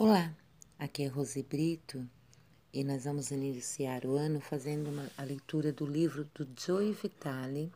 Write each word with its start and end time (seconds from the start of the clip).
Olá, 0.00 0.32
aqui 0.78 1.02
é 1.02 1.08
Rose 1.08 1.42
Brito 1.42 2.08
e 2.72 2.84
nós 2.84 3.02
vamos 3.02 3.32
iniciar 3.32 4.04
o 4.04 4.14
ano 4.14 4.40
fazendo 4.40 4.90
uma, 4.90 5.10
a 5.18 5.24
leitura 5.24 5.72
do 5.72 5.84
livro 5.84 6.24
do 6.36 6.48
Joey 6.56 6.92
Vitale. 6.92 7.72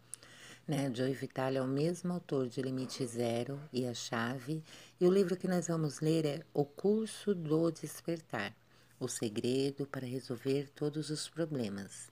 Né? 0.68 0.88
Joey 0.94 1.14
Vitale 1.14 1.56
é 1.56 1.60
o 1.60 1.66
mesmo 1.66 2.12
autor 2.12 2.48
de 2.48 2.62
Limite 2.62 3.04
Zero 3.04 3.60
e 3.72 3.88
A 3.88 3.92
Chave, 3.92 4.62
e 5.00 5.04
o 5.04 5.10
livro 5.10 5.36
que 5.36 5.48
nós 5.48 5.66
vamos 5.66 5.98
ler 5.98 6.24
é 6.24 6.46
O 6.54 6.64
Curso 6.64 7.34
do 7.34 7.72
Despertar 7.72 8.54
O 9.00 9.08
Segredo 9.08 9.84
para 9.84 10.06
Resolver 10.06 10.70
Todos 10.76 11.10
os 11.10 11.28
Problemas. 11.28 12.08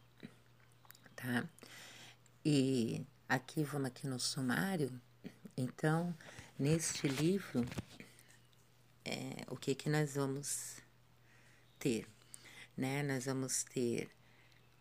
Tá? 1.14 1.48
E 2.44 3.06
aqui 3.28 3.62
vamos 3.62 3.86
aqui 3.86 4.08
no 4.08 4.18
sumário. 4.18 4.90
Então, 5.56 6.12
neste 6.58 7.06
livro, 7.06 7.64
é, 9.04 9.44
o 9.48 9.56
que 9.56 9.74
que 9.74 9.88
nós 9.88 10.14
vamos 10.14 10.76
ter, 11.78 12.06
né? 12.76 13.02
Nós 13.02 13.24
vamos 13.24 13.64
ter 13.64 14.10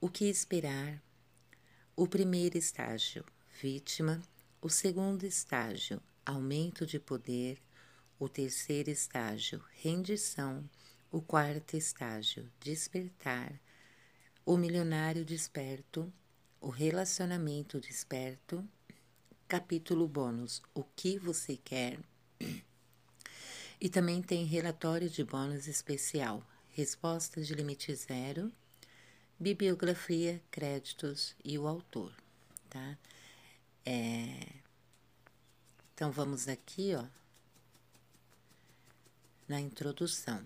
o 0.01 0.09
que 0.09 0.25
esperar, 0.25 1.01
o 1.95 2.07
primeiro 2.07 2.57
estágio, 2.57 3.25
vítima, 3.61 4.21
o 4.61 4.69
segundo 4.69 5.25
estágio, 5.25 6.01
aumento 6.25 6.85
de 6.85 6.99
poder, 6.99 7.61
o 8.17 8.29
terceiro 8.29 8.89
estágio, 8.89 9.63
rendição, 9.71 10.69
o 11.11 11.21
quarto 11.21 11.75
estágio, 11.75 12.49
despertar, 12.59 13.59
o 14.45 14.57
milionário 14.57 15.25
desperto, 15.25 16.11
o 16.61 16.69
relacionamento 16.69 17.79
desperto, 17.79 18.67
capítulo 19.47 20.07
bônus, 20.07 20.61
o 20.73 20.83
que 20.83 21.17
você 21.17 21.57
quer 21.57 21.99
e 23.79 23.89
também 23.89 24.21
tem 24.21 24.45
relatório 24.45 25.09
de 25.09 25.23
bônus 25.23 25.67
especial, 25.67 26.45
respostas 26.71 27.47
de 27.47 27.53
limite 27.53 27.93
zero, 27.95 28.51
bibliografia, 29.39 30.41
créditos 30.51 31.35
e 31.43 31.57
o 31.57 31.67
autor, 31.67 32.13
tá? 32.69 32.97
É... 33.85 34.47
Então 35.93 36.11
vamos 36.11 36.47
aqui, 36.47 36.93
ó, 36.95 37.05
na 39.47 39.59
introdução. 39.59 40.43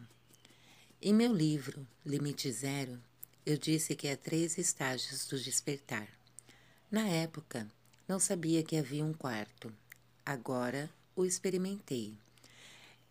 Em 1.02 1.14
meu 1.14 1.34
livro 1.34 1.86
Limite 2.06 2.50
Zero, 2.52 2.98
eu 3.46 3.58
disse 3.58 3.94
que 3.94 4.08
há 4.08 4.16
três 4.16 4.58
estágios 4.58 5.28
do 5.28 5.38
despertar. 5.38 6.08
Na 6.90 7.06
época, 7.08 7.70
não 8.08 8.20
sabia 8.20 8.64
que 8.64 8.78
havia 8.78 9.04
um 9.04 9.14
quarto. 9.14 9.74
Agora 10.26 10.90
o 11.14 11.26
experimentei. 11.26 12.18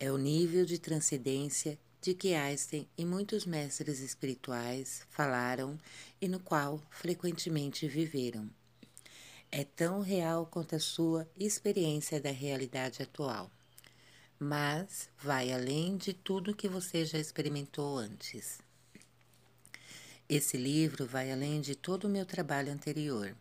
É 0.02 0.10
o 0.10 0.18
nível 0.18 0.64
de 0.64 0.80
transcendência 0.80 1.78
de 2.00 2.12
que 2.12 2.34
Einstein 2.34 2.88
e 2.98 3.04
muitos 3.04 3.46
mestres 3.46 4.00
espirituais 4.00 5.06
falaram 5.08 5.78
e 6.20 6.26
no 6.26 6.40
qual 6.40 6.82
frequentemente 6.90 7.86
viveram. 7.86 8.50
É 9.48 9.62
tão 9.62 10.00
real 10.00 10.44
quanto 10.44 10.74
a 10.74 10.80
sua 10.80 11.30
experiência 11.38 12.20
da 12.20 12.32
realidade 12.32 13.00
atual, 13.00 13.48
mas 14.40 15.08
vai 15.22 15.52
além 15.52 15.96
de 15.96 16.12
tudo 16.12 16.52
que 16.52 16.68
você 16.68 17.04
já 17.04 17.18
experimentou 17.20 17.96
antes. 17.96 18.58
Esse 20.28 20.56
livro 20.56 21.06
vai 21.06 21.30
além 21.30 21.60
de 21.60 21.76
todo 21.76 22.06
o 22.06 22.10
meu 22.10 22.26
trabalho 22.26 22.72
anterior, 22.72 23.36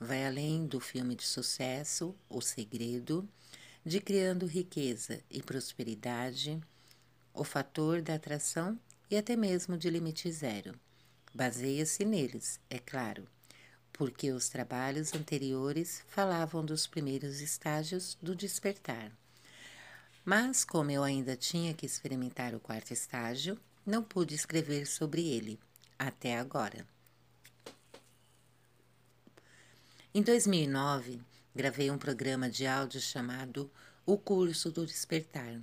vai 0.00 0.24
além 0.24 0.66
do 0.66 0.80
filme 0.80 1.14
de 1.14 1.26
sucesso 1.26 2.14
O 2.26 2.40
Segredo 2.40 3.28
de 3.86 4.00
criando 4.00 4.46
riqueza 4.46 5.22
e 5.30 5.40
prosperidade, 5.40 6.60
o 7.32 7.44
fator 7.44 8.02
da 8.02 8.16
atração 8.16 8.76
e 9.08 9.16
até 9.16 9.36
mesmo 9.36 9.78
de 9.78 9.88
limite 9.88 10.28
zero. 10.32 10.74
Baseia-se 11.32 12.04
neles, 12.04 12.58
é 12.68 12.80
claro, 12.80 13.28
porque 13.92 14.32
os 14.32 14.48
trabalhos 14.48 15.14
anteriores 15.14 16.02
falavam 16.08 16.64
dos 16.64 16.84
primeiros 16.88 17.40
estágios 17.40 18.18
do 18.20 18.34
despertar. 18.34 19.12
Mas, 20.24 20.64
como 20.64 20.90
eu 20.90 21.04
ainda 21.04 21.36
tinha 21.36 21.72
que 21.72 21.86
experimentar 21.86 22.56
o 22.56 22.60
quarto 22.60 22.92
estágio, 22.92 23.56
não 23.86 24.02
pude 24.02 24.34
escrever 24.34 24.88
sobre 24.88 25.28
ele, 25.28 25.60
até 25.96 26.36
agora. 26.36 26.84
Em 30.12 30.22
2009, 30.22 31.20
Gravei 31.56 31.90
um 31.90 31.96
programa 31.96 32.50
de 32.50 32.66
áudio 32.66 33.00
chamado 33.00 33.70
O 34.04 34.18
Curso 34.18 34.70
do 34.70 34.84
Despertar. 34.84 35.58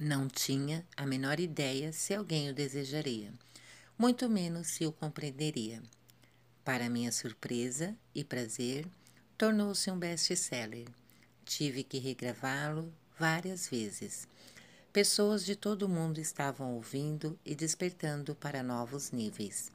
Não 0.00 0.26
tinha 0.26 0.84
a 0.96 1.06
menor 1.06 1.38
ideia 1.38 1.92
se 1.92 2.12
alguém 2.12 2.50
o 2.50 2.52
desejaria, 2.52 3.32
muito 3.96 4.28
menos 4.28 4.66
se 4.66 4.84
o 4.84 4.90
compreenderia. 4.90 5.80
Para 6.64 6.90
minha 6.90 7.12
surpresa 7.12 7.96
e 8.12 8.24
prazer, 8.24 8.88
tornou-se 9.38 9.88
um 9.88 9.96
best-seller. 9.96 10.88
Tive 11.44 11.84
que 11.84 11.98
regravá-lo 11.98 12.92
várias 13.16 13.68
vezes. 13.68 14.26
Pessoas 14.92 15.44
de 15.44 15.54
todo 15.54 15.84
o 15.84 15.88
mundo 15.88 16.18
estavam 16.18 16.74
ouvindo 16.74 17.38
e 17.44 17.54
despertando 17.54 18.34
para 18.34 18.64
novos 18.64 19.12
níveis. 19.12 19.70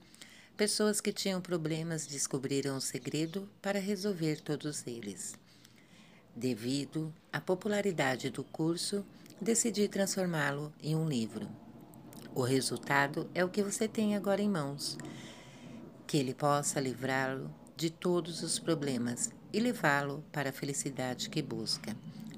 Pessoas 0.60 1.00
que 1.00 1.14
tinham 1.14 1.40
problemas 1.40 2.06
descobriram 2.06 2.76
o 2.76 2.82
segredo 2.82 3.48
para 3.62 3.80
resolver 3.80 4.42
todos 4.42 4.86
eles. 4.86 5.34
Devido 6.36 7.14
à 7.32 7.40
popularidade 7.40 8.30
do 8.30 8.44
curso, 8.44 9.06
decidi 9.40 9.88
transformá-lo 9.88 10.74
em 10.84 10.98
um 10.98 11.08
livro. 11.08 11.48
O 12.36 12.42
resultado 12.42 13.30
é 13.34 13.42
o 13.42 13.48
que 13.48 13.64
você 13.64 13.88
tem 13.88 14.18
agora 14.18 14.42
em 14.42 14.50
mãos. 14.50 14.98
Que 16.06 16.18
ele 16.18 16.34
possa 16.34 16.82
livrá-lo 16.82 17.50
de 17.78 17.90
todos 17.90 18.44
os 18.44 18.60
problemas 18.60 19.30
e 19.54 19.62
levá-lo 19.62 20.26
para 20.30 20.50
a 20.50 20.54
felicidade 20.54 21.30
que 21.30 21.42
busca. 21.42 21.96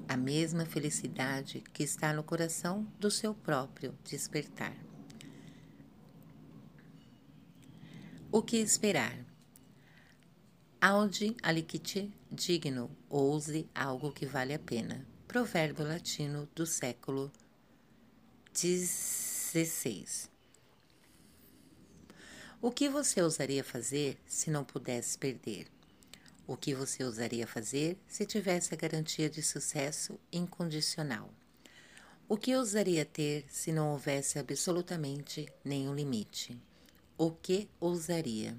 A 0.07 0.15
mesma 0.15 0.63
felicidade 0.63 1.63
que 1.73 1.81
está 1.81 2.13
no 2.13 2.21
coração 2.21 2.85
do 2.99 3.09
seu 3.09 3.33
próprio 3.33 3.97
despertar. 4.03 4.91
O 8.34 8.42
que 8.42 8.56
esperar? 8.56 9.25
Aude 10.80 11.36
alicite 11.44 12.09
digno, 12.31 12.90
ouse 13.09 13.69
algo 13.75 14.09
que 14.14 14.25
vale 14.25 14.53
a 14.53 14.59
pena. 14.59 15.06
Provérbio 15.28 15.86
latino 15.86 16.47
do 16.56 16.66
século 16.66 17.30
XVI. 18.56 20.30
O 22.62 22.72
que 22.72 22.88
você 22.88 23.22
ousaria 23.22 23.66
fazer 23.66 24.18
se 24.25 24.50
não 24.50 24.63
pudesse 24.63 25.18
perder? 25.18 25.68
O 26.48 26.56
que 26.56 26.74
você 26.74 27.03
ousaria 27.03 27.46
fazer 27.46 27.98
se 28.08 28.25
tivesse 28.25 28.74
a 28.74 28.78
garantia 28.78 29.30
de 29.30 29.44
sucesso 29.44 30.18
incondicional? 30.31 31.30
O 32.30 32.38
que 32.38 32.56
ousaria 32.56 33.03
ter 33.03 33.44
se 33.50 33.74
não 33.74 33.92
houvesse 33.92 34.40
absolutamente 34.40 35.52
nenhum 35.66 35.94
limite? 35.94 36.58
O 37.23 37.29
que 37.29 37.69
ousaria? 37.79 38.57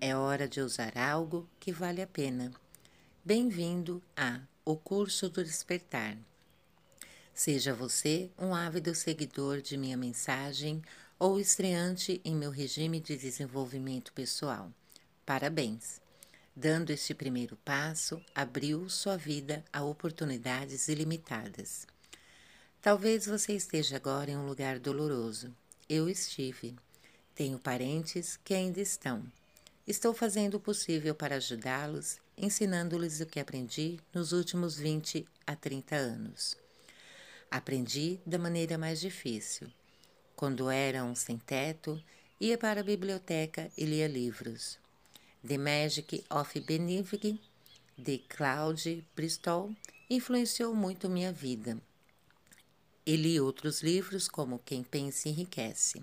É 0.00 0.16
hora 0.16 0.48
de 0.48 0.60
usar 0.60 0.98
algo 0.98 1.48
que 1.60 1.70
vale 1.70 2.02
a 2.02 2.08
pena. 2.08 2.50
Bem-vindo 3.24 4.02
a 4.16 4.40
O 4.64 4.76
Curso 4.76 5.28
do 5.28 5.44
Despertar. 5.44 6.18
Seja 7.32 7.72
você 7.72 8.32
um 8.36 8.52
ávido 8.52 8.92
seguidor 8.96 9.62
de 9.62 9.76
minha 9.76 9.96
mensagem 9.96 10.82
ou 11.20 11.38
estreante 11.38 12.20
em 12.24 12.34
meu 12.34 12.50
regime 12.50 12.98
de 12.98 13.16
desenvolvimento 13.16 14.12
pessoal. 14.12 14.72
Parabéns! 15.24 16.00
Dando 16.56 16.90
este 16.90 17.14
primeiro 17.14 17.56
passo, 17.58 18.20
abriu 18.34 18.88
sua 18.88 19.16
vida 19.16 19.64
a 19.72 19.84
oportunidades 19.84 20.88
ilimitadas. 20.88 21.86
Talvez 22.82 23.26
você 23.26 23.52
esteja 23.52 23.94
agora 23.94 24.32
em 24.32 24.36
um 24.36 24.48
lugar 24.48 24.80
doloroso. 24.80 25.54
Eu 25.88 26.08
estive. 26.08 26.74
Tenho 27.38 27.56
parentes 27.56 28.36
que 28.42 28.52
ainda 28.52 28.80
estão. 28.80 29.22
Estou 29.86 30.12
fazendo 30.12 30.54
o 30.56 30.60
possível 30.60 31.14
para 31.14 31.36
ajudá-los, 31.36 32.18
ensinando-lhes 32.36 33.20
o 33.20 33.26
que 33.26 33.38
aprendi 33.38 34.00
nos 34.12 34.32
últimos 34.32 34.76
20 34.76 35.24
a 35.46 35.54
30 35.54 35.94
anos. 35.94 36.56
Aprendi 37.48 38.18
da 38.26 38.40
maneira 38.40 38.76
mais 38.76 38.98
difícil. 38.98 39.68
Quando 40.34 40.68
era 40.68 41.04
um 41.04 41.14
sem 41.14 41.38
teto, 41.38 42.02
ia 42.40 42.58
para 42.58 42.80
a 42.80 42.82
biblioteca 42.82 43.70
e 43.78 43.84
lia 43.84 44.08
livros. 44.08 44.76
The 45.46 45.58
Magic 45.58 46.24
of 46.28 46.58
Benefig, 46.58 47.40
de 47.96 48.18
Claude 48.18 49.04
Bristol, 49.14 49.70
influenciou 50.10 50.74
muito 50.74 51.08
minha 51.08 51.32
vida. 51.32 51.80
E 53.06 53.14
li 53.14 53.38
outros 53.40 53.80
livros 53.80 54.26
como 54.26 54.58
Quem 54.58 54.82
Pensa 54.82 55.28
Enriquece. 55.28 56.02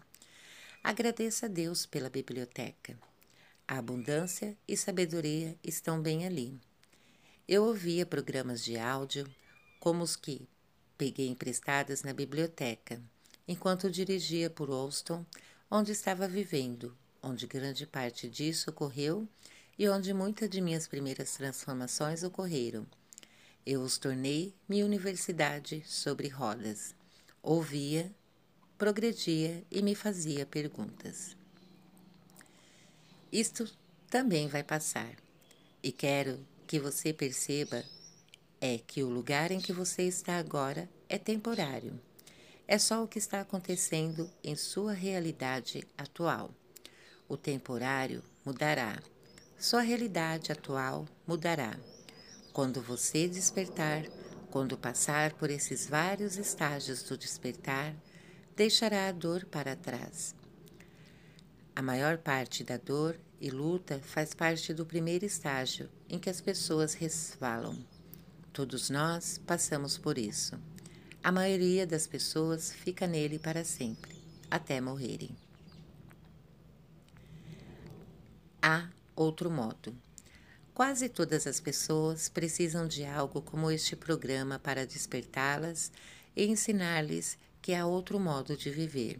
Agradeça 0.87 1.47
a 1.47 1.49
Deus 1.49 1.83
pela 1.87 2.11
biblioteca. 2.11 2.95
A 3.67 3.79
abundância 3.79 4.55
e 4.67 4.77
sabedoria 4.77 5.57
estão 5.63 5.99
bem 5.99 6.27
ali. 6.27 6.55
Eu 7.47 7.63
ouvia 7.63 8.05
programas 8.05 8.63
de 8.63 8.77
áudio, 8.77 9.27
como 9.79 10.03
os 10.03 10.15
que 10.15 10.47
peguei 10.95 11.27
emprestados 11.27 12.03
na 12.03 12.13
biblioteca, 12.13 13.01
enquanto 13.47 13.89
dirigia 13.89 14.47
por 14.47 14.69
Holston, 14.69 15.25
onde 15.71 15.91
estava 15.91 16.27
vivendo, 16.27 16.95
onde 17.19 17.47
grande 17.47 17.87
parte 17.87 18.29
disso 18.29 18.69
ocorreu 18.69 19.27
e 19.79 19.89
onde 19.89 20.13
muitas 20.13 20.47
de 20.47 20.61
minhas 20.61 20.87
primeiras 20.87 21.33
transformações 21.33 22.21
ocorreram. 22.21 22.85
Eu 23.65 23.81
os 23.81 23.97
tornei 23.97 24.53
minha 24.69 24.85
universidade 24.85 25.83
sobre 25.87 26.27
rodas. 26.27 26.93
Ouvia, 27.41 28.13
progredia 28.77 29.63
e 29.71 29.81
me 29.81 29.95
fazia 29.95 30.45
perguntas. 30.45 31.35
Isto 33.31 33.69
também 34.09 34.47
vai 34.47 34.63
passar. 34.63 35.15
E 35.81 35.91
quero 35.91 36.45
que 36.67 36.79
você 36.79 37.13
perceba 37.13 37.83
é 38.59 38.77
que 38.77 39.03
o 39.03 39.09
lugar 39.09 39.51
em 39.51 39.59
que 39.59 39.71
você 39.71 40.03
está 40.03 40.37
agora 40.37 40.89
é 41.07 41.17
temporário. 41.17 41.99
É 42.67 42.77
só 42.77 43.03
o 43.03 43.07
que 43.07 43.19
está 43.19 43.41
acontecendo 43.41 44.29
em 44.43 44.55
sua 44.55 44.93
realidade 44.93 45.87
atual. 45.97 46.51
O 47.29 47.37
temporário 47.37 48.23
mudará. 48.43 49.01
Sua 49.57 49.81
realidade 49.81 50.51
atual 50.51 51.07
mudará. 51.27 51.77
Quando 52.51 52.81
você 52.81 53.27
despertar, 53.27 54.03
quando 54.49 54.77
passar 54.77 55.33
por 55.33 55.49
esses 55.49 55.87
vários 55.87 56.37
estágios 56.37 57.03
do 57.03 57.17
despertar, 57.17 57.95
deixará 58.55 59.07
a 59.09 59.11
dor 59.11 59.45
para 59.45 59.75
trás. 59.75 60.33
A 61.75 61.81
maior 61.81 62.17
parte 62.17 62.63
da 62.63 62.77
dor 62.77 63.19
e 63.41 63.49
luta 63.49 63.99
faz 64.01 64.33
parte 64.33 64.73
do 64.73 64.85
primeiro 64.85 65.25
estágio 65.25 65.89
em 66.07 66.17
que 66.17 66.29
as 66.29 66.39
pessoas 66.39 66.93
resvalam. 66.93 67.85
Todos 68.53 68.89
nós 68.89 69.41
passamos 69.45 69.97
por 69.97 70.17
isso. 70.17 70.57
A 71.21 71.31
maioria 71.31 71.85
das 71.85 72.07
pessoas 72.07 72.71
fica 72.71 73.05
nele 73.05 73.37
para 73.37 73.65
sempre, 73.65 74.15
até 74.49 74.79
morrerem. 74.79 75.35
Há 78.61 78.89
outro 79.15 79.51
modo. 79.51 79.93
Quase 80.73 81.09
todas 81.09 81.45
as 81.45 81.59
pessoas 81.59 82.29
precisam 82.29 82.87
de 82.87 83.05
algo 83.05 83.41
como 83.41 83.69
este 83.69 83.95
programa 83.95 84.59
para 84.59 84.85
despertá-las 84.85 85.91
e 86.35 86.45
ensinar-lhes 86.45 87.37
que 87.65 87.73
há 87.73 87.83
outro 87.83 88.19
modo 88.19 88.55
de 88.55 88.69
viver. 88.69 89.19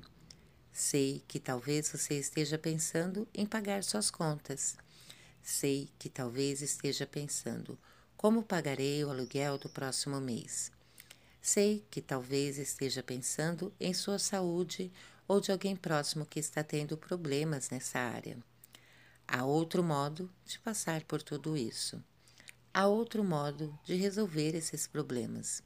Sei 0.72 1.24
que 1.28 1.40
talvez 1.40 1.90
você 1.90 2.20
esteja 2.20 2.60
pensando 2.60 3.28
em 3.34 3.44
pagar 3.44 3.84
suas 3.84 4.12
contas. 4.12 4.78
Sei 5.42 5.90
que 5.98 6.10
talvez 6.10 6.62
esteja 6.62 7.08
pensando 7.08 7.76
como 8.16 8.44
pagarei 8.44 9.04
o 9.04 9.10
aluguel 9.10 9.58
do 9.58 9.68
próximo 9.68 10.22
mês. 10.22 10.72
Sei 11.42 11.84
que 11.90 12.04
talvez 12.04 12.60
esteja 12.60 13.02
pensando 13.02 13.74
em 13.80 13.96
sua 13.96 14.20
saúde 14.20 14.92
ou 15.28 15.42
de 15.42 15.52
alguém 15.52 15.76
próximo 15.76 16.24
que 16.24 16.40
está 16.40 16.64
tendo 16.64 16.96
problemas 16.96 17.72
nessa 17.72 17.98
área. 17.98 18.38
Há 19.28 19.44
outro 19.44 19.82
modo 19.82 20.32
de 20.46 20.60
passar 20.60 21.04
por 21.06 21.24
tudo 21.24 21.58
isso. 21.58 22.00
Há 22.72 22.86
outro 22.86 23.24
modo 23.24 23.76
de 23.84 23.96
resolver 23.96 24.54
esses 24.54 24.86
problemas. 24.86 25.64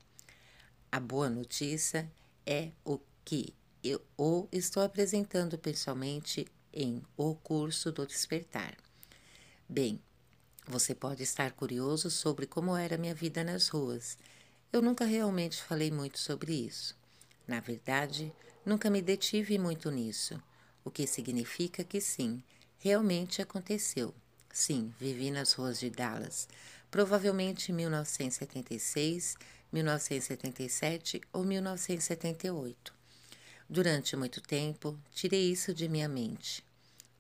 A 0.90 0.98
boa 0.98 1.30
notícia 1.30 2.10
é 2.50 2.72
o 2.84 3.00
que 3.24 3.54
eu 3.84 4.02
o 4.18 4.48
estou 4.52 4.82
apresentando 4.82 5.56
pessoalmente 5.56 6.48
em 6.74 7.04
O 7.16 7.36
Curso 7.36 7.92
do 7.92 8.08
Despertar. 8.08 8.76
Bem, 9.70 10.02
você 10.68 10.96
pode 10.96 11.22
estar 11.22 11.52
curioso 11.52 12.10
sobre 12.10 12.48
como 12.48 12.76
era 12.76 12.98
minha 12.98 13.14
vida 13.14 13.44
nas 13.44 13.68
ruas. 13.68 14.18
Eu 14.74 14.82
nunca 14.82 15.06
realmente 15.06 15.62
falei 15.62 15.92
muito 15.92 16.18
sobre 16.18 16.52
isso. 16.54 16.98
Na 17.48 17.60
verdade, 17.60 18.34
nunca 18.66 18.90
me 18.90 19.00
detive 19.00 19.60
muito 19.60 19.92
nisso, 19.92 20.42
o 20.84 20.90
que 20.90 21.06
significa 21.06 21.84
que 21.84 22.02
sim, 22.02 22.42
realmente 22.80 23.44
aconteceu. 23.44 24.12
Sim, 24.52 24.92
vivi 25.00 25.30
nas 25.30 25.54
ruas 25.54 25.80
de 25.80 25.92
Dallas, 25.92 26.48
provavelmente 26.90 27.72
em 27.72 27.76
1976 27.76 29.38
1977 29.72 31.22
ou 31.32 31.44
1978. 31.44 32.94
Durante 33.70 34.16
muito 34.16 34.42
tempo, 34.42 35.00
tirei 35.12 35.52
isso 35.52 35.74
de 35.74 35.88
minha 35.88 36.10
mente. 36.10 36.64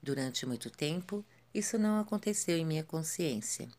Durante 0.01 0.45
muito 0.45 0.69
tempo, 0.69 1.23
isso 1.53 1.77
não 1.77 1.99
aconteceu 1.99 2.57
em 2.57 2.65
minha 2.65 2.83
consciência. 2.83 3.69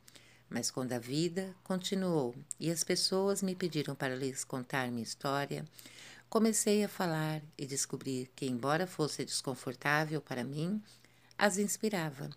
Mas 0.48 0.70
quando 0.70 0.92
a 0.92 0.98
vida 0.98 1.54
continuou 1.64 2.34
e 2.58 2.70
as 2.70 2.84
pessoas 2.84 3.42
me 3.42 3.54
pediram 3.54 3.94
para 3.94 4.14
lhes 4.14 4.44
contar 4.44 4.90
minha 4.90 5.02
história, 5.02 5.64
comecei 6.28 6.84
a 6.84 6.88
falar 6.88 7.42
e 7.58 7.66
descobrir 7.66 8.30
que, 8.36 8.46
embora 8.46 8.86
fosse 8.86 9.24
desconfortável 9.24 10.20
para 10.20 10.44
mim, 10.44 10.82
as 11.36 11.58
inspirava. 11.58 12.30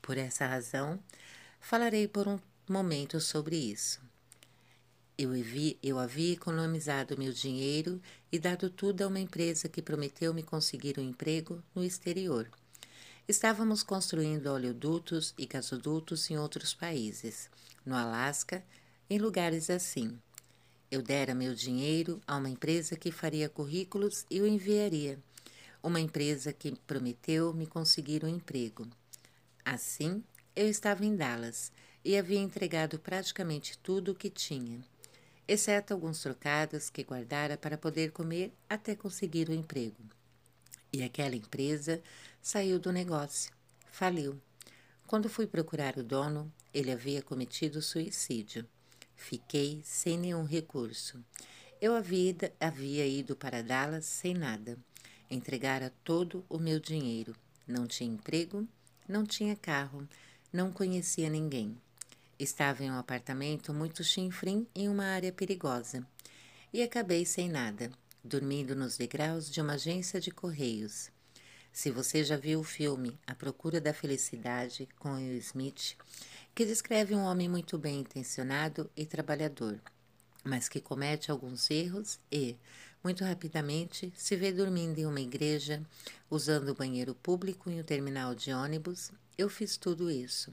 Por 0.00 0.16
essa 0.16 0.46
razão, 0.46 0.98
falarei 1.60 2.08
por 2.08 2.28
um 2.28 2.38
momento 2.68 3.20
sobre 3.20 3.56
isso. 3.56 4.09
Eu, 5.22 5.32
vi, 5.32 5.78
eu 5.82 5.98
havia 5.98 6.32
economizado 6.32 7.18
meu 7.18 7.30
dinheiro 7.30 8.00
e 8.32 8.38
dado 8.38 8.70
tudo 8.70 9.02
a 9.02 9.06
uma 9.06 9.20
empresa 9.20 9.68
que 9.68 9.82
prometeu 9.82 10.32
me 10.32 10.42
conseguir 10.42 10.98
um 10.98 11.02
emprego 11.02 11.62
no 11.74 11.84
exterior. 11.84 12.48
Estávamos 13.28 13.82
construindo 13.82 14.46
oleodutos 14.46 15.34
e 15.36 15.44
gasodutos 15.44 16.30
em 16.30 16.38
outros 16.38 16.72
países, 16.72 17.50
no 17.84 17.94
Alasca, 17.94 18.64
em 19.10 19.18
lugares 19.18 19.68
assim. 19.68 20.18
Eu 20.90 21.02
dera 21.02 21.34
meu 21.34 21.54
dinheiro 21.54 22.18
a 22.26 22.38
uma 22.38 22.48
empresa 22.48 22.96
que 22.96 23.12
faria 23.12 23.46
currículos 23.46 24.24
e 24.30 24.40
o 24.40 24.46
enviaria. 24.46 25.18
Uma 25.82 26.00
empresa 26.00 26.50
que 26.50 26.74
prometeu 26.86 27.52
me 27.52 27.66
conseguir 27.66 28.24
um 28.24 28.28
emprego. 28.28 28.88
Assim, 29.66 30.24
eu 30.56 30.66
estava 30.66 31.04
em 31.04 31.14
Dallas 31.14 31.70
e 32.02 32.16
havia 32.16 32.40
entregado 32.40 32.98
praticamente 32.98 33.76
tudo 33.76 34.12
o 34.12 34.14
que 34.14 34.30
tinha 34.30 34.82
exceto 35.52 35.92
alguns 35.92 36.22
trocados 36.22 36.88
que 36.90 37.02
guardara 37.02 37.56
para 37.56 37.76
poder 37.76 38.12
comer 38.12 38.54
até 38.68 38.94
conseguir 38.94 39.48
o 39.48 39.52
emprego. 39.52 40.00
E 40.92 41.02
aquela 41.02 41.34
empresa 41.34 42.00
saiu 42.40 42.78
do 42.78 42.92
negócio, 42.92 43.52
faliu. 43.90 44.40
Quando 45.08 45.28
fui 45.28 45.48
procurar 45.48 45.96
o 45.98 46.04
dono, 46.04 46.52
ele 46.72 46.92
havia 46.92 47.20
cometido 47.20 47.82
suicídio. 47.82 48.64
Fiquei 49.16 49.80
sem 49.82 50.16
nenhum 50.16 50.44
recurso. 50.44 51.18
Eu 51.80 51.96
havia, 51.96 52.52
havia 52.60 53.04
ido 53.04 53.34
para 53.34 53.60
Dallas 53.60 54.04
sem 54.06 54.34
nada. 54.34 54.78
Entregara 55.28 55.92
todo 56.04 56.44
o 56.48 56.58
meu 56.58 56.78
dinheiro. 56.78 57.34
Não 57.66 57.88
tinha 57.88 58.12
emprego, 58.14 58.68
não 59.08 59.26
tinha 59.26 59.56
carro, 59.56 60.08
não 60.52 60.70
conhecia 60.70 61.28
ninguém. 61.28 61.76
Estava 62.40 62.82
em 62.82 62.90
um 62.90 62.98
apartamento 62.98 63.74
muito 63.74 64.02
chinfrim 64.02 64.66
em 64.74 64.88
uma 64.88 65.04
área 65.04 65.30
perigosa. 65.30 66.06
E 66.72 66.82
acabei 66.82 67.26
sem 67.26 67.50
nada, 67.50 67.90
dormindo 68.24 68.74
nos 68.74 68.96
degraus 68.96 69.50
de 69.50 69.60
uma 69.60 69.74
agência 69.74 70.18
de 70.18 70.30
correios. 70.30 71.10
Se 71.70 71.90
você 71.90 72.24
já 72.24 72.38
viu 72.38 72.60
o 72.60 72.64
filme 72.64 73.20
A 73.26 73.34
Procura 73.34 73.78
da 73.78 73.92
Felicidade 73.92 74.88
com 74.98 75.16
Will 75.16 75.36
Smith, 75.36 75.98
que 76.54 76.64
descreve 76.64 77.14
um 77.14 77.24
homem 77.24 77.46
muito 77.46 77.76
bem 77.76 78.00
intencionado 78.00 78.90
e 78.96 79.04
trabalhador, 79.04 79.78
mas 80.42 80.66
que 80.66 80.80
comete 80.80 81.30
alguns 81.30 81.70
erros 81.70 82.18
e, 82.32 82.56
muito 83.04 83.22
rapidamente, 83.22 84.10
se 84.16 84.34
vê 84.34 84.50
dormindo 84.50 84.98
em 84.98 85.04
uma 85.04 85.20
igreja, 85.20 85.82
usando 86.30 86.70
o 86.70 86.74
banheiro 86.74 87.14
público 87.14 87.68
em 87.68 87.80
um 87.80 87.84
terminal 87.84 88.34
de 88.34 88.50
ônibus, 88.50 89.12
eu 89.36 89.50
fiz 89.50 89.76
tudo 89.76 90.10
isso. 90.10 90.50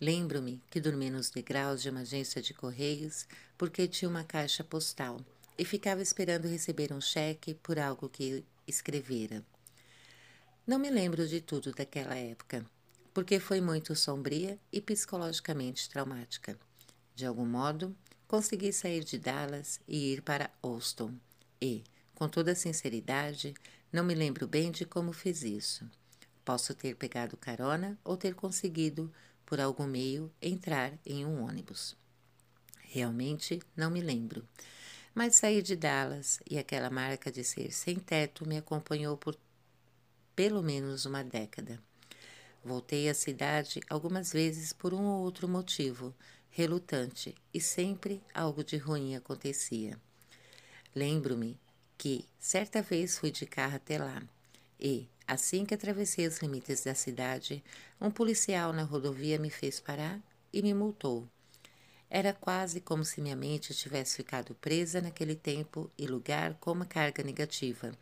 Lembro-me 0.00 0.62
que 0.70 0.80
dormi 0.80 1.10
nos 1.10 1.28
degraus 1.30 1.82
de 1.82 1.90
uma 1.90 2.00
agência 2.00 2.40
de 2.40 2.54
correios 2.54 3.26
porque 3.56 3.88
tinha 3.88 4.08
uma 4.08 4.22
caixa 4.22 4.62
postal 4.62 5.20
e 5.58 5.64
ficava 5.64 6.00
esperando 6.00 6.46
receber 6.46 6.92
um 6.92 7.00
cheque 7.00 7.54
por 7.54 7.78
algo 7.80 8.08
que 8.08 8.44
escrevera. 8.66 9.44
Não 10.64 10.78
me 10.78 10.88
lembro 10.88 11.26
de 11.26 11.40
tudo 11.40 11.72
daquela 11.72 12.14
época, 12.14 12.64
porque 13.12 13.40
foi 13.40 13.60
muito 13.60 13.96
sombria 13.96 14.56
e 14.72 14.80
psicologicamente 14.80 15.88
traumática. 15.88 16.56
De 17.16 17.26
algum 17.26 17.46
modo, 17.46 17.96
consegui 18.28 18.72
sair 18.72 19.02
de 19.02 19.18
Dallas 19.18 19.80
e 19.88 20.12
ir 20.12 20.22
para 20.22 20.50
Austin, 20.62 21.18
e, 21.60 21.82
com 22.14 22.28
toda 22.28 22.54
sinceridade, 22.54 23.54
não 23.92 24.04
me 24.04 24.14
lembro 24.14 24.46
bem 24.46 24.70
de 24.70 24.84
como 24.84 25.12
fiz 25.12 25.42
isso. 25.42 25.90
Posso 26.44 26.72
ter 26.74 26.94
pegado 26.94 27.36
carona 27.36 27.98
ou 28.04 28.16
ter 28.16 28.34
conseguido 28.34 29.12
por 29.48 29.62
algum 29.62 29.86
meio, 29.86 30.30
entrar 30.42 30.92
em 31.06 31.24
um 31.24 31.42
ônibus. 31.42 31.96
Realmente 32.82 33.62
não 33.74 33.90
me 33.90 34.02
lembro, 34.02 34.46
mas 35.14 35.36
saí 35.36 35.62
de 35.62 35.74
Dallas 35.74 36.38
e 36.46 36.58
aquela 36.58 36.90
marca 36.90 37.32
de 37.32 37.42
ser 37.42 37.72
sem 37.72 37.98
teto 37.98 38.46
me 38.46 38.58
acompanhou 38.58 39.16
por 39.16 39.34
pelo 40.36 40.62
menos 40.62 41.06
uma 41.06 41.24
década. 41.24 41.82
Voltei 42.62 43.08
à 43.08 43.14
cidade 43.14 43.80
algumas 43.88 44.34
vezes 44.34 44.74
por 44.74 44.92
um 44.92 45.06
ou 45.06 45.22
outro 45.22 45.48
motivo, 45.48 46.14
relutante, 46.50 47.34
e 47.52 47.58
sempre 47.58 48.22
algo 48.34 48.62
de 48.62 48.76
ruim 48.76 49.16
acontecia. 49.16 49.98
Lembro-me 50.94 51.58
que 51.96 52.26
certa 52.38 52.82
vez 52.82 53.16
fui 53.16 53.30
de 53.30 53.46
carro 53.46 53.76
até 53.76 53.96
lá 53.96 54.22
e, 54.78 55.08
assim 55.28 55.66
que 55.66 55.74
atravessei 55.74 56.26
os 56.26 56.38
limites 56.38 56.82
da 56.82 56.94
cidade, 56.94 57.62
um 58.00 58.10
policial 58.10 58.72
na 58.72 58.82
rodovia 58.82 59.38
me 59.38 59.50
fez 59.50 59.78
parar 59.78 60.18
e 60.50 60.62
me 60.62 60.72
multou. 60.72 61.28
Era 62.10 62.32
quase 62.32 62.80
como 62.80 63.04
se 63.04 63.20
minha 63.20 63.36
mente 63.36 63.74
tivesse 63.74 64.16
ficado 64.16 64.54
presa 64.54 65.02
naquele 65.02 65.36
tempo 65.36 65.90
e 65.98 66.06
lugar 66.06 66.54
com 66.54 66.72
uma 66.72 66.86
carga 66.86 67.22
negativa, 67.22 67.92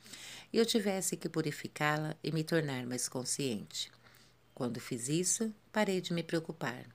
e 0.52 0.58
eu 0.58 0.64
tivesse 0.64 1.16
que 1.16 1.28
purificá-la 1.28 2.14
e 2.22 2.30
me 2.30 2.44
tornar 2.44 2.86
mais 2.86 3.08
consciente. 3.08 3.90
Quando 4.54 4.80
fiz 4.80 5.08
isso, 5.08 5.52
parei 5.72 6.00
de 6.00 6.12
me 6.12 6.22
preocupar. 6.22 6.86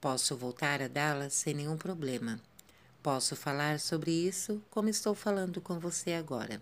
Posso 0.00 0.34
voltar 0.36 0.80
a 0.80 0.88
dá-la 0.88 1.28
sem 1.28 1.52
nenhum 1.52 1.76
problema. 1.76 2.40
Posso 3.02 3.36
falar 3.36 3.78
sobre 3.78 4.10
isso 4.10 4.62
como 4.70 4.88
estou 4.88 5.14
falando 5.14 5.60
com 5.60 5.78
você 5.78 6.14
agora. 6.14 6.60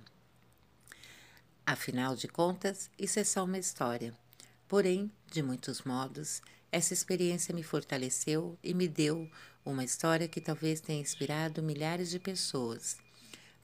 Afinal 1.66 2.14
de 2.14 2.28
contas, 2.28 2.88
isso 2.96 3.18
é 3.18 3.24
só 3.24 3.42
uma 3.42 3.58
história. 3.58 4.14
Porém, 4.68 5.10
de 5.32 5.42
muitos 5.42 5.82
modos, 5.82 6.40
essa 6.70 6.94
experiência 6.94 7.52
me 7.52 7.64
fortaleceu 7.64 8.56
e 8.62 8.72
me 8.72 8.86
deu 8.86 9.28
uma 9.64 9.82
história 9.82 10.28
que 10.28 10.40
talvez 10.40 10.80
tenha 10.80 11.00
inspirado 11.00 11.64
milhares 11.64 12.08
de 12.08 12.20
pessoas. 12.20 12.96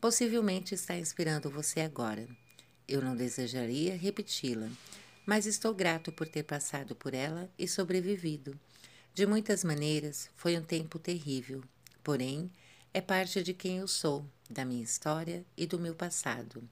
Possivelmente 0.00 0.74
está 0.74 0.96
inspirando 0.96 1.48
você 1.48 1.80
agora. 1.80 2.26
Eu 2.88 3.00
não 3.00 3.14
desejaria 3.14 3.96
repeti-la, 3.96 4.68
mas 5.24 5.46
estou 5.46 5.72
grato 5.72 6.10
por 6.10 6.26
ter 6.26 6.42
passado 6.42 6.96
por 6.96 7.14
ela 7.14 7.48
e 7.56 7.68
sobrevivido. 7.68 8.58
De 9.14 9.24
muitas 9.26 9.62
maneiras, 9.62 10.28
foi 10.34 10.58
um 10.58 10.62
tempo 10.62 10.98
terrível, 10.98 11.62
porém, 12.02 12.50
é 12.92 13.00
parte 13.00 13.44
de 13.44 13.54
quem 13.54 13.78
eu 13.78 13.86
sou, 13.86 14.26
da 14.50 14.64
minha 14.64 14.82
história 14.82 15.44
e 15.56 15.66
do 15.66 15.78
meu 15.78 15.94
passado. 15.94 16.68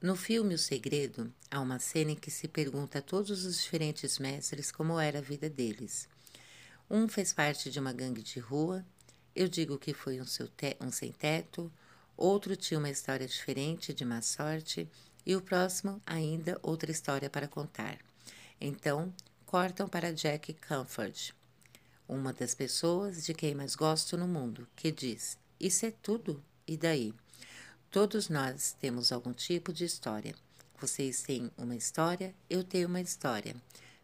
No 0.00 0.14
filme 0.14 0.54
O 0.54 0.58
Segredo, 0.58 1.34
há 1.50 1.58
uma 1.58 1.80
cena 1.80 2.12
em 2.12 2.14
que 2.14 2.30
se 2.30 2.46
pergunta 2.46 3.00
a 3.00 3.02
todos 3.02 3.44
os 3.44 3.60
diferentes 3.60 4.20
mestres 4.20 4.70
como 4.70 4.96
era 4.96 5.18
a 5.18 5.22
vida 5.22 5.50
deles. 5.50 6.08
Um 6.88 7.08
fez 7.08 7.32
parte 7.32 7.68
de 7.68 7.80
uma 7.80 7.92
gangue 7.92 8.22
de 8.22 8.38
rua, 8.38 8.86
eu 9.34 9.48
digo 9.48 9.76
que 9.76 9.92
foi 9.92 10.20
um, 10.20 10.24
um 10.80 10.92
sem-teto, 10.92 11.72
outro 12.16 12.54
tinha 12.54 12.78
uma 12.78 12.88
história 12.88 13.26
diferente 13.26 13.92
de 13.92 14.04
má 14.04 14.22
sorte, 14.22 14.88
e 15.26 15.34
o 15.34 15.42
próximo 15.42 16.00
ainda 16.06 16.60
outra 16.62 16.92
história 16.92 17.28
para 17.28 17.48
contar. 17.48 17.98
Então, 18.60 19.12
cortam 19.44 19.88
para 19.88 20.12
Jack 20.12 20.54
Comfort, 20.68 21.32
uma 22.06 22.32
das 22.32 22.54
pessoas 22.54 23.26
de 23.26 23.34
quem 23.34 23.52
mais 23.52 23.74
gosto 23.74 24.16
no 24.16 24.28
mundo, 24.28 24.68
que 24.76 24.92
diz: 24.92 25.36
Isso 25.58 25.84
é 25.86 25.90
tudo, 25.90 26.40
e 26.68 26.76
daí? 26.76 27.12
Todos 27.90 28.28
nós 28.28 28.76
temos 28.78 29.10
algum 29.12 29.32
tipo 29.32 29.72
de 29.72 29.86
história. 29.86 30.34
Vocês 30.78 31.22
têm 31.22 31.50
uma 31.56 31.74
história, 31.74 32.34
eu 32.48 32.62
tenho 32.62 32.86
uma 32.86 33.00
história. 33.00 33.56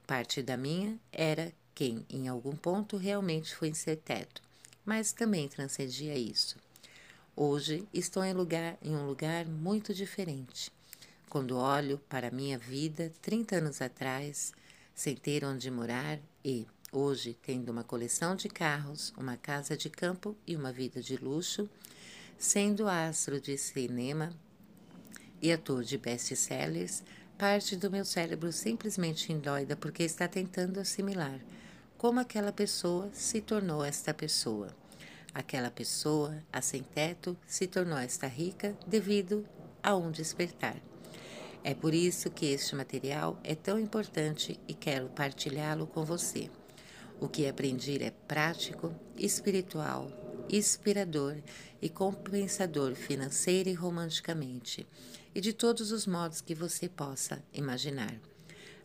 Parte 0.07 0.41
da 0.41 0.57
minha 0.57 0.99
era 1.13 1.53
quem, 1.75 2.07
em 2.09 2.27
algum 2.27 2.57
ponto, 2.57 2.97
realmente 2.97 3.55
foi 3.55 3.75
ser 3.75 3.97
teto, 3.97 4.41
mas 4.87 5.13
também 5.13 5.49
transcendia 5.49 6.17
isso. 6.17 6.57
Hoje 7.37 7.87
estou 7.93 8.25
em, 8.25 8.33
lugar, 8.33 8.79
em 8.81 8.97
um 8.97 9.07
lugar 9.07 9.45
muito 9.45 9.93
diferente. 9.93 10.73
Quando 11.29 11.59
olho 11.59 12.01
para 12.09 12.31
minha 12.31 12.57
vida 12.57 13.13
30 13.21 13.57
anos 13.57 13.83
atrás, 13.83 14.55
sem 14.95 15.15
ter 15.15 15.45
onde 15.45 15.71
morar 15.71 16.19
e, 16.43 16.67
hoje, 16.91 17.37
tendo 17.43 17.71
uma 17.71 17.85
coleção 17.85 18.35
de 18.35 18.49
carros, 18.49 19.13
uma 19.15 19.37
casa 19.37 19.77
de 19.77 19.91
campo 19.91 20.35
e 20.47 20.57
uma 20.57 20.73
vida 20.73 21.03
de 21.03 21.19
luxo, 21.19 21.69
Sendo 22.39 22.89
astro 22.89 23.41
de 23.41 23.57
cinema 23.57 24.31
e 25.41 25.53
ator 25.53 25.83
de 25.83 25.97
best-sellers, 25.97 27.03
parte 27.39 27.77
do 27.77 27.91
meu 27.91 28.05
cérebro 28.05 28.53
simplesmente 28.53 29.33
endoida 29.33 29.77
porque 29.77 30.03
está 30.03 30.29
tentando 30.29 30.81
assimilar 30.81 31.41
como 32.05 32.21
aquela 32.21 32.53
pessoa 32.53 33.09
se 33.15 33.41
tornou 33.41 33.83
esta 33.83 34.13
pessoa. 34.13 34.69
Aquela 35.33 35.71
pessoa, 35.71 36.37
a 36.53 36.61
sem 36.61 36.83
teto, 36.83 37.35
se 37.47 37.67
tornou 37.67 37.97
esta 37.97 38.27
rica 38.27 38.77
devido 38.87 39.47
a 39.83 39.97
um 39.97 40.11
despertar. 40.11 40.77
É 41.63 41.73
por 41.73 41.95
isso 41.95 42.31
que 42.31 42.45
este 42.45 42.77
material 42.77 43.41
é 43.43 43.55
tão 43.55 43.79
importante 43.81 44.61
e 44.69 44.75
quero 44.75 45.09
partilhá-lo 45.09 45.87
com 45.87 46.05
você. 46.05 46.51
O 47.19 47.27
que 47.27 47.49
aprendi 47.49 48.03
é 48.03 48.11
prático, 48.11 48.95
espiritual, 49.17 50.11
inspirador 50.49 51.37
e 51.81 51.89
compensador 51.89 52.95
financeira 52.95 53.69
e 53.69 53.75
romanticamente, 53.75 54.87
e 55.35 55.41
de 55.41 55.53
todos 55.53 55.91
os 55.91 56.07
modos 56.07 56.41
que 56.41 56.55
você 56.55 56.89
possa 56.89 57.43
imaginar. 57.53 58.15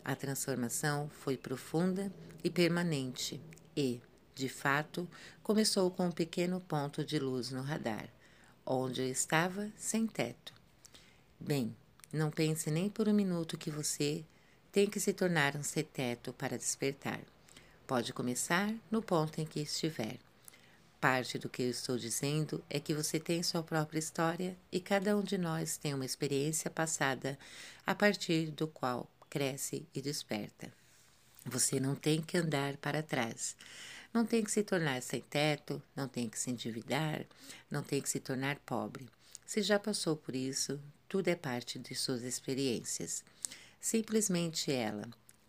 A 0.03 0.15
transformação 0.15 1.09
foi 1.09 1.37
profunda 1.37 2.11
e 2.43 2.49
permanente 2.49 3.39
e, 3.75 4.01
de 4.33 4.49
fato, 4.49 5.07
começou 5.43 5.91
com 5.91 6.07
um 6.07 6.11
pequeno 6.11 6.59
ponto 6.61 7.03
de 7.03 7.19
luz 7.19 7.51
no 7.51 7.61
radar, 7.61 8.09
onde 8.65 9.01
eu 9.01 9.07
estava 9.07 9.71
sem 9.75 10.07
teto. 10.07 10.53
Bem, 11.39 11.75
não 12.11 12.31
pense 12.31 12.71
nem 12.71 12.89
por 12.89 13.07
um 13.07 13.13
minuto 13.13 13.57
que 13.57 13.69
você 13.69 14.25
tem 14.71 14.89
que 14.89 14.99
se 14.99 15.13
tornar 15.13 15.55
um 15.55 15.63
sem 15.63 15.83
teto 15.83 16.33
para 16.33 16.57
despertar. 16.57 17.21
Pode 17.85 18.13
começar 18.13 18.73
no 18.89 19.01
ponto 19.01 19.39
em 19.39 19.45
que 19.45 19.61
estiver. 19.61 20.28
Parte 20.99 21.39
do 21.39 21.47
que 21.47 21.61
eu 21.61 21.69
estou 21.69 21.97
dizendo 21.97 22.61
é 22.69 22.77
que 22.77 22.93
você 22.93 23.21
tem 23.21 23.41
sua 23.41 23.63
própria 23.63 23.99
história 23.99 24.57
e 24.69 24.81
cada 24.81 25.15
um 25.15 25.23
de 25.23 25.37
nós 25.37 25.77
tem 25.77 25.93
uma 25.93 26.05
experiência 26.05 26.69
passada 26.69 27.39
a 27.85 27.95
partir 27.95 28.51
do 28.51 28.67
qual 28.67 29.09
cresce 29.29 29.87
e 29.95 30.01
desperta. 30.01 30.73
Você 31.45 31.79
não 31.79 31.95
tem 31.95 32.21
que 32.21 32.37
andar 32.37 32.75
para 32.77 33.01
trás. 33.01 33.55
Não 34.13 34.25
tem 34.25 34.43
que 34.43 34.51
se 34.51 34.61
tornar 34.61 35.01
sem 35.01 35.21
teto, 35.21 35.81
não 35.95 36.07
tem 36.07 36.27
que 36.27 36.37
se 36.37 36.49
endividar, 36.49 37.25
não 37.71 37.81
tem 37.81 38.01
que 38.01 38.09
se 38.09 38.19
tornar 38.19 38.57
pobre. 38.65 39.07
Se 39.45 39.61
já 39.61 39.79
passou 39.79 40.17
por 40.17 40.35
isso, 40.35 40.81
tudo 41.07 41.29
é 41.29 41.35
parte 41.35 41.79
de 41.79 41.95
suas 41.95 42.23
experiências. 42.23 43.23
Simplesmente 43.79 44.69
ela. 44.69 45.07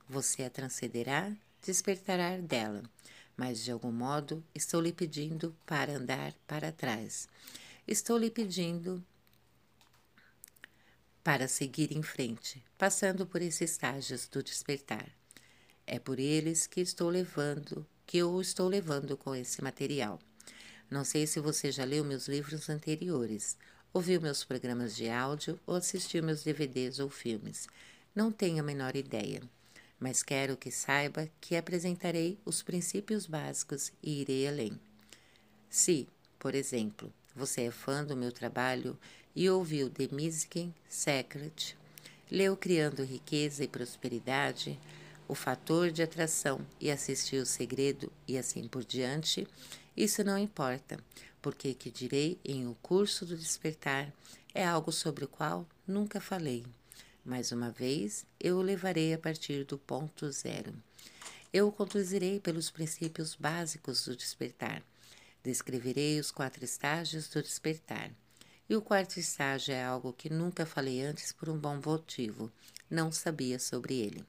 Você 0.09 0.45
a 0.45 0.51
transcenderá, 0.51 1.33
despertará 1.61 2.37
dela 2.37 2.85
mas 3.41 3.65
de 3.65 3.73
algum 3.73 3.91
modo 3.91 4.45
estou 4.55 4.83
lhe 4.83 4.93
pedindo 4.93 5.57
para 5.65 5.97
andar 5.97 6.35
para 6.47 6.71
trás. 6.71 7.27
Estou 7.89 8.19
lhe 8.19 8.31
pedindo 8.31 9.03
para 11.25 11.49
seguir 11.49 11.97
em 11.97 12.03
frente, 12.03 12.63
passando 12.77 13.25
por 13.25 13.41
esses 13.41 13.71
estágios 13.71 14.29
do 14.29 14.43
despertar. 14.43 15.09
É 15.87 15.99
por 15.99 16.21
eles 16.21 16.67
que 16.67 16.83
estou 16.83 17.09
levando, 17.09 17.87
que 18.07 18.19
eu 18.19 18.39
estou 18.43 18.69
levando 18.69 19.17
com 19.17 19.35
esse 19.35 19.65
material. 19.65 20.19
Não 20.91 21.03
sei 21.03 21.27
se 21.27 21.41
você 21.41 21.73
já 21.73 21.85
leu 21.85 22.05
meus 22.05 22.29
livros 22.29 22.69
anteriores, 22.69 23.57
ouviu 23.91 24.21
meus 24.21 24.45
programas 24.45 24.95
de 24.95 25.09
áudio 25.09 25.59
ou 25.67 25.77
assistiu 25.77 26.23
meus 26.23 26.43
DVDs 26.43 26.99
ou 26.99 27.09
filmes. 27.09 27.67
Não 28.15 28.31
tenho 28.31 28.61
a 28.61 28.63
menor 28.63 28.95
ideia 28.97 29.41
mas 30.01 30.23
quero 30.23 30.57
que 30.57 30.71
saiba 30.71 31.29
que 31.41 31.55
apresentarei 31.55 32.39
os 32.45 32.63
princípios 32.63 33.27
básicos 33.27 33.93
e 34.03 34.23
irei 34.23 34.49
além. 34.49 34.81
Se, 35.69 36.09
por 36.39 36.55
exemplo, 36.55 37.13
você 37.37 37.63
é 37.65 37.71
fã 37.71 38.03
do 38.03 38.17
meu 38.17 38.33
trabalho 38.33 38.99
e 39.37 39.49
ouviu 39.49 39.91
The 39.91 40.09
Music 40.11 40.73
Secret, 40.89 41.77
leu 42.31 42.57
Criando 42.57 43.05
Riqueza 43.05 43.63
e 43.63 43.69
Prosperidade, 43.69 44.81
O 45.29 45.35
Fator 45.35 45.91
de 45.91 46.03
Atração 46.03 46.67
e 46.81 46.91
assistiu 46.91 47.43
O 47.43 47.47
Segredo 47.47 48.11
e 48.27 48.39
assim 48.39 48.67
por 48.67 48.85
diante, 48.85 49.47
isso 49.97 50.25
não 50.25 50.39
importa, 50.39 50.99
porque 51.43 51.75
que 51.75 51.91
direi 51.91 52.39
em 52.45 52.67
O 52.67 52.75
Curso 52.83 53.27
do 53.27 53.37
Despertar 53.37 54.13
é 54.55 54.65
algo 54.65 54.91
sobre 54.91 55.25
o 55.25 55.29
qual 55.29 55.67
nunca 55.87 56.21
falei. 56.21 56.65
Mais 57.31 57.53
uma 57.53 57.71
vez, 57.71 58.27
eu 58.41 58.57
o 58.57 58.61
levarei 58.61 59.15
a 59.15 59.19
partir 59.19 59.63
do 59.63 59.79
ponto 59.79 60.29
zero. 60.33 60.75
Eu 61.53 61.69
o 61.69 61.73
conduzirei 61.73 62.41
pelos 62.41 62.73
princípios 62.73 63.37
básicos 63.37 64.05
do 64.05 64.17
despertar. 64.17 64.83
Descreverei 65.41 66.19
os 66.19 66.33
quatro 66.33 66.65
estágios 66.65 67.29
do 67.29 67.41
despertar. 67.41 68.11
E 68.69 68.75
o 68.75 68.83
quarto 68.83 69.21
estágio 69.21 69.73
é 69.73 69.85
algo 69.85 70.13
que 70.13 70.29
nunca 70.29 70.67
falei 70.67 71.03
antes 71.03 71.31
por 71.31 71.49
um 71.49 71.57
bom 71.57 71.81
motivo. 71.87 72.51
Não 72.91 73.13
sabia 73.13 73.61
sobre 73.61 73.95
ele. 73.95 74.25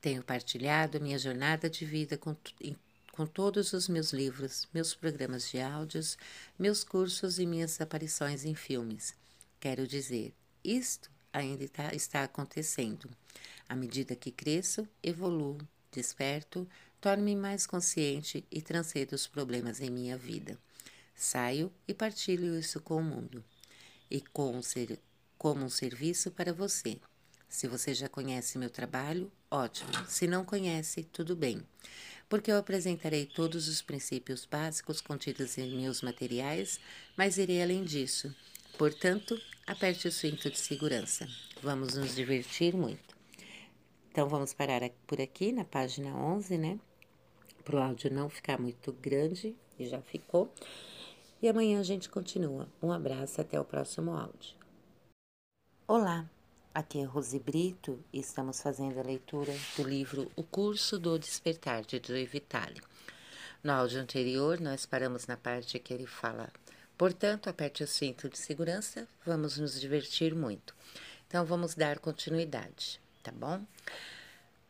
Tenho 0.00 0.22
partilhado 0.22 0.98
minha 0.98 1.18
jornada 1.18 1.68
de 1.68 1.84
vida 1.84 2.16
com, 2.16 2.34
com 3.12 3.26
todos 3.26 3.74
os 3.74 3.86
meus 3.86 4.14
livros, 4.14 4.66
meus 4.72 4.94
programas 4.94 5.50
de 5.50 5.60
áudios, 5.60 6.16
meus 6.58 6.82
cursos 6.82 7.38
e 7.38 7.44
minhas 7.44 7.78
aparições 7.82 8.46
em 8.46 8.54
filmes. 8.54 9.14
Quero 9.60 9.86
dizer, 9.86 10.32
isto 10.64 11.14
ainda 11.36 11.64
está, 11.64 11.94
está 11.94 12.24
acontecendo. 12.24 13.10
À 13.68 13.76
medida 13.76 14.16
que 14.16 14.30
cresço, 14.30 14.88
evoluo, 15.02 15.58
desperto, 15.92 16.68
torno-me 17.00 17.36
mais 17.36 17.66
consciente 17.66 18.44
e 18.50 18.62
transcedo 18.62 19.14
os 19.14 19.26
problemas 19.26 19.80
em 19.80 19.90
minha 19.90 20.16
vida. 20.16 20.58
Saio 21.14 21.72
e 21.86 21.94
partilho 21.94 22.58
isso 22.58 22.80
com 22.80 22.96
o 22.96 23.04
mundo 23.04 23.44
e 24.10 24.20
com 24.20 24.60
ser, 24.62 24.98
como 25.36 25.64
um 25.64 25.70
serviço 25.70 26.30
para 26.30 26.52
você. 26.52 26.98
Se 27.48 27.68
você 27.68 27.94
já 27.94 28.08
conhece 28.08 28.58
meu 28.58 28.70
trabalho, 28.70 29.30
ótimo. 29.50 29.90
Se 30.08 30.26
não 30.26 30.44
conhece, 30.44 31.04
tudo 31.04 31.36
bem, 31.36 31.62
porque 32.28 32.50
eu 32.50 32.58
apresentarei 32.58 33.24
todos 33.24 33.68
os 33.68 33.80
princípios 33.80 34.44
básicos 34.44 35.00
contidos 35.00 35.56
em 35.56 35.76
meus 35.76 36.02
materiais, 36.02 36.80
mas 37.16 37.38
irei 37.38 37.62
além 37.62 37.84
disso. 37.84 38.34
Portanto, 38.76 39.40
aperte 39.66 40.06
o 40.06 40.12
cinto 40.12 40.48
de 40.48 40.58
segurança. 40.58 41.28
Vamos 41.60 41.96
nos 41.96 42.14
divertir 42.14 42.74
muito. 42.74 43.16
Então, 44.10 44.28
vamos 44.28 44.54
parar 44.54 44.88
por 45.06 45.20
aqui 45.20 45.50
na 45.50 45.64
página 45.64 46.14
11, 46.14 46.56
né? 46.56 46.78
Para 47.64 47.76
o 47.76 47.82
áudio 47.82 48.12
não 48.12 48.28
ficar 48.28 48.60
muito 48.60 48.92
grande, 48.92 49.56
e 49.78 49.86
já 49.86 50.00
ficou. 50.00 50.52
E 51.42 51.48
amanhã 51.48 51.80
a 51.80 51.82
gente 51.82 52.08
continua. 52.08 52.68
Um 52.80 52.92
abraço, 52.92 53.40
até 53.40 53.60
o 53.60 53.64
próximo 53.64 54.12
áudio. 54.12 54.54
Olá, 55.86 56.28
aqui 56.72 57.00
é 57.00 57.04
Rose 57.04 57.38
Brito 57.38 58.02
e 58.12 58.20
estamos 58.20 58.60
fazendo 58.60 58.98
a 58.98 59.02
leitura 59.02 59.52
do 59.76 59.82
livro 59.82 60.30
O 60.36 60.42
Curso 60.42 60.98
do 60.98 61.18
Despertar 61.18 61.82
de 61.82 62.00
Joe 62.04 62.24
Vitale. 62.24 62.80
No 63.62 63.72
áudio 63.72 64.00
anterior, 64.00 64.60
nós 64.60 64.86
paramos 64.86 65.26
na 65.26 65.36
parte 65.36 65.78
que 65.78 65.92
ele 65.92 66.06
fala 66.06 66.50
Portanto, 66.96 67.50
aperte 67.50 67.82
o 67.82 67.86
cinto 67.86 68.28
de 68.28 68.38
segurança, 68.38 69.06
vamos 69.24 69.58
nos 69.58 69.78
divertir 69.78 70.34
muito. 70.34 70.74
Então, 71.28 71.44
vamos 71.44 71.74
dar 71.74 71.98
continuidade, 71.98 73.00
tá 73.22 73.30
bom? 73.30 73.62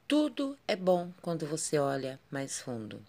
Tudo 0.09 0.59
é 0.66 0.75
bom 0.75 1.12
quando 1.23 1.47
você 1.47 1.78
olha 1.78 2.18
mais 2.30 2.61
fundo. 2.61 3.04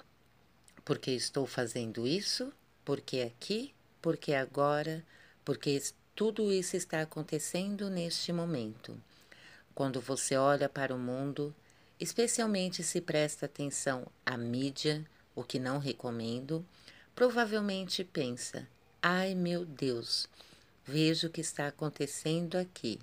Porque 0.86 1.12
estou 1.12 1.45
fazendo 1.45 2.07
isso, 2.07 2.51
porque 2.86 3.21
aqui, 3.21 3.74
porque 4.01 4.33
agora, 4.33 5.03
porque 5.43 5.81
tudo 6.15 6.51
isso 6.51 6.75
está 6.75 7.01
acontecendo 7.01 7.89
neste 7.89 8.31
momento. 8.33 9.00
Quando 9.75 10.01
você 10.01 10.36
olha 10.36 10.67
para 10.67 10.93
o 10.93 10.97
mundo, 10.97 11.53
especialmente 12.00 12.83
se 12.83 13.00
presta 13.00 13.45
atenção 13.45 14.07
à 14.25 14.38
mídia, 14.38 15.05
o 15.36 15.43
que 15.43 15.59
não 15.59 15.77
recomendo, 15.77 16.65
provavelmente 17.13 18.03
pensa: 18.03 18.67
Ai 19.09 19.35
meu 19.35 19.63
Deus, 19.63 20.27
vejo 20.85 21.27
o 21.27 21.29
que 21.29 21.39
está 21.39 21.67
acontecendo 21.67 22.57
aqui. 22.57 22.99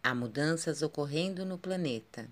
Há 0.00 0.14
mudanças 0.14 0.80
ocorrendo 0.80 1.44
no 1.44 1.58
planeta, 1.58 2.28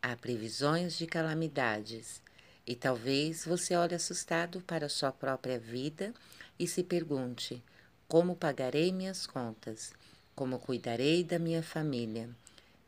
há 0.00 0.14
previsões 0.14 0.96
de 0.96 1.04
calamidades, 1.04 2.22
e 2.64 2.76
talvez 2.76 3.44
você 3.44 3.74
olhe 3.74 3.96
assustado 3.96 4.60
para 4.60 4.88
sua 4.88 5.10
própria 5.10 5.58
vida 5.58 6.14
e 6.56 6.68
se 6.68 6.84
pergunte: 6.84 7.60
como 8.06 8.36
pagarei 8.36 8.92
minhas 8.92 9.26
contas? 9.26 9.92
Como 10.36 10.60
cuidarei 10.60 11.24
da 11.24 11.40
minha 11.40 11.60
família? 11.60 12.30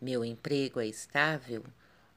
Meu 0.00 0.24
emprego 0.24 0.78
é 0.78 0.86
estável? 0.86 1.64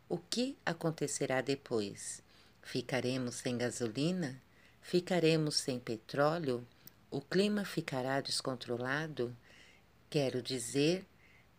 O 0.08 0.20
que 0.20 0.56
acontecerá 0.64 1.42
depois? 1.42 2.22
Ficaremos 2.62 3.38
sem 3.38 3.58
gasolina? 3.58 4.40
Ficaremos 4.84 5.56
sem 5.56 5.80
petróleo? 5.80 6.64
O 7.12 7.22
clima 7.22 7.66
ficará 7.66 8.22
descontrolado, 8.22 9.36
quero 10.10 10.42
dizer 10.42 11.06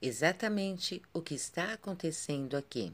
exatamente 0.01 1.03
o 1.13 1.21
que 1.21 1.35
está 1.35 1.73
acontecendo 1.73 2.57
aqui. 2.57 2.93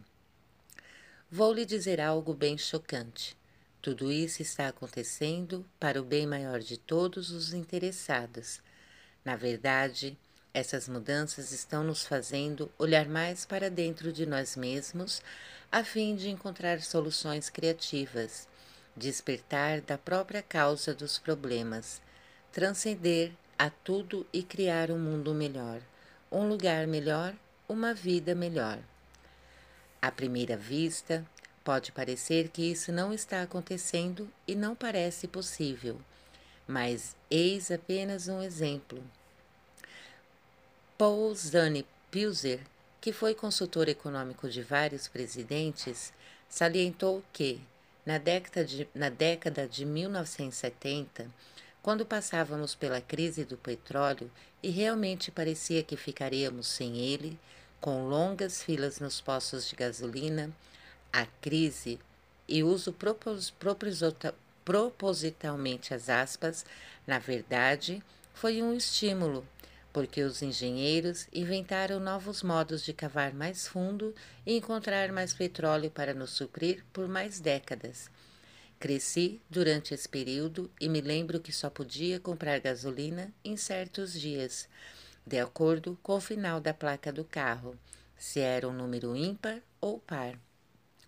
Vou 1.30 1.52
lhe 1.52 1.66
dizer 1.66 2.00
algo 2.00 2.32
bem 2.32 2.56
chocante. 2.56 3.36
Tudo 3.82 4.10
isso 4.10 4.40
está 4.42 4.68
acontecendo 4.68 5.64
para 5.78 6.00
o 6.00 6.04
bem 6.04 6.26
maior 6.26 6.60
de 6.60 6.78
todos 6.78 7.30
os 7.30 7.52
interessados. 7.52 8.60
Na 9.24 9.36
verdade, 9.36 10.16
essas 10.54 10.88
mudanças 10.88 11.52
estão 11.52 11.84
nos 11.84 12.04
fazendo 12.06 12.72
olhar 12.78 13.06
mais 13.06 13.44
para 13.44 13.68
dentro 13.68 14.12
de 14.12 14.24
nós 14.24 14.56
mesmos, 14.56 15.20
a 15.70 15.84
fim 15.84 16.16
de 16.16 16.30
encontrar 16.30 16.80
soluções 16.80 17.50
criativas, 17.50 18.48
despertar 18.96 19.82
da 19.82 19.98
própria 19.98 20.42
causa 20.42 20.94
dos 20.94 21.18
problemas 21.18 22.00
transcender 22.52 23.32
a 23.58 23.70
tudo 23.70 24.26
e 24.32 24.42
criar 24.42 24.90
um 24.90 24.98
mundo 24.98 25.34
melhor, 25.34 25.80
um 26.30 26.48
lugar 26.48 26.86
melhor, 26.86 27.34
uma 27.68 27.94
vida 27.94 28.34
melhor. 28.34 28.78
À 30.00 30.10
primeira 30.10 30.56
vista, 30.56 31.24
pode 31.64 31.90
parecer 31.90 32.48
que 32.48 32.70
isso 32.70 32.92
não 32.92 33.12
está 33.12 33.42
acontecendo 33.42 34.30
e 34.46 34.54
não 34.54 34.74
parece 34.74 35.26
possível, 35.26 36.00
mas 36.66 37.16
eis 37.30 37.70
apenas 37.70 38.28
um 38.28 38.42
exemplo. 38.42 39.02
Paul 40.96 41.34
Zane 41.34 41.86
Pilzer, 42.10 42.60
que 43.00 43.12
foi 43.12 43.34
consultor 43.34 43.88
econômico 43.88 44.48
de 44.48 44.62
vários 44.62 45.08
presidentes, 45.08 46.12
salientou 46.48 47.22
que, 47.32 47.60
na 48.04 48.18
década 48.18 48.64
de, 48.64 48.88
na 48.94 49.08
década 49.08 49.66
de 49.66 49.84
1970, 49.84 51.28
quando 51.86 52.04
passávamos 52.04 52.74
pela 52.74 53.00
crise 53.00 53.44
do 53.44 53.56
petróleo 53.56 54.28
e 54.60 54.70
realmente 54.70 55.30
parecia 55.30 55.84
que 55.84 55.96
ficaríamos 55.96 56.66
sem 56.66 56.98
ele, 56.98 57.38
com 57.80 58.08
longas 58.08 58.60
filas 58.60 58.98
nos 58.98 59.20
postos 59.20 59.68
de 59.68 59.76
gasolina, 59.76 60.50
a 61.12 61.24
crise, 61.40 62.00
e 62.48 62.64
uso 62.64 62.92
propos, 62.92 63.54
propositalmente 64.64 65.94
as 65.94 66.08
aspas, 66.08 66.66
na 67.06 67.20
verdade, 67.20 68.02
foi 68.34 68.60
um 68.60 68.74
estímulo, 68.74 69.46
porque 69.92 70.22
os 70.24 70.42
engenheiros 70.42 71.28
inventaram 71.32 72.00
novos 72.00 72.42
modos 72.42 72.82
de 72.82 72.92
cavar 72.92 73.32
mais 73.32 73.68
fundo 73.68 74.12
e 74.44 74.56
encontrar 74.56 75.12
mais 75.12 75.32
petróleo 75.32 75.88
para 75.88 76.12
nos 76.12 76.30
suprir 76.30 76.84
por 76.92 77.06
mais 77.06 77.38
décadas 77.38 78.10
Cresci 78.78 79.40
durante 79.48 79.94
esse 79.94 80.06
período 80.06 80.70
e 80.78 80.88
me 80.88 81.00
lembro 81.00 81.40
que 81.40 81.52
só 81.52 81.70
podia 81.70 82.20
comprar 82.20 82.60
gasolina 82.60 83.32
em 83.42 83.56
certos 83.56 84.12
dias, 84.12 84.68
de 85.26 85.38
acordo 85.38 85.98
com 86.02 86.16
o 86.16 86.20
final 86.20 86.60
da 86.60 86.74
placa 86.74 87.10
do 87.10 87.24
carro, 87.24 87.78
se 88.18 88.38
era 88.40 88.68
um 88.68 88.72
número 88.72 89.16
ímpar 89.16 89.62
ou 89.80 89.98
par. 89.98 90.38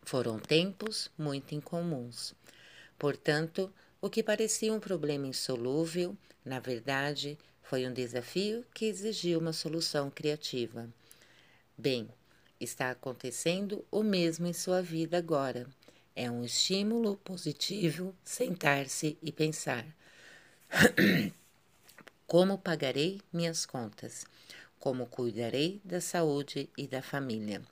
Foram 0.02 0.38
tempos 0.38 1.11
muito 1.18 1.54
incomuns. 1.54 2.35
Portanto, 2.98 3.70
o 4.00 4.09
que 4.09 4.22
parecia 4.22 4.72
um 4.72 4.81
problema 4.81 5.26
insolúvel, 5.26 6.16
na 6.42 6.59
verdade, 6.59 7.37
foi 7.62 7.87
um 7.87 7.92
desafio 7.92 8.64
que 8.72 8.87
exigiu 8.87 9.38
uma 9.38 9.52
solução 9.52 10.11
criativa. 10.11 10.88
Bem, 11.76 12.09
está 12.59 12.90
acontecendo 12.90 13.85
o 13.90 14.02
mesmo 14.02 14.46
em 14.46 14.54
sua 14.54 14.81
vida 14.81 15.18
agora. 15.18 15.66
É 16.20 16.28
um 16.28 16.44
estímulo 16.44 17.16
positivo 17.18 18.12
sentar-se 18.24 19.16
e 19.22 19.31
pensar: 19.31 19.87
como 22.26 22.59
pagarei 22.59 23.20
minhas 23.33 23.64
contas? 23.64 24.26
Como 24.81 25.07
cuidarei 25.07 25.81
da 25.85 26.00
saúde 26.00 26.68
e 26.76 26.88
da 26.88 27.00
família? 27.02 27.62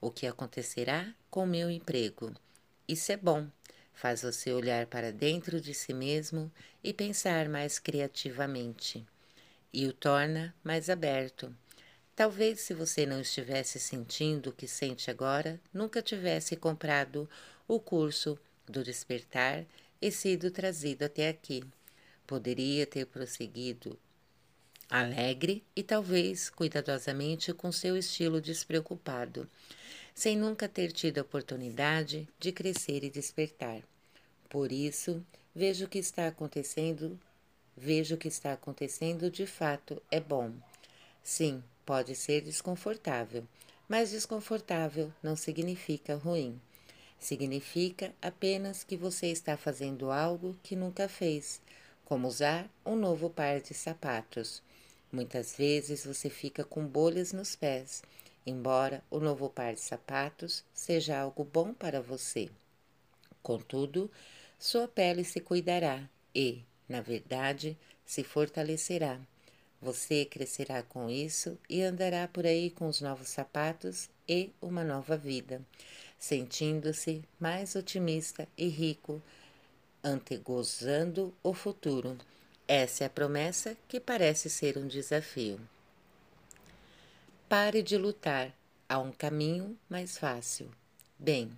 O 0.00 0.10
que 0.10 0.26
acontecerá 0.26 1.14
com 1.30 1.44
meu 1.44 1.70
emprego? 1.70 2.32
Isso 2.88 3.12
é 3.12 3.18
bom. 3.18 3.46
Faz 3.92 4.22
você 4.22 4.50
olhar 4.50 4.86
para 4.86 5.12
dentro 5.12 5.60
de 5.60 5.74
si 5.74 5.92
mesmo 5.92 6.50
e 6.82 6.94
pensar 6.94 7.50
mais 7.50 7.78
criativamente. 7.78 9.06
E 9.74 9.86
o 9.86 9.92
torna 9.92 10.54
mais 10.64 10.88
aberto. 10.88 11.54
Talvez, 12.16 12.60
se 12.60 12.74
você 12.74 13.04
não 13.04 13.20
estivesse 13.20 13.78
sentindo 13.78 14.50
o 14.50 14.52
que 14.52 14.66
sente 14.66 15.10
agora, 15.10 15.60
nunca 15.72 16.02
tivesse 16.02 16.56
comprado 16.56 17.28
o 17.70 17.78
curso 17.78 18.36
do 18.66 18.82
despertar 18.82 19.64
e 20.02 20.10
sido 20.10 20.50
trazido 20.50 21.04
até 21.04 21.28
aqui. 21.28 21.62
Poderia 22.26 22.84
ter 22.84 23.06
prosseguido 23.06 23.96
alegre 24.88 25.62
e 25.76 25.84
talvez 25.84 26.50
cuidadosamente 26.50 27.54
com 27.54 27.70
seu 27.70 27.96
estilo 27.96 28.40
despreocupado, 28.40 29.48
sem 30.12 30.36
nunca 30.36 30.68
ter 30.68 30.90
tido 30.90 31.18
a 31.18 31.22
oportunidade 31.22 32.28
de 32.40 32.50
crescer 32.50 33.04
e 33.04 33.10
despertar. 33.10 33.82
Por 34.48 34.72
isso, 34.72 35.24
vejo 35.54 35.84
o 35.84 35.88
que 35.88 35.98
está 35.98 36.26
acontecendo, 36.26 37.16
vejo 37.76 38.16
o 38.16 38.18
que 38.18 38.26
está 38.26 38.52
acontecendo 38.52 39.30
de 39.30 39.46
fato 39.46 40.02
é 40.10 40.18
bom. 40.18 40.52
Sim, 41.22 41.62
pode 41.86 42.16
ser 42.16 42.40
desconfortável, 42.40 43.46
mas 43.88 44.10
desconfortável 44.10 45.12
não 45.22 45.36
significa 45.36 46.16
ruim. 46.16 46.60
Significa 47.20 48.14
apenas 48.20 48.82
que 48.82 48.96
você 48.96 49.26
está 49.26 49.54
fazendo 49.54 50.10
algo 50.10 50.56
que 50.62 50.74
nunca 50.74 51.06
fez, 51.06 51.60
como 52.06 52.26
usar 52.26 52.68
um 52.84 52.96
novo 52.96 53.28
par 53.28 53.60
de 53.60 53.74
sapatos. 53.74 54.62
Muitas 55.12 55.54
vezes 55.54 56.04
você 56.06 56.30
fica 56.30 56.64
com 56.64 56.84
bolhas 56.84 57.32
nos 57.32 57.54
pés, 57.54 58.02
embora 58.46 59.04
o 59.10 59.20
novo 59.20 59.50
par 59.50 59.74
de 59.74 59.80
sapatos 59.80 60.64
seja 60.72 61.20
algo 61.20 61.44
bom 61.44 61.74
para 61.74 62.00
você. 62.00 62.48
Contudo, 63.42 64.10
sua 64.58 64.88
pele 64.88 65.22
se 65.22 65.40
cuidará 65.40 66.08
e, 66.34 66.64
na 66.88 67.02
verdade, 67.02 67.76
se 68.04 68.24
fortalecerá. 68.24 69.20
Você 69.82 70.24
crescerá 70.24 70.82
com 70.82 71.08
isso 71.08 71.58
e 71.68 71.82
andará 71.82 72.28
por 72.28 72.46
aí 72.46 72.70
com 72.70 72.86
os 72.88 73.00
novos 73.00 73.28
sapatos 73.28 74.08
e 74.28 74.50
uma 74.60 74.84
nova 74.84 75.16
vida, 75.16 75.62
sentindo-se 76.20 77.24
mais 77.40 77.74
otimista 77.74 78.46
e 78.56 78.68
rico, 78.68 79.22
antegozando 80.04 81.34
o 81.42 81.54
futuro. 81.54 82.16
Essa 82.68 83.04
é 83.04 83.06
a 83.06 83.10
promessa 83.10 83.76
que 83.88 83.98
parece 83.98 84.50
ser 84.50 84.76
um 84.76 84.86
desafio. 84.86 85.58
Pare 87.48 87.82
de 87.82 87.96
lutar, 87.96 88.54
há 88.88 88.98
um 88.98 89.10
caminho 89.10 89.76
mais 89.88 90.18
fácil. 90.18 90.70
Bem, 91.18 91.50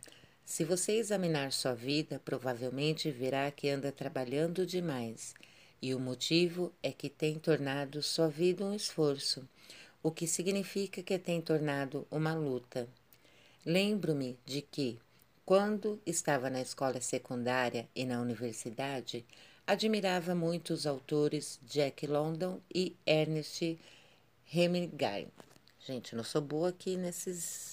se 0.44 0.64
você 0.64 0.92
examinar 0.92 1.53
sua 1.53 1.75
vida, 1.75 2.20
provavelmente 2.25 3.11
verá 3.11 3.51
que 3.51 3.68
anda 3.68 3.90
trabalhando 3.90 4.64
demais, 4.64 5.35
e 5.83 5.92
o 5.92 6.01
motivo 6.01 6.72
é 6.83 6.92
que 6.92 7.11
tem 7.11 7.38
tornado 7.38 8.01
sua 8.01 8.29
vida 8.29 8.64
um 8.64 8.72
esforço, 8.72 9.46
o 10.03 10.11
que 10.11 10.27
significa 10.27 11.03
que 11.03 11.18
tem 11.18 11.40
tornado 11.40 12.07
uma 12.11 12.35
luta. 12.35 12.88
Lembro-me 13.64 14.38
de 14.44 14.62
que, 14.62 14.98
quando 15.44 16.01
estava 16.05 16.51
na 16.51 16.61
escola 16.61 17.01
secundária 17.01 17.88
e 17.94 18.05
na 18.05 18.20
universidade, 18.20 19.25
admirava 19.66 20.35
muito 20.35 20.72
os 20.72 20.87
autores 20.87 21.61
Jack 21.62 22.07
London 22.07 22.61
e 22.75 22.96
Ernest 23.07 23.79
Hemingway. 24.53 25.29
Gente, 25.79 26.14
não 26.14 26.25
sou 26.25 26.40
boa 26.40 26.70
aqui 26.70 26.96
nesses 26.96 27.72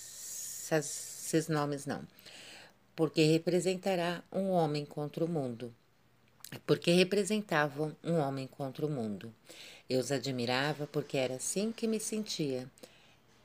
esses 0.72 1.48
nomes, 1.48 1.86
não. 1.86 2.04
Porque 2.96 3.24
representará 3.24 4.24
um 4.32 4.50
homem 4.50 4.86
contra 4.86 5.24
o 5.24 5.28
mundo. 5.28 5.74
Porque 6.66 6.92
representavam 6.92 7.96
um 8.04 8.18
homem 8.18 8.48
contra 8.48 8.86
o 8.86 8.90
mundo. 8.90 9.34
Eu 9.90 10.00
os 10.00 10.12
admirava 10.12 10.88
porque 10.88 11.18
era 11.18 11.36
assim 11.36 11.72
que 11.72 11.88
me 11.88 12.00
sentia. 12.00 12.70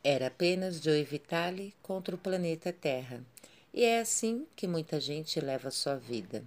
Era 0.05 0.29
apenas 0.29 0.81
Joe 0.81 1.03
Vitale 1.03 1.75
contra 1.83 2.15
o 2.15 2.19
planeta 2.19 2.73
Terra. 2.73 3.25
E 3.73 3.83
é 3.83 3.99
assim 3.99 4.47
que 4.55 4.69
muita 4.69 5.01
gente 5.01 5.41
leva 5.41 5.71
sua 5.71 5.97
vida. 5.97 6.45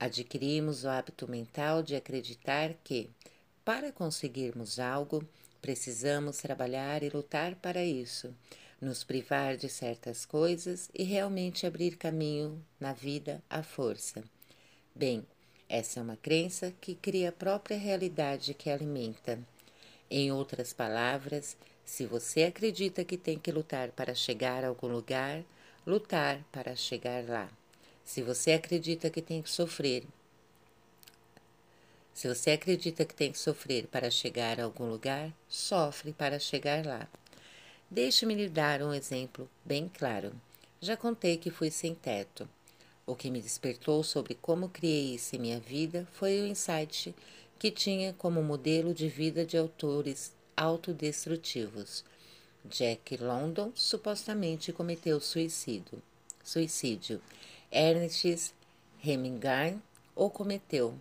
Adquirimos 0.00 0.84
o 0.84 0.88
hábito 0.88 1.28
mental 1.28 1.82
de 1.82 1.96
acreditar 1.96 2.72
que, 2.84 3.10
para 3.64 3.92
conseguirmos 3.92 4.78
algo, 4.78 5.26
Precisamos 5.60 6.38
trabalhar 6.38 7.02
e 7.02 7.08
lutar 7.08 7.56
para 7.56 7.84
isso, 7.84 8.32
nos 8.80 9.02
privar 9.02 9.56
de 9.56 9.68
certas 9.68 10.24
coisas 10.24 10.88
e 10.94 11.02
realmente 11.02 11.66
abrir 11.66 11.96
caminho 11.96 12.64
na 12.78 12.92
vida 12.92 13.42
à 13.50 13.62
força. 13.62 14.22
Bem, 14.94 15.26
essa 15.68 15.98
é 15.98 16.02
uma 16.02 16.16
crença 16.16 16.72
que 16.80 16.94
cria 16.94 17.30
a 17.30 17.32
própria 17.32 17.76
realidade 17.76 18.54
que 18.54 18.70
alimenta. 18.70 19.38
Em 20.10 20.30
outras 20.30 20.72
palavras, 20.72 21.56
se 21.88 22.04
você 22.04 22.42
acredita 22.42 23.04
que 23.04 23.16
tem 23.16 23.38
que 23.38 23.50
lutar 23.50 23.90
para 23.92 24.14
chegar 24.14 24.64
a 24.64 24.68
algum 24.68 24.88
lugar, 24.88 25.42
lutar 25.86 26.44
para 26.52 26.76
chegar 26.76 27.24
lá. 27.26 27.48
Se 28.04 28.22
você 28.22 28.52
acredita 28.52 29.08
que 29.08 29.22
tem 29.22 29.40
que 29.40 29.50
sofrer 29.50 30.04
se 32.18 32.26
você 32.26 32.50
acredita 32.50 33.04
que 33.04 33.14
tem 33.14 33.30
que 33.30 33.38
sofrer 33.38 33.86
para 33.86 34.10
chegar 34.10 34.58
a 34.58 34.64
algum 34.64 34.90
lugar, 34.90 35.32
sofre 35.48 36.12
para 36.12 36.40
chegar 36.40 36.84
lá. 36.84 37.08
Deixe-me 37.88 38.34
lhe 38.34 38.48
dar 38.48 38.82
um 38.82 38.92
exemplo 38.92 39.48
bem 39.64 39.88
claro. 39.88 40.32
Já 40.80 40.96
contei 40.96 41.36
que 41.36 41.48
fui 41.48 41.70
sem 41.70 41.94
teto. 41.94 42.48
O 43.06 43.14
que 43.14 43.30
me 43.30 43.40
despertou 43.40 44.02
sobre 44.02 44.34
como 44.34 44.68
criei 44.68 45.14
isso 45.14 45.36
em 45.36 45.38
minha 45.38 45.60
vida 45.60 46.08
foi 46.10 46.40
o 46.40 46.46
insight 46.48 47.14
que 47.56 47.70
tinha 47.70 48.12
como 48.14 48.42
modelo 48.42 48.92
de 48.92 49.08
vida 49.08 49.46
de 49.46 49.56
autores 49.56 50.32
autodestrutivos. 50.58 52.04
Jack 52.64 53.16
London 53.16 53.72
supostamente 53.74 54.72
cometeu 54.72 55.20
suicídio. 55.20 56.02
Suicídio. 56.42 57.20
Ernest 57.70 58.54
Hemingway 59.04 59.78
o 60.14 60.28
cometeu 60.28 60.98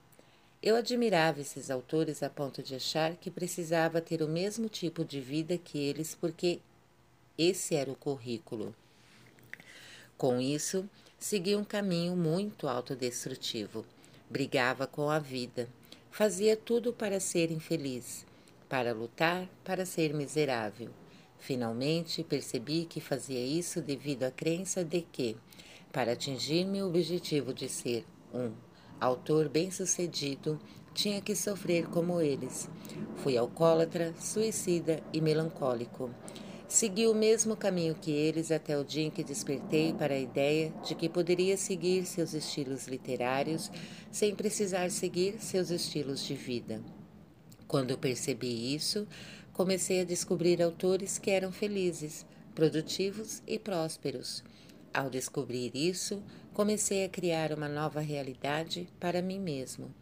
eu 0.61 0.75
admirava 0.75 1.39
esses 1.39 1.69
autores 1.69 2.23
a 2.23 2.29
ponto 2.29 2.63
de 2.63 2.75
achar 2.75 3.15
que 3.15 3.29
precisava 3.29 4.01
ter 4.01 4.21
o 4.23 4.27
mesmo 4.27 4.67
tipo 4.67 5.05
de 5.05 5.21
vida 5.21 5.57
que 5.57 5.77
eles, 5.77 6.13
porque 6.13 6.59
esse 7.37 7.75
era 7.75 7.91
o 7.91 7.95
currículo. 7.95 8.75
Com 10.17 10.41
isso, 10.41 10.89
segui 11.19 11.55
um 11.55 11.63
caminho 11.63 12.15
muito 12.15 12.67
autodestrutivo. 12.67 13.85
Brigava 14.29 14.87
com 14.87 15.09
a 15.09 15.19
vida. 15.19 15.69
Fazia 16.11 16.57
tudo 16.57 16.91
para 16.91 17.19
ser 17.19 17.51
infeliz, 17.51 18.25
para 18.69 18.93
lutar, 18.93 19.47
para 19.63 19.85
ser 19.85 20.13
miserável. 20.13 20.89
Finalmente 21.37 22.23
percebi 22.23 22.85
que 22.85 22.99
fazia 22.99 23.43
isso 23.43 23.81
devido 23.81 24.23
à 24.23 24.31
crença 24.31 24.83
de 24.83 25.01
que, 25.01 25.37
para 25.91 26.13
atingir 26.13 26.65
meu 26.65 26.87
objetivo 26.87 27.53
de 27.53 27.69
ser 27.69 28.05
um 28.33 28.51
autor 28.99 29.47
bem-sucedido, 29.47 30.59
tinha 30.93 31.21
que 31.21 31.35
sofrer 31.35 31.87
como 31.87 32.19
eles. 32.19 32.67
Fui 33.17 33.37
alcoólatra, 33.37 34.13
suicida 34.19 35.01
e 35.13 35.21
melancólico. 35.21 36.09
Segui 36.67 37.07
o 37.07 37.13
mesmo 37.13 37.55
caminho 37.55 37.95
que 37.95 38.11
eles 38.11 38.51
até 38.51 38.77
o 38.77 38.83
dia 38.83 39.05
em 39.05 39.11
que 39.11 39.23
despertei 39.23 39.93
para 39.93 40.15
a 40.15 40.19
ideia 40.19 40.73
de 40.85 40.95
que 40.95 41.07
poderia 41.07 41.55
seguir 41.55 42.05
seus 42.05 42.33
estilos 42.33 42.87
literários 42.87 43.71
sem 44.11 44.35
precisar 44.35 44.91
seguir 44.91 45.39
seus 45.39 45.69
estilos 45.69 46.25
de 46.25 46.33
vida. 46.33 46.81
Quando 47.67 47.97
percebi 47.97 48.73
isso, 48.73 49.07
comecei 49.51 50.01
a 50.01 50.05
descobrir 50.05 50.61
autores 50.61 51.17
que 51.17 51.29
eram 51.29 51.51
felizes, 51.51 52.25
produtivos 52.55 53.41
e 53.45 53.59
prósperos. 53.59 54.43
Ao 54.93 55.09
descobrir 55.09 55.75
isso, 55.75 56.23
comecei 56.53 57.03
a 57.03 57.09
criar 57.09 57.51
uma 57.51 57.67
nova 57.67 57.99
realidade 57.99 58.87
para 58.99 59.21
mim 59.21 59.39
mesmo. 59.39 59.93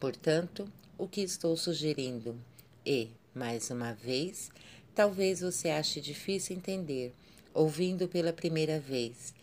Portanto, 0.00 0.66
o 0.96 1.06
que 1.06 1.20
estou 1.20 1.56
sugerindo? 1.56 2.36
E, 2.84 3.10
mais 3.34 3.70
uma 3.70 3.92
vez, 3.92 4.50
talvez 4.94 5.40
você 5.40 5.68
ache 5.68 6.00
difícil 6.00 6.56
entender, 6.56 7.14
ouvindo 7.52 8.08
pela 8.08 8.32
primeira 8.32 8.80
vez, 8.80 9.34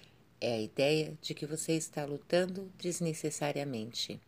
é 0.42 0.56
a 0.56 0.62
ideia 0.62 1.18
de 1.22 1.34
que 1.34 1.46
você 1.46 1.74
está 1.74 2.04
lutando 2.04 2.72
desnecessariamente. 2.78 4.20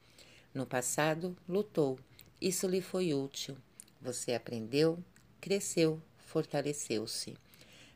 No 0.53 0.65
passado, 0.65 1.35
lutou. 1.47 1.97
Isso 2.41 2.65
lhe 2.65 2.81
foi 2.81 3.13
útil. 3.13 3.55
Você 4.01 4.33
aprendeu, 4.33 4.97
cresceu, 5.39 6.01
fortaleceu-se. 6.17 7.37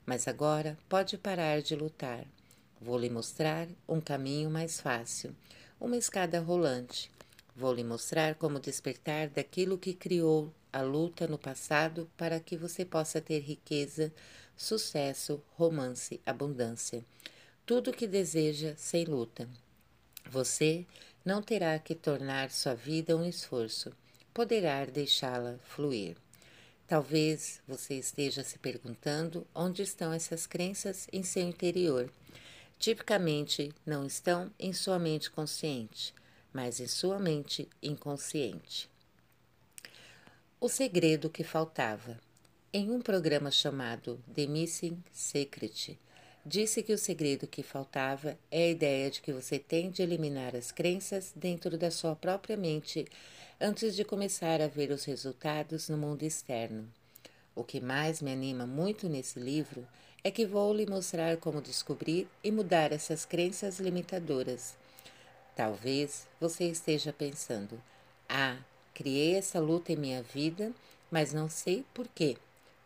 Mas 0.06 0.28
agora 0.28 0.78
pode 0.88 1.18
parar 1.18 1.64
de 1.64 1.76
lutar. 1.76 2.28
Vou 2.80 3.00
lhe 3.00 3.10
mostrar 3.10 3.68
um 3.90 4.00
caminho 4.00 4.52
mais 4.52 4.80
fácil, 4.80 5.36
uma 5.80 5.98
escada 5.98 6.40
rolante. 6.40 7.10
Vou 7.56 7.74
lhe 7.74 7.84
mostrar 7.84 8.36
como 8.36 8.60
despertar 8.60 9.30
daquilo 9.30 9.80
que 9.80 9.96
criou 9.96 10.54
a 10.72 10.82
luta 10.84 11.26
no 11.26 11.40
passado 11.40 12.08
para 12.16 12.40
que 12.40 12.56
você 12.56 12.86
possa 12.86 13.20
ter 13.20 13.40
riqueza, 13.40 14.14
sucesso, 14.56 15.42
romance, 15.56 16.22
abundância. 16.24 17.04
Tudo 17.66 17.90
o 17.90 17.94
que 17.94 18.06
deseja 18.06 18.76
sem 18.78 19.06
luta. 19.06 19.50
Você 20.30 20.86
não 21.24 21.42
terá 21.42 21.80
que 21.80 21.96
tornar 21.96 22.52
sua 22.52 22.76
vida 22.76 23.18
um 23.18 23.26
esforço, 23.26 23.92
poderá 24.36 24.86
deixá-la 24.86 25.58
fluir. 25.64 26.16
Talvez 26.88 27.60
você 27.68 27.96
esteja 27.96 28.44
se 28.44 28.60
perguntando 28.60 29.48
onde 29.56 29.82
estão 29.82 30.14
essas 30.14 30.46
crenças 30.46 31.08
em 31.12 31.24
seu 31.24 31.42
interior 31.42 32.12
tipicamente 32.78 33.74
não 33.86 34.06
estão 34.06 34.52
em 34.60 34.74
sua 34.74 35.00
mente 35.00 35.32
consciente, 35.32 36.14
mas 36.54 36.80
em 36.80 36.88
sua 36.88 37.20
mente 37.20 37.68
inconsciente. 37.82 38.90
O 40.60 40.70
segredo 40.70 41.30
que 41.30 41.44
faltava. 41.44 42.20
Em 42.72 42.92
um 42.92 43.02
programa 43.02 43.50
chamado 43.50 44.22
The 44.34 44.48
Missing 44.48 45.02
Secret, 45.12 45.98
disse 46.46 46.84
que 46.84 46.94
o 46.94 46.98
segredo 46.98 47.48
que 47.48 47.64
faltava 47.64 48.38
é 48.52 48.66
a 48.66 48.70
ideia 48.70 49.10
de 49.10 49.20
que 49.20 49.34
você 49.34 49.58
tem 49.58 49.90
de 49.90 50.04
eliminar 50.04 50.56
as 50.56 50.72
crenças 50.72 51.34
dentro 51.36 51.78
da 51.78 51.90
sua 51.90 52.16
própria 52.16 52.56
mente 52.56 53.08
antes 53.60 53.96
de 53.96 54.06
começar 54.06 54.62
a 54.62 54.68
ver 54.68 54.92
os 54.92 55.06
resultados 55.06 55.90
no 55.90 55.98
mundo 55.98 56.24
externo. 56.24 56.88
O 57.56 57.64
que 57.64 57.82
mais 57.82 58.22
me 58.22 58.32
anima 58.32 58.68
muito 58.68 59.10
nesse 59.10 59.40
livro 59.40 59.88
é 60.24 60.30
que 60.30 60.46
vou 60.46 60.74
lhe 60.74 60.86
mostrar 60.86 61.38
como 61.38 61.62
descobrir 61.62 62.28
e 62.44 62.52
mudar 62.52 62.92
essas 62.92 63.26
crenças 63.26 63.80
limitadoras. 63.80 64.76
Talvez 65.56 66.28
você 66.40 66.66
esteja 66.66 67.14
pensando: 67.14 67.82
ah, 68.28 68.58
criei 68.94 69.36
essa 69.36 69.60
luta 69.60 69.94
em 69.94 69.96
minha 69.96 70.22
vida, 70.22 70.72
mas 71.10 71.34
não 71.34 71.50
sei 71.50 71.86
por 71.94 72.08
quê. 72.08 72.38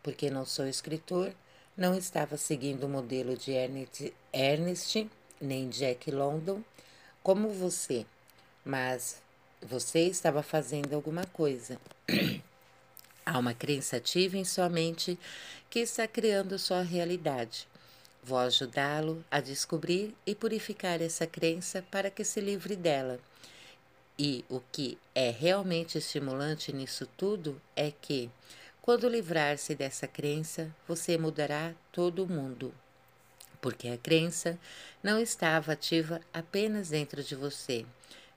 Porque 0.04 0.30
não 0.30 0.46
sou 0.46 0.68
escritor, 0.68 1.34
não 1.80 1.96
estava 1.96 2.36
seguindo 2.36 2.84
o 2.84 2.90
modelo 2.90 3.38
de 3.38 3.52
Ernest, 3.52 4.14
Ernest 4.34 5.10
nem 5.40 5.70
Jack 5.70 6.12
London 6.12 6.62
como 7.24 7.48
você, 7.50 8.06
mas 8.66 9.22
você 9.62 10.02
estava 10.02 10.44
fazendo 10.44 10.94
alguma 10.94 11.26
coisa. 11.28 11.80
Há 13.26 13.40
uma 13.40 13.54
crença 13.54 13.96
ativa 13.96 14.36
em 14.36 14.44
sua 14.44 14.68
mente 14.68 15.18
que 15.70 15.80
está 15.80 16.06
criando 16.06 16.60
sua 16.60 16.82
realidade. 16.82 17.66
Vou 18.22 18.40
ajudá-lo 18.40 19.24
a 19.32 19.40
descobrir 19.40 20.14
e 20.26 20.36
purificar 20.36 21.02
essa 21.02 21.26
crença 21.26 21.82
para 21.90 22.12
que 22.12 22.26
se 22.26 22.42
livre 22.42 22.76
dela. 22.76 23.22
E 24.18 24.44
o 24.50 24.60
que 24.74 24.98
é 25.16 25.30
realmente 25.30 25.98
estimulante 25.98 26.74
nisso 26.74 27.08
tudo 27.16 27.62
é 27.74 27.90
que, 27.90 28.30
quando 28.82 29.10
livrar-se 29.10 29.76
dessa 29.76 30.08
crença, 30.08 30.74
você 30.88 31.18
mudará 31.18 31.74
todo 31.92 32.24
o 32.24 32.28
mundo. 32.28 32.74
Porque 33.62 33.90
a 33.90 33.98
crença 33.98 34.58
não 35.04 35.20
estava 35.20 35.74
ativa 35.74 36.22
apenas 36.34 36.90
dentro 36.90 37.22
de 37.22 37.36
você, 37.36 37.86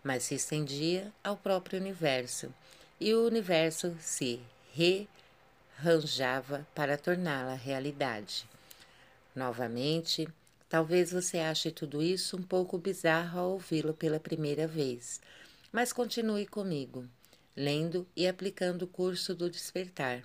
mas 0.02 0.24
se 0.24 0.34
estendia 0.34 1.12
ao 1.22 1.36
próprio 1.36 1.80
universo, 1.80 2.52
e 3.00 3.14
o 3.14 3.24
universo 3.26 3.96
se 4.00 4.40
rearranjava 4.72 6.66
para 6.74 6.98
torná-la 6.98 7.54
realidade. 7.54 8.46
Novamente, 9.34 10.28
talvez 10.68 11.12
você 11.12 11.38
ache 11.38 11.70
tudo 11.70 12.02
isso 12.02 12.36
um 12.36 12.42
pouco 12.42 12.76
bizarro 12.76 13.38
ao 13.38 13.50
ouvi-lo 13.52 13.94
pela 13.94 14.20
primeira 14.20 14.66
vez, 14.66 15.20
mas 15.72 15.92
continue 15.92 16.46
comigo, 16.46 17.08
lendo 17.56 18.06
e 18.14 18.26
aplicando 18.26 18.82
o 18.82 18.88
curso 18.88 19.34
do 19.34 19.48
despertar. 19.48 20.22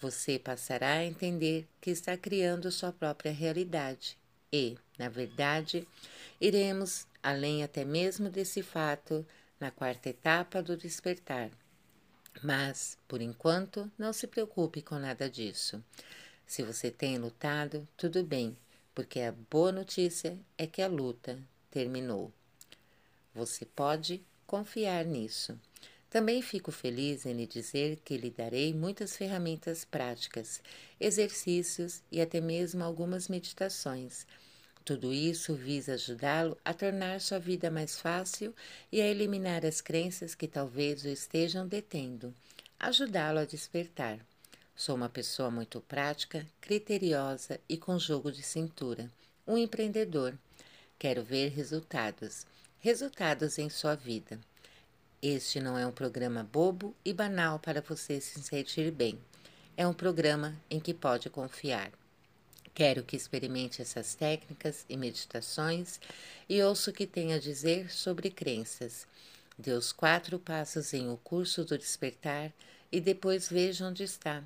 Você 0.00 0.38
passará 0.38 0.94
a 0.94 1.04
entender 1.04 1.66
que 1.80 1.90
está 1.90 2.16
criando 2.16 2.70
sua 2.70 2.92
própria 2.92 3.32
realidade 3.32 4.18
e, 4.52 4.76
na 4.98 5.08
verdade, 5.08 5.88
iremos 6.40 7.06
além 7.22 7.64
até 7.64 7.84
mesmo 7.84 8.28
desse 8.28 8.62
fato 8.62 9.26
na 9.58 9.70
quarta 9.70 10.10
etapa 10.10 10.62
do 10.62 10.76
despertar. 10.76 11.50
Mas, 12.42 12.98
por 13.08 13.22
enquanto, 13.22 13.90
não 13.96 14.12
se 14.12 14.26
preocupe 14.26 14.82
com 14.82 14.98
nada 14.98 15.30
disso. 15.30 15.82
Se 16.46 16.62
você 16.62 16.90
tem 16.90 17.18
lutado, 17.18 17.88
tudo 17.96 18.22
bem, 18.22 18.56
porque 18.94 19.20
a 19.20 19.32
boa 19.50 19.72
notícia 19.72 20.38
é 20.58 20.66
que 20.66 20.82
a 20.82 20.88
luta 20.88 21.38
terminou. 21.70 22.30
Você 23.34 23.64
pode 23.64 24.22
confiar 24.46 25.04
nisso. 25.04 25.58
Também 26.16 26.40
fico 26.40 26.72
feliz 26.72 27.26
em 27.26 27.34
lhe 27.34 27.46
dizer 27.46 27.98
que 28.02 28.16
lhe 28.16 28.30
darei 28.30 28.72
muitas 28.72 29.14
ferramentas 29.14 29.84
práticas, 29.84 30.62
exercícios 30.98 32.00
e 32.10 32.22
até 32.22 32.40
mesmo 32.40 32.82
algumas 32.82 33.28
meditações. 33.28 34.26
Tudo 34.82 35.12
isso 35.12 35.54
visa 35.54 35.92
ajudá-lo 35.92 36.56
a 36.64 36.72
tornar 36.72 37.20
sua 37.20 37.38
vida 37.38 37.70
mais 37.70 38.00
fácil 38.00 38.54
e 38.90 38.98
a 38.98 39.06
eliminar 39.06 39.66
as 39.66 39.82
crenças 39.82 40.34
que 40.34 40.48
talvez 40.48 41.04
o 41.04 41.08
estejam 41.08 41.68
detendo, 41.68 42.34
ajudá-lo 42.80 43.40
a 43.40 43.44
despertar. 43.44 44.18
Sou 44.74 44.96
uma 44.96 45.10
pessoa 45.10 45.50
muito 45.50 45.82
prática, 45.82 46.46
criteriosa 46.62 47.60
e 47.68 47.76
com 47.76 47.98
jogo 47.98 48.32
de 48.32 48.42
cintura. 48.42 49.10
Um 49.46 49.58
empreendedor. 49.58 50.32
Quero 50.98 51.22
ver 51.22 51.50
resultados. 51.50 52.46
Resultados 52.80 53.58
em 53.58 53.68
sua 53.68 53.94
vida. 53.94 54.40
Este 55.22 55.60
não 55.60 55.78
é 55.78 55.86
um 55.86 55.92
programa 55.92 56.42
bobo 56.44 56.94
e 57.04 57.12
banal 57.12 57.58
para 57.58 57.80
você 57.80 58.20
se 58.20 58.42
sentir 58.42 58.90
bem. 58.90 59.18
É 59.76 59.86
um 59.86 59.92
programa 59.92 60.54
em 60.70 60.78
que 60.78 60.92
pode 60.92 61.30
confiar. 61.30 61.90
Quero 62.74 63.02
que 63.02 63.16
experimente 63.16 63.80
essas 63.80 64.14
técnicas 64.14 64.84
e 64.88 64.96
meditações 64.96 65.98
e 66.48 66.62
ouça 66.62 66.90
o 66.90 66.92
que 66.92 67.06
tem 67.06 67.32
a 67.32 67.38
dizer 67.38 67.90
sobre 67.90 68.30
crenças. 68.30 69.06
Dê 69.58 69.72
os 69.72 69.92
quatro 69.92 70.38
passos 70.38 70.92
em 70.92 71.10
O 71.10 71.16
Curso 71.16 71.64
do 71.64 71.78
Despertar 71.78 72.52
e 72.92 73.00
depois 73.00 73.48
veja 73.48 73.86
onde 73.86 74.02
está 74.02 74.44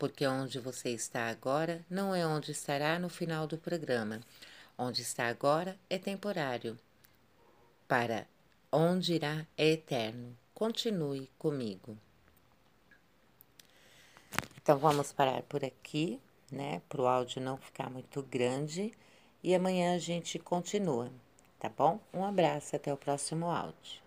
porque 0.00 0.26
onde 0.26 0.58
você 0.58 0.88
está 0.88 1.28
agora 1.28 1.84
não 1.90 2.14
é 2.14 2.26
onde 2.26 2.52
estará 2.52 2.98
no 2.98 3.10
final 3.10 3.46
do 3.46 3.58
programa. 3.58 4.22
Onde 4.78 5.02
está 5.02 5.28
agora 5.28 5.76
é 5.90 5.98
temporário. 5.98 6.78
Para 7.86 8.26
onde 8.72 9.14
irá 9.14 9.46
é 9.56 9.72
eterno. 9.72 10.36
Continue 10.54 11.28
comigo. 11.38 11.96
Então 14.62 14.78
vamos 14.78 15.12
parar 15.12 15.42
por 15.42 15.64
aqui, 15.64 16.20
né? 16.50 16.82
Para 16.88 17.02
o 17.02 17.06
áudio 17.06 17.40
não 17.40 17.56
ficar 17.56 17.90
muito 17.90 18.22
grande. 18.22 18.92
E 19.42 19.54
amanhã 19.54 19.94
a 19.94 19.98
gente 19.98 20.38
continua, 20.38 21.10
tá 21.58 21.68
bom? 21.68 21.98
Um 22.12 22.24
abraço, 22.24 22.76
até 22.76 22.92
o 22.92 22.96
próximo 22.96 23.46
áudio. 23.46 24.02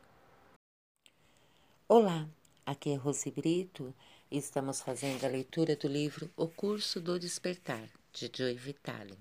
Olá, 1.87 2.27
aqui 2.65 2.91
é 2.91 2.95
Rose 2.95 3.31
Brito 3.31 3.93
Estamos 4.35 4.81
fazendo 4.81 5.23
a 5.25 5.27
leitura 5.27 5.75
do 5.75 5.87
livro 5.87 6.27
O 6.35 6.47
Curso 6.47 6.99
do 6.99 7.19
Despertar, 7.19 7.87
de 8.11 8.31
Joy 8.35 8.55
Vitale. 8.55 9.15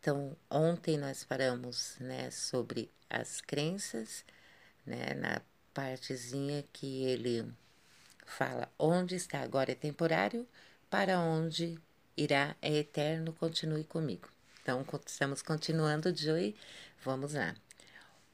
Então, 0.00 0.36
ontem 0.50 0.98
nós 0.98 1.22
paramos 1.22 1.96
né, 2.00 2.28
sobre 2.32 2.90
as 3.08 3.40
crenças, 3.40 4.24
né, 4.88 5.14
na 5.14 5.40
partezinha 5.72 6.64
que 6.72 7.04
ele 7.04 7.46
fala 8.26 8.68
onde 8.78 9.14
está 9.14 9.40
agora 9.40 9.72
é 9.72 9.74
temporário, 9.74 10.46
para 10.90 11.20
onde 11.20 11.78
irá 12.16 12.56
é 12.60 12.76
eterno, 12.76 13.32
continue 13.32 13.84
comigo. 13.84 14.28
Então, 14.62 14.84
estamos 15.06 15.42
continuando, 15.42 16.14
Joy, 16.14 16.56
vamos 17.04 17.34
lá. 17.34 17.54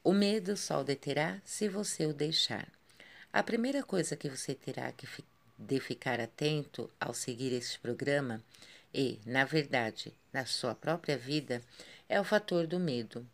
O 0.02 0.12
medo 0.12 0.56
só 0.56 0.80
o 0.80 0.84
deterá 0.84 1.40
se 1.44 1.68
você 1.68 2.06
o 2.06 2.14
deixar. 2.14 2.68
A 3.32 3.42
primeira 3.42 3.82
coisa 3.82 4.16
que 4.16 4.28
você 4.28 4.54
terá 4.54 4.90
que 4.92 5.06
ficar 5.06 5.34
de 5.58 5.80
ficar 5.80 6.20
atento 6.20 6.90
ao 7.00 7.14
seguir 7.14 7.52
este 7.52 7.78
programa 7.78 8.42
e, 8.92 9.18
na 9.24 9.44
verdade, 9.44 10.12
na 10.32 10.44
sua 10.44 10.74
própria 10.74 11.16
vida, 11.16 11.62
é 12.08 12.20
o 12.20 12.24
fator 12.24 12.66
do 12.66 12.78
medo. 12.78 13.26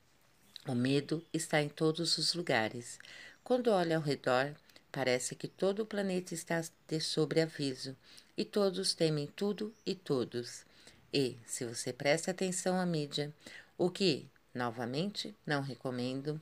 O 0.69 0.75
medo 0.75 1.25
está 1.33 1.63
em 1.63 1.71
todos 1.71 2.19
os 2.19 2.35
lugares. 2.35 2.99
Quando 3.43 3.71
olha 3.71 3.97
ao 3.97 4.03
redor, 4.03 4.55
parece 4.93 5.35
que 5.35 5.49
todo 5.49 5.81
o 5.81 5.87
planeta 5.87 6.35
está 6.35 6.63
de 6.87 7.01
sobreaviso 7.01 7.97
e 8.37 8.45
todos 8.45 8.93
temem 8.93 9.27
tudo 9.27 9.73
e 9.87 9.95
todos. 9.95 10.67
E, 11.13 11.37
se 11.47 11.65
você 11.65 11.95
presta 11.95 12.31
atenção 12.31 12.79
à 12.79 12.85
mídia, 12.85 13.33
o 13.79 13.91
que, 13.91 14.27
novamente, 14.55 15.35
não 15.47 15.63
recomendo, 15.63 16.39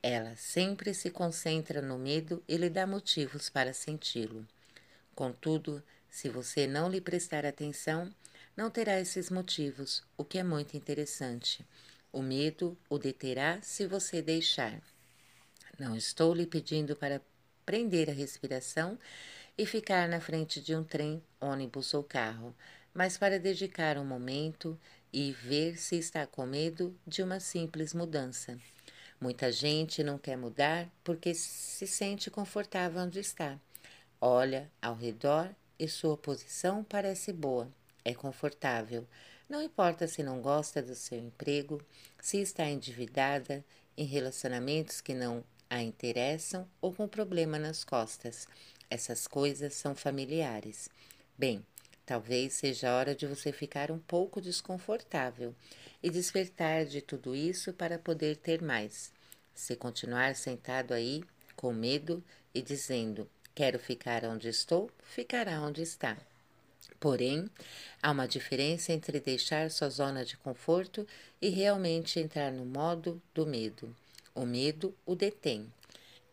ela 0.00 0.36
sempre 0.36 0.94
se 0.94 1.10
concentra 1.10 1.82
no 1.82 1.98
medo 1.98 2.42
e 2.46 2.56
lhe 2.56 2.70
dá 2.70 2.86
motivos 2.86 3.50
para 3.50 3.74
senti-lo. 3.74 4.46
Contudo, 5.14 5.82
se 6.08 6.28
você 6.28 6.68
não 6.68 6.88
lhe 6.88 7.00
prestar 7.00 7.44
atenção, 7.44 8.14
não 8.56 8.70
terá 8.70 9.00
esses 9.00 9.28
motivos, 9.28 10.02
o 10.16 10.24
que 10.24 10.38
é 10.38 10.44
muito 10.44 10.76
interessante. 10.76 11.66
O 12.12 12.22
medo 12.22 12.76
o 12.88 12.98
deterá 12.98 13.60
se 13.62 13.86
você 13.86 14.20
deixar. 14.20 14.80
Não 15.78 15.96
estou 15.96 16.34
lhe 16.34 16.46
pedindo 16.46 16.96
para 16.96 17.22
prender 17.64 18.10
a 18.10 18.12
respiração 18.12 18.98
e 19.56 19.64
ficar 19.64 20.08
na 20.08 20.20
frente 20.20 20.60
de 20.60 20.74
um 20.74 20.82
trem, 20.82 21.22
ônibus 21.40 21.94
ou 21.94 22.02
carro, 22.02 22.54
mas 22.92 23.16
para 23.16 23.38
dedicar 23.38 23.96
um 23.96 24.04
momento 24.04 24.78
e 25.12 25.32
ver 25.32 25.76
se 25.78 25.96
está 25.96 26.26
com 26.26 26.46
medo 26.46 26.96
de 27.06 27.22
uma 27.22 27.38
simples 27.38 27.94
mudança. 27.94 28.58
Muita 29.20 29.52
gente 29.52 30.02
não 30.02 30.18
quer 30.18 30.36
mudar 30.36 30.88
porque 31.04 31.34
se 31.34 31.86
sente 31.86 32.30
confortável 32.30 33.02
onde 33.02 33.20
está. 33.20 33.58
Olha 34.20 34.70
ao 34.80 34.94
redor 34.94 35.48
e 35.78 35.86
sua 35.88 36.16
posição 36.16 36.82
parece 36.82 37.32
boa, 37.32 37.70
é 38.04 38.14
confortável. 38.14 39.06
Não 39.50 39.60
importa 39.60 40.06
se 40.06 40.22
não 40.22 40.40
gosta 40.40 40.80
do 40.80 40.94
seu 40.94 41.18
emprego, 41.18 41.84
se 42.20 42.40
está 42.40 42.66
endividada, 42.66 43.64
em 43.96 44.04
relacionamentos 44.04 45.00
que 45.00 45.12
não 45.12 45.42
a 45.68 45.82
interessam 45.82 46.70
ou 46.80 46.94
com 46.94 47.08
problema 47.08 47.58
nas 47.58 47.82
costas. 47.82 48.46
Essas 48.88 49.26
coisas 49.26 49.74
são 49.74 49.92
familiares. 49.92 50.88
Bem, 51.36 51.66
talvez 52.06 52.52
seja 52.52 52.90
a 52.90 52.96
hora 52.96 53.12
de 53.12 53.26
você 53.26 53.50
ficar 53.50 53.90
um 53.90 53.98
pouco 53.98 54.40
desconfortável 54.40 55.52
e 56.00 56.08
despertar 56.10 56.84
de 56.84 57.02
tudo 57.02 57.34
isso 57.34 57.72
para 57.72 57.98
poder 57.98 58.36
ter 58.36 58.62
mais. 58.62 59.12
Se 59.52 59.74
continuar 59.74 60.36
sentado 60.36 60.94
aí, 60.94 61.24
com 61.56 61.72
medo 61.72 62.22
e 62.54 62.62
dizendo: 62.62 63.28
Quero 63.52 63.80
ficar 63.80 64.24
onde 64.24 64.48
estou, 64.48 64.88
ficará 65.02 65.60
onde 65.60 65.82
está. 65.82 66.16
Porém, 66.98 67.48
há 68.02 68.10
uma 68.10 68.26
diferença 68.26 68.92
entre 68.92 69.20
deixar 69.20 69.70
sua 69.70 69.88
zona 69.88 70.24
de 70.24 70.36
conforto 70.36 71.06
e 71.40 71.48
realmente 71.48 72.18
entrar 72.18 72.50
no 72.50 72.64
modo 72.64 73.20
do 73.34 73.46
medo. 73.46 73.94
O 74.34 74.44
medo 74.44 74.94
o 75.06 75.14
detém. 75.14 75.72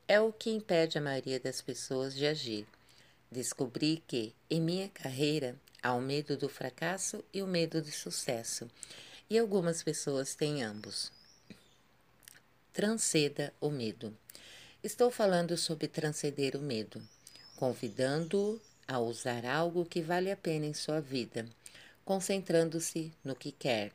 É 0.08 0.20
o 0.20 0.32
que 0.32 0.50
impede 0.50 0.98
a 0.98 1.02
maioria 1.02 1.40
das 1.40 1.62
pessoas 1.62 2.16
de 2.16 2.26
agir. 2.26 2.66
Descobri 3.30 4.02
que, 4.08 4.34
em 4.50 4.62
minha 4.62 4.88
carreira, 4.90 5.56
há 5.84 5.94
o 5.94 6.02
medo 6.02 6.38
do 6.38 6.48
fracasso 6.48 7.24
e 7.34 7.42
o 7.42 7.48
medo 7.48 7.82
do 7.82 7.92
sucesso, 7.92 8.70
e 9.30 9.38
algumas 9.38 9.84
pessoas 9.84 10.36
têm 10.36 10.64
ambos. 10.64 11.12
Transceda 12.72 13.54
o 13.60 13.70
medo. 13.70 14.16
Estou 14.84 15.12
falando 15.12 15.58
sobre 15.58 15.88
transcender 15.88 16.56
o 16.56 16.62
medo, 16.62 17.02
convidando-o 17.58 18.62
a 18.88 19.00
usar 19.00 19.46
algo 19.46 19.86
que 19.86 20.02
vale 20.02 20.32
a 20.32 20.38
pena 20.38 20.66
em 20.66 20.74
sua 20.74 21.02
vida, 21.02 21.46
concentrando-se 22.06 23.12
no 23.24 23.36
que 23.36 23.52
quer. 23.52 23.92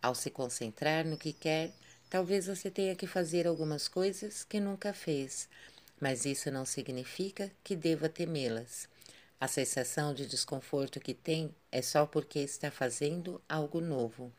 Ao 0.00 0.14
se 0.14 0.30
concentrar 0.30 1.04
no 1.04 1.16
que 1.16 1.32
quer, 1.32 1.72
talvez 2.08 2.46
você 2.46 2.70
tenha 2.70 2.94
que 2.94 3.06
fazer 3.06 3.46
algumas 3.46 3.88
coisas 3.88 4.44
que 4.44 4.60
nunca 4.60 4.94
fez, 4.94 5.48
mas 6.00 6.24
isso 6.24 6.50
não 6.50 6.64
significa 6.64 7.50
que 7.62 7.76
deva 7.76 8.08
temê-las. 8.08 8.88
A 9.40 9.48
sensação 9.48 10.12
de 10.12 10.26
desconforto 10.26 11.00
que 11.00 11.14
tem 11.14 11.54
é 11.72 11.80
só 11.80 12.04
porque 12.06 12.38
está 12.40 12.70
fazendo 12.70 13.40
algo 13.48 13.80
novo. 13.80 14.30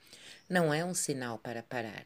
Não 0.48 0.74
é 0.74 0.86
um 0.86 0.94
sinal 0.94 1.40
para 1.40 1.64
parar. 1.64 2.06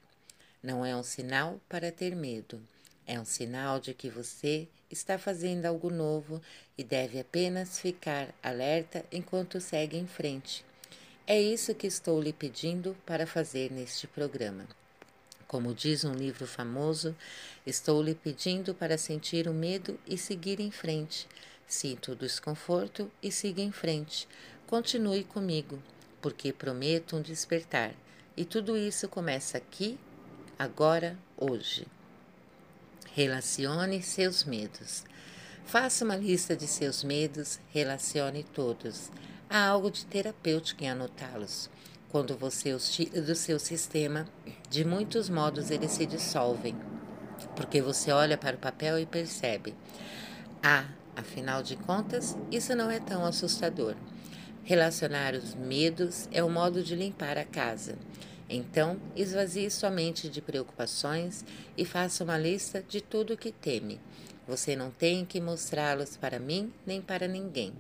Não 0.63 0.86
é 0.86 0.95
um 0.95 1.04
sinal 1.04 1.60
para 1.67 1.91
ter 1.91 2.15
medo. 2.15 2.65
É 3.08 3.20
um 3.20 3.26
sinal 3.26 3.80
de 3.80 3.94
que 3.94 4.10
você 4.10 4.68
está 4.89 5.18
fazendo 5.18 5.65
algo 5.65 5.89
novo 5.89 6.41
e 6.78 6.84
deve 6.84 7.20
apenas 7.20 7.80
ficar 7.80 8.34
alerta 8.41 9.06
enquanto 9.12 9.60
segue 9.60 9.98
em 9.98 10.08
frente. 10.08 10.65
É 11.28 11.39
isso 11.39 11.76
que 11.76 11.88
estou 11.88 12.22
lhe 12.22 12.34
pedindo 12.34 12.96
para 13.06 13.26
fazer 13.26 13.72
neste 13.72 14.08
programa. 14.08 14.68
Como 15.48 15.74
diz 15.74 16.04
um 16.04 16.13
livro 16.13 16.48
famoso, 16.48 17.15
estou 17.65 18.02
lhe 18.02 18.15
pedindo 18.15 18.74
para 18.74 18.98
sentir 18.98 19.48
o 19.48 19.54
medo 19.54 20.00
e 20.08 20.18
seguir 20.18 20.60
em 20.60 20.72
frente 20.72 21.28
Sinta 21.68 22.12
o 22.12 22.15
desconforto 22.15 23.12
e 23.22 23.32
siga 23.32 23.62
em 23.62 23.72
frente. 23.72 24.28
Continue 24.68 25.24
comigo, 25.24 25.82
porque 26.22 26.54
prometo 26.54 27.15
um 27.15 27.22
despertar. 27.22 27.94
E 28.38 28.46
tudo 28.46 28.78
isso 28.78 29.10
começa 29.10 29.58
aqui, 29.58 29.98
agora, 30.60 31.18
hoje. 31.36 31.88
Relacione 33.15 34.01
seus 34.01 34.43
medos. 34.43 35.06
Faça 35.65 36.04
uma 36.04 36.17
lista 36.17 36.54
de 36.54 36.67
seus 36.67 37.01
medos, 37.01 37.62
relacione 37.69 38.43
todos. 38.43 39.10
Há 39.49 39.67
algo 39.67 39.89
de 39.89 40.06
terapêutico 40.06 40.84
em 40.84 40.89
anotá-los. 40.89 41.69
Quando 42.10 42.36
você 42.36 42.73
os 42.73 42.89
tira 42.89 43.21
do 43.21 43.34
seu 43.34 43.58
sistema, 43.58 44.28
de 44.69 44.84
muitos 44.84 45.30
modos 45.30 45.71
eles 45.71 45.91
se 45.91 46.06
dissolvem, 46.06 46.75
porque 47.56 47.82
você 47.82 48.12
olha 48.12 48.38
para 48.38 48.58
o 48.58 48.60
papel 48.60 48.99
e 48.99 49.06
percebe: 49.06 49.73
ah, 50.62 50.84
Afinal 51.15 51.63
de 51.63 51.78
contas, 51.78 52.36
isso 52.51 52.75
não 52.75 52.91
é 52.91 52.99
tão 52.99 53.25
assustador. 53.25 53.95
Relacionar 54.65 55.36
os 55.36 55.56
medos 55.56 56.28
é 56.34 56.43
o 56.43 56.49
modo 56.49 56.84
de 56.84 56.97
limpar 56.97 57.38
a 57.38 57.45
casa. 57.45 57.97
Então, 58.49 58.99
esvazie 59.15 59.69
sua 59.71 59.89
mente 59.89 60.29
de 60.29 60.41
preocupações 60.41 61.43
e 61.75 61.84
faça 61.84 62.23
uma 62.23 62.38
lista 62.38 62.84
de 62.88 63.01
tudo 63.01 63.34
o 63.34 63.38
que 63.38 63.51
teme. 63.51 63.99
Você 64.47 64.75
não 64.75 64.91
tem 64.91 65.25
que 65.25 65.41
mostrá-los 65.41 66.15
para 66.15 66.39
mim 66.39 66.71
nem 66.86 67.01
para 67.01 67.27
ninguém. 67.27 67.73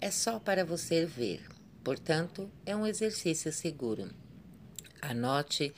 É 0.00 0.10
só 0.10 0.40
para 0.40 0.64
você 0.64 1.06
ver. 1.06 1.46
Portanto, 1.84 2.50
é 2.66 2.74
um 2.74 2.86
exercício 2.86 3.52
seguro. 3.52 4.10
Anote 5.00 5.72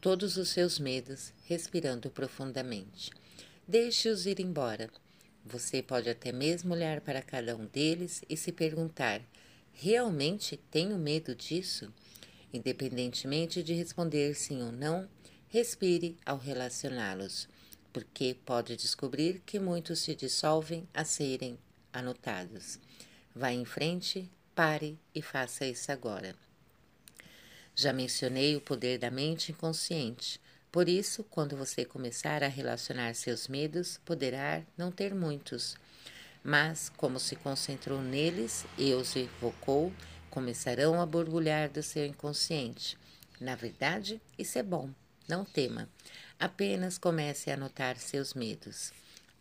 todos 0.00 0.36
os 0.36 0.50
seus 0.50 0.78
medos, 0.78 1.32
respirando 1.46 2.10
profundamente. 2.10 3.10
Deixe-os 3.66 4.26
ir 4.26 4.38
embora. 4.40 4.90
Você 5.44 5.82
pode 5.82 6.10
até 6.10 6.30
mesmo 6.30 6.74
olhar 6.74 7.00
para 7.00 7.22
cada 7.22 7.56
um 7.56 7.64
deles 7.64 8.22
e 8.28 8.36
se 8.36 8.52
perguntar: 8.52 9.22
realmente 9.72 10.58
tenho 10.70 10.98
medo 10.98 11.34
disso? 11.34 11.92
Independentemente 12.52 13.62
de 13.62 13.74
responder 13.74 14.34
sim 14.34 14.62
ou 14.62 14.72
não, 14.72 15.08
respire 15.48 16.16
ao 16.24 16.38
relacioná-los, 16.38 17.48
porque 17.92 18.36
pode 18.44 18.76
descobrir 18.76 19.42
que 19.44 19.58
muitos 19.58 20.00
se 20.00 20.14
dissolvem 20.14 20.88
a 20.94 21.04
serem 21.04 21.58
anotados. 21.92 22.78
Vá 23.34 23.52
em 23.52 23.64
frente, 23.64 24.30
pare 24.54 24.98
e 25.14 25.22
faça 25.22 25.66
isso 25.66 25.92
agora. 25.92 26.34
Já 27.74 27.92
mencionei 27.92 28.56
o 28.56 28.60
poder 28.60 28.98
da 28.98 29.10
mente 29.10 29.52
inconsciente. 29.52 30.40
Por 30.72 30.88
isso, 30.88 31.24
quando 31.24 31.56
você 31.56 31.84
começar 31.84 32.42
a 32.42 32.48
relacionar 32.48 33.14
seus 33.14 33.48
medos, 33.48 34.00
poderá 34.04 34.62
não 34.76 34.90
ter 34.90 35.14
muitos, 35.14 35.76
mas 36.42 36.90
como 36.96 37.18
se 37.18 37.36
concentrou 37.36 38.02
neles 38.02 38.66
e 38.76 38.92
os 38.92 39.14
evocou, 39.16 39.92
começarão 40.30 41.00
a 41.00 41.06
borbulhar 41.06 41.70
do 41.70 41.82
seu 41.82 42.06
inconsciente. 42.06 42.96
Na 43.40 43.54
verdade, 43.54 44.20
isso 44.38 44.58
é 44.58 44.62
bom. 44.62 44.90
Não 45.28 45.44
tema. 45.44 45.88
Apenas 46.38 46.98
comece 46.98 47.50
a 47.50 47.54
anotar 47.54 47.98
seus 47.98 48.34
medos. 48.34 48.92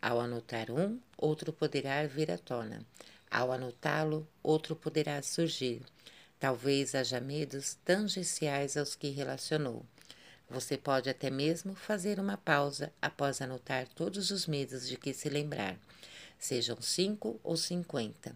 Ao 0.02 0.20
anotar 0.20 0.70
um, 0.70 1.00
outro 1.18 1.54
poderá 1.54 2.06
vir 2.06 2.30
à 2.32 2.38
tona. 2.38 2.82
Ao 3.30 3.52
anotá-lo, 3.52 4.28
outro 4.44 4.76
poderá 4.76 5.22
surgir. 5.22 5.82
Talvez 6.40 6.94
haja 6.94 7.20
medos 7.20 7.78
tangenciais 7.84 8.78
aos 8.78 8.96
que 8.96 9.10
relacionou. 9.10 9.86
Você 10.50 10.78
pode 10.78 11.10
até 11.10 11.30
mesmo 11.30 11.76
fazer 11.76 12.20
uma 12.20 12.38
pausa 12.38 12.92
após 13.02 13.42
anotar 13.42 13.88
todos 13.90 14.32
os 14.32 14.46
medos 14.46 14.88
de 14.88 14.96
que 14.96 15.14
se 15.14 15.30
lembrar, 15.30 15.78
sejam 16.40 16.82
cinco 16.82 17.40
ou 17.44 17.58
cinquenta. 17.58 18.34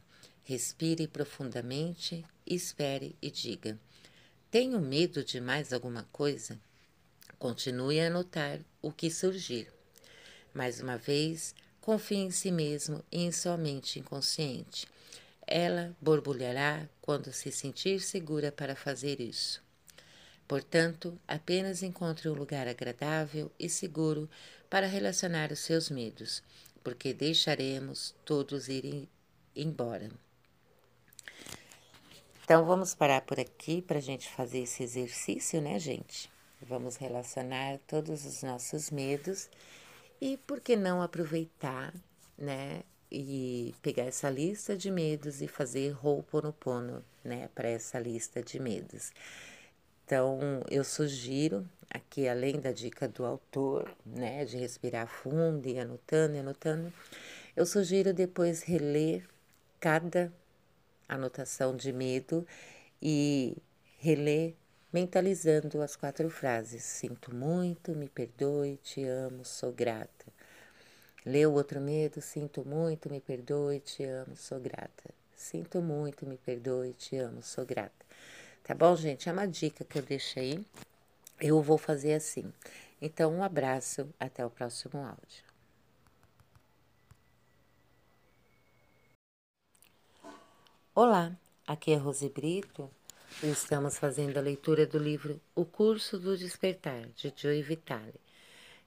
Respire 0.52 1.08
profundamente, 1.08 2.26
espere 2.46 3.16
e 3.22 3.32
diga: 3.32 3.80
Tenho 4.52 4.82
medo 4.82 5.24
de 5.24 5.40
mais 5.40 5.72
alguma 5.72 6.04
coisa? 6.12 6.60
Continue 7.40 8.02
a 8.02 8.08
anotar 8.08 8.60
o 8.82 8.92
que 8.92 9.10
surgir. 9.10 9.72
Mais 10.54 10.82
uma 10.82 10.98
vez, 10.98 11.56
confie 11.80 12.18
em 12.18 12.32
si 12.32 12.52
mesmo 12.52 13.02
e 13.10 13.22
em 13.22 13.32
sua 13.32 13.56
mente 13.56 13.98
inconsciente. 13.98 14.90
Ela 15.48 15.96
borbulhará 16.02 16.86
quando 17.00 17.32
se 17.32 17.50
sentir 17.50 18.02
segura 18.02 18.52
para 18.52 18.76
fazer 18.76 19.22
isso. 19.22 19.64
Portanto, 20.50 21.18
apenas 21.26 21.82
encontre 21.82 22.28
um 22.28 22.34
lugar 22.34 22.68
agradável 22.68 23.50
e 23.58 23.70
seguro 23.70 24.30
para 24.70 24.86
relacionar 24.86 25.50
os 25.50 25.60
seus 25.60 25.90
medos, 25.90 26.44
porque 26.84 27.14
deixaremos 27.14 28.14
todos 28.26 28.68
irem 28.68 29.08
embora. 29.56 30.12
Então, 32.52 32.66
vamos 32.66 32.94
parar 32.94 33.22
por 33.22 33.40
aqui 33.40 33.82
para 33.82 34.00
a 34.00 34.02
gente 34.02 34.30
fazer 34.30 34.64
esse 34.64 34.84
exercício, 34.84 35.62
né, 35.62 35.80
gente? 35.80 36.30
Vamos 36.62 36.98
relacionar 36.98 37.80
todos 37.88 38.26
os 38.26 38.44
nossos 38.44 38.92
medos 38.92 39.50
e, 40.20 40.36
por 40.36 40.60
que 40.60 40.76
não 40.76 41.02
aproveitar, 41.02 41.94
né? 42.38 42.84
E 43.10 43.74
pegar 43.82 44.04
essa 44.04 44.30
lista 44.30 44.76
de 44.76 44.92
medos 44.92 45.42
e 45.42 45.48
fazer 45.48 45.96
Ho'oponopono, 46.06 47.02
né, 47.24 47.50
para 47.56 47.70
essa 47.70 47.98
lista 47.98 48.44
de 48.44 48.60
medos. 48.60 49.14
Então, 50.04 50.62
eu 50.70 50.84
sugiro 50.84 51.66
aqui, 51.90 52.28
além 52.28 52.60
da 52.60 52.74
dica 52.74 53.08
do 53.08 53.24
autor, 53.24 53.90
né, 54.06 54.44
de 54.44 54.58
respirar 54.58 55.08
fundo 55.08 55.70
e 55.70 55.80
anotando 55.80 56.36
e 56.36 56.40
anotando, 56.40 56.92
eu 57.56 57.66
sugiro 57.66 58.14
depois 58.14 58.62
reler 58.62 59.26
cada 59.80 60.34
anotação 61.14 61.76
de 61.76 61.92
medo 61.92 62.46
e 63.02 63.58
reler 64.00 64.56
mentalizando 64.92 65.82
as 65.82 65.96
quatro 65.96 66.30
frases: 66.30 66.84
Sinto 66.84 67.34
muito, 67.34 67.96
me 67.96 68.10
perdoe, 68.10 68.78
te 68.78 69.04
amo, 69.04 69.46
sou 69.46 69.72
grata. 69.72 70.26
Leu 71.26 71.54
outro 71.54 71.80
medo, 71.80 72.20
sinto 72.20 72.66
muito, 72.66 73.10
me 73.10 73.20
perdoe, 73.20 73.80
te 73.80 74.04
amo, 74.04 74.36
sou 74.36 74.60
grata. 74.60 75.14
Sinto 75.36 75.82
muito, 75.82 76.26
me 76.26 76.38
perdoe, 76.38 76.94
te 76.94 77.18
amo, 77.18 77.42
sou 77.44 77.66
grata. 77.66 78.06
Tá 78.64 78.74
bom, 78.74 78.96
gente? 78.96 79.30
É 79.30 79.32
uma 79.32 79.48
dica 79.48 79.84
que 79.84 79.98
eu 79.98 80.02
deixo 80.02 80.40
aí. 80.40 80.64
Eu 81.40 81.62
vou 81.62 81.78
fazer 81.78 82.14
assim. 82.14 82.52
Então, 83.02 83.34
um 83.34 83.44
abraço, 83.44 84.08
até 84.20 84.46
o 84.46 84.50
próximo 84.50 85.00
áudio. 85.00 85.51
Olá, 91.04 91.36
aqui 91.66 91.94
é 91.94 91.96
Rose 91.96 92.30
Brito 92.30 92.88
e 93.42 93.48
estamos 93.48 93.98
fazendo 93.98 94.38
a 94.38 94.40
leitura 94.40 94.86
do 94.86 95.00
livro 95.00 95.42
O 95.56 95.66
Curso 95.66 96.20
do 96.20 96.38
Despertar, 96.38 97.08
de 97.16 97.34
Joy 97.36 97.64
Vitale. 97.64 98.22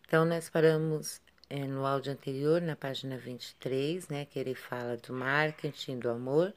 Então, 0.06 0.24
nós 0.24 0.48
paramos 0.48 1.20
é, 1.50 1.66
no 1.66 1.84
áudio 1.84 2.12
anterior, 2.12 2.62
na 2.62 2.76
página 2.76 3.18
23, 3.18 4.06
né, 4.06 4.26
que 4.26 4.38
ele 4.38 4.54
fala 4.54 4.96
do 4.96 5.12
marketing, 5.12 5.98
do 5.98 6.08
amor. 6.08 6.54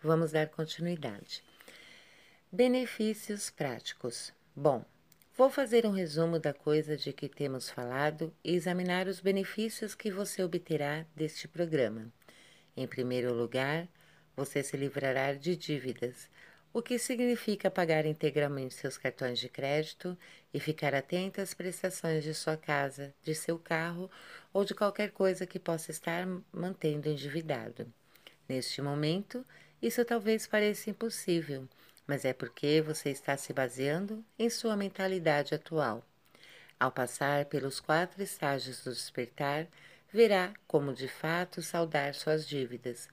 Vamos 0.00 0.30
dar 0.30 0.46
continuidade. 0.46 1.42
Benefícios 2.52 3.50
práticos. 3.50 4.32
Bom, 4.54 4.84
vou 5.36 5.50
fazer 5.50 5.84
um 5.84 5.90
resumo 5.90 6.38
da 6.38 6.54
coisa 6.54 6.96
de 6.96 7.12
que 7.12 7.28
temos 7.28 7.68
falado 7.68 8.32
e 8.44 8.54
examinar 8.54 9.08
os 9.08 9.18
benefícios 9.18 9.96
que 9.96 10.12
você 10.12 10.44
obterá 10.44 11.04
deste 11.16 11.48
programa. 11.48 12.06
Em 12.76 12.86
primeiro 12.86 13.34
lugar, 13.34 13.88
você 14.36 14.62
se 14.62 14.76
livrará 14.76 15.32
de 15.34 15.56
dívidas, 15.56 16.28
o 16.72 16.80
que 16.80 16.98
significa 16.98 17.70
pagar 17.70 18.06
integralmente 18.06 18.74
seus 18.74 18.96
cartões 18.96 19.38
de 19.38 19.48
crédito 19.48 20.16
e 20.54 20.58
ficar 20.58 20.94
atento 20.94 21.40
às 21.40 21.52
prestações 21.52 22.24
de 22.24 22.32
sua 22.32 22.56
casa, 22.56 23.14
de 23.22 23.34
seu 23.34 23.58
carro 23.58 24.10
ou 24.52 24.64
de 24.64 24.74
qualquer 24.74 25.10
coisa 25.10 25.46
que 25.46 25.58
possa 25.58 25.90
estar 25.90 26.26
mantendo 26.50 27.08
endividado. 27.08 27.92
Neste 28.48 28.80
momento, 28.80 29.44
isso 29.82 30.02
talvez 30.04 30.46
pareça 30.46 30.88
impossível, 30.88 31.68
mas 32.06 32.24
é 32.24 32.32
porque 32.32 32.80
você 32.80 33.10
está 33.10 33.36
se 33.36 33.52
baseando 33.52 34.24
em 34.38 34.48
sua 34.48 34.76
mentalidade 34.76 35.54
atual. 35.54 36.02
Ao 36.80 36.90
passar 36.90 37.44
pelos 37.44 37.80
quatro 37.80 38.22
estágios 38.22 38.82
do 38.82 38.90
despertar, 38.90 39.68
verá 40.12 40.52
como 40.66 40.94
de 40.94 41.06
fato 41.06 41.62
saldar 41.62 42.14
suas 42.14 42.46
dívidas 42.46 43.08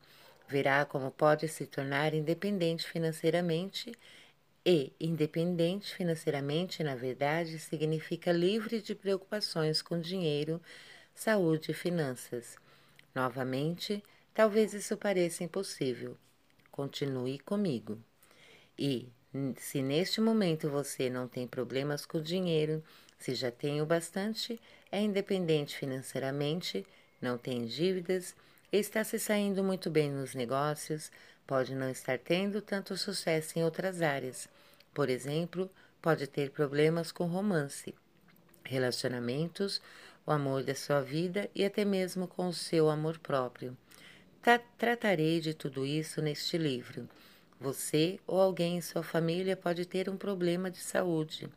verá 0.50 0.84
como 0.84 1.12
pode 1.12 1.48
se 1.48 1.68
tornar 1.68 2.16
independente 2.16 2.88
financeiramente 2.88 3.94
e 4.66 4.92
independente 5.00 5.94
financeiramente, 5.94 6.84
na 6.84 6.96
verdade, 6.96 7.60
significa 7.60 8.32
livre 8.32 8.82
de 8.82 8.96
preocupações 8.96 9.82
com 9.82 10.00
dinheiro, 10.00 10.60
saúde 11.14 11.70
e 11.70 11.74
finanças. 11.74 12.58
Novamente, 13.14 14.04
talvez 14.34 14.74
isso 14.74 14.98
pareça 14.98 15.44
impossível. 15.44 16.18
Continue 16.72 17.38
comigo. 17.38 18.00
E, 18.78 19.08
se 19.58 19.84
neste 19.84 20.20
momento 20.20 20.68
você 20.68 21.12
não 21.12 21.28
tem 21.28 21.48
problemas 21.48 22.08
com 22.08 22.20
dinheiro, 22.20 22.84
se 23.20 23.36
já 23.36 23.52
tem 23.52 23.82
o 23.82 23.86
bastante, 23.86 24.60
é 24.92 25.00
independente 25.00 25.78
financeiramente, 25.78 26.86
não 27.22 27.38
tem 27.38 27.66
dívidas, 27.66 28.36
Está 28.72 29.04
se 29.04 29.18
saindo 29.18 29.64
muito 29.64 29.90
bem 29.90 30.12
nos 30.12 30.36
negócios, 30.36 31.12
pode 31.48 31.74
não 31.74 31.90
estar 31.90 32.20
tendo 32.20 32.62
tanto 32.62 32.96
sucesso 32.96 33.58
em 33.58 33.64
outras 33.64 34.00
áreas. 34.00 34.48
Por 34.94 35.10
exemplo, 35.10 35.68
pode 36.00 36.28
ter 36.28 36.52
problemas 36.52 37.12
com 37.12 37.26
romance, 37.26 37.96
relacionamentos, 38.64 39.82
o 40.24 40.32
amor 40.32 40.64
da 40.64 40.76
sua 40.76 41.02
vida 41.02 41.50
e 41.56 41.66
até 41.66 41.84
mesmo 41.84 42.28
com 42.28 42.48
o 42.48 42.54
seu 42.54 42.92
amor 42.92 43.18
próprio. 43.18 43.76
Tra 44.40 44.60
tratarei 44.78 45.42
de 45.42 45.56
tudo 45.56 45.84
isso 45.84 46.22
neste 46.22 46.56
livro. 46.56 47.10
Você 47.60 48.20
ou 48.28 48.40
alguém 48.40 48.78
em 48.78 48.82
sua 48.82 49.02
família 49.02 49.58
pode 49.58 49.84
ter 49.84 50.08
um 50.08 50.16
problema 50.16 50.70
de 50.70 50.78
saúde. 50.78 51.50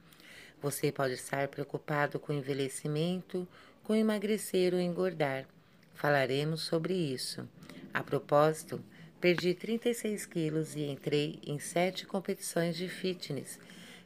Você 0.63 0.91
pode 0.91 1.13
estar 1.13 1.47
preocupado 1.49 2.19
com 2.19 2.33
envelhecimento, 2.33 3.47
com 3.85 3.95
emagrecer 3.95 4.73
ou 4.73 4.81
engordar. 4.81 5.45
Falaremos 5.95 6.63
sobre 6.63 6.95
isso. 6.95 7.49
A 7.93 8.03
propósito, 8.03 8.83
perdi 9.21 9.55
36 9.55 10.27
quilos 10.27 10.75
e 10.75 10.83
entrei 10.85 11.39
em 11.47 11.59
sete 11.59 12.07
competições 12.07 12.77
de 12.77 12.89
fitness, 12.89 13.59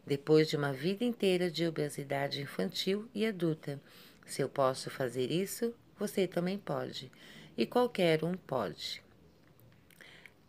depois 0.06 0.48
de 0.48 0.56
uma 0.56 0.72
vida 0.72 1.04
inteira 1.04 1.50
de 1.50 1.66
obesidade 1.66 2.40
infantil 2.40 3.08
e 3.14 3.26
adulta. 3.26 3.80
Se 4.26 4.42
eu 4.42 4.48
posso 4.48 4.90
fazer 4.90 5.30
isso, 5.30 5.74
você 5.98 6.26
também 6.26 6.58
pode. 6.58 7.10
E 7.56 7.64
qualquer 7.64 8.24
um 8.24 8.34
pode. 8.34 9.02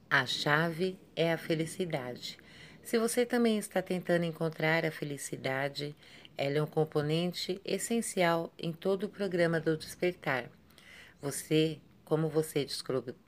A 0.10 0.26
chave 0.26 0.98
é 1.16 1.32
a 1.32 1.38
felicidade. 1.38 2.38
Se 2.82 2.98
você 2.98 3.26
também 3.26 3.58
está 3.58 3.82
tentando 3.82 4.24
encontrar 4.24 4.86
a 4.86 4.92
felicidade, 4.92 5.96
ela 6.38 6.58
é 6.58 6.64
um 6.64 6.68
componente 6.68 7.60
essencial 7.66 8.54
em 8.58 8.72
todo 8.72 9.04
o 9.04 9.10
programa 9.10 9.60
do 9.60 9.76
despertar. 9.76 10.50
Você, 11.22 11.80
como 12.06 12.30
você 12.30 12.66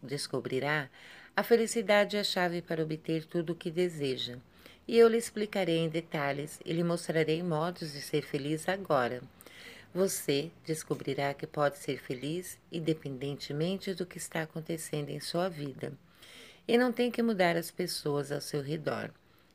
descobrirá, 0.04 0.90
a 1.36 1.44
felicidade 1.44 2.18
é 2.18 2.20
a 2.20 2.24
chave 2.24 2.62
para 2.62 2.84
obter 2.84 3.26
tudo 3.26 3.54
o 3.54 3.56
que 3.56 3.72
deseja. 3.72 4.38
E 4.88 4.98
eu 4.98 5.08
lhe 5.08 5.18
explicarei 5.18 5.78
em 5.78 5.90
detalhes 5.90 6.60
e 6.66 6.74
lhe 6.74 6.84
mostrarei 6.84 7.42
modos 7.42 7.94
de 7.94 8.02
ser 8.02 8.22
feliz 8.24 8.68
agora. 8.68 9.22
Você 9.94 10.52
descobrirá 10.66 11.34
que 11.34 11.48
pode 11.48 11.78
ser 11.78 12.00
feliz 12.00 12.60
independentemente 12.72 13.94
do 13.94 14.06
que 14.06 14.18
está 14.18 14.44
acontecendo 14.44 15.10
em 15.10 15.20
sua 15.20 15.50
vida. 15.50 15.94
E 16.68 16.78
não 16.78 16.92
tem 16.92 17.10
que 17.10 17.24
mudar 17.24 17.56
as 17.56 17.72
pessoas 17.72 18.32
ao 18.32 18.42
seu 18.42 18.62
redor, 18.62 19.12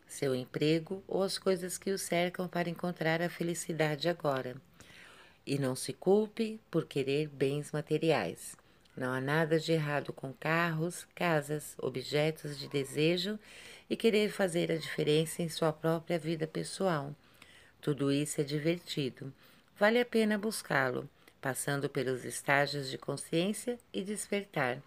seu 0.06 0.34
emprego 0.34 1.02
ou 1.06 1.22
as 1.22 1.38
coisas 1.38 1.78
que 1.78 1.90
o 1.92 1.98
cercam 1.98 2.48
para 2.48 2.68
encontrar 2.68 3.22
a 3.22 3.28
felicidade 3.28 4.08
agora. 4.08 4.56
E 5.46 5.58
não 5.58 5.76
se 5.76 5.92
culpe 5.92 6.60
por 6.70 6.86
querer 6.86 7.28
bens 7.28 7.70
materiais. 7.70 8.56
Não 8.96 9.12
há 9.12 9.20
nada 9.20 9.58
de 9.58 9.72
errado 9.72 10.12
com 10.12 10.32
carros, 10.32 11.06
casas, 11.14 11.74
objetos 11.78 12.58
de 12.58 12.68
desejo 12.68 13.38
e 13.90 13.96
querer 13.96 14.30
fazer 14.30 14.70
a 14.70 14.76
diferença 14.76 15.42
em 15.42 15.48
sua 15.48 15.72
própria 15.72 16.18
vida 16.18 16.46
pessoal. 16.46 17.14
Tudo 17.80 18.10
isso 18.10 18.40
é 18.40 18.44
divertido. 18.44 19.32
Vale 19.78 20.00
a 20.00 20.06
pena 20.06 20.38
buscá-lo, 20.38 21.08
passando 21.40 21.88
pelos 21.88 22.24
estágios 22.24 22.88
de 22.88 22.96
consciência 22.96 23.78
e 23.92 24.02
despertar. 24.02 24.78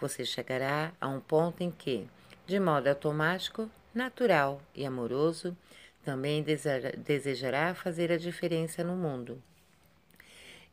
Você 0.00 0.24
chegará 0.24 0.92
a 1.00 1.06
um 1.06 1.20
ponto 1.20 1.62
em 1.62 1.70
que, 1.70 2.08
de 2.46 2.58
modo 2.58 2.88
automático, 2.88 3.70
natural 3.94 4.60
e 4.74 4.86
amoroso, 4.86 5.56
também 6.02 6.42
desejará 6.96 7.74
fazer 7.74 8.10
a 8.10 8.16
diferença 8.16 8.82
no 8.82 8.96
mundo. 8.96 9.40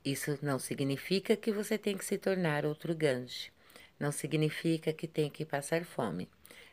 Isso 0.03 0.37
não 0.41 0.57
significa 0.57 1.35
que 1.35 1.51
você 1.51 1.77
tem 1.77 1.97
que 1.97 2.05
se 2.05 2.17
tornar 2.17 2.65
outro 2.65 2.95
Gandhi. 2.95 3.51
Não 3.99 4.11
significa 4.11 4.93
que 4.93 5.07
tem 5.07 5.29
que 5.29 5.43
passar 5.43 5.83
fome. 5.83 6.29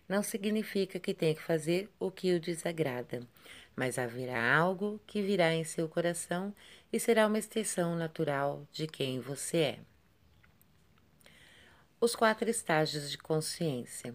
Não 0.08 0.22
significa 0.22 1.00
que 1.00 1.14
tem 1.14 1.34
que 1.34 1.42
fazer 1.42 1.88
o 1.98 2.10
que 2.10 2.34
o 2.34 2.40
desagrada. 2.40 3.26
Mas 3.74 3.98
haverá 3.98 4.54
algo 4.54 5.00
que 5.06 5.22
virá 5.22 5.52
em 5.52 5.64
seu 5.64 5.88
coração 5.88 6.54
e 6.92 7.00
será 7.00 7.26
uma 7.26 7.38
extensão 7.38 7.96
natural 7.96 8.66
de 8.70 8.86
quem 8.86 9.20
você 9.20 9.56
é. 9.56 9.78
Os 12.00 12.14
quatro 12.14 12.48
estágios 12.50 13.10
de 13.10 13.16
consciência. 13.16 14.14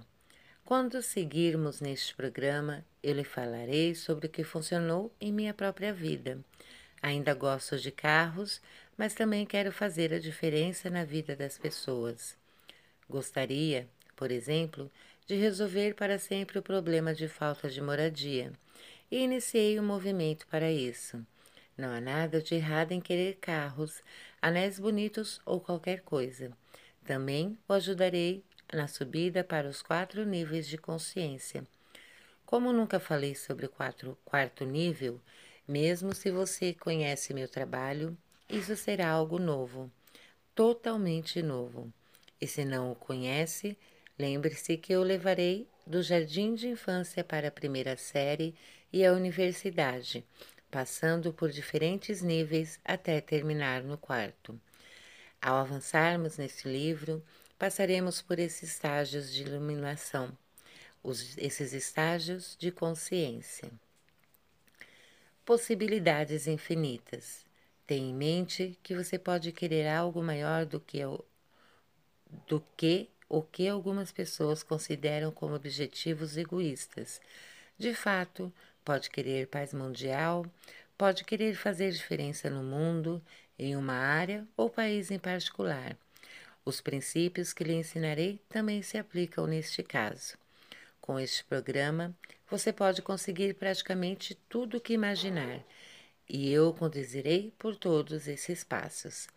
Quando 0.63 1.01
seguirmos 1.01 1.81
neste 1.81 2.15
programa, 2.15 2.85
eu 3.01 3.15
lhe 3.15 3.23
falarei 3.23 3.95
sobre 3.95 4.27
o 4.27 4.29
que 4.29 4.43
funcionou 4.43 5.11
em 5.19 5.33
minha 5.33 5.53
própria 5.53 5.91
vida. 5.91 6.39
Ainda 7.01 7.33
gosto 7.33 7.77
de 7.79 7.89
carros, 7.91 8.61
mas 8.99 9.13
também 9.13 9.45
quero 9.45 9.71
fazer 9.71 10.13
a 10.13 10.19
diferença 10.19 10.89
na 10.89 11.05
vida 11.05 11.33
das 11.33 11.57
pessoas. 11.57 12.35
Gostaria, 13.09 13.87
por 14.13 14.29
exemplo, 14.29 14.91
de 15.25 15.35
resolver 15.35 15.95
para 15.95 16.19
sempre 16.19 16.59
o 16.59 16.61
problema 16.61 17.15
de 17.15 17.29
falta 17.29 17.69
de 17.69 17.81
moradia 17.81 18.51
e 19.09 19.19
iniciei 19.23 19.79
um 19.79 19.85
movimento 19.85 20.45
para 20.47 20.69
isso. 20.69 21.25
Não 21.77 21.93
há 21.93 22.01
nada 22.01 22.41
de 22.41 22.55
errado 22.55 22.91
em 22.91 22.99
querer 22.99 23.37
carros, 23.39 24.03
anéis 24.41 24.77
bonitos 24.77 25.39
ou 25.45 25.61
qualquer 25.61 26.01
coisa. 26.01 26.51
Também 27.05 27.57
o 27.69 27.71
ajudarei 27.71 28.43
na 28.73 28.89
subida 28.89 29.45
para 29.45 29.69
os 29.69 29.81
quatro 29.81 30.25
níveis 30.25 30.67
de 30.67 30.77
consciência. 30.77 31.65
Como 32.45 32.73
nunca 32.73 32.99
falei 32.99 33.33
sobre 33.33 33.65
o 33.65 33.71
quarto 34.25 34.65
nível, 34.65 35.21
mesmo 35.65 36.13
se 36.13 36.29
você 36.29 36.73
conhece 36.73 37.33
meu 37.33 37.47
trabalho, 37.47 38.17
isso 38.49 38.75
será 38.75 39.09
algo 39.09 39.37
novo, 39.37 39.91
totalmente 40.55 41.41
novo. 41.43 41.93
E 42.41 42.47
se 42.47 42.65
não 42.65 42.91
o 42.91 42.95
conhece, 42.95 43.77
lembre-se 44.17 44.75
que 44.77 44.91
eu 44.91 45.03
levarei 45.03 45.67
do 45.85 46.01
jardim 46.01 46.55
de 46.55 46.67
infância 46.67 47.23
para 47.23 47.49
a 47.49 47.51
primeira 47.51 47.95
série 47.95 48.55
e 48.91 49.05
a 49.05 49.13
universidade, 49.13 50.25
passando 50.71 51.31
por 51.31 51.51
diferentes 51.51 52.21
níveis 52.21 52.79
até 52.83 53.21
terminar 53.21 53.83
no 53.83 53.97
quarto. 53.97 54.59
Ao 55.41 55.57
avançarmos 55.57 56.37
neste 56.37 56.67
livro, 56.67 57.23
passaremos 57.57 58.21
por 58.21 58.39
esses 58.39 58.71
estágios 58.71 59.31
de 59.31 59.43
iluminação, 59.43 60.35
os, 61.03 61.37
esses 61.37 61.73
estágios 61.73 62.57
de 62.59 62.71
consciência. 62.71 63.69
Possibilidades 65.45 66.47
infinitas. 66.47 67.48
Tenha 67.89 68.07
em 68.07 68.13
mente 68.13 68.77
que 68.83 68.93
você 68.93 69.17
pode 69.17 69.51
querer 69.51 69.87
algo 69.87 70.21
maior 70.21 70.63
do 70.63 70.79
que 70.79 71.03
o, 71.03 71.25
do 72.47 72.63
que 72.77 73.09
o 73.27 73.41
que 73.41 73.67
algumas 73.67 74.11
pessoas 74.11 74.61
consideram 74.61 75.31
como 75.31 75.55
objetivos 75.55 76.37
egoístas. 76.37 77.19
De 77.79 77.95
fato, 77.95 78.53
pode 78.85 79.09
querer 79.09 79.47
paz 79.47 79.73
mundial, 79.73 80.45
pode 80.95 81.23
querer 81.23 81.55
fazer 81.55 81.89
diferença 81.89 82.47
no 82.47 82.61
mundo, 82.61 83.19
em 83.57 83.75
uma 83.75 83.95
área 83.95 84.47
ou 84.55 84.69
país 84.69 85.09
em 85.09 85.17
particular. 85.17 85.97
Os 86.63 86.81
princípios 86.81 87.53
que 87.53 87.63
lhe 87.63 87.73
ensinarei 87.73 88.39
também 88.47 88.83
se 88.83 88.99
aplicam 88.99 89.47
neste 89.47 89.81
caso. 89.81 90.37
Com 91.01 91.19
este 91.19 91.43
programa, 91.43 92.15
você 92.51 92.71
pode 92.71 93.01
conseguir 93.01 93.55
praticamente 93.55 94.35
tudo 94.47 94.77
o 94.77 94.79
que 94.79 94.93
imaginar 94.93 95.65
e 96.29 96.51
eu 96.51 96.71
conduzirei 96.73 97.51
por 97.57 97.75
todos 97.75 98.27
esses 98.27 98.63
passos. 98.63 99.27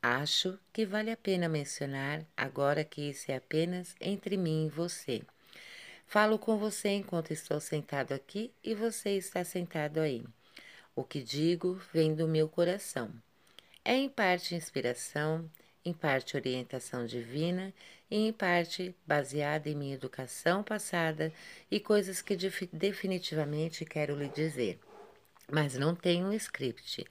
Acho 0.00 0.58
que 0.72 0.86
vale 0.86 1.10
a 1.10 1.16
pena 1.16 1.48
mencionar, 1.48 2.24
agora 2.36 2.84
que 2.84 3.10
isso 3.10 3.30
é 3.30 3.36
apenas 3.36 3.94
entre 4.00 4.36
mim 4.36 4.66
e 4.66 4.70
você. 4.70 5.22
Falo 6.06 6.38
com 6.38 6.56
você 6.56 6.88
enquanto 6.88 7.32
estou 7.32 7.60
sentado 7.60 8.12
aqui 8.12 8.52
e 8.64 8.74
você 8.74 9.10
está 9.10 9.44
sentado 9.44 9.98
aí. 9.98 10.24
O 10.96 11.04
que 11.04 11.22
digo 11.22 11.80
vem 11.92 12.14
do 12.14 12.26
meu 12.26 12.48
coração. 12.48 13.12
É 13.84 13.94
em 13.94 14.08
parte 14.08 14.54
inspiração, 14.54 15.50
em 15.84 15.92
parte 15.92 16.36
orientação 16.36 17.06
divina 17.06 17.72
e 18.10 18.28
em 18.28 18.32
parte 18.32 18.94
baseada 19.06 19.68
em 19.68 19.74
minha 19.74 19.94
educação 19.94 20.62
passada 20.62 21.32
e 21.70 21.78
coisas 21.78 22.20
que 22.22 22.36
definitivamente 22.72 23.84
quero 23.84 24.16
lhe 24.16 24.28
dizer. 24.28 24.78
Mas 25.50 25.74
não 25.74 25.94
tenho 25.94 26.26
um 26.26 26.32
script. 26.32 27.06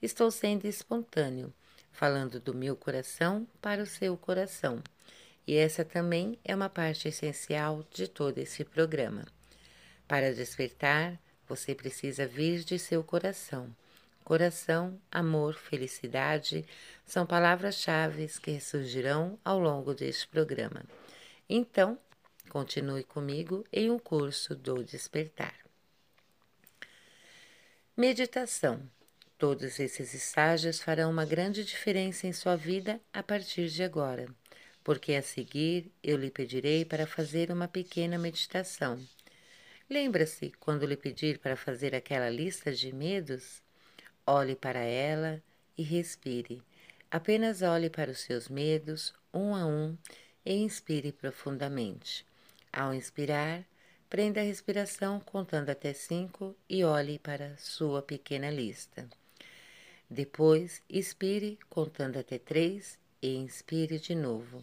Estou 0.00 0.30
sendo 0.30 0.66
espontâneo, 0.66 1.52
falando 1.92 2.40
do 2.40 2.54
meu 2.54 2.74
coração 2.74 3.46
para 3.60 3.82
o 3.82 3.86
seu 3.86 4.16
coração. 4.16 4.82
E 5.46 5.56
essa 5.56 5.84
também 5.84 6.38
é 6.44 6.54
uma 6.54 6.68
parte 6.68 7.08
essencial 7.08 7.84
de 7.90 8.08
todo 8.08 8.38
esse 8.38 8.64
programa. 8.64 9.24
Para 10.08 10.34
despertar, 10.34 11.18
você 11.48 11.74
precisa 11.74 12.26
vir 12.26 12.64
de 12.64 12.78
seu 12.78 13.02
coração 13.02 13.74
Coração, 14.24 15.00
amor, 15.10 15.54
felicidade 15.54 16.64
são 17.04 17.26
palavras-chave 17.26 18.28
que 18.40 18.52
ressurgirão 18.52 19.36
ao 19.44 19.58
longo 19.58 19.92
deste 19.92 20.28
programa. 20.28 20.84
Então, 21.48 21.98
continue 22.48 23.02
comigo 23.02 23.64
em 23.72 23.90
um 23.90 23.98
curso 23.98 24.54
do 24.54 24.84
despertar. 24.84 25.61
Meditação. 27.94 28.88
Todos 29.36 29.78
esses 29.78 30.14
estágios 30.14 30.80
farão 30.80 31.10
uma 31.10 31.26
grande 31.26 31.62
diferença 31.62 32.26
em 32.26 32.32
sua 32.32 32.56
vida 32.56 32.98
a 33.12 33.22
partir 33.22 33.68
de 33.68 33.82
agora, 33.82 34.34
porque 34.82 35.12
a 35.12 35.20
seguir 35.20 35.92
eu 36.02 36.16
lhe 36.16 36.30
pedirei 36.30 36.86
para 36.86 37.06
fazer 37.06 37.52
uma 37.52 37.68
pequena 37.68 38.16
meditação. 38.16 38.98
Lembra-se 39.90 40.54
quando 40.58 40.86
lhe 40.86 40.96
pedir 40.96 41.38
para 41.38 41.54
fazer 41.54 41.94
aquela 41.94 42.30
lista 42.30 42.72
de 42.72 42.94
medos? 42.94 43.60
Olhe 44.26 44.56
para 44.56 44.80
ela 44.80 45.42
e 45.76 45.82
respire. 45.82 46.62
Apenas 47.10 47.60
olhe 47.60 47.90
para 47.90 48.10
os 48.10 48.20
seus 48.20 48.48
medos, 48.48 49.12
um 49.34 49.54
a 49.54 49.66
um, 49.66 49.98
e 50.46 50.54
inspire 50.54 51.12
profundamente. 51.12 52.24
Ao 52.72 52.94
inspirar, 52.94 53.62
prenda 54.12 54.42
a 54.42 54.44
respiração 54.44 55.18
contando 55.20 55.70
até 55.70 55.94
cinco 55.94 56.54
e 56.68 56.84
olhe 56.84 57.18
para 57.18 57.56
sua 57.56 58.02
pequena 58.02 58.50
lista. 58.50 59.08
Depois, 60.10 60.82
expire 60.86 61.58
contando 61.70 62.18
até 62.18 62.38
três 62.38 62.98
e 63.22 63.34
inspire 63.36 63.98
de 63.98 64.14
novo. 64.14 64.62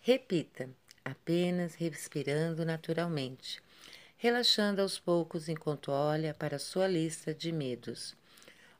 Repita, 0.00 0.68
apenas 1.04 1.76
respirando 1.76 2.64
naturalmente, 2.64 3.62
relaxando 4.16 4.82
aos 4.82 4.98
poucos 4.98 5.48
enquanto 5.48 5.92
olha 5.92 6.34
para 6.34 6.58
sua 6.58 6.88
lista 6.88 7.32
de 7.32 7.52
medos. 7.52 8.16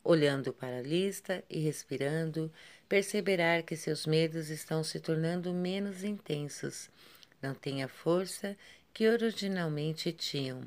Olhando 0.02 0.52
para 0.52 0.78
a 0.78 0.82
lista 0.82 1.44
e 1.48 1.60
respirando, 1.60 2.52
perceberá 2.88 3.62
que 3.62 3.76
seus 3.76 4.04
medos 4.04 4.50
estão 4.50 4.82
se 4.82 4.98
tornando 4.98 5.54
menos 5.54 6.02
intensos. 6.02 6.90
Não 7.40 7.54
têm 7.54 7.84
a 7.84 7.88
força 7.88 8.56
que 8.92 9.08
originalmente 9.08 10.12
tinham. 10.12 10.62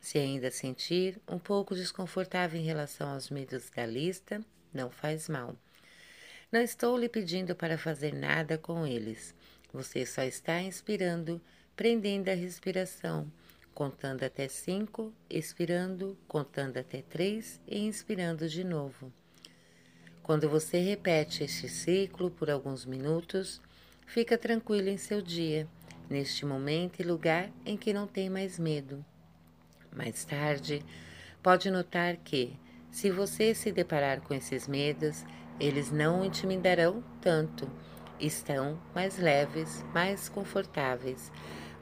Se 0.00 0.18
ainda 0.18 0.50
sentir 0.50 1.20
um 1.28 1.38
pouco 1.38 1.74
desconfortável 1.74 2.60
em 2.60 2.64
relação 2.64 3.08
aos 3.10 3.30
medos 3.30 3.70
da 3.70 3.86
lista, 3.86 4.40
não 4.72 4.90
faz 4.90 5.28
mal. 5.28 5.56
Não 6.52 6.60
estou 6.60 6.96
lhe 6.98 7.08
pedindo 7.08 7.54
para 7.54 7.78
fazer 7.78 8.12
nada 8.14 8.58
com 8.58 8.86
eles. 8.86 9.34
Você 9.72 10.04
só 10.04 10.22
está 10.22 10.60
inspirando, 10.60 11.40
prendendo 11.74 12.28
a 12.28 12.34
respiração 12.34 13.30
contando 13.74 14.22
até 14.22 14.46
cinco, 14.46 15.12
expirando, 15.28 16.16
contando 16.28 16.78
até 16.78 17.02
três 17.02 17.60
e 17.66 17.80
inspirando 17.80 18.48
de 18.48 18.62
novo. 18.62 19.12
Quando 20.22 20.48
você 20.48 20.78
repete 20.78 21.44
este 21.44 21.68
ciclo 21.68 22.30
por 22.30 22.48
alguns 22.48 22.86
minutos, 22.86 23.60
fica 24.06 24.38
tranquilo 24.38 24.88
em 24.88 24.96
seu 24.96 25.20
dia, 25.20 25.68
neste 26.08 26.44
momento 26.44 27.00
e 27.00 27.02
lugar 27.02 27.50
em 27.64 27.76
que 27.76 27.92
não 27.92 28.06
tem 28.06 28.28
mais 28.28 28.58
medo. 28.58 29.04
Mais 29.94 30.24
tarde, 30.24 30.84
pode 31.42 31.70
notar 31.70 32.16
que, 32.16 32.58
se 32.90 33.10
você 33.10 33.54
se 33.54 33.70
deparar 33.72 34.20
com 34.20 34.34
esses 34.34 34.66
medos, 34.68 35.24
eles 35.60 35.90
não 35.90 36.20
o 36.20 36.24
intimidarão 36.24 37.02
tanto, 37.20 37.70
estão 38.18 38.80
mais 38.94 39.18
leves, 39.18 39.84
mais 39.92 40.28
confortáveis 40.28 41.30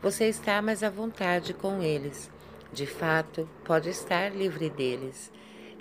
você 0.03 0.25
está 0.25 0.61
mais 0.61 0.83
à 0.83 0.91
vontade 0.91 1.55
com 1.55 1.81
eles. 1.81 2.29
De 2.73 2.87
fato, 2.87 3.49
pode 3.65 3.89
estar 3.89 4.35
livre 4.35 4.69
deles. 4.69 5.31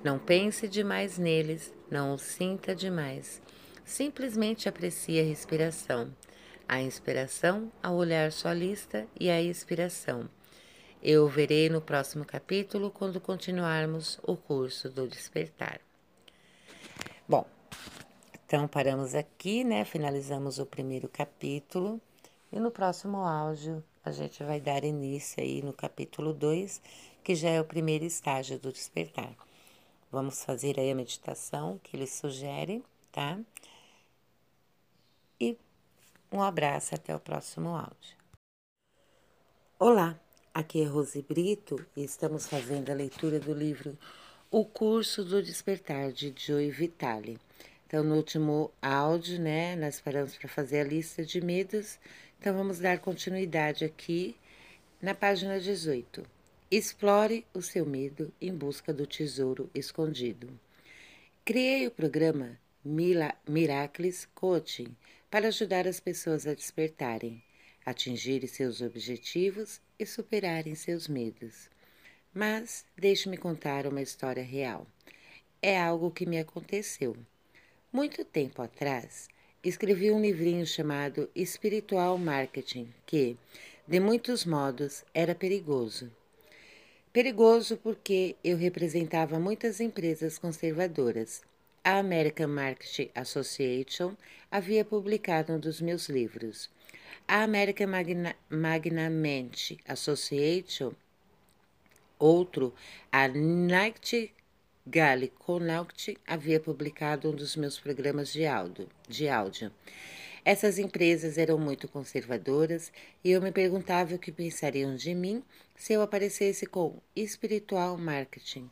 Não 0.04 0.20
pense 0.20 0.68
demais 0.68 1.18
neles, 1.18 1.74
não 1.90 2.14
os 2.14 2.22
sinta 2.22 2.76
demais. 2.76 3.42
Simplesmente 3.84 4.70
aprecie 4.70 5.20
a 5.20 5.24
respiração. 5.24 6.14
A 6.72 6.82
inspiração 6.82 7.70
ao 7.84 7.98
olhar 7.98 8.32
sua 8.32 8.54
lista 8.54 9.06
e 9.20 9.30
a 9.30 9.42
expiração. 9.42 10.30
Eu 11.04 11.28
verei 11.28 11.68
no 11.68 11.82
próximo 11.82 12.24
capítulo 12.24 12.90
quando 12.90 13.20
continuarmos 13.20 14.18
o 14.24 14.38
curso 14.38 14.90
do 14.90 15.06
despertar. 15.06 15.82
Bom, 17.28 17.46
então 18.46 18.70
paramos 18.70 19.14
aqui, 19.16 19.66
né? 19.66 19.84
Finalizamos 19.84 20.60
o 20.60 20.66
primeiro 20.66 21.10
capítulo 21.10 22.00
e 22.50 22.58
no 22.58 22.72
próximo 22.72 23.18
áudio 23.18 23.84
a 24.02 24.12
gente 24.12 24.42
vai 24.42 24.62
dar 24.62 24.86
início 24.86 25.44
aí 25.44 25.62
no 25.62 25.74
capítulo 25.74 26.34
2, 26.34 26.82
que 27.22 27.36
já 27.36 27.50
é 27.50 27.60
o 27.60 27.66
primeiro 27.66 28.06
estágio 28.06 28.58
do 28.58 28.72
despertar. 28.72 29.36
Vamos 30.10 30.42
fazer 30.42 30.80
aí 30.80 30.90
a 30.90 30.96
meditação 30.96 31.82
que 31.84 31.98
ele 31.98 32.08
sugere, 32.08 32.82
tá? 33.12 33.38
Um 36.32 36.42
abraço 36.42 36.96
até 36.96 37.16
o 37.16 37.20
próximo 37.20 37.70
áudio. 37.70 38.16
Olá, 39.78 40.20
aqui 40.54 40.82
é 40.82 40.86
Rose 40.86 41.22
Brito 41.22 41.86
e 41.96 42.04
estamos 42.04 42.48
fazendo 42.48 42.90
a 42.90 42.96
leitura 42.96 43.40
do 43.40 43.54
livro 43.54 43.98
O 44.50 44.64
Curso 44.64 45.26
do 45.26 45.44
Despertar 45.44 46.12
de 46.12 46.34
Joy 46.36 46.70
Vitale. 46.72 47.40
Então, 47.86 48.04
no 48.04 48.16
último 48.16 48.72
áudio, 48.82 49.40
né, 49.42 49.76
nós 49.76 50.00
paramos 50.00 50.38
para 50.38 50.48
fazer 50.48 50.82
a 50.82 50.86
lista 50.86 51.26
de 51.26 51.42
medos 51.42 52.00
então, 52.42 52.58
vamos 52.58 52.80
dar 52.80 52.98
continuidade 52.98 53.86
aqui 53.86 54.36
na 55.00 55.14
página 55.14 55.60
18. 55.60 56.26
Explore 56.72 57.46
o 57.54 57.62
seu 57.62 57.86
medo 57.86 58.34
em 58.42 58.52
busca 58.52 58.92
do 58.92 59.06
tesouro 59.06 59.70
escondido. 59.76 60.50
Criei 61.46 61.86
o 61.86 61.92
programa 61.92 62.58
Mila 62.84 63.36
Miracles 63.48 64.28
Coaching 64.34 64.88
para 65.32 65.48
ajudar 65.48 65.88
as 65.88 66.02
pessoas 66.02 66.46
a 66.46 66.54
despertarem, 66.54 67.42
atingirem 67.86 68.50
seus 68.50 68.82
objetivos 68.82 69.80
e 69.98 70.06
superarem 70.06 70.76
seus 70.76 71.08
medos. 71.08 71.70
Mas 72.34 72.86
deixe-me 72.98 73.38
contar 73.38 73.88
uma 73.88 74.02
história 74.02 74.44
real. 74.44 74.86
É 75.62 75.80
algo 75.80 76.12
que 76.12 76.26
me 76.26 76.38
aconteceu. 76.38 77.16
Muito 77.94 78.26
tempo 78.26 78.62
atrás, 78.62 79.30
escrevi 79.64 80.12
um 80.12 80.22
livrinho 80.22 80.68
chamado 80.68 81.30
Espiritual 81.34 82.18
Marketing, 82.18 82.94
que, 83.06 83.38
de 83.88 84.00
muitos 84.02 84.46
modos, 84.46 85.06
era 85.14 85.34
perigoso. 85.34 86.12
Perigoso 87.14 87.78
porque 87.78 88.36
eu 88.44 88.58
representava 88.58 89.40
muitas 89.40 89.80
empresas 89.80 90.38
conservadoras. 90.38 91.42
A 91.84 91.98
American 91.98 92.50
Marketing 92.50 93.10
Association 93.16 94.16
havia 94.52 94.86
publicado 94.86 95.54
um 95.54 95.60
dos 95.60 95.82
meus 95.82 96.10
livros. 96.10 96.70
A 97.28 97.42
American 97.42 97.88
Magna, 97.88 98.36
Magnamente 98.48 99.80
Association, 99.88 100.94
outro, 102.20 102.72
a 103.12 103.28
Night 103.28 104.32
Gale 104.86 105.30
Connaught 105.40 106.16
havia 106.28 106.60
publicado 106.60 107.32
um 107.32 107.36
dos 107.36 107.56
meus 107.56 107.80
programas 107.80 108.32
de 108.32 108.46
áudio, 108.46 108.88
de 109.10 109.28
áudio. 109.28 109.72
Essas 110.46 110.78
empresas 110.78 111.36
eram 111.40 111.58
muito 111.58 111.88
conservadoras 111.88 112.92
e 113.24 113.32
eu 113.32 113.42
me 113.42 113.52
perguntava 113.52 114.14
o 114.14 114.20
que 114.20 114.32
pensariam 114.32 114.96
de 114.96 115.16
mim 115.16 115.44
se 115.76 115.94
eu 115.94 116.04
aparecesse 116.04 116.68
com 116.68 117.02
espiritual 117.16 117.98
marketing, 117.98 118.70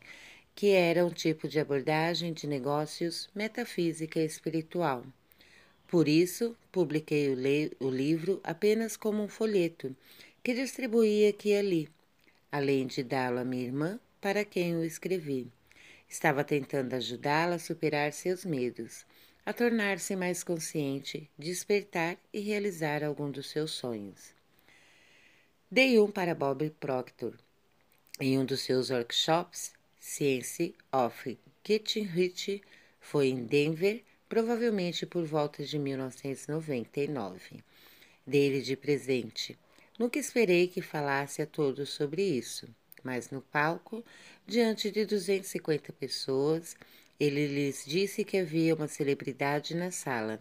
que 0.60 0.72
era 0.72 1.06
um 1.06 1.08
tipo 1.08 1.48
de 1.48 1.58
abordagem 1.58 2.34
de 2.34 2.46
negócios 2.46 3.30
metafísica 3.34 4.20
espiritual. 4.20 5.02
Por 5.88 6.06
isso, 6.06 6.54
publiquei 6.70 7.30
o, 7.30 7.86
o 7.86 7.88
livro 7.88 8.38
apenas 8.44 8.94
como 8.94 9.22
um 9.22 9.26
folheto 9.26 9.96
que 10.42 10.52
distribuía 10.52 11.30
aqui 11.30 11.48
e 11.48 11.56
ali, 11.56 11.88
além 12.52 12.86
de 12.86 13.02
dá-lo 13.02 13.38
à 13.38 13.44
minha 13.44 13.64
irmã, 13.64 13.98
para 14.20 14.44
quem 14.44 14.76
o 14.76 14.84
escrevi. 14.84 15.50
Estava 16.06 16.44
tentando 16.44 16.92
ajudá-la 16.92 17.54
a 17.54 17.58
superar 17.58 18.12
seus 18.12 18.44
medos, 18.44 19.06
a 19.46 19.54
tornar-se 19.54 20.14
mais 20.14 20.44
consciente, 20.44 21.26
despertar 21.38 22.18
e 22.34 22.40
realizar 22.40 23.02
algum 23.02 23.30
dos 23.30 23.48
seus 23.48 23.70
sonhos. 23.70 24.34
Dei 25.70 25.98
um 25.98 26.10
para 26.10 26.34
Bob 26.34 26.68
Proctor. 26.78 27.32
Em 28.20 28.38
um 28.38 28.44
dos 28.44 28.60
seus 28.60 28.90
workshops, 28.90 29.72
Science 30.02 30.74
of 30.90 31.38
Rich 31.62 32.62
foi 32.98 33.28
em 33.28 33.44
Denver, 33.44 34.02
provavelmente 34.30 35.04
por 35.04 35.26
volta 35.26 35.62
de 35.62 35.78
1999. 35.78 37.62
Dei-lhe 38.26 38.62
de 38.62 38.76
presente. 38.76 39.58
Nunca 39.98 40.18
esperei 40.18 40.68
que 40.68 40.80
falasse 40.80 41.42
a 41.42 41.46
todos 41.46 41.90
sobre 41.90 42.22
isso, 42.22 42.66
mas 43.04 43.30
no 43.30 43.42
palco, 43.42 44.02
diante 44.46 44.90
de 44.90 45.04
250 45.04 45.92
pessoas, 45.92 46.74
ele 47.18 47.46
lhes 47.46 47.84
disse 47.84 48.24
que 48.24 48.38
havia 48.38 48.74
uma 48.74 48.88
celebridade 48.88 49.74
na 49.74 49.90
sala. 49.90 50.40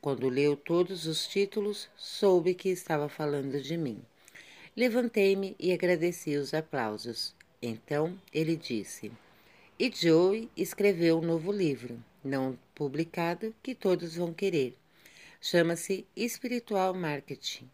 Quando 0.00 0.28
leu 0.28 0.56
todos 0.56 1.06
os 1.06 1.26
títulos, 1.26 1.90
soube 1.96 2.54
que 2.54 2.68
estava 2.68 3.08
falando 3.08 3.60
de 3.60 3.76
mim. 3.76 4.00
Levantei-me 4.76 5.56
e 5.58 5.72
agradeci 5.72 6.36
os 6.36 6.54
aplausos. 6.54 7.34
Então 7.62 8.18
ele 8.32 8.56
disse: 8.56 9.12
E 9.78 9.88
Joey 9.94 10.50
escreveu 10.56 11.18
um 11.18 11.22
novo 11.22 11.52
livro, 11.52 12.02
não 12.24 12.58
publicado, 12.74 13.54
que 13.62 13.72
todos 13.72 14.16
vão 14.16 14.34
querer. 14.34 14.76
Chama-se 15.40 16.04
Espiritual 16.16 16.92
Marketing. 16.92 17.70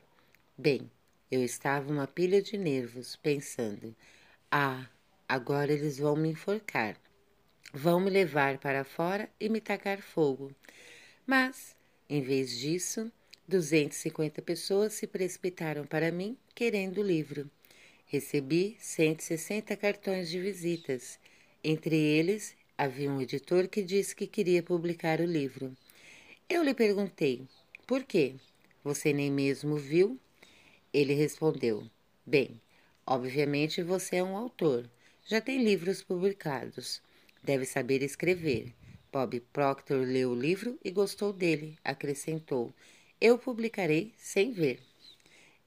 Bem, 0.59 0.91
eu 1.31 1.43
estava 1.43 1.91
uma 1.91 2.07
pilha 2.07 2.43
de 2.43 2.59
nervos, 2.59 3.17
pensando: 3.17 3.97
ah, 4.51 4.87
agora 5.27 5.73
eles 5.73 5.99
vão 5.99 6.15
me 6.15 6.29
enforcar. 6.29 6.95
Vão 7.73 7.99
me 7.99 8.11
levar 8.11 8.59
para 8.59 8.85
fora 8.85 9.29
e 9.41 9.49
me 9.49 9.61
tacar 9.61 10.03
fogo. 10.03 10.53
Mas, 11.27 11.75
em 12.09 12.23
vez 12.23 12.59
disso, 12.59 13.11
250 13.47 14.43
pessoas 14.43 14.93
se 14.93 15.07
precipitaram 15.07 15.87
para 15.87 16.11
mim 16.11 16.37
querendo 16.55 16.99
o 16.99 17.07
livro. 17.07 17.51
Recebi 18.11 18.75
160 18.81 19.77
cartões 19.77 20.31
de 20.31 20.41
visitas. 20.41 21.19
Entre 21.63 21.95
eles, 21.95 22.57
havia 22.77 23.11
um 23.11 23.21
editor 23.21 23.69
que 23.69 23.83
disse 23.83 24.17
que 24.17 24.27
queria 24.27 24.63
publicar 24.63 25.21
o 25.21 25.27
livro. 25.27 25.77
Eu 26.49 26.63
lhe 26.63 26.73
perguntei: 26.73 27.47
por 27.87 28.05
quê? 28.05 28.35
Você 28.83 29.13
nem 29.13 29.31
mesmo 29.31 29.77
viu? 29.77 30.19
Ele 30.93 31.13
respondeu: 31.13 31.87
Bem, 32.25 32.61
obviamente 33.07 33.83
você 33.83 34.17
é 34.17 34.23
um 34.23 34.37
autor. 34.37 34.89
Já 35.27 35.41
tem 35.41 35.63
livros 35.63 36.03
publicados. 36.03 37.03
Deve 37.43 37.65
saber 37.65 38.03
escrever. 38.03 38.75
Bob 39.13 39.41
Proctor 39.53 40.07
leu 40.07 40.31
o 40.33 40.35
livro 40.35 40.79
e 40.85 40.91
gostou 40.91 41.33
dele, 41.33 41.79
acrescentou. 41.85 42.75
Eu 43.21 43.39
publicarei 43.39 44.13
sem 44.17 44.53
ver. 44.53 44.81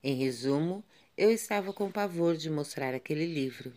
Em 0.03 0.15
resumo, 0.15 0.83
eu 1.21 1.29
estava 1.29 1.71
com 1.71 1.91
pavor 1.91 2.35
de 2.35 2.49
mostrar 2.49 2.95
aquele 2.95 3.27
livro. 3.27 3.71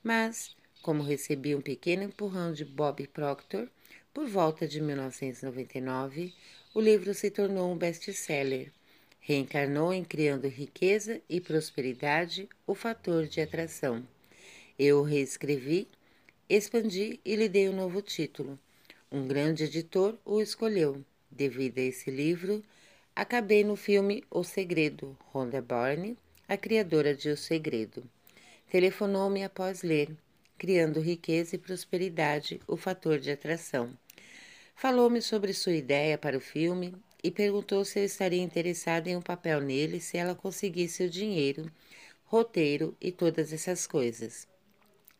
Mas, 0.00 0.54
como 0.80 1.02
recebi 1.02 1.52
um 1.52 1.60
pequeno 1.60 2.04
empurrão 2.04 2.52
de 2.52 2.64
Bob 2.64 3.04
Proctor, 3.08 3.68
por 4.12 4.28
volta 4.28 4.64
de 4.64 4.80
1999, 4.80 6.32
o 6.72 6.80
livro 6.80 7.12
se 7.12 7.32
tornou 7.32 7.72
um 7.72 7.76
best-seller. 7.76 8.70
Reencarnou 9.18 9.92
em 9.92 10.04
criando 10.04 10.46
riqueza 10.46 11.20
e 11.28 11.40
prosperidade, 11.40 12.48
o 12.64 12.76
fator 12.76 13.26
de 13.26 13.40
atração. 13.40 14.06
Eu 14.78 15.00
o 15.00 15.02
reescrevi 15.02 15.88
Expandi 16.48 17.18
e 17.24 17.34
lhe 17.34 17.48
dei 17.48 17.68
um 17.68 17.74
novo 17.74 18.02
título. 18.02 18.56
Um 19.10 19.26
grande 19.26 19.64
editor 19.64 20.16
o 20.24 20.40
escolheu. 20.40 21.04
Devido 21.28 21.78
a 21.78 21.82
esse 21.82 22.08
livro, 22.08 22.62
acabei 23.16 23.64
no 23.64 23.74
filme 23.74 24.22
O 24.30 24.44
Segredo, 24.44 25.18
Rhonda 25.32 25.60
Byrne, 25.60 26.16
a 26.46 26.56
criadora 26.56 27.14
de 27.14 27.30
O 27.30 27.36
Segredo. 27.36 28.04
Telefonou-me 28.70 29.42
após 29.42 29.82
ler, 29.82 30.14
criando 30.58 31.00
riqueza 31.00 31.56
e 31.56 31.58
prosperidade, 31.58 32.60
o 32.66 32.76
fator 32.76 33.18
de 33.18 33.30
atração. 33.30 33.96
Falou-me 34.76 35.22
sobre 35.22 35.54
sua 35.54 35.72
ideia 35.72 36.18
para 36.18 36.36
o 36.36 36.40
filme 36.40 36.94
e 37.22 37.30
perguntou 37.30 37.84
se 37.84 37.98
eu 37.98 38.04
estaria 38.04 38.42
interessada 38.42 39.08
em 39.08 39.16
um 39.16 39.22
papel 39.22 39.60
nele 39.60 40.00
se 40.00 40.18
ela 40.18 40.34
conseguisse 40.34 41.04
o 41.04 41.10
dinheiro, 41.10 41.70
roteiro 42.24 42.94
e 43.00 43.10
todas 43.10 43.52
essas 43.52 43.86
coisas. 43.86 44.46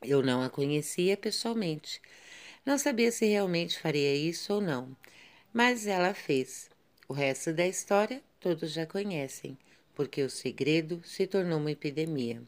Eu 0.03 0.22
não 0.22 0.43
a 0.43 0.51
conhecia 0.51 1.16
pessoalmente. 1.16 2.03
Não 2.66 2.77
sabia 2.77 3.11
se 3.11 3.25
realmente 3.25 3.79
faria 3.79 4.14
isso 4.14 4.53
ou 4.53 4.61
não, 4.61 4.95
mas 5.53 5.87
ela 5.87 6.12
fez. 6.12 6.68
O 7.09 7.14
resto 7.14 7.53
da 7.53 7.66
história 7.66 8.22
todos 8.41 8.72
já 8.72 8.85
conhecem, 8.85 9.57
porque 9.95 10.23
o 10.23 10.31
segredo 10.31 11.01
se 11.05 11.27
tornou 11.27 11.59
uma 11.59 11.71
epidemia. 11.71 12.43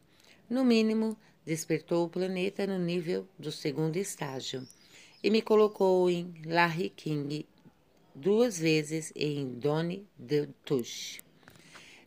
No 0.48 0.64
mínimo, 0.64 1.16
despertou 1.44 2.04
o 2.04 2.08
planeta 2.08 2.66
no 2.66 2.78
nível 2.78 3.26
do 3.38 3.52
segundo 3.52 3.96
estágio 3.96 4.66
e 5.22 5.30
me 5.30 5.40
colocou 5.40 6.10
em 6.10 6.34
Larry 6.44 6.90
King 6.90 7.46
duas 8.14 8.58
vezes 8.58 9.12
e 9.14 9.38
em 9.38 9.48
Donnie 9.58 10.06
de 10.18 10.46
Touche. 10.64 11.20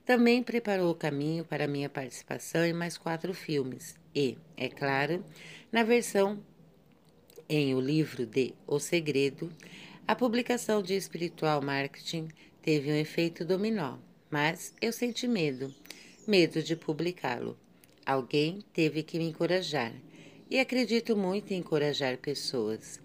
Também 0.05 0.41
preparou 0.41 0.91
o 0.91 0.95
caminho 0.95 1.45
para 1.45 1.67
minha 1.67 1.89
participação 1.89 2.65
em 2.65 2.73
mais 2.73 2.97
quatro 2.97 3.33
filmes, 3.33 3.95
e, 4.15 4.37
é 4.57 4.67
claro, 4.67 5.23
na 5.71 5.83
versão 5.83 6.43
em 7.47 7.75
o 7.75 7.79
livro 7.79 8.25
de 8.25 8.53
O 8.65 8.79
Segredo, 8.79 9.51
a 10.07 10.15
publicação 10.15 10.81
de 10.81 10.95
Espiritual 10.95 11.61
Marketing 11.61 12.27
teve 12.61 12.91
um 12.91 12.95
efeito 12.95 13.45
dominó, 13.45 13.97
mas 14.29 14.73
eu 14.81 14.91
senti 14.91 15.27
medo, 15.27 15.73
medo 16.27 16.61
de 16.61 16.75
publicá-lo. 16.75 17.57
Alguém 18.05 18.63
teve 18.73 19.03
que 19.03 19.17
me 19.17 19.25
encorajar, 19.29 19.93
e 20.49 20.59
acredito 20.59 21.15
muito 21.15 21.51
em 21.51 21.57
encorajar 21.57 22.17
pessoas. 22.17 22.99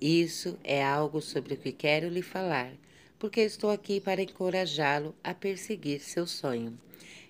Isso 0.00 0.58
é 0.62 0.84
algo 0.84 1.20
sobre 1.20 1.54
o 1.54 1.56
que 1.56 1.72
quero 1.72 2.08
lhe 2.08 2.22
falar, 2.22 2.72
porque 3.18 3.40
estou 3.40 3.70
aqui 3.70 4.00
para 4.00 4.22
encorajá-lo 4.22 5.14
a 5.22 5.32
perseguir 5.34 6.00
seu 6.00 6.26
sonho. 6.26 6.78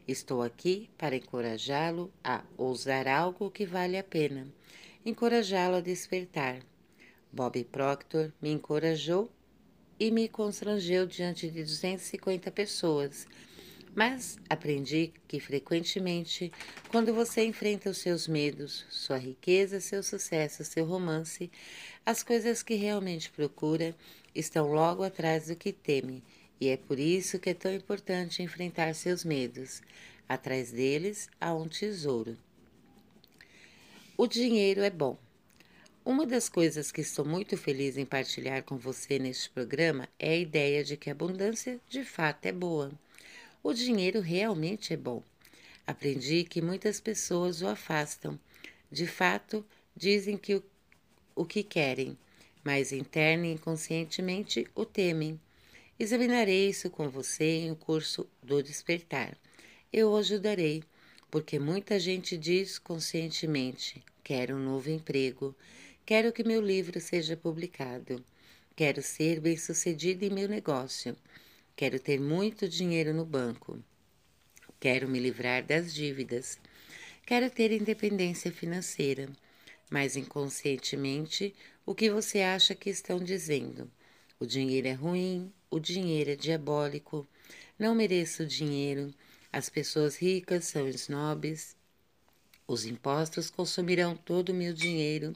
Estou 0.07 0.42
aqui 0.42 0.90
para 0.99 1.16
encorajá-lo 1.16 2.12
a 2.22 2.42
ousar 2.59 3.09
algo 3.09 3.51
que 3.51 3.64
vale 3.64 3.97
a 3.97 4.05
pena, 4.05 4.47
encorajá-lo 5.05 5.76
a 5.76 5.80
despertar. 5.80 6.61
Bob 7.32 7.64
Proctor 7.64 8.32
me 8.40 8.51
encorajou 8.51 9.30
e 9.99 10.11
me 10.11 10.28
constrangeu 10.28 11.07
diante 11.07 11.49
de 11.49 11.62
250 11.62 12.51
pessoas. 12.51 13.26
Mas 13.95 14.36
aprendi 14.51 15.12
que 15.28 15.38
frequentemente, 15.38 16.53
quando 16.88 17.14
você 17.14 17.45
enfrenta 17.45 17.90
os 17.90 17.99
seus 17.99 18.26
medos, 18.26 18.84
sua 18.90 19.18
riqueza, 19.18 19.80
seu 19.80 20.03
sucesso, 20.03 20.64
seu 20.64 20.84
romance, 20.84 21.51
as 22.05 22.22
coisas 22.22 22.62
que 22.62 22.74
realmente 22.74 23.30
procura 23.30 23.95
estão 24.34 24.72
logo 24.72 25.05
atrás 25.05 25.47
do 25.47 25.55
que 25.55 25.72
teme 25.72 26.22
e 26.61 26.68
é 26.68 26.76
por 26.76 26.99
isso 26.99 27.38
que 27.38 27.51
é 27.51 27.55
tão 27.55 27.72
importante 27.72 28.42
enfrentar 28.42 28.95
seus 28.95 29.24
medos. 29.24 29.82
Atrás 30.28 30.70
deles 30.70 31.28
há 31.40 31.53
um 31.55 31.68
tesouro. 31.68 32.36
O 34.16 34.26
dinheiro 34.26 34.80
é 34.80 34.90
bom. 34.90 35.18
Uma 36.07 36.27
das 36.27 36.51
coisas 36.51 36.93
que 36.93 37.01
estou 37.01 37.25
muito 37.25 37.57
feliz 37.57 37.97
em 37.97 38.05
partilhar 38.05 38.63
com 38.63 38.77
você 38.77 39.19
neste 39.19 39.49
programa 39.49 40.07
é 40.19 40.33
a 40.33 40.37
ideia 40.37 40.85
de 40.85 40.99
que 40.99 41.09
a 41.09 41.15
abundância 41.15 41.81
de 41.89 42.05
fato 42.05 42.45
é 42.45 42.53
boa. 42.53 42.93
O 43.63 43.73
dinheiro 43.73 44.21
realmente 44.21 44.93
é 44.93 44.99
bom. 44.99 45.23
Aprendi 45.87 46.45
que 46.45 46.61
muitas 46.61 47.01
pessoas 47.01 47.63
o 47.63 47.67
afastam. 47.67 48.39
De 48.93 49.07
fato, 49.07 49.65
dizem 49.97 50.37
que 50.37 50.57
o, 50.57 50.63
o 51.35 51.47
que 51.47 51.63
querem, 51.63 52.19
mas 52.63 52.93
interna 52.93 53.47
e 53.47 53.55
inconscientemente 53.55 54.67
o 54.75 54.85
temem. 54.85 55.41
Examinarei 55.99 56.69
isso 56.69 56.91
com 56.91 57.09
você 57.09 57.61
em 57.61 57.71
o 57.71 57.77
curso 57.77 58.29
do 58.43 58.63
despertar. 58.63 59.39
Eu 59.91 60.11
o 60.11 60.19
ajudarei, 60.19 60.85
porque 61.31 61.59
muita 61.59 61.99
gente 61.99 62.37
diz 62.37 62.79
conscientemente: 62.79 64.05
quero 64.23 64.57
um 64.57 64.63
novo 64.63 64.91
emprego, 64.91 65.57
quero 66.07 66.33
que 66.33 66.45
meu 66.45 66.61
livro 66.61 67.01
seja 67.01 67.35
publicado, 67.35 68.23
quero 68.77 69.03
ser 69.03 69.41
bem-sucedido 69.41 70.25
em 70.25 70.31
meu 70.31 70.47
negócio, 70.47 71.17
quero 71.75 71.99
ter 71.99 72.21
muito 72.21 72.69
dinheiro 72.69 73.15
no 73.15 73.25
banco, 73.25 73.83
quero 74.79 75.09
me 75.09 75.19
livrar 75.19 75.65
das 75.65 75.95
dívidas, 75.95 76.59
quero 77.25 77.49
ter 77.49 77.73
independência 77.73 78.53
financeira. 78.53 79.31
Mas 79.91 80.17
inconscientemente, 80.17 81.55
o 81.87 81.95
que 81.95 82.11
você 82.11 82.41
acha 82.41 82.75
que 82.75 82.91
estão 82.91 83.19
dizendo? 83.19 83.91
O 84.41 84.47
dinheiro 84.47 84.89
é 84.89 84.93
ruim, 84.93 85.53
o 85.71 85.79
dinheiro 85.79 86.31
é 86.31 86.37
diabólico, 86.37 87.27
não 87.79 87.95
mereço 87.95 88.47
dinheiro, 88.47 89.15
as 89.53 89.71
pessoas 89.71 90.17
ricas 90.17 90.65
são 90.67 90.87
snobs, 90.89 91.77
os 92.67 92.85
impostos 92.85 93.51
consumirão 93.51 94.17
todo 94.17 94.51
o 94.51 94.55
meu 94.55 94.73
dinheiro. 94.73 95.35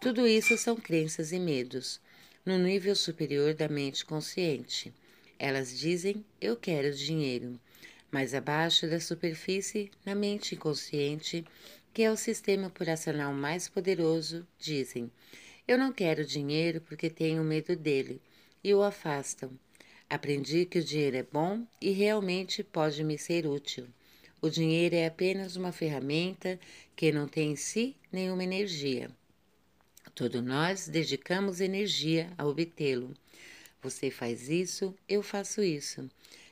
Tudo 0.00 0.28
isso 0.28 0.56
são 0.56 0.76
crenças 0.76 1.32
e 1.32 1.40
medos, 1.40 2.00
no 2.46 2.56
nível 2.56 2.94
superior 2.94 3.52
da 3.52 3.68
mente 3.68 4.06
consciente. 4.06 4.94
Elas 5.36 5.76
dizem: 5.76 6.24
Eu 6.40 6.54
quero 6.54 6.94
dinheiro. 6.94 7.58
Mais 8.08 8.32
abaixo 8.32 8.88
da 8.88 9.00
superfície, 9.00 9.90
na 10.06 10.14
mente 10.14 10.54
inconsciente, 10.54 11.44
que 11.92 12.04
é 12.04 12.12
o 12.12 12.16
sistema 12.16 12.68
operacional 12.68 13.32
mais 13.32 13.68
poderoso, 13.68 14.46
dizem: 14.56 15.10
Eu 15.66 15.76
não 15.76 15.92
quero 15.92 16.24
dinheiro 16.24 16.80
porque 16.80 17.10
tenho 17.10 17.42
medo 17.42 17.74
dele, 17.74 18.22
e 18.62 18.72
o 18.72 18.84
afastam. 18.84 19.50
Aprendi 20.08 20.64
que 20.64 20.78
o 20.78 20.84
dinheiro 20.84 21.16
é 21.16 21.24
bom 21.24 21.66
e 21.80 21.90
realmente 21.90 22.62
pode 22.62 23.02
me 23.02 23.18
ser 23.18 23.48
útil. 23.48 23.88
O 24.40 24.48
dinheiro 24.48 24.94
é 24.94 25.08
apenas 25.08 25.56
uma 25.56 25.72
ferramenta 25.72 26.56
que 26.94 27.10
não 27.10 27.26
tem 27.26 27.50
em 27.50 27.56
si 27.56 27.96
nenhuma 28.12 28.44
energia. 28.44 29.10
Todos 30.18 30.42
nós 30.42 30.88
dedicamos 30.88 31.60
energia 31.60 32.28
a 32.36 32.44
obtê-lo. 32.44 33.14
Você 33.80 34.10
faz 34.10 34.48
isso, 34.48 34.92
eu 35.08 35.22
faço 35.22 35.62
isso. 35.62 36.10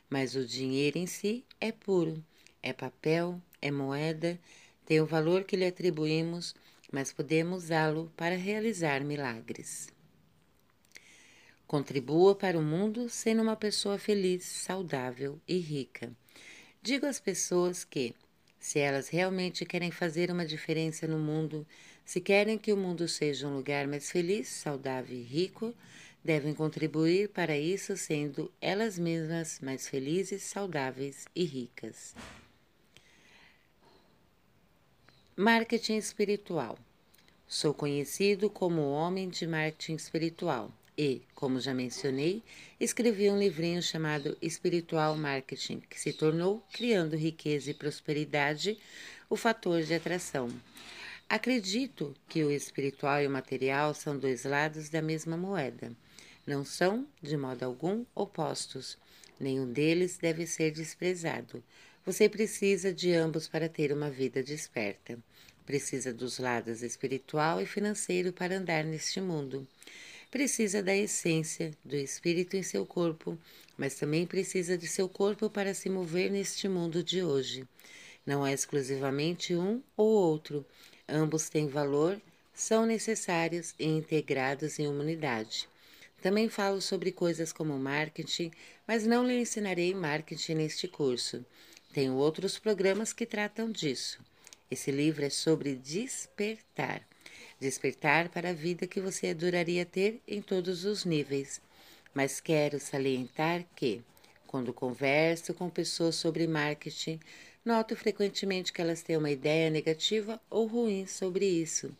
Mas 0.09 0.37
o 0.37 0.47
dinheiro 0.47 0.99
em 0.99 1.07
si 1.09 1.45
é 1.61 1.73
puro, 1.73 2.25
é 2.63 2.73
papel, 2.73 3.43
é 3.61 3.69
moeda, 3.73 4.39
tem 4.87 5.01
o 5.01 5.05
valor 5.05 5.43
que 5.43 5.57
lhe 5.57 5.67
atribuímos, 5.67 6.55
mas 6.93 7.13
podemos 7.13 7.65
usá-lo 7.65 8.13
para 8.17 8.37
realizar 8.37 9.03
milagres. 9.03 9.89
Contribua 11.67 12.37
para 12.37 12.57
o 12.57 12.63
mundo 12.63 13.09
sendo 13.09 13.43
uma 13.43 13.57
pessoa 13.57 13.99
feliz, 13.99 14.45
saudável 14.45 15.41
e 15.49 15.59
rica. 15.59 16.13
Digo 16.81 17.05
às 17.05 17.19
pessoas 17.19 17.83
que, 17.83 18.15
se 18.61 18.79
elas 18.79 19.09
realmente 19.09 19.65
querem 19.65 19.91
fazer 19.91 20.31
uma 20.31 20.47
diferença 20.47 21.09
no 21.09 21.19
mundo, 21.19 21.67
se 22.07 22.21
querem 22.21 22.57
que 22.57 22.73
o 22.73 22.77
mundo 22.77 23.09
seja 23.09 23.49
um 23.49 23.57
lugar 23.57 23.89
mais 23.89 24.11
feliz, 24.13 24.47
saudável 24.47 25.17
e 25.17 25.23
rico, 25.23 25.75
devem 26.25 26.55
contribuir 26.55 27.29
para 27.31 27.59
isso 27.59 27.97
sendo 27.97 28.51
elas 28.61 28.97
mesmas 28.97 29.59
mais 29.61 29.89
felizes, 29.89 30.45
saudáveis 30.45 31.27
e 31.35 31.45
ricas. 31.45 32.15
Marketing 35.37 35.97
espiritual. 35.97 36.79
Sou 37.49 37.75
conhecido 37.75 38.49
como 38.49 38.91
homem 38.91 39.29
de 39.29 39.47
marketing 39.47 39.97
espiritual 39.97 40.73
e, 40.97 41.23
como 41.35 41.61
já 41.61 41.75
mencionei, 41.75 42.43
escrevi 42.81 43.29
um 43.31 43.39
livrinho 43.39 43.83
chamado 43.83 44.37
Espiritual 44.41 45.17
Marketing, 45.17 45.81
que 45.91 46.01
se 46.01 46.13
tornou 46.13 46.65
Criando 46.73 47.17
Riqueza 47.17 47.71
e 47.71 47.75
Prosperidade, 47.75 48.79
o 49.29 49.37
fator 49.37 49.83
de 49.83 49.93
atração. 49.93 50.49
Acredito 51.29 52.15
que 52.29 52.45
o 52.45 52.53
espiritual 52.53 53.21
e 53.21 53.27
o 53.27 53.31
material 53.31 53.93
são 53.93 54.17
dois 54.17 54.45
lados 54.45 54.89
da 54.89 55.03
mesma 55.03 55.37
moeda. 55.37 55.91
Não 56.47 56.65
são, 56.65 57.05
de 57.21 57.37
modo 57.37 57.65
algum, 57.65 58.05
opostos. 58.15 58.97
Nenhum 59.39 59.71
deles 59.73 60.19
deve 60.19 60.47
ser 60.47 60.71
desprezado. 60.71 61.65
Você 62.05 62.29
precisa 62.29 62.93
de 62.93 63.13
ambos 63.13 63.49
para 63.49 63.69
ter 63.69 63.93
uma 63.93 64.09
vida 64.09 64.41
desperta. 64.41 65.19
Precisa 65.67 66.15
dos 66.15 66.39
lados 66.39 66.81
espiritual 66.81 67.61
e 67.61 67.67
financeiro 67.67 68.33
para 68.33 68.57
andar 68.57 68.85
neste 68.85 69.21
mundo. 69.21 69.67
Precisa 70.31 70.81
da 70.81 70.97
essência 70.97 71.73
do 71.85 71.97
espírito 71.97 72.57
em 72.57 72.63
seu 72.63 72.87
corpo, 72.87 73.37
mas 73.77 73.97
também 73.97 74.29
precisa 74.29 74.79
de 74.79 74.87
seu 74.87 75.09
corpo 75.09 75.51
para 75.51 75.75
se 75.75 75.91
mover 75.91 76.31
neste 76.31 76.69
mundo 76.69 77.03
de 77.03 77.21
hoje. 77.21 77.67
Não 78.25 78.47
é 78.47 78.53
exclusivamente 78.53 79.57
um 79.57 79.83
ou 79.97 80.07
outro, 80.07 80.65
Ambos 81.09 81.49
têm 81.49 81.69
valor, 81.69 82.21
são 82.53 82.85
necessários 82.85 83.75
e 83.79 83.85
integrados 83.85 84.79
em 84.79 84.89
uma 84.89 85.03
unidade. 85.03 85.69
Também 86.21 86.49
falo 86.49 86.81
sobre 86.81 87.13
coisas 87.13 87.53
como 87.53 87.79
marketing, 87.79 88.51
mas 88.89 89.07
não 89.07 89.25
lhe 89.25 89.39
ensinarei 89.39 89.95
marketing 89.95 90.55
neste 90.55 90.89
curso. 90.89 91.45
Tenho 91.93 92.15
outros 92.15 92.59
programas 92.59 93.13
que 93.13 93.25
tratam 93.25 93.71
disso. 93.71 94.19
Esse 94.69 94.91
livro 94.91 95.25
é 95.25 95.31
sobre 95.31 95.77
despertar. 95.77 97.03
Despertar 97.61 98.29
para 98.29 98.51
a 98.51 98.53
vida 98.53 98.87
que 98.87 99.01
você 99.01 99.29
adoraria 99.29 99.87
ter 99.87 100.21
em 100.27 100.43
todos 100.43 100.85
os 100.85 101.05
níveis. 101.05 101.61
Mas 102.13 102.41
quero 102.41 102.81
salientar 102.81 103.65
que, 103.77 104.03
quando 104.47 104.73
converso 104.73 105.55
com 105.55 105.71
pessoas 105.71 106.17
sobre 106.17 106.47
marketing, 106.47 107.21
noto 107.67 107.97
frequentemente 107.97 108.73
que 108.73 108.81
elas 108.81 109.03
têm 109.03 109.17
uma 109.17 109.31
ideia 109.31 109.69
negativa 109.69 110.41
ou 110.49 110.67
ruim 110.67 111.05
sobre 111.05 111.45
isso. 111.45 111.91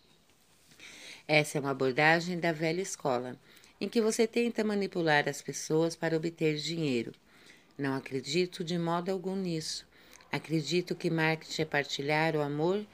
Essa 1.27 1.59
é 1.59 1.61
uma 1.61 1.73
abordagem 1.73 2.39
da 2.39 2.53
velha 2.53 2.81
escola, 2.81 3.37
em 3.81 3.89
que 3.89 4.01
você 4.01 4.29
tenta 4.29 4.63
manipular 4.63 5.29
as 5.29 5.43
pessoas 5.43 5.97
para 5.97 6.17
obter 6.17 6.55
dinheiro. 6.55 7.13
Não 7.77 7.97
acredito 7.97 8.63
de 8.63 8.79
modo 8.79 9.11
algum 9.11 9.35
nisso. 9.35 9.85
Acredito 10.31 10.95
que 10.95 11.11
marketing 11.11 11.63
é 11.63 11.65
partilhar 11.65 12.37
o 12.37 12.43
amor 12.43 12.87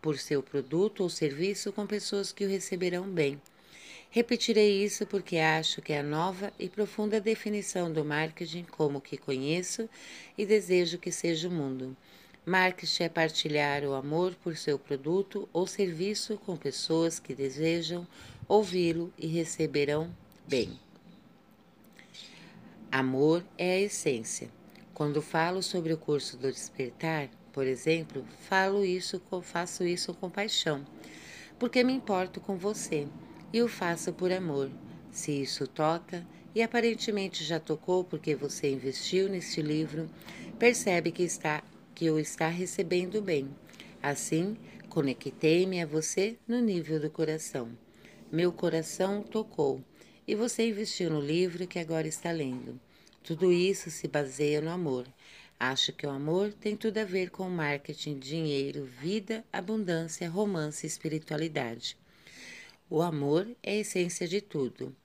por 0.00 0.16
seu 0.16 0.40
produto 0.40 1.02
ou 1.02 1.10
serviço 1.10 1.72
com 1.72 1.84
pessoas 1.84 2.30
que 2.30 2.44
o 2.44 2.48
receberão 2.48 3.10
bem. 3.10 3.42
Repetirei 4.08 4.84
isso 4.84 5.04
porque 5.04 5.36
acho 5.36 5.82
que 5.82 5.92
é 5.92 5.98
a 5.98 6.04
nova 6.04 6.52
e 6.58 6.68
profunda 6.68 7.20
definição 7.20 7.92
do 7.92 8.04
marketing 8.04 8.64
como 8.64 9.00
que 9.00 9.16
conheço 9.16 9.90
e 10.38 10.46
desejo 10.46 10.96
que 10.96 11.10
seja 11.10 11.48
o 11.48 11.50
mundo. 11.50 11.96
Marketing 12.44 13.02
é 13.02 13.08
partilhar 13.08 13.84
o 13.84 13.94
amor 13.94 14.34
por 14.34 14.56
seu 14.56 14.78
produto 14.78 15.48
ou 15.52 15.66
serviço 15.66 16.38
com 16.38 16.56
pessoas 16.56 17.18
que 17.18 17.34
desejam 17.34 18.06
ouvi-lo 18.48 19.12
e 19.18 19.26
receberão 19.26 20.10
bem. 20.48 20.78
Amor 22.90 23.44
é 23.58 23.74
a 23.74 23.80
essência. 23.80 24.50
Quando 24.94 25.22
falo 25.22 25.62
sobre 25.62 25.92
o 25.92 25.98
curso 25.98 26.36
do 26.36 26.50
despertar, 26.50 27.28
por 27.52 27.66
exemplo, 27.66 28.24
falo 28.48 28.84
isso, 28.84 29.20
faço 29.42 29.84
isso 29.84 30.14
com 30.14 30.30
paixão, 30.30 30.84
porque 31.58 31.84
me 31.84 31.92
importo 31.92 32.40
com 32.40 32.56
você 32.56 33.06
e 33.52 33.62
o 33.62 33.68
faço 33.68 34.12
por 34.12 34.32
amor. 34.32 34.70
Se 35.12 35.30
isso 35.30 35.66
toca, 35.66 36.26
e 36.54 36.62
aparentemente 36.62 37.44
já 37.44 37.60
tocou 37.60 38.02
porque 38.02 38.34
você 38.34 38.72
investiu 38.72 39.28
neste 39.28 39.62
livro, 39.62 40.08
percebe 40.58 41.12
que 41.12 41.22
está 41.22 41.62
que 41.94 42.10
o 42.10 42.18
está 42.18 42.48
recebendo 42.48 43.20
bem. 43.20 43.48
Assim, 44.02 44.56
conectei-me 44.88 45.82
a 45.82 45.86
você 45.86 46.36
no 46.46 46.60
nível 46.60 46.98
do 46.98 47.10
coração. 47.10 47.70
Meu 48.30 48.52
coração 48.52 49.22
tocou 49.22 49.82
e 50.26 50.34
você 50.34 50.68
investiu 50.68 51.10
no 51.10 51.20
livro 51.20 51.66
que 51.66 51.78
agora 51.78 52.06
está 52.06 52.30
lendo. 52.30 52.80
Tudo 53.22 53.52
isso 53.52 53.90
se 53.90 54.08
baseia 54.08 54.60
no 54.60 54.70
amor. 54.70 55.06
Acho 55.58 55.92
que 55.92 56.06
o 56.06 56.10
amor 56.10 56.52
tem 56.54 56.74
tudo 56.76 56.98
a 56.98 57.04
ver 57.04 57.30
com 57.30 57.48
marketing, 57.50 58.18
dinheiro, 58.18 58.86
vida, 58.86 59.44
abundância, 59.52 60.28
romance 60.30 60.86
e 60.86 60.88
espiritualidade. 60.88 61.98
O 62.88 63.02
amor 63.02 63.46
é 63.62 63.72
a 63.72 63.80
essência 63.80 64.26
de 64.26 64.40
tudo 64.40 64.96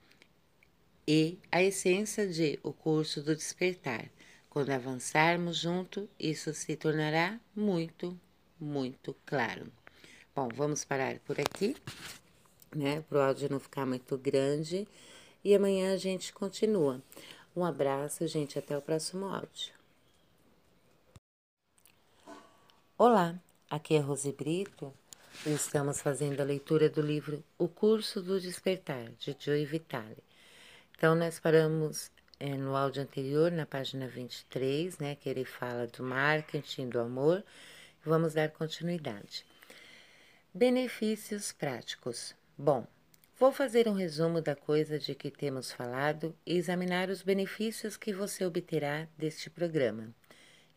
e 1.07 1.37
a 1.51 1.61
essência 1.61 2.25
de 2.25 2.57
O 2.63 2.71
Curso 2.71 3.21
do 3.21 3.35
Despertar. 3.35 4.09
Quando 4.55 4.69
avançarmos 4.69 5.57
junto, 5.57 6.07
isso 6.17 6.53
se 6.53 6.77
tornará 6.77 7.37
muito, 7.53 8.17
muito 8.57 9.13
claro. 9.25 9.69
Bom, 10.33 10.47
vamos 10.47 10.85
parar 10.85 11.19
por 11.25 11.37
aqui, 11.37 11.75
né? 12.73 13.01
Para 13.01 13.17
o 13.17 13.21
áudio 13.21 13.51
não 13.51 13.59
ficar 13.59 13.85
muito 13.85 14.17
grande. 14.17 14.87
E 15.43 15.53
amanhã 15.53 15.93
a 15.93 15.97
gente 15.97 16.31
continua. 16.31 17.03
Um 17.53 17.65
abraço, 17.65 18.25
gente. 18.27 18.57
Até 18.57 18.77
o 18.77 18.81
próximo 18.81 19.25
áudio. 19.25 19.73
Olá, 22.97 23.37
aqui 23.69 23.95
é 23.95 23.99
Rose 23.99 24.31
Brito 24.31 24.93
Estamos 25.45 25.99
fazendo 25.99 26.39
a 26.39 26.45
leitura 26.45 26.89
do 26.89 27.01
livro 27.01 27.43
O 27.57 27.67
Curso 27.67 28.21
do 28.21 28.39
Despertar, 28.39 29.11
de 29.19 29.35
Joy 29.37 29.65
Vitale. 29.65 30.23
Então, 30.97 31.13
nós 31.13 31.41
paramos 31.41 32.09
é, 32.39 32.49
no 32.55 32.75
áudio 32.75 33.01
anterior, 33.01 33.51
na 33.51 33.65
página 33.65 34.07
23, 34.07 34.97
né, 34.99 35.15
que 35.15 35.29
ele 35.29 35.45
fala 35.45 35.87
do 35.87 36.03
marketing, 36.03 36.89
do 36.89 36.99
amor. 36.99 37.43
Vamos 38.03 38.33
dar 38.33 38.49
continuidade. 38.49 39.45
Benefícios 40.53 41.51
práticos. 41.51 42.35
Bom, 42.57 42.87
vou 43.39 43.51
fazer 43.51 43.87
um 43.87 43.93
resumo 43.93 44.41
da 44.41 44.55
coisa 44.55 44.99
de 44.99 45.15
que 45.15 45.29
temos 45.31 45.71
falado 45.71 46.35
e 46.45 46.55
examinar 46.55 47.09
os 47.09 47.21
benefícios 47.21 47.97
que 47.97 48.13
você 48.13 48.45
obterá 48.45 49.07
deste 49.17 49.49
programa. 49.49 50.13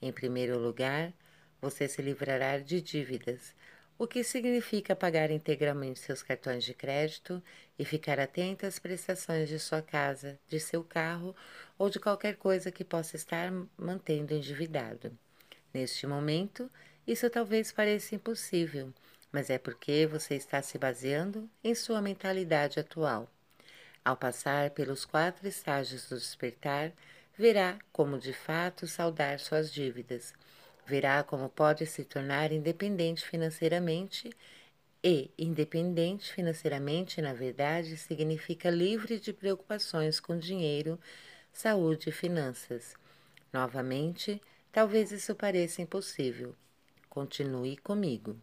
Em 0.01 0.13
primeiro 0.13 0.59
lugar, 0.59 1.13
você 1.61 1.89
se 1.89 2.01
livrará 2.01 2.59
de 2.59 2.81
dívidas 2.81 3.55
o 3.99 4.07
que 4.07 4.23
significa 4.23 4.95
pagar 4.95 5.29
integralmente 5.31 5.99
seus 5.99 6.23
cartões 6.23 6.63
de 6.63 6.73
crédito 6.73 7.43
e 7.77 7.85
ficar 7.85 8.21
atento 8.21 8.65
às 8.65 8.79
prestações 8.79 9.49
de 9.49 9.59
sua 9.59 9.83
casa, 9.83 10.39
de 10.49 10.61
seu 10.61 10.85
carro 10.85 11.35
ou 11.77 11.91
de 11.91 11.99
qualquer 11.99 12.37
coisa 12.37 12.71
que 12.71 12.85
possa 12.85 13.17
estar 13.17 13.53
mantendo 13.77 14.33
endividado. 14.33 15.11
Neste 15.75 16.07
momento, 16.07 16.71
isso 17.07 17.29
talvez 17.29 17.73
pareça 17.73 18.15
impossível, 18.15 18.95
mas 19.33 19.51
é 19.51 19.59
porque 19.59 20.07
você 20.07 20.37
está 20.37 20.63
se 20.63 20.79
baseando 20.79 21.51
em 21.63 21.75
sua 21.75 22.01
mentalidade 22.01 22.79
atual. 22.79 23.29
Ao 24.05 24.17
passar 24.17 24.71
pelos 24.71 25.05
quatro 25.05 25.47
estágios 25.47 26.09
do 26.09 26.17
despertar, 26.17 26.93
verá 27.37 27.79
como 27.93 28.17
de 28.17 28.33
fato 28.33 28.87
saldar 28.87 29.41
suas 29.41 29.73
dívidas. 29.73 30.33
Verá 30.89 31.23
como 31.23 31.51
pode 31.51 31.85
se 31.85 32.03
tornar 32.03 32.51
independente 32.51 33.23
financeiramente 33.23 34.31
e 35.05 35.31
independente 35.37 36.33
financeiramente, 36.33 37.21
na 37.21 37.35
verdade, 37.35 37.95
significa 37.99 38.71
livre 38.71 39.21
de 39.21 39.35
preocupações 39.35 40.19
com 40.19 40.39
dinheiro, 40.39 40.99
saúde 41.53 42.09
e 42.09 42.13
finanças. 42.13 42.95
Novamente, 43.53 44.41
talvez 44.73 45.13
isso 45.13 45.35
pareça 45.35 45.83
impossível. 45.83 46.55
Continue 47.11 47.77
comigo. 47.77 48.35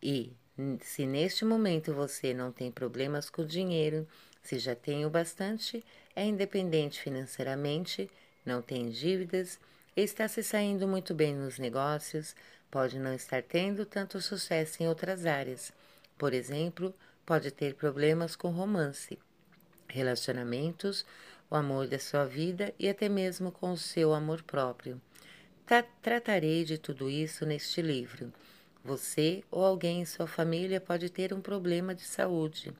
E, 0.00 0.32
se 0.80 1.04
neste 1.04 1.44
momento 1.44 1.92
você 1.92 2.32
não 2.32 2.52
tem 2.52 2.70
problemas 2.70 3.28
com 3.28 3.44
dinheiro, 3.44 4.06
se 4.44 4.60
já 4.60 4.76
tem 4.76 5.04
o 5.04 5.10
bastante, 5.10 5.84
é 6.14 6.24
independente 6.24 7.00
financeiramente, 7.00 8.08
não 8.46 8.62
tem 8.62 8.90
dívidas, 8.90 9.58
está 10.02 10.26
se 10.26 10.42
saindo 10.42 10.88
muito 10.88 11.14
bem 11.14 11.34
nos 11.34 11.58
negócios, 11.58 12.34
pode 12.70 12.98
não 12.98 13.14
estar 13.14 13.42
tendo 13.42 13.86
tanto 13.86 14.20
sucesso 14.20 14.82
em 14.82 14.88
outras 14.88 15.24
áreas. 15.24 15.72
Por 16.18 16.34
exemplo, 16.34 16.92
pode 17.24 17.50
ter 17.50 17.74
problemas 17.74 18.34
com 18.34 18.48
romance, 18.50 19.18
relacionamentos, 19.88 21.06
o 21.48 21.54
amor 21.54 21.86
da 21.86 21.98
sua 21.98 22.24
vida 22.24 22.74
e 22.78 22.88
até 22.88 23.08
mesmo 23.08 23.52
com 23.52 23.70
o 23.70 23.78
seu 23.78 24.12
amor 24.12 24.42
próprio. 24.42 25.00
Tra 25.64 25.84
tratarei 26.02 26.64
de 26.64 26.76
tudo 26.76 27.08
isso 27.08 27.46
neste 27.46 27.80
livro. 27.80 28.32
Você 28.84 29.44
ou 29.50 29.64
alguém 29.64 30.00
em 30.00 30.04
sua 30.04 30.26
família 30.26 30.80
pode 30.80 31.08
ter 31.08 31.32
um 31.32 31.40
problema 31.40 31.94
de 31.94 32.02
saúde. 32.02 32.72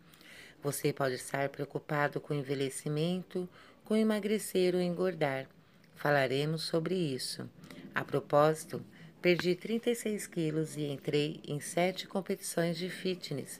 Você 0.62 0.92
pode 0.92 1.14
estar 1.14 1.48
preocupado 1.48 2.20
com 2.20 2.34
envelhecimento, 2.34 3.48
com 3.84 3.96
emagrecer 3.96 4.74
ou 4.74 4.80
engordar. 4.80 5.46
Falaremos 5.94 6.62
sobre 6.62 6.94
isso. 6.94 7.48
A 7.94 8.04
propósito, 8.04 8.84
Perdi 9.24 9.54
36 9.54 10.26
quilos 10.26 10.76
e 10.76 10.82
entrei 10.82 11.40
em 11.48 11.58
sete 11.58 12.06
competições 12.06 12.76
de 12.76 12.90
fitness, 12.90 13.58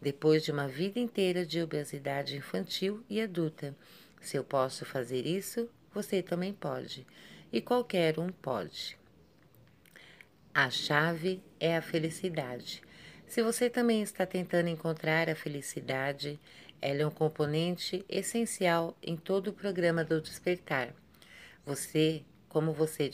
depois 0.00 0.42
de 0.42 0.50
uma 0.50 0.66
vida 0.66 0.98
inteira 0.98 1.44
de 1.44 1.60
obesidade 1.60 2.34
infantil 2.34 3.04
e 3.10 3.20
adulta. 3.20 3.76
Se 4.22 4.38
eu 4.38 4.42
posso 4.42 4.86
fazer 4.86 5.26
isso, 5.26 5.68
você 5.92 6.22
também 6.22 6.54
pode. 6.54 7.06
E 7.52 7.60
qualquer 7.60 8.18
um 8.18 8.30
pode. 8.30 8.96
A 10.54 10.70
chave 10.70 11.42
é 11.60 11.76
a 11.76 11.82
felicidade. 11.82 12.80
Se 13.26 13.42
você 13.42 13.68
também 13.68 14.00
está 14.00 14.24
tentando 14.24 14.70
encontrar 14.70 15.28
a 15.28 15.34
felicidade, 15.34 16.40
ela 16.80 17.02
é 17.02 17.06
um 17.06 17.10
componente 17.10 18.02
essencial 18.08 18.96
em 19.02 19.14
todo 19.14 19.48
o 19.48 19.52
programa 19.52 20.02
do 20.02 20.22
despertar. 20.22 21.01
Você, 21.64 22.22
como 22.48 22.72
você 22.72 23.10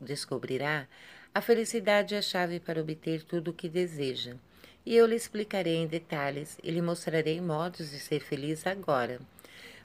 descobrirá, 0.00 0.86
a 1.34 1.40
felicidade 1.40 2.14
é 2.14 2.18
a 2.18 2.22
chave 2.22 2.60
para 2.60 2.80
obter 2.80 3.22
tudo 3.22 3.50
o 3.50 3.54
que 3.54 3.68
deseja. 3.68 4.36
E 4.84 4.96
eu 4.96 5.06
lhe 5.06 5.14
explicarei 5.14 5.76
em 5.76 5.86
detalhes 5.86 6.58
e 6.62 6.70
lhe 6.70 6.82
mostrarei 6.82 7.40
modos 7.40 7.90
de 7.90 7.98
ser 7.98 8.20
feliz 8.20 8.66
agora. 8.66 9.20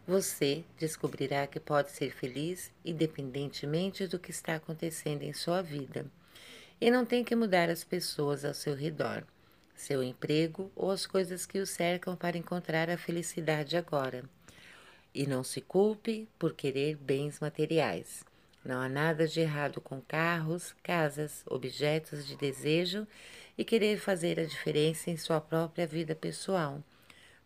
Você 0.05 0.65
descobrirá 0.77 1.47
que 1.47 1.59
pode 1.59 1.91
ser 1.91 2.11
feliz 2.11 2.71
independentemente 2.83 4.05
do 4.05 4.19
que 4.19 4.31
está 4.31 4.55
acontecendo 4.55 5.23
em 5.23 5.31
sua 5.31 5.61
vida. 5.61 6.05
E 6.79 6.91
não 6.91 7.05
tem 7.05 7.23
que 7.23 7.35
mudar 7.35 7.69
as 7.69 7.83
pessoas 7.85 8.43
ao 8.43 8.53
seu 8.53 8.75
redor, 8.75 9.25
seu 9.73 10.03
emprego 10.03 10.69
ou 10.75 10.91
as 10.91 11.05
coisas 11.05 11.45
que 11.45 11.59
o 11.59 11.65
cercam 11.65 12.15
para 12.15 12.37
encontrar 12.37 12.89
a 12.89 12.97
felicidade 12.97 13.77
agora. 13.77 14.23
E 15.13 15.27
não 15.27 15.43
se 15.43 15.61
culpe 15.61 16.27
por 16.39 16.53
querer 16.53 16.95
bens 16.95 17.39
materiais. 17.39 18.25
Não 18.65 18.79
há 18.79 18.87
nada 18.87 19.27
de 19.27 19.41
errado 19.41 19.81
com 19.81 20.01
carros, 20.01 20.73
casas, 20.81 21.43
objetos 21.45 22.25
de 22.25 22.35
desejo 22.35 23.05
e 23.57 23.65
querer 23.65 23.99
fazer 23.99 24.39
a 24.39 24.45
diferença 24.45 25.11
em 25.11 25.17
sua 25.17 25.41
própria 25.41 25.85
vida 25.85 26.15
pessoal. 26.15 26.81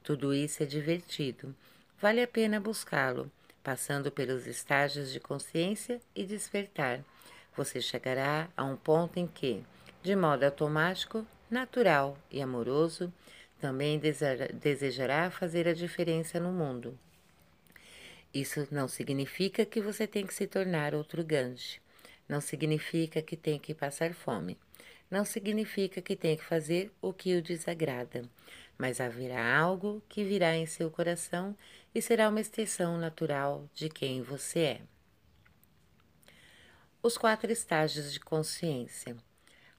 Tudo 0.03 0.33
isso 0.33 0.63
é 0.63 0.65
divertido. 0.65 1.53
Vale 1.99 2.21
a 2.21 2.27
pena 2.27 2.59
buscá-lo, 2.59 3.31
passando 3.63 4.11
pelos 4.11 4.45
estágios 4.45 5.11
de 5.11 5.19
consciência 5.19 5.99
e 6.15 6.23
despertar. 6.23 7.01
Você 7.55 7.81
chegará 7.81 8.47
a 8.55 8.63
um 8.63 8.77
ponto 8.77 9.17
em 9.17 9.27
que, 9.27 9.63
de 10.03 10.15
modo 10.15 10.43
automático, 10.43 11.25
natural 11.49 12.17
e 12.31 12.41
amoroso, 12.41 13.11
também 13.59 13.99
desejará 14.53 15.31
fazer 15.31 15.67
a 15.67 15.73
diferença 15.73 16.39
no 16.39 16.51
mundo. 16.51 16.97
Isso 18.37 18.67
não 18.69 18.87
significa 18.87 19.65
que 19.65 19.81
você 19.81 20.05
tem 20.05 20.23
que 20.23 20.31
se 20.31 20.45
tornar 20.45 20.93
outro 20.93 21.23
Gandhi. 21.23 21.81
Não 22.29 22.39
significa 22.39 23.19
que 23.19 23.35
tem 23.35 23.57
que 23.57 23.73
passar 23.73 24.13
fome. 24.13 24.59
Não 25.09 25.25
significa 25.25 26.03
que 26.03 26.15
tem 26.15 26.37
que 26.37 26.43
fazer 26.43 26.91
o 27.01 27.11
que 27.11 27.35
o 27.35 27.41
desagrada. 27.41 28.29
Mas 28.77 29.01
haverá 29.01 29.57
algo 29.57 30.03
que 30.07 30.23
virá 30.23 30.55
em 30.55 30.67
seu 30.67 30.91
coração 30.91 31.57
e 31.95 31.99
será 31.99 32.29
uma 32.29 32.39
extensão 32.39 32.95
natural 32.99 33.67
de 33.73 33.89
quem 33.89 34.21
você 34.21 34.59
é. 34.59 34.81
Os 37.01 37.17
quatro 37.17 37.51
estágios 37.51 38.13
de 38.13 38.19
consciência. 38.19 39.17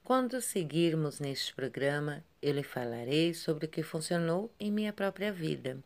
Quando 0.03 0.41
seguirmos 0.41 1.21
neste 1.21 1.55
programa, 1.55 2.25
eu 2.41 2.51
lhe 2.51 2.63
falarei 2.63 3.33
sobre 3.33 3.67
o 3.67 3.69
que 3.69 3.83
funcionou 3.83 4.51
em 4.59 4.69
minha 4.69 4.91
própria 4.91 5.31
vida. 5.31 5.81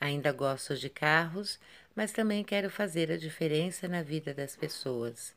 Ainda 0.00 0.32
gosto 0.32 0.76
de 0.76 0.88
carros, 0.88 1.58
mas 1.94 2.12
também 2.12 2.44
quero 2.44 2.70
fazer 2.70 3.10
a 3.10 3.16
diferença 3.16 3.88
na 3.88 4.02
vida 4.02 4.32
das 4.32 4.54
pessoas. 4.54 5.34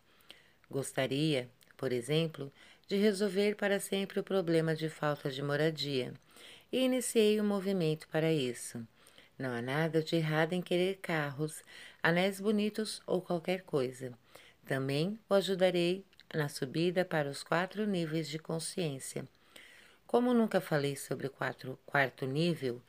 Gostaria, 0.70 1.49
por 1.76 1.91
exemplo, 1.91 2.51
de 2.88 2.95
resolver 2.95 3.55
para 3.55 3.80
sempre 3.80 4.20
o 4.20 4.24
problema 4.24 4.76
de 4.76 4.88
falta 4.88 5.32
de 5.32 5.41
moradia 5.41 6.14
e 6.72 6.80
iniciei 6.80 7.41
um 7.41 7.43
movimento 7.43 8.07
para 8.09 8.32
isso. 8.32 8.86
Não 9.38 9.51
há 9.51 9.62
nada 9.62 10.03
de 10.03 10.16
errado 10.16 10.53
em 10.53 10.62
querer 10.62 10.99
carros, 11.01 11.64
anéis 12.03 12.39
bonitos 12.39 13.01
ou 13.07 13.22
qualquer 13.22 13.64
coisa. 13.64 14.14
Também 14.66 15.20
o 15.28 15.34
ajudarei 15.34 16.05
na 16.34 16.47
subida 16.47 17.03
para 17.03 17.30
os 17.30 17.43
quatro 17.43 17.86
níveis 17.88 18.30
de 18.30 18.38
consciência. 18.38 19.28
Como 20.05 20.34
nunca 20.34 20.62
falei 20.62 20.95
sobre 20.95 21.28
o 21.28 21.32
quarto 21.86 22.26
nível, 22.26 22.82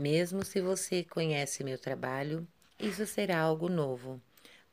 mesmo 0.00 0.42
se 0.42 0.62
você 0.62 1.04
conhece 1.04 1.62
meu 1.62 1.78
trabalho, 1.78 2.48
isso 2.78 3.06
será 3.06 3.38
algo 3.38 3.68
novo, 3.68 4.18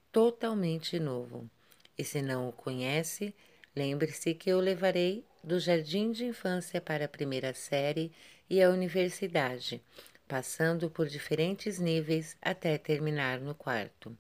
totalmente 0.10 0.98
novo. 0.98 1.50
E 1.98 2.04
se 2.06 2.22
não 2.22 2.48
o 2.48 2.54
conhece, 2.54 3.36
lembre-se 3.76 4.34
que 4.34 4.50
eu 4.50 4.62
levarei 4.62 5.26
do 5.44 5.60
jardim 5.60 6.14
de 6.14 6.24
infância 6.24 6.80
para 6.80 7.04
a 7.04 7.10
primeira 7.10 7.54
série 7.54 8.10
e 8.50 8.64
a 8.64 8.70
universidade, 8.70 9.84
passando 10.30 10.90
por 10.90 11.08
diferentes 11.10 11.78
níveis 11.78 12.38
até 12.42 12.78
terminar 12.78 13.42
no 13.42 13.54
quarto. 13.54 14.18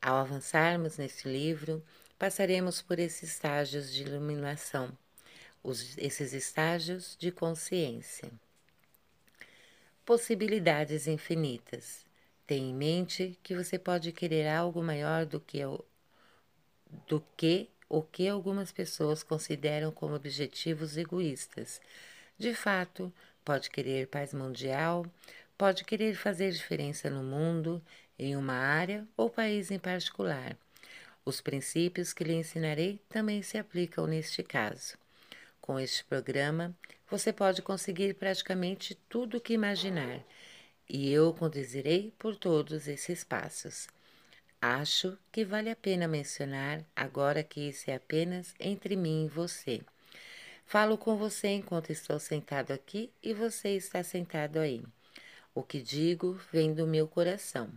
Ao 0.00 0.14
avançarmos 0.14 0.96
neste 0.96 1.26
livro, 1.28 1.82
passaremos 2.16 2.80
por 2.80 3.00
esses 3.00 3.32
estágios 3.32 3.92
de 3.92 4.04
iluminação, 4.04 4.96
os, 5.60 5.98
esses 5.98 6.32
estágios 6.32 7.16
de 7.18 7.32
consciência. 7.32 8.30
Possibilidades 10.10 11.06
infinitas. 11.06 12.04
Tenha 12.44 12.68
em 12.68 12.74
mente 12.74 13.38
que 13.44 13.54
você 13.54 13.78
pode 13.78 14.10
querer 14.10 14.48
algo 14.48 14.82
maior 14.82 15.24
do 15.24 15.38
que 15.38 15.64
o, 15.64 15.84
do 17.06 17.24
que 17.36 17.70
o 17.88 18.02
que 18.02 18.26
algumas 18.26 18.72
pessoas 18.72 19.22
consideram 19.22 19.92
como 19.92 20.16
objetivos 20.16 20.96
egoístas. 20.96 21.80
De 22.36 22.52
fato, 22.56 23.12
pode 23.44 23.70
querer 23.70 24.08
paz 24.08 24.34
mundial, 24.34 25.06
pode 25.56 25.84
querer 25.84 26.16
fazer 26.16 26.50
diferença 26.50 27.08
no 27.08 27.22
mundo, 27.22 27.80
em 28.18 28.34
uma 28.34 28.54
área 28.54 29.06
ou 29.16 29.30
país 29.30 29.70
em 29.70 29.78
particular. 29.78 30.56
Os 31.24 31.40
princípios 31.40 32.12
que 32.12 32.24
lhe 32.24 32.34
ensinarei 32.34 33.00
também 33.08 33.42
se 33.42 33.56
aplicam 33.56 34.08
neste 34.08 34.42
caso. 34.42 34.98
Com 35.60 35.78
este 35.78 36.02
programa, 36.02 36.74
você 37.10 37.32
pode 37.32 37.60
conseguir 37.60 38.14
praticamente 38.14 38.94
tudo 39.08 39.38
o 39.38 39.40
que 39.40 39.52
imaginar 39.52 40.24
e 40.88 41.10
eu 41.12 41.32
conduzirei 41.34 42.12
por 42.18 42.36
todos 42.36 42.88
esses 42.88 43.24
passos. 43.24 43.88
Acho 44.60 45.16
que 45.32 45.44
vale 45.44 45.70
a 45.70 45.76
pena 45.76 46.06
mencionar, 46.06 46.84
agora 46.94 47.42
que 47.42 47.68
isso 47.68 47.90
é 47.90 47.94
apenas 47.94 48.54
entre 48.60 48.94
mim 48.94 49.24
e 49.24 49.28
você. 49.28 49.80
Falo 50.66 50.98
com 50.98 51.16
você 51.16 51.48
enquanto 51.48 51.90
estou 51.90 52.18
sentado 52.18 52.72
aqui 52.72 53.10
e 53.22 53.32
você 53.32 53.70
está 53.70 54.02
sentado 54.02 54.58
aí. 54.58 54.84
O 55.54 55.62
que 55.62 55.80
digo 55.80 56.38
vem 56.52 56.74
do 56.74 56.86
meu 56.86 57.08
coração. 57.08 57.70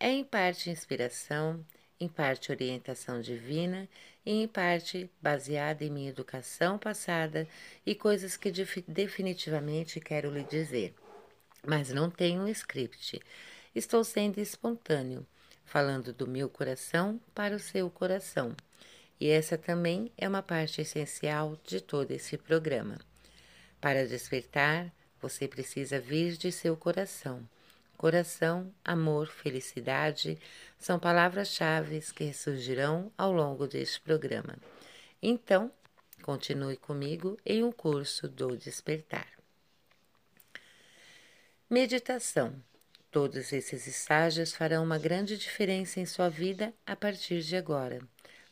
É 0.00 0.10
em 0.10 0.24
parte 0.24 0.70
inspiração, 0.70 1.64
em 1.98 2.08
parte 2.08 2.50
orientação 2.50 3.20
divina 3.20 3.88
e 4.24 4.42
em 4.42 4.48
parte 4.48 5.10
baseada 5.20 5.84
em 5.84 5.90
minha 5.90 6.10
educação 6.10 6.78
passada 6.78 7.46
e 7.84 7.94
coisas 7.94 8.36
que 8.36 8.52
definitivamente 8.86 10.00
quero 10.00 10.30
lhe 10.30 10.44
dizer 10.44 10.94
mas 11.66 11.90
não 11.90 12.08
tenho 12.08 12.42
um 12.42 12.48
script. 12.48 13.20
Estou 13.74 14.04
sendo 14.04 14.38
espontâneo. 14.38 15.26
falando 15.68 16.12
do 16.12 16.28
meu 16.28 16.48
coração 16.48 17.20
para 17.34 17.56
o 17.56 17.58
seu 17.58 17.90
coração. 17.90 18.54
E 19.18 19.28
essa 19.28 19.58
também 19.58 20.12
é 20.16 20.28
uma 20.28 20.40
parte 20.40 20.80
essencial 20.80 21.58
de 21.64 21.80
todo 21.80 22.12
esse 22.12 22.38
programa. 22.38 22.96
Para 23.80 24.06
despertar, 24.06 24.92
você 25.20 25.48
precisa 25.48 25.98
vir 25.98 26.36
de 26.36 26.52
seu 26.52 26.76
coração. 26.76 27.42
Coração, 27.96 28.74
amor, 28.84 29.28
felicidade 29.28 30.38
são 30.78 30.98
palavras-chave 30.98 32.00
que 32.14 32.24
ressurgirão 32.24 33.10
ao 33.16 33.32
longo 33.32 33.66
deste 33.66 34.00
programa. 34.00 34.58
Então, 35.22 35.72
continue 36.20 36.76
comigo 36.76 37.38
em 37.44 37.64
um 37.64 37.72
curso 37.72 38.28
do 38.28 38.54
despertar. 38.56 39.26
Meditação. 41.70 42.62
Todos 43.10 43.50
esses 43.50 43.86
estágios 43.86 44.52
farão 44.52 44.84
uma 44.84 44.98
grande 44.98 45.38
diferença 45.38 45.98
em 45.98 46.04
sua 46.04 46.28
vida 46.28 46.74
a 46.84 46.94
partir 46.94 47.40
de 47.40 47.56
agora, 47.56 48.00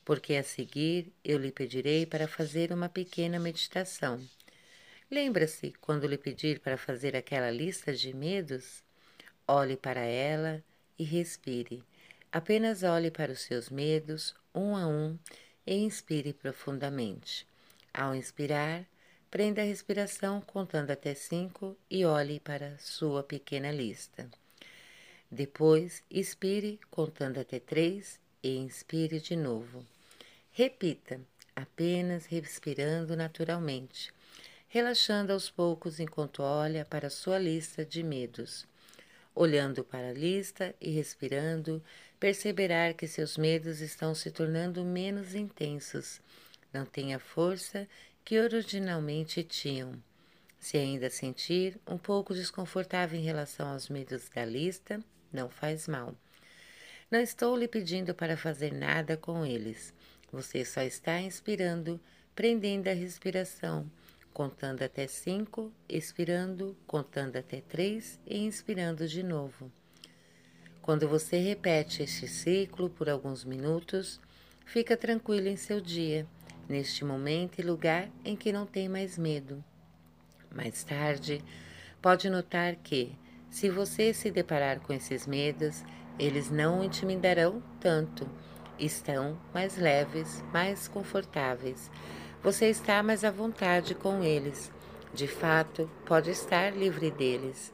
porque 0.06 0.36
a 0.36 0.42
seguir 0.42 1.12
eu 1.22 1.36
lhe 1.36 1.52
pedirei 1.52 2.06
para 2.06 2.26
fazer 2.26 2.72
uma 2.72 2.88
pequena 2.88 3.38
meditação. 3.38 4.18
Lembra-se 5.10 5.74
quando 5.82 6.06
lhe 6.06 6.16
pedir 6.16 6.60
para 6.60 6.78
fazer 6.78 7.14
aquela 7.14 7.50
lista 7.50 7.92
de 7.92 8.14
medos? 8.14 8.82
Olhe 9.46 9.76
para 9.76 10.00
ela 10.00 10.62
e 10.98 11.04
respire. 11.04 11.84
Apenas 12.32 12.82
olhe 12.82 13.10
para 13.10 13.32
os 13.32 13.40
seus 13.40 13.68
medos, 13.70 14.34
um 14.54 14.76
a 14.76 14.86
um, 14.86 15.18
e 15.66 15.74
inspire 15.74 16.32
profundamente. 16.32 17.46
Ao 17.92 18.14
inspirar, 18.14 18.86
Prenda 19.34 19.62
a 19.62 19.64
respiração 19.64 20.40
contando 20.40 20.92
até 20.92 21.12
cinco 21.12 21.76
e 21.90 22.04
olhe 22.04 22.38
para 22.38 22.78
sua 22.78 23.20
pequena 23.20 23.72
lista. 23.72 24.30
Depois, 25.28 26.04
expire 26.08 26.78
contando 26.88 27.40
até 27.40 27.58
três 27.58 28.20
e 28.40 28.56
inspire 28.56 29.20
de 29.20 29.34
novo. 29.34 29.84
Repita, 30.52 31.20
apenas 31.56 32.26
respirando 32.26 33.16
naturalmente, 33.16 34.12
relaxando 34.68 35.32
aos 35.32 35.50
poucos 35.50 35.98
enquanto 35.98 36.40
olha 36.40 36.84
para 36.84 37.10
sua 37.10 37.36
lista 37.36 37.84
de 37.84 38.04
medos. 38.04 38.64
Olhando 39.34 39.82
para 39.82 40.10
a 40.10 40.12
lista 40.12 40.74
e 40.80 40.90
respirando, 40.90 41.82
perceberá 42.20 42.94
que 42.94 43.08
seus 43.08 43.36
medos 43.36 43.80
estão 43.80 44.14
se 44.14 44.30
tornando 44.30 44.84
menos 44.84 45.34
intensos. 45.34 46.20
Não 46.72 46.86
tenha 46.86 47.18
força 47.18 47.88
que 48.24 48.38
originalmente 48.38 49.42
tinham. 49.42 50.00
Se 50.58 50.78
ainda 50.78 51.10
sentir 51.10 51.78
um 51.86 51.98
pouco 51.98 52.32
desconfortável 52.32 53.18
em 53.18 53.22
relação 53.22 53.68
aos 53.68 53.88
medos 53.88 54.28
da 54.28 54.44
lista, 54.44 55.00
não 55.32 55.50
faz 55.50 55.88
mal. 55.88 56.14
Não 57.10 57.20
estou 57.20 57.56
lhe 57.56 57.68
pedindo 57.68 58.14
para 58.14 58.36
fazer 58.36 58.72
nada 58.72 59.16
com 59.16 59.44
eles. 59.44 59.92
Você 60.32 60.64
só 60.64 60.80
está 60.82 61.20
inspirando, 61.20 62.00
prendendo 62.34 62.88
a 62.88 62.92
respiração, 62.92 63.90
contando 64.34 64.82
até 64.82 65.06
cinco, 65.06 65.72
expirando, 65.88 66.76
contando 66.88 67.36
até 67.36 67.60
três 67.60 68.18
e 68.26 68.38
inspirando 68.38 69.06
de 69.06 69.22
novo. 69.22 69.70
Quando 70.82 71.08
você 71.08 71.38
repete 71.38 72.02
este 72.02 72.26
ciclo 72.26 72.90
por 72.90 73.08
alguns 73.08 73.44
minutos, 73.44 74.20
fica 74.66 74.96
tranquilo 74.96 75.46
em 75.46 75.56
seu 75.56 75.80
dia 75.80 76.26
neste 76.68 77.04
momento 77.04 77.60
e 77.60 77.62
lugar 77.62 78.10
em 78.24 78.34
que 78.34 78.52
não 78.52 78.66
tem 78.66 78.88
mais 78.88 79.16
medo. 79.16 79.62
Mais 80.50 80.82
tarde, 80.82 81.40
pode 82.02 82.28
notar 82.28 82.74
que, 82.76 83.16
se 83.48 83.70
você 83.70 84.12
se 84.12 84.30
deparar 84.30 84.80
com 84.80 84.92
esses 84.92 85.26
medos, 85.26 85.84
eles 86.18 86.50
não 86.50 86.80
o 86.80 86.84
intimidarão 86.84 87.62
tanto. 87.80 88.28
Estão 88.78 89.38
mais 89.52 89.76
leves, 89.76 90.42
mais 90.52 90.88
confortáveis. 90.88 91.90
Você 92.44 92.66
está 92.68 93.02
mais 93.02 93.24
à 93.24 93.30
vontade 93.32 93.94
com 93.94 94.22
eles. 94.22 94.70
De 95.12 95.26
fato, 95.26 95.90
pode 96.06 96.30
estar 96.30 96.76
livre 96.76 97.10
deles. 97.10 97.72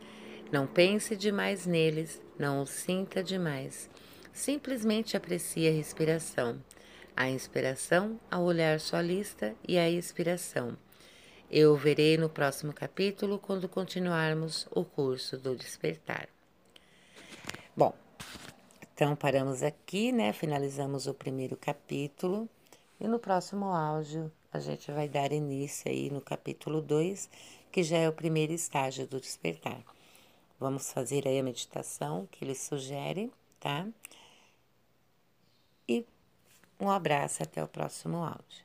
Não 0.50 0.66
pense 0.66 1.14
demais 1.14 1.66
neles, 1.66 2.22
não 2.38 2.62
os 2.62 2.70
sinta 2.70 3.22
demais. 3.22 3.90
Simplesmente 4.32 5.16
aprecie 5.16 5.68
a 5.68 5.72
respiração 5.72 6.60
a 7.20 7.28
inspiração 7.28 8.18
ao 8.30 8.44
olhar 8.44 8.80
sua 8.80 9.02
lista 9.02 9.54
e 9.68 9.76
a 9.76 9.90
expiração. 9.90 10.74
Eu 11.50 11.76
verei 11.76 12.16
no 12.16 12.30
próximo 12.30 12.72
capítulo 12.72 13.38
quando 13.38 13.68
continuarmos 13.68 14.66
o 14.70 14.84
curso 14.84 15.36
do 15.36 15.54
despertar. 15.54 16.30
Bom, 17.76 17.94
então 18.94 19.14
paramos 19.14 19.62
aqui, 19.62 20.12
né? 20.12 20.32
Finalizamos 20.32 21.06
o 21.06 21.12
primeiro 21.12 21.58
capítulo 21.58 22.48
e 22.98 23.06
no 23.06 23.18
próximo 23.18 23.66
áudio 23.66 24.32
a 24.52 24.58
gente 24.58 24.90
vai 24.90 25.08
dar 25.08 25.32
início 25.32 25.90
aí 25.90 26.10
no 26.10 26.20
capítulo 26.20 26.80
2, 26.80 27.30
que 27.70 27.82
já 27.84 27.98
é 27.98 28.08
o 28.08 28.12
primeiro 28.12 28.52
estágio 28.52 29.06
do 29.06 29.20
despertar. 29.20 29.80
Vamos 30.58 30.90
fazer 30.92 31.26
aí 31.26 31.38
a 31.38 31.42
meditação 31.42 32.26
que 32.30 32.44
ele 32.44 32.54
sugere, 32.54 33.32
tá? 33.60 33.86
E 35.88 36.04
um 36.80 36.90
abraço 36.90 37.42
até 37.42 37.62
o 37.62 37.68
próximo 37.68 38.18
áudio. 38.18 38.64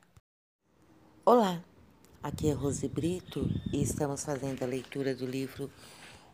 Olá, 1.24 1.64
aqui 2.22 2.50
é 2.50 2.54
Rose 2.54 2.88
Brito 2.88 3.48
e 3.72 3.82
estamos 3.82 4.26
fazendo 4.26 4.64
a 4.64 4.68
leitura 4.68 5.14
do 5.14 5.26
livro 5.26 5.72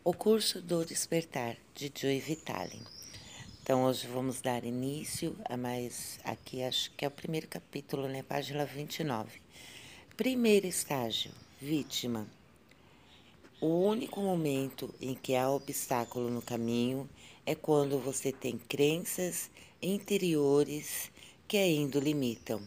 O 0.02 0.14
Curso 0.14 0.62
do 0.62 0.84
Despertar, 0.84 1.56
de 1.74 1.92
Joy 1.94 2.18
Vitale. 2.20 2.82
Então, 3.62 3.84
hoje 3.84 4.08
vamos 4.08 4.40
dar 4.40 4.64
início 4.64 5.36
a 5.44 5.56
mais. 5.56 6.18
Aqui 6.24 6.64
acho 6.64 6.90
que 6.92 7.04
é 7.04 7.08
o 7.08 7.12
primeiro 7.12 7.46
capítulo, 7.46 8.08
né? 8.08 8.20
Página 8.24 8.64
29. 8.64 9.41
Primeiro 10.22 10.68
estágio: 10.68 11.32
vítima. 11.60 12.28
O 13.60 13.66
único 13.66 14.20
momento 14.20 14.94
em 15.00 15.16
que 15.16 15.34
há 15.34 15.50
obstáculo 15.50 16.30
no 16.30 16.40
caminho 16.40 17.10
é 17.44 17.56
quando 17.56 17.98
você 17.98 18.30
tem 18.30 18.56
crenças 18.56 19.50
interiores 19.82 21.10
que 21.48 21.56
ainda 21.56 21.98
o 21.98 22.00
limitam. 22.00 22.62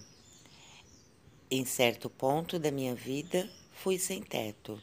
Em 1.50 1.64
certo 1.64 2.10
ponto 2.10 2.60
da 2.60 2.72
minha 2.72 2.94
vida, 2.94 3.50
fui 3.72 3.98
sem 3.98 4.22
teto. 4.22 4.78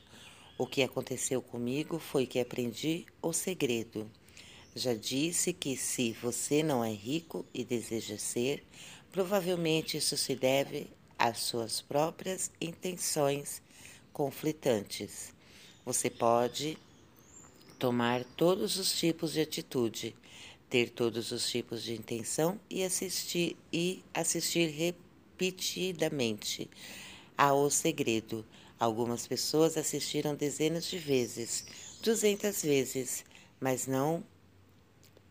O 0.57 0.67
que 0.67 0.83
aconteceu 0.83 1.43
comigo 1.43 1.99
foi 1.99 2.25
que 2.25 2.41
aprendi 2.41 3.05
o 3.21 3.35
segredo. 3.35 4.11
Já 4.75 4.95
disse 4.95 5.53
que 5.53 5.77
se 5.77 6.13
você 6.13 6.63
não 6.63 6.83
é 6.83 6.91
rico 6.91 7.45
e 7.53 7.67
deseja 7.67 8.17
ser, 8.17 8.65
provavelmente 9.13 9.99
isso 9.99 10.17
se 10.17 10.35
deve 10.35 10.89
às 11.23 11.39
suas 11.39 11.81
próprias 11.81 12.51
intenções 12.61 13.63
conflitantes. 14.13 15.33
Você 15.87 16.11
pode 16.11 16.77
tomar 17.79 18.25
todos 18.37 18.77
os 18.77 18.93
tipos 18.99 19.33
de 19.33 19.41
atitude, 19.41 20.17
ter 20.69 20.91
todos 20.91 21.31
os 21.31 21.49
tipos 21.49 21.81
de 21.85 21.95
intenção 21.95 22.59
e 22.69 22.83
assistir 22.83 23.57
e 23.73 24.03
assistir 24.13 24.67
repetidamente 24.71 26.69
ao 27.39 27.71
segredo. 27.71 28.45
Algumas 28.77 29.25
pessoas 29.25 29.77
assistiram 29.77 30.35
dezenas 30.35 30.87
de 30.87 30.99
vezes, 30.99 31.65
duzentas 32.03 32.65
vezes, 32.65 33.25
mas 33.61 33.87
não 33.87 34.25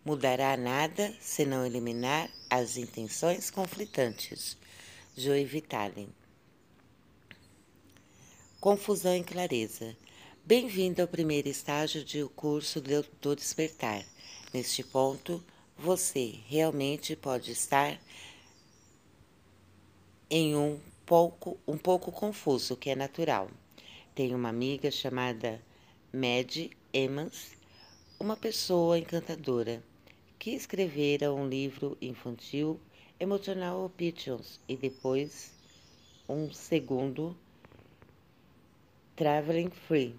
mudará 0.05 0.55
nada 0.55 1.13
se 1.19 1.45
não 1.45 1.65
eliminar 1.65 2.31
as 2.49 2.77
intenções 2.77 3.51
conflitantes. 3.51 4.57
Joey 5.16 5.43
Vitale. 5.43 6.07
Confusão 8.62 9.14
e 9.18 9.22
clareza. 9.22 9.95
Bem-vindo 10.45 11.01
ao 11.01 11.07
primeiro 11.07 11.49
estágio 11.49 12.05
do 12.05 12.30
curso 12.30 12.80
do 12.80 13.36
despertar. 13.36 14.05
Neste 14.53 14.84
ponto, 14.84 15.43
você 15.78 16.39
realmente 16.47 17.14
pode 17.18 17.51
estar 17.51 17.99
em 20.30 20.55
um 20.55 20.80
pouco, 21.05 21.59
um 21.68 21.78
pouco 21.78 22.09
confuso, 22.09 22.78
que 22.78 22.89
é 22.89 22.95
natural. 22.95 23.51
Tenho 24.16 24.38
uma 24.38 24.47
amiga 24.47 24.89
chamada 24.89 25.62
Mad 26.14 26.72
Emmons, 26.93 27.51
uma 28.18 28.38
pessoa 28.38 28.97
encantadora, 28.97 29.84
que 30.39 30.51
escrevera 30.51 31.34
um 31.34 31.49
livro 31.49 31.97
infantil, 32.01 32.80
Emotional 33.22 33.86
Options, 33.86 34.59
e 34.67 34.76
depois 34.76 35.53
um 36.28 36.51
segundo, 36.51 37.38
Traveling 39.15 39.69
Free. 39.69 40.15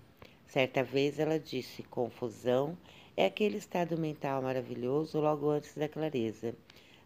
Certa 0.47 0.85
vez 0.85 1.19
ela 1.19 1.37
disse: 1.37 1.83
confusão 1.83 2.79
é 3.17 3.27
aquele 3.27 3.57
estado 3.57 3.99
mental 3.99 4.41
maravilhoso 4.41 5.19
logo 5.19 5.51
antes 5.51 5.75
da 5.75 5.89
clareza. 5.89 6.55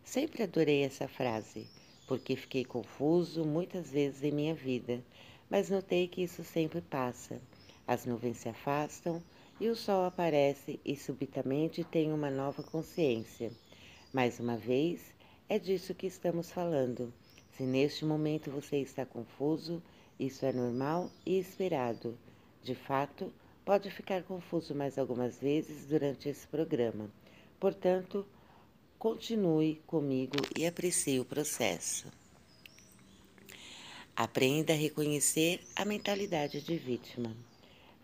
Sempre 0.05 0.43
adorei 0.43 0.83
essa 0.83 1.09
frase, 1.09 1.67
porque 2.07 2.37
fiquei 2.37 2.63
confuso 2.67 3.43
muitas 3.47 3.91
vezes 3.91 4.23
em 4.23 4.33
minha 4.33 4.55
vida, 4.55 5.03
mas 5.49 5.71
notei 5.71 6.07
que 6.09 6.23
isso 6.23 6.45
sempre 6.45 6.83
passa. 6.83 7.41
As 7.87 8.05
nuvens 8.05 8.37
se 8.37 8.51
afastam 8.51 9.23
e 9.59 9.67
o 9.71 9.75
sol 9.75 10.05
aparece 10.05 10.79
e 10.85 10.95
subitamente 10.95 11.83
tenho 11.85 12.15
uma 12.15 12.31
nova 12.31 12.63
consciência. 12.63 13.51
Mais 14.13 14.39
uma 14.39 14.59
vez, 14.59 15.16
é 15.49 15.59
disso 15.59 15.95
que 15.95 16.07
estamos 16.07 16.51
falando. 16.51 17.13
Se 17.57 17.63
neste 17.63 18.05
momento 18.05 18.51
você 18.51 18.79
está 18.79 19.07
confuso, 19.07 19.83
isso 20.19 20.45
é 20.45 20.53
normal 20.53 21.11
e 21.25 21.39
esperado. 21.39 22.19
De 22.63 22.75
fato, 22.75 23.33
pode 23.65 23.91
ficar 23.91 24.23
confuso 24.25 24.75
mais 24.75 24.99
algumas 24.99 25.39
vezes 25.39 25.87
durante 25.87 26.29
esse 26.29 26.47
programa. 26.47 27.11
Portanto, 27.61 28.27
continue 28.99 29.77
comigo 29.87 30.37
e 30.57 30.67
aprecie 30.67 31.21
o 31.21 31.25
processo. 31.25 32.11
Aprenda 34.15 34.73
a 34.73 34.77
reconhecer 34.77 35.61
a 35.77 35.85
mentalidade 35.85 36.61
de 36.61 36.77
vítima. 36.77 37.37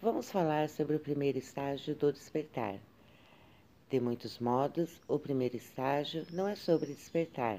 Vamos 0.01 0.31
falar 0.31 0.69
sobre 0.69 0.97
o 0.97 1.01
primeiro 1.01 1.39
estágio 1.39 1.95
do 1.95 2.13
despertar. 2.13 2.79
De 3.93 4.01
muitos 4.01 4.39
modos, 4.39 5.03
o 5.07 5.19
primeiro 5.19 5.55
estágio 5.55 6.27
não 6.33 6.49
é 6.49 6.57
sobre 6.57 6.95
despertar, 6.95 7.59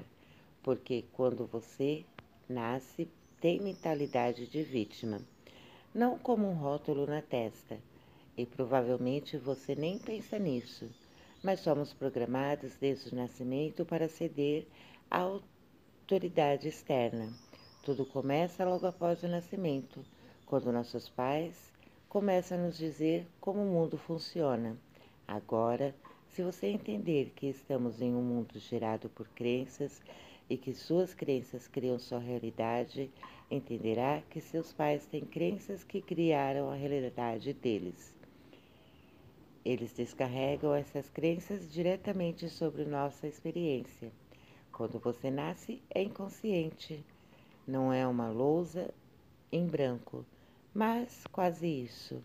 porque 0.64 1.04
quando 1.12 1.46
você 1.46 2.04
nasce, 2.48 3.08
tem 3.40 3.60
mentalidade 3.60 4.48
de 4.48 4.64
vítima, 4.64 5.20
não 5.94 6.18
como 6.18 6.50
um 6.50 6.54
rótulo 6.54 7.06
na 7.06 7.22
testa, 7.22 7.78
e 8.36 8.44
provavelmente 8.44 9.36
você 9.36 9.76
nem 9.76 9.96
pensa 9.96 10.36
nisso, 10.36 10.90
mas 11.40 11.60
somos 11.60 11.92
programados 11.92 12.74
desde 12.80 13.14
o 13.14 13.16
nascimento 13.16 13.84
para 13.84 14.08
ceder 14.08 14.66
à 15.08 15.20
autoridade 15.20 16.66
externa. 16.66 17.32
Tudo 17.84 18.04
começa 18.04 18.64
logo 18.64 18.88
após 18.88 19.22
o 19.22 19.28
nascimento, 19.28 20.04
quando 20.46 20.72
nossos 20.72 21.08
pais 21.08 21.54
começam 22.08 22.58
a 22.58 22.62
nos 22.62 22.76
dizer 22.76 23.24
como 23.40 23.62
o 23.62 23.72
mundo 23.72 23.96
funciona. 23.96 24.76
Agora, 25.28 25.94
se 26.34 26.42
você 26.42 26.66
entender 26.66 27.32
que 27.36 27.46
estamos 27.46 28.02
em 28.02 28.12
um 28.12 28.20
mundo 28.20 28.58
gerado 28.58 29.08
por 29.08 29.28
crenças 29.28 30.02
e 30.50 30.56
que 30.56 30.74
suas 30.74 31.14
crenças 31.14 31.68
criam 31.68 31.96
sua 31.96 32.18
realidade, 32.18 33.08
entenderá 33.48 34.20
que 34.28 34.40
seus 34.40 34.72
pais 34.72 35.06
têm 35.06 35.24
crenças 35.24 35.84
que 35.84 36.02
criaram 36.02 36.68
a 36.68 36.74
realidade 36.74 37.52
deles. 37.52 38.12
Eles 39.64 39.92
descarregam 39.92 40.74
essas 40.74 41.08
crenças 41.08 41.72
diretamente 41.72 42.48
sobre 42.48 42.84
nossa 42.84 43.28
experiência. 43.28 44.10
Quando 44.72 44.98
você 44.98 45.30
nasce, 45.30 45.80
é 45.88 46.02
inconsciente. 46.02 47.04
Não 47.64 47.92
é 47.92 48.04
uma 48.04 48.28
lousa 48.28 48.92
em 49.52 49.68
branco, 49.68 50.26
mas 50.74 51.28
quase 51.30 51.68
isso. 51.68 52.20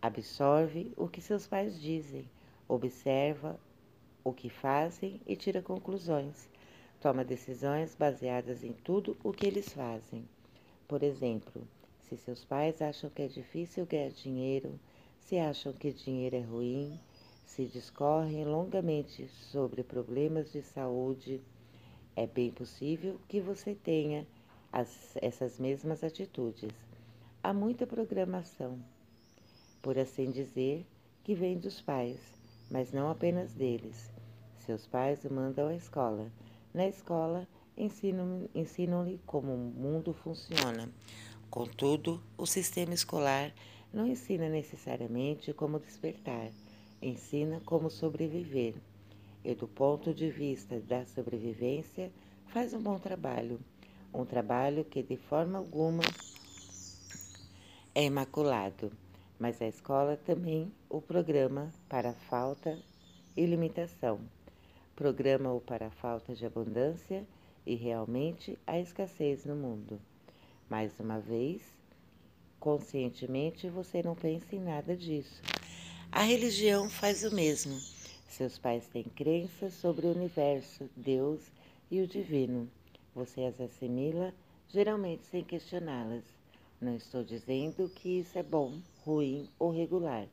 Absorve 0.00 0.90
o 0.96 1.06
que 1.06 1.20
seus 1.20 1.46
pais 1.46 1.78
dizem 1.78 2.26
observa 2.68 3.58
o 4.22 4.32
que 4.32 4.48
fazem 4.48 5.20
e 5.26 5.36
tira 5.36 5.60
conclusões. 5.60 6.48
Toma 7.00 7.24
decisões 7.24 7.94
baseadas 7.94 8.64
em 8.64 8.72
tudo 8.72 9.16
o 9.22 9.32
que 9.32 9.46
eles 9.46 9.72
fazem. 9.72 10.26
Por 10.88 11.02
exemplo, 11.02 11.62
se 12.00 12.16
seus 12.16 12.44
pais 12.44 12.80
acham 12.80 13.10
que 13.10 13.22
é 13.22 13.28
difícil 13.28 13.84
ganhar 13.84 14.10
dinheiro, 14.10 14.78
se 15.18 15.38
acham 15.38 15.72
que 15.72 15.92
dinheiro 15.92 16.36
é 16.36 16.40
ruim, 16.40 16.98
se 17.44 17.66
discorrem 17.66 18.44
longamente 18.44 19.28
sobre 19.28 19.82
problemas 19.82 20.50
de 20.50 20.62
saúde, 20.62 21.40
é 22.16 22.26
bem 22.26 22.50
possível 22.50 23.20
que 23.28 23.40
você 23.40 23.74
tenha 23.74 24.26
as, 24.72 25.16
essas 25.16 25.58
mesmas 25.58 26.02
atitudes. 26.02 26.72
Há 27.42 27.52
muita 27.52 27.86
programação, 27.86 28.78
por 29.82 29.98
assim 29.98 30.30
dizer, 30.30 30.86
que 31.22 31.34
vem 31.34 31.58
dos 31.58 31.80
pais 31.80 32.43
mas 32.70 32.92
não 32.92 33.10
apenas 33.10 33.52
deles. 33.52 34.10
Seus 34.58 34.86
pais 34.86 35.24
o 35.24 35.32
mandam 35.32 35.68
à 35.68 35.74
escola. 35.74 36.30
Na 36.72 36.86
escola, 36.86 37.46
ensinam-lhe 37.76 39.20
como 39.26 39.52
o 39.52 39.58
mundo 39.58 40.12
funciona. 40.12 40.88
Contudo, 41.50 42.22
o 42.36 42.46
sistema 42.46 42.94
escolar 42.94 43.52
não 43.92 44.06
ensina 44.06 44.48
necessariamente 44.48 45.52
como 45.52 45.78
despertar, 45.78 46.50
ensina 47.00 47.60
como 47.64 47.90
sobreviver. 47.90 48.74
E 49.44 49.54
do 49.54 49.68
ponto 49.68 50.14
de 50.14 50.30
vista 50.30 50.80
da 50.80 51.04
sobrevivência, 51.06 52.10
faz 52.46 52.72
um 52.72 52.80
bom 52.80 52.98
trabalho. 52.98 53.60
Um 54.12 54.24
trabalho 54.24 54.84
que 54.84 55.02
de 55.02 55.16
forma 55.16 55.58
alguma 55.58 56.02
é 57.94 58.04
imaculado 58.04 58.90
mas 59.38 59.60
a 59.60 59.66
escola 59.66 60.16
também 60.16 60.72
o 60.88 61.00
programa 61.00 61.72
para 61.88 62.12
falta 62.12 62.78
e 63.36 63.44
limitação. 63.44 64.20
Programa-o 64.94 65.60
para 65.60 65.86
a 65.86 65.90
falta 65.90 66.34
de 66.34 66.46
abundância 66.46 67.26
e 67.66 67.74
realmente 67.74 68.58
a 68.66 68.78
escassez 68.78 69.44
no 69.44 69.56
mundo. 69.56 70.00
Mais 70.68 70.98
uma 71.00 71.18
vez, 71.18 71.62
conscientemente 72.60 73.68
você 73.68 74.02
não 74.02 74.14
pensa 74.14 74.54
em 74.54 74.60
nada 74.60 74.96
disso. 74.96 75.42
A 76.10 76.22
religião 76.22 76.88
faz 76.88 77.24
o 77.24 77.34
mesmo. 77.34 77.76
Seus 78.28 78.58
pais 78.58 78.86
têm 78.86 79.04
crenças 79.04 79.74
sobre 79.74 80.06
o 80.06 80.12
universo, 80.12 80.88
Deus 80.96 81.40
e 81.90 82.00
o 82.00 82.06
divino. 82.06 82.70
Você 83.14 83.44
as 83.44 83.60
assimila, 83.60 84.32
geralmente 84.68 85.24
sem 85.26 85.44
questioná-las. 85.44 86.24
Não 86.80 86.96
estou 86.96 87.22
dizendo 87.22 87.88
que 87.88 88.20
isso 88.20 88.38
é 88.38 88.42
bom, 88.42 88.80
ruim 89.04 89.48
ou 89.58 89.70
regular. 89.70 90.26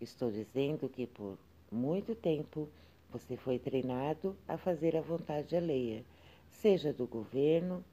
Estou 0.00 0.30
dizendo 0.30 0.88
que 0.88 1.06
por 1.06 1.38
muito 1.70 2.14
tempo 2.14 2.68
você 3.10 3.36
foi 3.36 3.58
treinado 3.58 4.36
a 4.48 4.56
fazer 4.56 4.96
a 4.96 5.00
vontade 5.00 5.56
alheia, 5.56 6.04
seja 6.50 6.92
do 6.92 7.06
governo, 7.06 7.84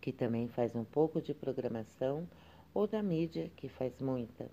que 0.00 0.12
também 0.12 0.48
faz 0.48 0.74
um 0.74 0.84
pouco 0.84 1.20
de 1.20 1.34
programação, 1.34 2.26
ou 2.72 2.86
da 2.86 3.02
mídia, 3.02 3.50
que 3.56 3.68
faz 3.68 3.98
muita. 4.00 4.48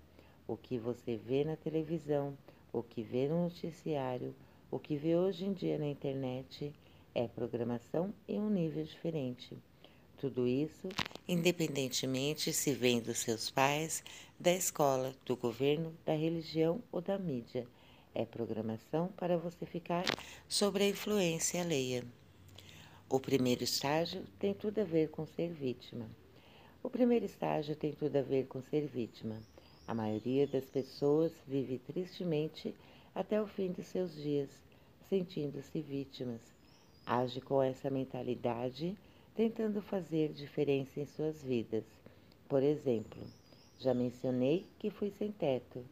O 0.48 0.58
que 0.58 0.78
você 0.78 1.18
vê 1.18 1.44
na 1.44 1.56
televisão, 1.56 2.36
o 2.74 2.82
que 2.82 3.04
vê 3.04 3.28
no 3.28 3.44
noticiário, 3.44 4.34
o 4.72 4.80
que 4.80 4.96
vê 4.96 5.16
hoje 5.16 5.46
em 5.46 5.54
dia 5.54 5.78
na 5.78 5.88
internet 5.88 6.74
é 7.14 7.28
programação 7.28 8.14
em 8.28 8.40
um 8.40 8.50
nível 8.50 8.84
diferente. 8.84 9.58
Tudo 10.18 10.48
isso, 10.48 10.90
independentemente 11.28 12.54
se 12.54 12.74
vem 12.74 13.02
dos 13.02 13.20
seus 13.20 13.50
pais, 13.50 14.04
da 14.40 14.52
escola, 14.54 15.14
do 15.26 15.36
governo, 15.36 15.94
da 16.06 16.14
religião 16.14 16.82
ou 16.92 17.02
da 17.02 17.18
mídia. 17.18 17.68
É 18.16 18.26
programação 18.26 19.10
para 19.18 19.38
você 19.38 19.66
ficar 19.66 20.06
sob 20.48 20.82
a 20.82 20.88
influência 20.88 21.62
alheia. 21.62 22.04
O 23.10 23.20
primeiro 23.20 23.64
estágio 23.64 24.24
tem 24.40 24.54
tudo 24.54 24.80
a 24.80 24.84
ver 24.84 25.10
com 25.10 25.26
ser 25.26 25.50
vítima. 25.50 26.10
O 26.82 26.90
primeiro 26.90 27.26
estágio 27.26 27.76
tem 27.76 27.92
tudo 27.92 28.16
a 28.16 28.22
ver 28.22 28.48
com 28.48 28.62
ser 28.62 28.88
vítima. 28.88 29.42
A 29.88 29.94
maioria 29.94 30.48
das 30.48 30.66
pessoas 30.66 31.32
vive 31.48 31.80
tristemente 31.80 32.74
até 33.14 33.42
o 33.42 33.48
fim 33.48 33.72
de 33.72 33.84
seus 33.84 34.16
dias, 34.16 34.50
sentindo-se 35.10 35.82
vítimas. 35.82 36.42
Age 37.06 37.40
com 37.42 37.64
essa 37.64 37.90
mentalidade 37.90 38.98
tentando 39.38 39.84
fazer 39.84 40.34
diferença 40.34 41.00
em 41.00 41.06
suas 41.06 41.44
vidas. 41.44 41.86
Por 42.50 42.64
exemplo, 42.64 43.22
já 43.78 43.94
mencionei 43.94 44.66
que 44.80 44.90
fui 44.90 45.12
sem 45.12 45.32
teto. 45.32 45.86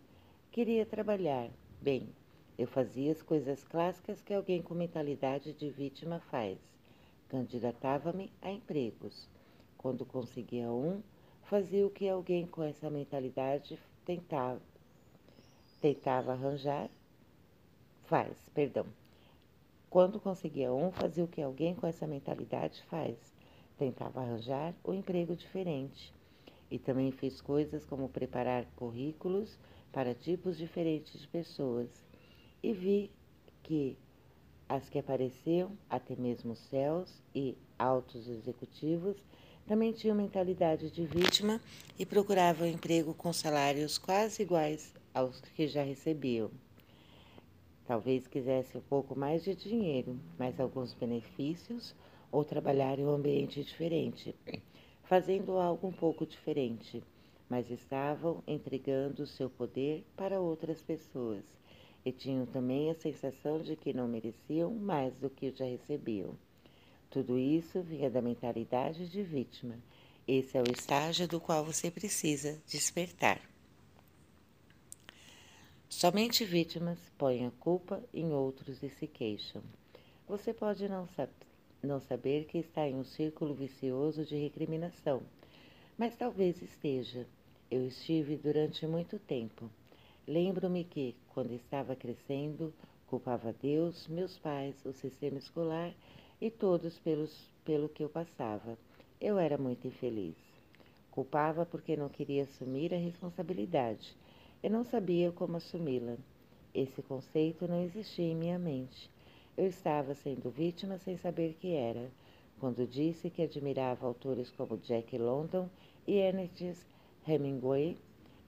Queria 0.52 0.84
trabalhar. 0.84 1.52
Bem, 1.80 2.10
eu 2.58 2.66
fazia 2.66 3.12
as 3.12 3.22
coisas 3.22 3.64
clássicas 3.64 4.20
que 4.20 4.34
alguém 4.34 4.64
com 4.64 4.74
mentalidade 4.74 5.54
de 5.54 5.70
vítima 5.70 6.20
faz. 6.32 6.58
Candidatava-me 7.30 8.32
a 8.42 8.50
empregos. 8.50 9.30
Quando 9.78 10.08
conseguia 10.08 10.72
um, 10.72 11.04
fazia 11.44 11.86
o 11.86 11.92
que 11.92 12.10
alguém 12.10 12.48
com 12.48 12.64
essa 12.64 12.90
mentalidade 12.90 13.78
tentava, 14.04 14.60
tentava 15.80 16.32
arranjar. 16.32 16.90
Faz, 18.06 18.50
perdão. 18.56 18.88
Quando 19.88 20.20
conseguia 20.20 20.74
um, 20.74 20.92
fazia 20.92 21.24
o 21.24 21.28
que 21.28 21.44
alguém 21.44 21.76
com 21.76 21.86
essa 21.86 22.08
mentalidade 22.08 22.82
faz 22.90 23.35
tentava 23.78 24.22
arranjar 24.22 24.74
um 24.84 24.94
emprego 24.94 25.36
diferente. 25.36 26.14
E 26.70 26.80
também 26.80 27.12
fiz 27.12 27.42
coisas 27.42 27.86
como 27.86 28.10
preparar 28.10 28.66
currículos 28.76 29.58
para 29.92 30.14
tipos 30.14 30.58
diferentes 30.58 31.22
de 31.22 31.28
pessoas. 31.28 31.90
E 32.62 32.74
vi 32.74 33.12
que 33.64 33.98
as 34.68 34.90
que 34.90 34.98
apareciam, 34.98 35.78
até 35.90 36.16
mesmo 36.16 36.56
céus 36.56 37.22
e 37.34 37.56
altos 37.78 38.28
executivos, 38.28 39.16
também 39.68 39.92
tinham 39.92 40.16
mentalidade 40.16 40.90
de 40.92 41.06
vítima 41.06 41.62
e 41.98 42.06
procuravam 42.06 42.68
emprego 42.68 43.14
com 43.14 43.32
salários 43.34 43.98
quase 43.98 44.44
iguais 44.44 44.94
aos 45.14 45.40
que 45.42 45.68
já 45.68 45.84
recebiam. 45.84 46.52
Talvez 47.88 48.28
quisesse 48.28 48.78
um 48.78 48.82
pouco 48.82 49.18
mais 49.18 49.44
de 49.44 49.56
dinheiro, 49.56 50.20
mas 50.38 50.60
alguns 50.60 50.94
benefícios 50.94 51.96
ou 52.36 52.44
trabalhar 52.44 53.00
em 53.00 53.06
um 53.06 53.12
ambiente 53.12 53.64
diferente, 53.64 54.36
fazendo 55.06 55.58
algo 55.58 55.88
um 55.88 55.92
pouco 55.92 56.26
diferente, 56.26 57.02
mas 57.50 57.72
estavam 57.72 58.44
entregando 58.46 59.26
seu 59.26 59.50
poder 59.50 60.06
para 60.18 60.42
outras 60.42 60.82
pessoas. 60.82 61.44
e 62.06 62.12
tinham 62.12 62.46
também 62.46 62.92
a 62.92 62.96
sensação 62.96 63.60
de 63.60 63.76
que 63.76 63.92
não 63.92 64.08
mereciam 64.08 64.72
mais 64.72 65.16
do 65.16 65.28
que 65.28 65.50
já 65.50 65.66
recebiam. 65.66 66.38
Tudo 67.10 67.40
isso 67.40 67.82
vinha 67.82 68.12
da 68.12 68.22
mentalidade 68.22 69.10
de 69.10 69.24
vítima. 69.24 69.76
Esse 70.28 70.56
é 70.56 70.62
o 70.62 70.72
estágio 70.72 71.28
do 71.28 71.40
qual 71.40 71.66
você 71.66 71.90
precisa 71.90 72.62
despertar. 72.68 73.42
Somente 75.90 76.46
vítimas 76.46 77.00
põem 77.18 77.48
a 77.48 77.52
culpa 77.52 78.04
em 78.14 78.32
outros 78.32 78.84
e 78.84 78.90
se 78.90 79.08
queixam. 79.08 79.64
Você 80.28 80.54
pode 80.54 80.88
não, 80.88 81.08
não 81.86 82.00
saber 82.00 82.46
que 82.46 82.58
está 82.58 82.88
em 82.88 82.96
um 82.96 83.04
círculo 83.04 83.54
vicioso 83.54 84.26
de 84.26 84.36
recriminação, 84.36 85.22
mas 85.98 86.16
talvez 86.16 86.62
esteja. 86.62 87.26
Eu 87.70 87.86
estive 87.86 88.36
durante 88.38 88.86
muito 88.86 89.18
tempo. 89.20 89.70
Lembro-me 90.28 90.84
que, 90.84 91.16
quando 91.34 91.54
estava 91.54 91.96
crescendo, 91.96 92.74
culpava 93.08 93.54
Deus, 93.54 94.08
meus 94.08 94.38
pais, 94.38 94.76
o 94.86 94.92
sistema 94.94 95.38
escolar 95.38 95.94
e 96.42 96.50
todos 96.52 96.98
pelos, 97.00 97.50
pelo 97.64 97.90
que 97.90 98.04
eu 98.04 98.10
passava. 98.10 98.78
Eu 99.22 99.38
era 99.38 99.58
muito 99.58 99.88
infeliz. 99.88 100.36
Culpava 101.12 101.66
porque 101.66 101.96
não 101.96 102.10
queria 102.10 102.44
assumir 102.44 102.94
a 102.94 102.98
responsabilidade. 102.98 104.16
Eu 104.62 104.70
não 104.70 104.84
sabia 104.84 105.32
como 105.32 105.58
assumi-la. 105.58 106.18
Esse 106.74 107.02
conceito 107.02 107.68
não 107.68 107.84
existia 107.84 108.26
em 108.26 108.36
minha 108.36 108.60
mente. 108.60 109.10
Eu 109.58 109.68
estava 109.68 110.14
sendo 110.14 110.50
vítima 110.50 110.98
sem 110.98 111.18
saber 111.18 111.56
que 111.62 111.74
era, 111.74 112.12
quando 112.60 112.86
disse 112.86 113.30
que 113.30 113.42
admirava 113.42 114.06
autores 114.06 114.50
como 114.52 114.78
Jack 114.78 115.18
London 115.18 115.70
e 116.06 116.18
Ernest 116.18 116.76
Hemingway, 117.26 117.98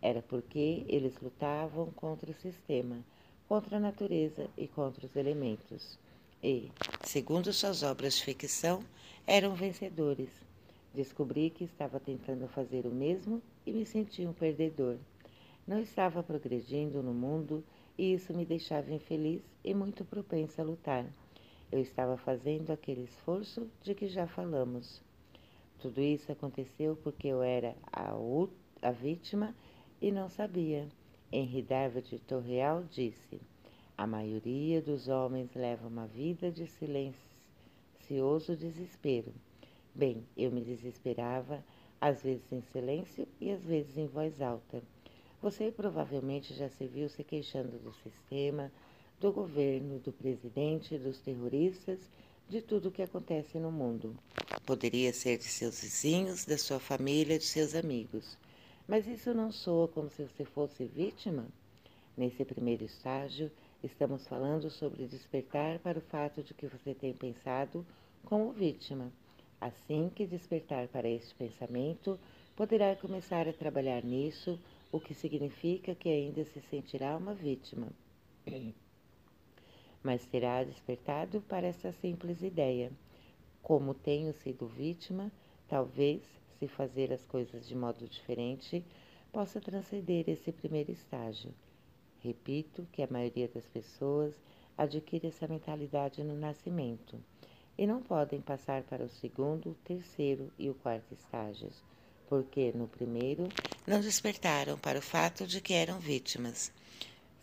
era 0.01 0.21
porque 0.21 0.85
eles 0.87 1.17
lutavam 1.21 1.91
contra 1.91 2.29
o 2.29 2.33
sistema, 2.33 2.97
contra 3.47 3.77
a 3.77 3.79
natureza 3.79 4.49
e 4.57 4.67
contra 4.67 5.05
os 5.05 5.15
elementos. 5.15 5.97
E, 6.43 6.69
segundo 7.03 7.53
suas 7.53 7.83
obras 7.83 8.15
de 8.15 8.25
ficção, 8.25 8.83
eram 9.25 9.55
vencedores. 9.55 10.29
Descobri 10.93 11.49
que 11.49 11.63
estava 11.63 12.01
tentando 12.01 12.49
fazer 12.49 12.85
o 12.85 12.91
mesmo 12.91 13.41
e 13.65 13.71
me 13.71 13.85
senti 13.85 14.25
um 14.25 14.33
perdedor. 14.33 14.97
Não 15.65 15.79
estava 15.79 16.21
progredindo 16.21 17.01
no 17.01 17.13
mundo 17.13 17.63
e 17.97 18.13
isso 18.13 18.33
me 18.33 18.45
deixava 18.45 18.93
infeliz 18.93 19.41
e 19.63 19.73
muito 19.73 20.05
propensa 20.05 20.61
a 20.61 20.65
lutar. 20.65 21.05
Eu 21.71 21.79
estava 21.79 22.15
fazendo 22.15 22.71
aquele 22.71 23.03
esforço 23.03 23.69
de 23.81 23.93
que 23.95 24.07
já 24.07 24.27
falamos. 24.27 25.01
Tudo 25.79 26.01
isso 26.01 26.31
aconteceu 26.31 26.95
porque 27.03 27.27
eu 27.27 27.41
era 27.41 27.75
a, 27.91 28.11
a 28.81 28.91
vítima 28.91 29.53
e 30.01 30.11
não 30.11 30.29
sabia. 30.29 30.87
Henri 31.31 31.61
David 31.61 32.09
de 32.09 32.19
Torreal 32.19 32.83
disse: 32.89 33.41
A 33.97 34.07
maioria 34.07 34.81
dos 34.81 35.07
homens 35.07 35.53
leva 35.53 35.87
uma 35.87 36.07
vida 36.07 36.51
de 36.51 36.67
silencioso 36.67 38.55
desespero. 38.55 39.33
Bem, 39.93 40.23
eu 40.37 40.51
me 40.51 40.61
desesperava, 40.61 41.63
às 41.99 42.23
vezes 42.23 42.51
em 42.51 42.61
silêncio 42.61 43.27
e 43.41 43.51
às 43.51 43.65
vezes 43.65 43.97
em 43.97 44.07
voz 44.07 44.41
alta. 44.41 44.81
Você 45.47 45.71
provavelmente 45.71 46.53
já 46.53 46.67
se 46.67 46.85
viu 46.85 47.07
se 47.07 47.23
queixando 47.23 47.79
do 47.79 47.93
sistema, 48.03 48.69
do 49.17 49.31
governo, 49.31 49.97
do 49.97 50.11
presidente, 50.11 50.97
dos 50.97 51.19
terroristas, 51.19 51.99
de 52.49 52.61
tudo 52.61 52.89
o 52.89 52.91
que 52.91 53.01
acontece 53.01 53.57
no 53.57 53.71
mundo. 53.71 54.13
Poderia 54.65 55.13
ser 55.13 55.37
de 55.37 55.45
seus 55.45 55.79
vizinhos, 55.79 56.43
da 56.43 56.57
sua 56.57 56.81
família, 56.81 57.39
de 57.39 57.45
seus 57.45 57.75
amigos. 57.75 58.37
Mas 58.85 59.07
isso 59.07 59.33
não 59.33 59.49
soa 59.49 59.87
como 59.87 60.09
se 60.09 60.23
você 60.23 60.43
fosse 60.43 60.83
vítima? 60.83 61.47
Nesse 62.17 62.43
primeiro 62.43 62.83
estágio, 62.83 63.49
estamos 63.81 64.27
falando 64.27 64.69
sobre 64.69 65.07
despertar 65.07 65.79
para 65.79 65.99
o 65.99 66.01
fato 66.11 66.43
de 66.43 66.53
que 66.53 66.67
você 66.67 66.93
tem 66.93 67.13
pensado 67.13 67.85
como 68.25 68.51
vítima. 68.51 69.09
Assim 69.61 70.11
que 70.13 70.27
despertar 70.27 70.89
para 70.89 71.07
este 71.07 71.33
pensamento, 71.35 72.19
poderá 72.53 72.97
começar 72.97 73.47
a 73.47 73.53
trabalhar 73.53 74.03
nisso 74.03 74.59
o 74.91 74.99
que 74.99 75.13
significa 75.13 75.93
que 75.93 76.09
ainda 76.09 76.43
se 76.45 76.61
sentirá 76.61 77.15
uma 77.17 77.33
vítima. 77.33 77.87
Mas 80.03 80.25
terá 80.25 80.63
despertado 80.63 81.41
para 81.41 81.67
essa 81.67 81.91
simples 81.91 82.41
ideia. 82.41 82.91
Como 83.61 83.93
tenho 83.93 84.33
sido 84.33 84.67
vítima, 84.67 85.31
talvez, 85.67 86.21
se 86.57 86.67
fazer 86.67 87.11
as 87.11 87.25
coisas 87.25 87.67
de 87.67 87.75
modo 87.75 88.07
diferente, 88.07 88.83
possa 89.31 89.59
transcender 89.59 90.29
esse 90.29 90.51
primeiro 90.51 90.91
estágio. 90.91 91.53
Repito 92.19 92.87
que 92.91 93.03
a 93.03 93.07
maioria 93.09 93.47
das 93.47 93.67
pessoas 93.67 94.33
adquire 94.77 95.27
essa 95.27 95.47
mentalidade 95.47 96.23
no 96.23 96.35
nascimento 96.35 97.21
e 97.77 97.85
não 97.85 98.01
podem 98.01 98.41
passar 98.41 98.83
para 98.83 99.03
o 99.03 99.09
segundo, 99.09 99.75
terceiro 99.83 100.51
e 100.57 100.69
o 100.69 100.73
quarto 100.73 101.13
estágios 101.13 101.83
porque 102.27 102.71
no 102.73 102.87
primeiro 102.87 103.47
não 103.85 104.01
despertaram 104.01 104.77
para 104.77 104.99
o 104.99 105.01
fato 105.01 105.47
de 105.47 105.61
que 105.61 105.73
eram 105.73 105.99
vítimas. 105.99 106.71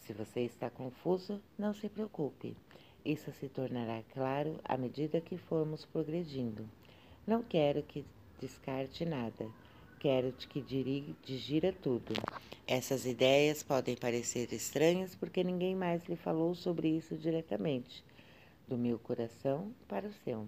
Se 0.01 0.12
você 0.12 0.40
está 0.40 0.69
confuso, 0.69 1.40
não 1.59 1.73
se 1.73 1.89
preocupe. 1.89 2.56
Isso 3.05 3.32
se 3.32 3.48
tornará 3.48 4.02
claro 4.12 4.59
à 4.65 4.77
medida 4.77 5.20
que 5.20 5.36
formos 5.36 5.85
progredindo. 5.85 6.69
Não 7.27 7.43
quero 7.43 7.82
que 7.82 8.05
descarte 8.40 9.05
nada. 9.05 9.47
Quero 9.98 10.32
que 10.32 10.61
digira 11.23 11.73
tudo. 11.73 12.12
Essas 12.66 13.06
ideias 13.06 13.62
podem 13.62 13.97
parecer 13.97 14.52
estranhas 14.52 15.15
porque 15.15 15.43
ninguém 15.43 15.74
mais 15.74 16.05
lhe 16.05 16.16
falou 16.16 16.55
sobre 16.55 16.89
isso 16.89 17.16
diretamente, 17.16 18.05
do 18.69 18.77
meu 18.77 18.98
coração 18.98 19.73
para 19.89 20.06
o 20.06 20.12
seu. 20.24 20.47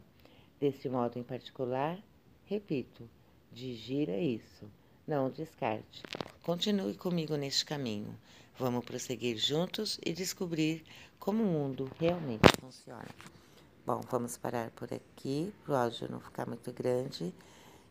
Deste 0.61 0.89
modo 0.89 1.19
em 1.19 1.23
particular, 1.23 1.99
repito, 2.45 3.09
Digira 3.57 4.19
isso. 4.19 4.71
Não 5.07 5.31
descarte. 5.31 6.03
Continue 6.43 6.93
comigo 6.93 7.37
neste 7.37 7.65
caminho. 7.65 8.15
Vamos 8.59 8.85
prosseguir 8.85 9.39
juntos 9.39 9.99
e 10.05 10.13
descobrir 10.13 10.85
como 11.19 11.43
o 11.43 11.47
mundo 11.47 11.91
realmente 11.99 12.47
funciona. 12.61 13.09
Bom, 13.87 14.03
vamos 14.11 14.37
parar 14.37 14.71
por 14.73 14.93
aqui, 14.93 15.55
para 15.65 15.73
o 15.73 15.75
áudio 15.75 16.11
não 16.11 16.21
ficar 16.21 16.47
muito 16.47 16.71
grande. 16.71 17.33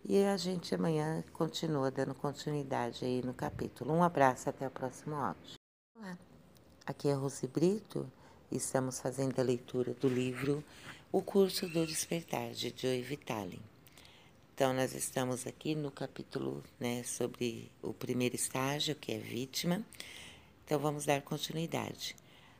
E 0.07 0.23
a 0.25 0.37
gente 0.37 0.75
amanhã 0.75 1.23
continua 1.33 1.89
dando 1.89 2.13
continuidade 2.13 3.03
aí 3.03 3.23
no 3.23 3.33
capítulo. 3.33 3.91
Um 3.91 4.03
abraço, 4.03 4.47
até 4.47 4.67
o 4.67 4.71
próximo 4.71 5.15
áudio. 5.15 5.55
Olá, 5.97 6.15
aqui 6.85 7.07
é 7.07 7.13
Rose 7.13 7.47
Brito 7.47 8.07
e 8.51 8.57
estamos 8.57 8.99
fazendo 8.99 9.39
a 9.39 9.43
leitura 9.43 9.95
do 9.95 10.07
livro 10.07 10.63
O 11.11 11.23
Curso 11.23 11.67
do 11.67 11.87
Despertar, 11.87 12.51
de 12.51 12.71
Joy 12.77 13.01
Vitale. 13.01 13.59
Então, 14.56 14.73
nós 14.73 14.95
estamos 14.95 15.45
aqui 15.45 15.76
no 15.76 15.91
capítulo 15.91 16.64
né, 16.80 17.03
sobre 17.03 17.69
o 17.82 17.94
primeiro 17.94 18.38
estágio, 18.38 18.95
que 18.95 19.11
é 19.11 19.18
vítima. 19.18 19.86
Então, 20.64 20.80
vamos 20.80 21.03
dar 21.03 21.22
continuidade. 21.23 22.15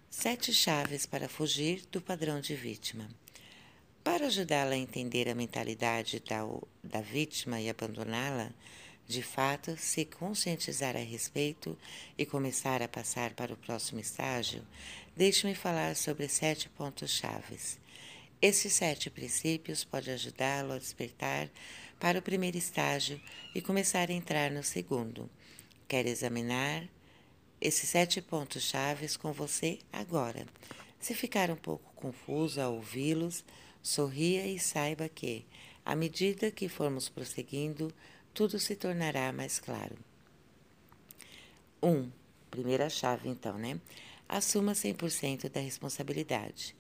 Sete 0.10 0.54
chaves 0.54 1.06
para 1.06 1.30
fugir 1.30 1.86
do 1.94 2.02
padrão 2.02 2.42
de 2.42 2.54
vítima. 2.54 3.10
Para 4.04 4.26
ajudá-la 4.26 4.72
a 4.72 4.78
entender 4.78 5.30
a 5.30 5.36
mentalidade 5.36 6.20
da, 6.20 6.42
da 6.84 7.00
vítima 7.00 7.62
e 7.62 7.70
abandoná-la, 7.70 8.52
de 9.08 9.24
fato, 9.24 9.78
se 9.78 10.04
conscientizar 10.04 10.98
a 10.98 11.00
respeito 11.00 11.78
e 12.18 12.26
começar 12.26 12.82
a 12.82 12.90
passar 12.90 13.34
para 13.36 13.54
o 13.54 13.58
próximo 13.58 14.02
estágio, 14.02 14.68
deixe-me 15.16 15.56
falar 15.56 15.96
sobre 15.96 16.28
sete 16.28 16.68
pontos 16.68 17.10
chaves. 17.12 17.80
Esses 18.42 18.74
sete 18.74 19.10
princípios 19.10 19.86
podem 19.86 20.14
ajudá-lo 20.14 20.74
a 20.74 20.78
despertar 20.78 21.50
para 22.00 22.20
o 22.20 22.22
primeiro 22.22 22.58
estágio 22.58 23.20
e 23.54 23.62
começar 23.62 24.10
a 24.10 24.14
entrar 24.14 24.52
no 24.52 24.64
segundo. 24.64 25.30
Quero 25.88 26.08
examinar 26.08 26.88
esses 27.60 27.90
sete 27.90 28.22
pontos 28.22 28.64
chaves 28.64 29.16
com 29.16 29.32
você 29.32 29.80
agora. 29.92 30.46
Se 31.00 31.14
ficar 31.14 31.50
um 31.50 31.56
pouco 31.56 31.94
confuso 31.96 32.60
ao 32.60 32.76
ouvi-los, 32.76 33.44
sorria 33.82 34.46
e 34.48 34.60
saiba 34.60 35.08
que, 35.08 35.46
à 35.86 35.96
medida 35.96 36.52
que 36.52 36.68
formos 36.68 37.08
prosseguindo, 37.08 37.94
tudo 38.34 38.60
se 38.60 38.76
tornará 38.76 39.32
mais 39.32 39.60
claro. 39.60 39.96
1. 41.82 41.90
Um, 41.90 42.12
primeira 42.50 42.90
chave, 42.90 43.30
então, 43.30 43.58
né? 43.58 43.80
Assuma 44.28 44.74
100% 44.74 45.50
da 45.50 45.60
responsabilidade. 45.60 46.76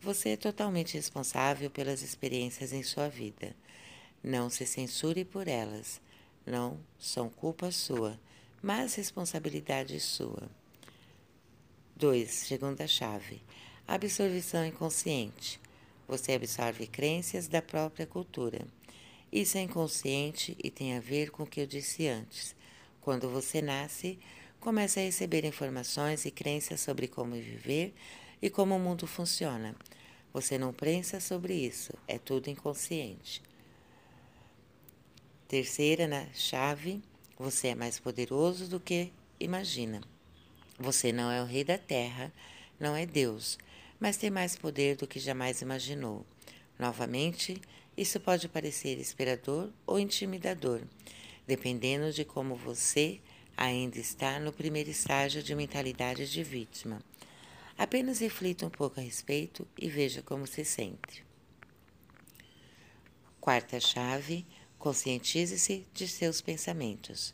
Você 0.00 0.30
é 0.30 0.36
totalmente 0.36 0.94
responsável 0.94 1.70
pelas 1.70 2.02
experiências 2.02 2.72
em 2.72 2.82
sua 2.82 3.08
vida. 3.08 3.56
Não 4.24 4.48
se 4.48 4.64
censure 4.64 5.22
por 5.22 5.46
elas. 5.46 6.00
Não 6.46 6.80
são 6.98 7.28
culpa 7.28 7.70
sua, 7.70 8.18
mas 8.62 8.94
responsabilidade 8.94 10.00
sua. 10.00 10.48
2. 11.94 12.30
Segunda 12.30 12.88
chave. 12.88 13.42
Absorção 13.86 14.64
inconsciente. 14.64 15.60
Você 16.08 16.32
absorve 16.32 16.86
crenças 16.86 17.48
da 17.48 17.60
própria 17.60 18.06
cultura. 18.06 18.66
Isso 19.30 19.58
é 19.58 19.60
inconsciente 19.60 20.56
e 20.64 20.70
tem 20.70 20.96
a 20.96 21.00
ver 21.00 21.30
com 21.30 21.42
o 21.42 21.46
que 21.46 21.60
eu 21.60 21.66
disse 21.66 22.08
antes. 22.08 22.56
Quando 23.02 23.28
você 23.28 23.60
nasce, 23.60 24.18
comece 24.58 25.00
a 25.00 25.02
receber 25.02 25.44
informações 25.44 26.24
e 26.24 26.30
crenças 26.30 26.80
sobre 26.80 27.08
como 27.08 27.34
viver 27.34 27.92
e 28.40 28.48
como 28.48 28.74
o 28.74 28.80
mundo 28.80 29.06
funciona. 29.06 29.76
Você 30.32 30.56
não 30.56 30.72
pensa 30.72 31.20
sobre 31.20 31.52
isso, 31.52 31.92
é 32.08 32.18
tudo 32.18 32.48
inconsciente. 32.48 33.42
Terceira 35.46 36.08
na 36.08 36.26
chave, 36.32 37.02
você 37.38 37.68
é 37.68 37.74
mais 37.74 37.98
poderoso 37.98 38.66
do 38.66 38.80
que 38.80 39.12
imagina. 39.38 40.00
Você 40.78 41.12
não 41.12 41.30
é 41.30 41.42
o 41.42 41.46
rei 41.46 41.62
da 41.62 41.76
terra, 41.76 42.32
não 42.80 42.96
é 42.96 43.04
Deus, 43.04 43.58
mas 44.00 44.16
tem 44.16 44.30
mais 44.30 44.56
poder 44.56 44.96
do 44.96 45.06
que 45.06 45.20
jamais 45.20 45.60
imaginou. 45.60 46.24
Novamente, 46.78 47.60
isso 47.96 48.18
pode 48.18 48.48
parecer 48.48 48.98
inspirador 48.98 49.70
ou 49.86 50.00
intimidador, 50.00 50.80
dependendo 51.46 52.10
de 52.10 52.24
como 52.24 52.56
você 52.56 53.20
ainda 53.54 53.98
está 53.98 54.40
no 54.40 54.52
primeiro 54.52 54.90
estágio 54.90 55.42
de 55.42 55.54
mentalidade 55.54 56.26
de 56.30 56.42
vítima. 56.42 57.02
Apenas 57.76 58.18
reflita 58.18 58.66
um 58.66 58.70
pouco 58.70 58.98
a 58.98 59.02
respeito 59.02 59.68
e 59.78 59.88
veja 59.88 60.22
como 60.22 60.46
se 60.46 60.64
sente. 60.64 61.24
Quarta 63.40 63.78
chave: 63.78 64.46
conscientize-se 64.84 65.86
de 65.94 66.06
seus 66.06 66.42
pensamentos. 66.42 67.32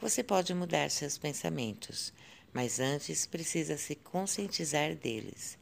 Você 0.00 0.22
pode 0.22 0.54
mudar 0.54 0.90
seus 0.90 1.18
pensamentos, 1.18 2.10
mas 2.54 2.80
antes 2.80 3.26
precisa 3.26 3.76
se 3.76 3.96
conscientizar 3.96 4.96
deles. 4.96 5.58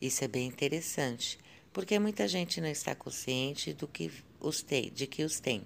Isso 0.00 0.24
é 0.24 0.28
bem 0.28 0.48
interessante, 0.48 1.38
porque 1.74 1.98
muita 1.98 2.26
gente 2.26 2.58
não 2.58 2.70
está 2.70 2.94
consciente 2.94 3.74
do 3.74 3.86
que 3.86 4.10
os 4.40 4.62
tem, 4.62 4.90
de 4.90 5.06
que 5.06 5.24
os 5.24 5.38
tem. 5.38 5.62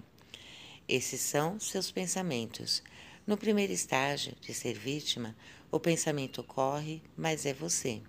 Esses 0.89 1.21
são 1.21 1.61
seus 1.61 1.93
pensamentos. 1.93 2.83
No 3.25 3.37
primeiro 3.37 3.73
estágio 3.73 4.35
de 4.41 4.53
ser 4.53 4.77
vítima, 4.77 5.37
o 5.71 5.79
pensamento 5.79 6.41
ocorre, 6.41 7.01
mas 7.17 7.47
é 7.47 7.55
você. 7.55 8.03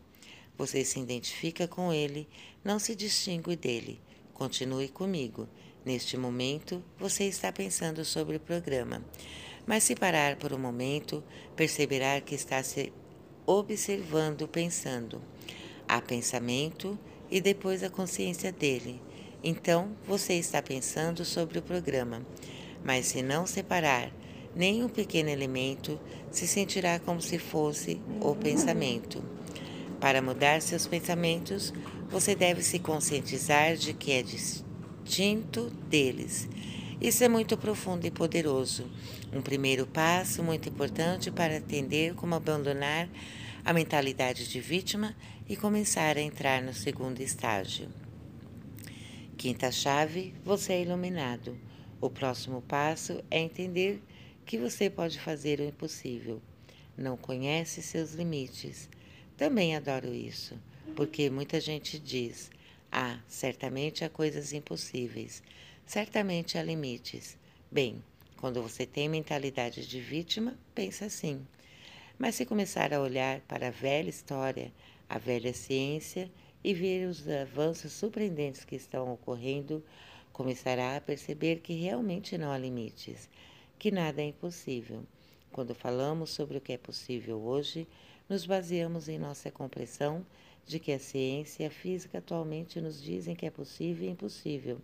Você 0.58 0.84
se 0.84 1.00
identifica 1.00 1.68
com 1.68 1.94
ele, 1.94 2.28
não 2.64 2.80
se 2.80 2.96
distingue 2.96 3.56
dele. 3.56 4.02
Continue 4.34 4.90
comigo. 4.90 5.48
Neste 5.86 6.16
momento, 6.16 6.82
você 6.98 7.26
está 7.26 7.52
pensando 7.52 8.06
sobre 8.06 8.38
o 8.38 8.40
programa. 8.40 9.04
Mas 9.66 9.84
se 9.84 9.96
parar 9.96 10.38
por 10.38 10.54
um 10.54 10.58
momento, 10.58 11.22
perceberá 11.58 12.22
que 12.22 12.36
está 12.36 12.64
se 12.64 12.94
observando 13.46 14.48
pensando. 14.48 15.22
Há 15.86 16.02
pensamento 16.02 16.98
e 17.30 17.42
depois 17.42 17.84
a 17.84 17.90
consciência 17.90 18.50
dele. 18.50 19.02
Então 19.44 19.92
você 20.08 20.36
está 20.36 20.62
pensando 20.62 21.26
sobre 21.26 21.60
o 21.60 21.62
programa, 21.62 22.26
mas 22.82 23.08
se 23.08 23.22
não 23.22 23.46
separar 23.46 24.10
nem 24.56 24.86
um 24.86 24.90
pequeno 24.90 25.30
elemento, 25.30 26.00
se 26.32 26.48
sentirá 26.48 26.98
como 27.00 27.22
se 27.22 27.38
fosse 27.38 28.00
o 28.22 28.34
pensamento. 28.36 29.22
Para 30.00 30.22
mudar 30.22 30.62
seus 30.62 30.88
pensamentos, 30.88 31.74
você 32.10 32.36
deve 32.36 32.64
se 32.64 32.80
conscientizar 32.80 33.76
de 33.76 33.94
que 33.94 34.14
é 34.14 34.22
distinto 34.22 34.63
deles. 35.90 36.48
Isso 37.02 37.24
é 37.24 37.28
muito 37.28 37.58
profundo 37.58 38.06
e 38.06 38.12
poderoso. 38.12 38.90
Um 39.32 39.42
primeiro 39.42 39.86
passo 39.86 40.42
muito 40.42 40.70
importante 40.70 41.30
para 41.30 41.58
entender 41.58 42.16
como 42.16 42.36
abandonar 42.36 43.10
a 43.66 43.74
mentalidade 43.74 44.48
de 44.48 44.60
vítima 44.62 45.16
e 45.48 45.56
começar 45.56 46.18
a 46.18 46.22
entrar 46.22 46.62
no 46.62 46.74
segundo 46.74 47.22
estágio. 47.22 47.90
Quinta 49.38 49.72
chave: 49.72 50.34
você 50.44 50.74
é 50.74 50.82
iluminado. 50.82 51.58
O 52.00 52.10
próximo 52.10 52.62
passo 52.62 53.24
é 53.30 53.40
entender 53.40 54.02
que 54.46 54.58
você 54.58 54.90
pode 54.90 55.20
fazer 55.20 55.60
o 55.60 55.66
impossível. 55.66 56.42
Não 56.98 57.18
conhece 57.18 57.82
seus 57.82 58.14
limites. 58.14 58.90
Também 59.36 59.76
adoro 59.76 60.14
isso, 60.14 60.56
porque 60.96 61.30
muita 61.30 61.60
gente 61.60 61.98
diz: 61.98 62.52
ah, 62.96 63.18
certamente 63.28 64.06
há 64.06 64.10
coisas 64.10 64.54
impossíveis, 64.54 65.42
certamente 65.84 66.60
há 66.60 66.64
limites. 66.64 67.36
Bem, 67.72 68.04
quando 68.38 68.62
você 68.62 68.86
tem 68.86 69.10
mentalidade 69.10 69.88
de 69.88 70.00
vítima, 70.00 70.56
pensa 70.76 71.06
assim. 71.06 71.44
Mas 72.20 72.36
se 72.36 72.46
começar 72.46 72.94
a 72.94 73.02
olhar 73.02 73.42
para 73.48 73.70
a 73.70 73.72
velha 73.72 74.12
história, 74.12 74.72
a 75.10 75.18
velha 75.18 75.56
ciência 75.56 76.30
e 76.64 76.72
ver 76.72 77.08
os 77.08 77.28
avanços 77.28 77.94
surpreendentes 77.94 78.64
que 78.64 78.76
estão 78.76 79.12
ocorrendo, 79.12 79.84
começará 80.32 80.96
a 80.96 81.02
perceber 81.02 81.62
que 81.62 81.74
realmente 81.74 82.38
não 82.38 82.52
há 82.52 82.60
limites, 82.60 83.28
que 83.80 83.90
nada 83.90 84.22
é 84.22 84.26
impossível. 84.26 85.04
Quando 85.52 85.74
falamos 85.74 86.30
sobre 86.30 86.60
o 86.60 86.62
que 86.62 86.74
é 86.74 86.78
possível 86.78 87.42
hoje, 87.42 87.88
nos 88.30 88.46
baseamos 88.46 89.10
em 89.10 89.18
nossa 89.18 89.50
compreensão 89.50 90.24
de 90.66 90.80
que 90.80 90.92
a 90.92 91.00
ciência 91.00 91.64
e 91.64 91.66
a 91.66 91.72
física 91.72 92.18
atualmente 92.18 92.80
nos 92.80 93.02
dizem 93.02 93.36
que 93.36 93.46
é 93.46 93.52
possível 93.52 94.08
e 94.08 94.12
impossível. 94.12 94.80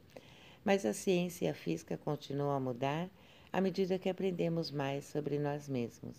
Mas 0.63 0.85
a 0.85 0.93
ciência 0.93 1.45
e 1.45 1.47
a 1.47 1.53
física 1.53 1.97
continuam 1.97 2.51
a 2.51 2.59
mudar 2.59 3.09
à 3.51 3.61
medida 3.61 3.97
que 3.97 4.09
aprendemos 4.09 4.71
mais 4.71 5.05
sobre 5.05 5.39
nós 5.39 5.67
mesmos. 5.67 6.15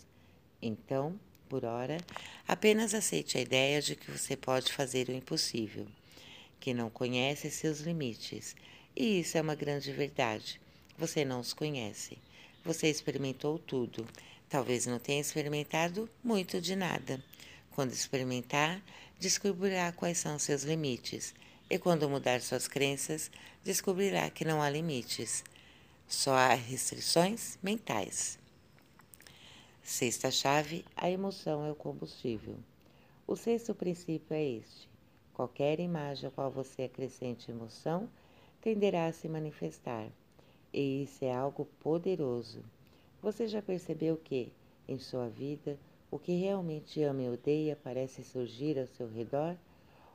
Então, 0.61 1.19
por 1.49 1.65
hora, 1.65 1.99
apenas 2.47 2.95
aceite 2.95 3.37
a 3.37 3.41
ideia 3.41 3.82
de 3.82 3.97
que 3.97 4.11
você 4.11 4.37
pode 4.37 4.73
fazer 4.73 5.09
o 5.09 5.12
impossível, 5.12 5.87
que 6.59 6.73
não 6.73 6.89
conhece 6.89 7.51
seus 7.51 7.81
limites. 7.81 8.55
E 8.95 9.20
isso 9.20 9.37
é 9.37 9.41
uma 9.41 9.55
grande 9.55 9.93
verdade. 9.93 10.61
Você 10.99 11.24
não 11.24 11.41
os 11.41 11.53
conhece. 11.53 12.19
Você 12.65 12.89
experimentou 12.89 13.59
tudo. 13.59 14.07
Talvez 14.49 14.87
não 14.87 14.99
tenha 14.99 15.20
experimentado 15.20 16.09
muito 16.23 16.61
de 16.61 16.77
nada. 16.77 17.23
Quando 17.70 17.93
experimentar, 17.93 18.82
descobrirá 19.20 19.92
quais 19.92 20.18
são 20.18 20.38
seus 20.38 20.62
limites. 20.62 21.34
E 21.68 21.78
quando 21.78 22.09
mudar 22.09 22.40
suas 22.40 22.66
crenças, 22.66 23.30
descobrirá 23.62 24.28
que 24.30 24.44
não 24.44 24.60
há 24.60 24.68
limites. 24.70 25.44
Só 26.09 26.32
há 26.32 26.55
restrições 26.55 27.59
mentais. 27.62 28.38
Sexta 29.82 30.30
chave: 30.30 30.84
a 30.97 31.09
emoção 31.09 31.64
é 31.64 31.70
o 31.70 31.76
combustível. 31.76 32.56
O 33.26 33.36
sexto 33.36 33.74
princípio 33.74 34.34
é 34.34 34.42
este: 34.42 34.88
qualquer 35.34 35.78
imagem 35.78 36.28
a 36.28 36.32
qual 36.32 36.51
você 36.51 36.84
acrescente 36.84 37.51
emoção 37.51 38.09
tenderá 38.60 39.06
a 39.06 39.12
se 39.12 39.28
manifestar, 39.28 40.09
e 40.72 41.05
isso 41.05 41.24
é 41.24 41.32
algo 41.32 41.66
poderoso. 41.80 42.64
Você 43.22 43.47
já 43.47 43.62
percebeu 43.62 44.16
que, 44.16 44.52
em 44.88 44.98
sua 44.98 45.28
vida, 45.28 45.78
o 46.11 46.19
que 46.19 46.32
realmente 46.32 47.03
ama 47.03 47.23
e 47.23 47.28
odeia 47.28 47.78
parece 47.82 48.24
surgir 48.24 48.78
ao 48.78 48.87
seu 48.87 49.09
redor? 49.09 49.57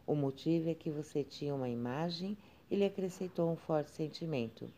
O 0.06 0.14
motivo 0.14 0.70
é 0.70 0.76
que 0.76 0.90
você 0.90 1.24
tinha 1.24 1.56
uma 1.56 1.70
imagem 1.70 2.38
e 2.70 2.76
lhe 2.76 2.86
acrescentou 2.86 3.52
um 3.52 3.56
forte 3.56 3.92
sentimento. 3.92 4.70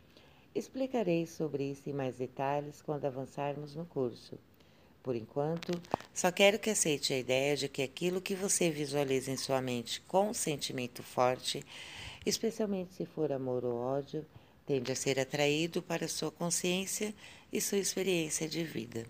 Explicarei 0.53 1.25
sobre 1.25 1.71
isso 1.71 1.89
em 1.89 1.93
mais 1.93 2.17
detalhes 2.17 2.81
quando 2.81 3.05
avançarmos 3.05 3.75
no 3.75 3.85
curso. 3.85 4.37
Por 5.01 5.15
enquanto, 5.15 5.71
só 6.13 6.31
quero 6.31 6.59
que 6.59 6.69
aceite 6.69 7.13
a 7.13 7.17
ideia 7.17 7.55
de 7.55 7.67
que 7.67 7.81
aquilo 7.81 8.21
que 8.21 8.35
você 8.35 8.69
visualiza 8.69 9.31
em 9.31 9.37
sua 9.37 9.61
mente 9.61 10.01
com 10.01 10.29
um 10.29 10.33
sentimento 10.33 11.01
forte, 11.01 11.63
especialmente 12.25 12.93
se 12.93 13.05
for 13.05 13.31
amor 13.31 13.63
ou 13.63 13.75
ódio, 13.75 14.25
tende 14.65 14.91
a 14.91 14.95
ser 14.95 15.19
atraído 15.19 15.81
para 15.81 16.07
sua 16.07 16.29
consciência 16.29 17.13
e 17.51 17.61
sua 17.61 17.77
experiência 17.77 18.47
de 18.49 18.63
vida. 18.63 19.05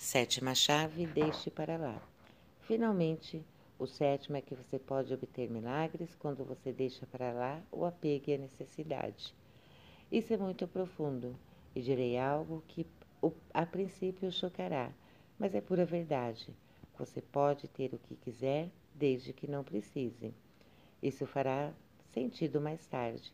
Sétima 0.00 0.54
chave, 0.54 1.06
deixe 1.06 1.50
para 1.50 1.76
lá. 1.76 2.02
Finalmente, 2.62 3.44
o 3.78 3.86
sétimo 3.86 4.38
é 4.38 4.40
que 4.40 4.54
você 4.54 4.78
pode 4.78 5.12
obter 5.12 5.50
milagres 5.50 6.16
quando 6.16 6.42
você 6.42 6.72
deixa 6.72 7.06
para 7.06 7.30
lá 7.32 7.60
o 7.70 7.84
apego 7.84 8.30
e 8.30 8.34
a 8.34 8.38
necessidade. 8.38 9.34
Isso 10.10 10.32
é 10.32 10.38
muito 10.38 10.66
profundo 10.66 11.36
e 11.76 11.82
direi 11.82 12.18
algo 12.18 12.64
que 12.66 12.86
a 13.52 13.66
princípio 13.66 14.32
chocará, 14.32 14.90
mas 15.38 15.54
é 15.54 15.60
pura 15.60 15.84
verdade. 15.84 16.48
Você 16.98 17.20
pode 17.20 17.68
ter 17.68 17.92
o 17.92 17.98
que 17.98 18.16
quiser, 18.16 18.70
desde 18.94 19.34
que 19.34 19.46
não 19.46 19.62
precise. 19.62 20.32
Isso 21.02 21.26
fará 21.26 21.74
sentido 22.06 22.58
mais 22.58 22.86
tarde, 22.86 23.30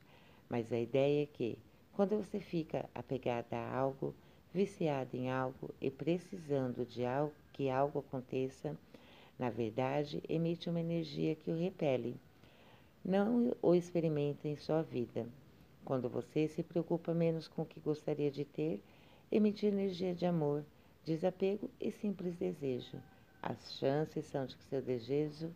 mas 0.49 0.73
a 0.73 0.79
ideia 0.81 1.23
é 1.23 1.27
que, 1.27 1.57
quando 1.93 2.17
você 2.17 2.41
fica 2.41 2.91
apegada 2.93 3.57
a 3.57 3.79
algo, 3.79 4.13
viciado 4.57 5.15
em 5.15 5.31
algo 5.31 5.69
e 5.79 5.91
precisando 5.91 6.87
de 6.87 7.05
algo, 7.05 7.35
que 7.53 7.69
algo 7.69 7.99
aconteça, 7.99 8.75
na 9.39 9.51
verdade, 9.51 10.23
emite 10.27 10.71
uma 10.71 10.81
energia 10.81 11.35
que 11.35 11.51
o 11.51 11.59
repele. 11.59 12.17
Não 13.05 13.55
o 13.61 13.75
experimenta 13.75 14.49
em 14.49 14.57
sua 14.57 14.81
vida. 14.81 15.29
Quando 15.85 16.09
você 16.09 16.49
se 16.49 16.63
preocupa 16.63 17.13
menos 17.13 17.47
com 17.47 17.63
o 17.63 17.67
que 17.67 17.79
gostaria 17.79 18.31
de 18.31 18.47
ter, 18.47 18.83
emitir 19.31 19.71
energia 19.73 20.15
de 20.15 20.25
amor, 20.25 20.65
desapego 21.05 21.71
e 21.79 21.93
simples 21.93 22.35
desejo. 22.37 22.97
As 23.43 23.75
chances 23.79 24.25
são 24.25 24.47
de 24.47 24.57
que 24.57 24.65
seu 24.65 24.81
desejo, 24.81 25.55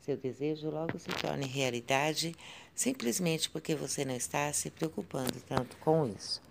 seu 0.00 0.16
desejo 0.16 0.70
logo 0.70 0.98
se 0.98 1.08
torne 1.22 1.46
realidade, 1.46 2.34
simplesmente 2.74 3.48
porque 3.48 3.76
você 3.76 4.04
não 4.04 4.14
está 4.14 4.52
se 4.52 4.70
preocupando 4.70 5.40
tanto 5.46 5.76
com 5.76 6.04
isso. 6.04 6.42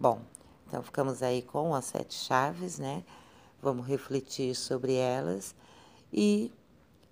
Bom, 0.00 0.22
então 0.66 0.82
ficamos 0.82 1.22
aí 1.22 1.42
com 1.42 1.74
as 1.74 1.86
sete 1.86 2.14
chaves, 2.14 2.78
né? 2.78 3.04
vamos 3.64 3.86
refletir 3.86 4.54
sobre 4.54 4.92
elas 4.92 5.54
e 6.12 6.52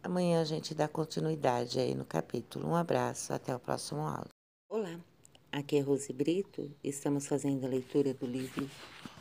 amanhã 0.02 0.42
a 0.42 0.44
gente 0.44 0.74
dá 0.74 0.86
continuidade 0.86 1.80
aí 1.80 1.94
no 1.94 2.04
capítulo. 2.04 2.68
Um 2.68 2.76
abraço, 2.76 3.32
até 3.32 3.56
o 3.56 3.58
próximo 3.58 4.02
áudio. 4.02 4.28
Olá, 4.68 5.00
aqui 5.50 5.76
é 5.76 5.80
Rose 5.80 6.12
Brito, 6.12 6.70
estamos 6.84 7.26
fazendo 7.26 7.64
a 7.64 7.68
leitura 7.68 8.12
do 8.12 8.26
livro 8.26 8.68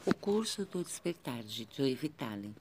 O 0.05 0.13
Curso 0.13 0.65
do 0.65 0.83
Despertar, 0.83 1.41
de 1.41 1.65
Joy 1.71 1.95
Vitale. 1.95 2.53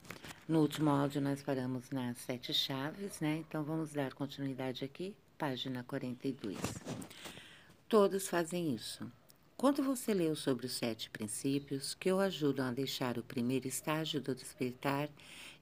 No 0.47 0.61
último 0.61 0.89
áudio 0.89 1.19
nós 1.19 1.43
paramos 1.43 1.89
nas 1.89 2.17
sete 2.19 2.53
chaves, 2.53 3.19
né? 3.19 3.43
Então 3.47 3.65
vamos 3.65 3.91
dar 3.91 4.13
continuidade 4.13 4.85
aqui, 4.85 5.13
página 5.37 5.83
42. 5.83 6.57
Todos 7.89 8.29
fazem 8.29 8.73
isso. 8.73 9.05
Quando 9.61 9.83
você 9.83 10.11
leu 10.11 10.35
sobre 10.35 10.65
os 10.65 10.71
sete 10.71 11.07
princípios 11.11 11.93
que 11.93 12.11
o 12.11 12.17
ajudam 12.17 12.65
a 12.65 12.71
deixar 12.71 13.19
o 13.19 13.23
primeiro 13.23 13.67
estágio 13.67 14.19
do 14.19 14.33
despertar 14.33 15.07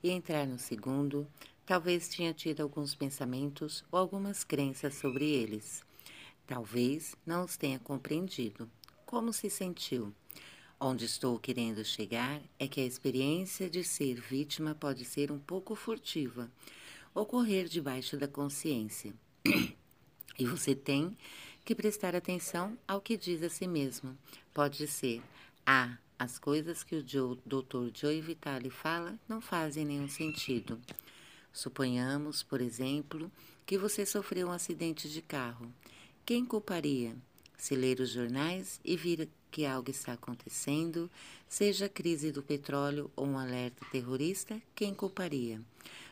e 0.01 0.09
entrar 0.09 0.47
no 0.47 0.57
segundo, 0.57 1.27
talvez 1.65 2.07
tinha 2.07 2.33
tido 2.33 2.61
alguns 2.61 2.95
pensamentos 2.95 3.83
ou 3.91 3.99
algumas 3.99 4.45
crenças 4.45 4.95
sobre 4.95 5.29
eles. 5.29 5.83
Talvez 6.47 7.13
não 7.25 7.43
os 7.43 7.57
tenha 7.57 7.77
compreendido. 7.77 8.71
Como 9.05 9.33
se 9.33 9.49
sentiu? 9.49 10.15
Onde 10.79 11.03
estou 11.03 11.37
querendo 11.37 11.83
chegar 11.83 12.41
é 12.57 12.69
que 12.69 12.79
a 12.79 12.85
experiência 12.85 13.69
de 13.69 13.83
ser 13.83 14.21
vítima 14.21 14.73
pode 14.73 15.03
ser 15.03 15.29
um 15.29 15.39
pouco 15.39 15.75
furtiva, 15.75 16.49
ocorrer 17.13 17.67
debaixo 17.67 18.15
da 18.15 18.29
consciência. 18.29 19.13
e 20.39 20.45
você 20.45 20.73
tem 20.73 21.17
que 21.69 21.75
prestar 21.75 22.15
atenção 22.15 22.75
ao 22.87 22.99
que 22.99 23.15
diz 23.15 23.43
a 23.43 23.49
si 23.49 23.67
mesmo. 23.67 24.17
Pode 24.51 24.87
ser: 24.87 25.21
Ah, 25.63 25.99
as 26.17 26.39
coisas 26.39 26.83
que 26.83 26.95
o 26.95 27.03
Dr. 27.03 27.91
Joe 27.93 28.19
Vitale 28.21 28.71
fala 28.71 29.19
não 29.27 29.39
fazem 29.39 29.85
nenhum 29.85 30.09
sentido. 30.09 30.81
Suponhamos, 31.53 32.41
por 32.41 32.59
exemplo, 32.59 33.31
que 33.67 33.77
você 33.77 34.03
sofreu 34.03 34.47
um 34.47 34.51
acidente 34.51 35.07
de 35.07 35.21
carro. 35.21 35.71
Quem 36.25 36.43
culparia? 36.43 37.15
Se 37.55 37.75
ler 37.75 37.99
os 37.99 38.09
jornais 38.09 38.81
e 38.83 38.97
vir 38.97 39.29
que 39.51 39.63
algo 39.63 39.91
está 39.91 40.13
acontecendo, 40.13 41.07
seja 41.47 41.85
a 41.85 41.89
crise 41.89 42.31
do 42.31 42.41
petróleo 42.41 43.11
ou 43.15 43.27
um 43.27 43.37
alerta 43.37 43.85
terrorista, 43.91 44.59
quem 44.73 44.91
culparia? 44.91 45.61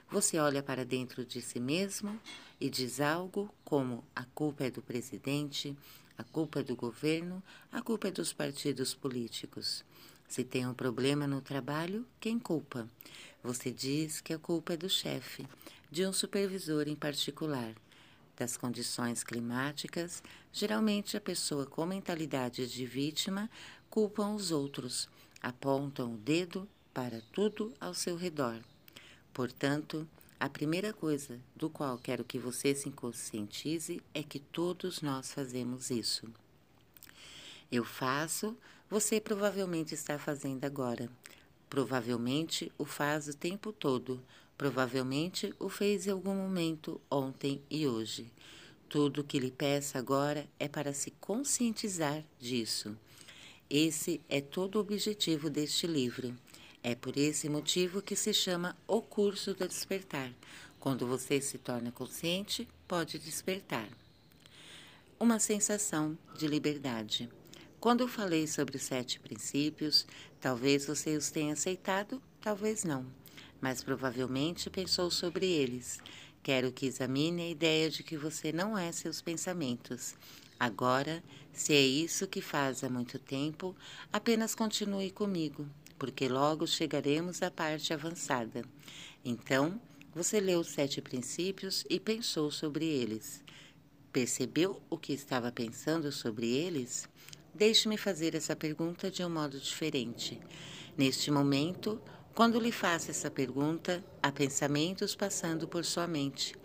Você 0.10 0.40
olha 0.40 0.64
para 0.64 0.86
dentro 0.86 1.26
de 1.26 1.42
si 1.42 1.60
mesmo 1.60 2.18
e 2.62 2.70
diz 2.70 3.02
algo 3.02 3.54
como 3.66 4.06
a 4.16 4.24
culpa 4.24 4.64
é 4.64 4.72
do 4.72 4.82
presidente, 4.82 5.78
a 6.18 6.24
culpa 6.24 6.62
é 6.62 6.64
do 6.64 6.78
governo, 6.78 7.44
a 7.70 7.82
culpa 7.82 8.08
é 8.08 8.12
dos 8.12 8.32
partidos 8.32 8.94
políticos. 8.94 9.84
Se 10.26 10.46
tem 10.46 10.66
um 10.66 10.74
problema 10.74 11.28
no 11.28 11.42
trabalho, 11.42 12.06
quem 12.22 12.40
culpa? 12.40 12.88
Você 13.44 13.70
diz 13.70 14.22
que 14.22 14.34
a 14.34 14.40
culpa 14.40 14.74
é 14.74 14.78
do 14.78 14.90
chefe, 14.90 15.46
de 15.92 16.06
um 16.06 16.14
supervisor 16.14 16.88
em 16.88 16.96
particular 16.96 17.76
das 18.38 18.56
condições 18.56 19.26
climáticas, 19.26 20.24
geralmente 20.54 21.18
a 21.18 21.22
pessoa 21.22 21.66
com 21.66 21.86
mentalidade 21.86 22.66
de 22.66 22.86
vítima 22.86 23.50
culpam 23.90 24.36
os 24.36 24.52
outros, 24.52 25.10
apontam 25.42 26.14
o 26.14 26.18
dedo 26.18 26.66
para 26.94 27.22
tudo 27.34 27.74
ao 27.80 27.94
seu 27.94 28.16
redor. 28.16 28.62
Portanto, 29.38 30.10
a 30.40 30.50
primeira 30.50 30.92
coisa 30.92 31.40
do 31.56 31.70
qual 31.70 32.00
quero 32.00 32.24
que 32.24 32.40
você 32.40 32.74
se 32.74 32.90
conscientize 32.90 34.02
é 34.12 34.24
que 34.24 34.40
todos 34.40 35.04
nós 35.04 35.32
fazemos 35.32 35.92
isso. 35.92 36.28
Eu 37.72 37.86
faço, 37.86 38.58
você 38.90 39.22
provavelmente 39.22 39.94
está 39.94 40.18
fazendo 40.18 40.66
agora. 40.66 41.08
Provavelmente 41.70 42.72
o 42.80 42.84
faz 42.84 43.28
o 43.28 43.38
tempo 43.38 43.72
todo, 43.72 44.20
Provavelmente 44.58 45.54
o 45.60 45.70
fez 45.70 46.08
em 46.08 46.10
algum 46.10 46.34
momento 46.34 47.00
ontem 47.12 47.62
e 47.70 47.86
hoje. 47.86 48.32
Tudo 48.90 49.22
o 49.22 49.24
que 49.24 49.38
lhe 49.38 49.52
peço 49.52 50.00
agora 50.00 50.50
é 50.60 50.68
para 50.68 50.94
se 50.94 51.12
conscientizar 51.22 52.24
disso. 52.40 52.98
Esse 53.70 54.20
é 54.28 54.42
todo 54.42 54.78
o 54.78 54.80
objetivo 54.80 55.48
deste 55.48 55.86
livro. 55.86 56.36
É 56.84 56.96
por 56.96 57.18
esse 57.18 57.50
motivo 57.50 58.02
que 58.02 58.16
se 58.16 58.34
chama 58.34 58.78
O 58.88 59.02
Curso 59.02 59.54
do 59.54 59.68
Despertar. 59.68 60.32
Quando 60.80 61.06
você 61.06 61.42
se 61.42 61.58
torna 61.58 61.92
consciente, 61.92 62.68
pode 62.88 63.20
despertar. 63.20 63.90
Uma 65.20 65.40
sensação 65.40 66.18
de 66.38 66.48
liberdade. 66.48 67.30
Quando 67.80 68.02
eu 68.02 68.08
falei 68.08 68.48
sobre 68.48 68.78
os 68.78 68.84
sete 68.84 69.20
princípios, 69.20 70.06
talvez 70.40 70.86
você 70.86 71.18
os 71.18 71.30
tenha 71.30 71.54
aceitado, 71.54 72.22
talvez 72.42 72.84
não 72.84 73.06
mas 73.62 73.84
provavelmente 73.84 74.70
pensou 74.70 75.10
sobre 75.10 75.46
eles. 75.46 76.00
Quero 76.44 76.72
que 76.72 76.86
examine 76.86 77.42
a 77.42 77.50
ideia 77.50 77.90
de 77.90 78.04
que 78.04 78.18
você 78.18 78.52
não 78.52 78.78
é 78.78 78.92
seus 78.92 79.22
pensamentos. 79.22 80.16
Agora, 80.60 81.24
se 81.52 81.74
é 81.74 81.82
isso 81.82 82.28
que 82.28 82.42
faz 82.42 82.84
há 82.84 82.90
muito 82.90 83.20
tempo, 83.20 83.76
apenas 84.12 84.56
continue 84.56 85.12
comigo, 85.12 85.68
porque 85.98 86.28
logo 86.28 86.68
chegaremos 86.68 87.42
à 87.42 87.50
parte 87.50 87.94
avançada. 87.94 88.64
Então, 89.24 89.80
você 90.14 90.40
leu 90.40 90.60
os 90.60 90.70
sete 90.70 91.02
princípios 91.02 91.84
e 91.90 92.00
pensou 92.00 92.50
sobre 92.52 92.86
eles. 92.86 93.44
Percebeu 94.12 94.82
o 94.90 94.98
que 94.98 95.14
estava 95.14 95.52
pensando 95.52 96.12
sobre 96.12 96.48
eles? 96.48 97.08
Deixe-me 97.54 97.98
fazer 97.98 98.36
essa 98.36 98.56
pergunta 98.56 99.12
de 99.12 99.24
um 99.24 99.30
modo 99.30 99.60
diferente. 99.60 100.40
Neste 100.98 101.30
momento, 101.30 102.02
quando 102.34 102.60
lhe 102.60 102.72
faço 102.72 103.12
essa 103.12 103.30
pergunta, 103.30 104.04
há 104.22 104.32
pensamentos 104.32 105.16
passando 105.16 105.68
por 105.68 105.84
sua 105.84 106.08
mente. 106.08 106.56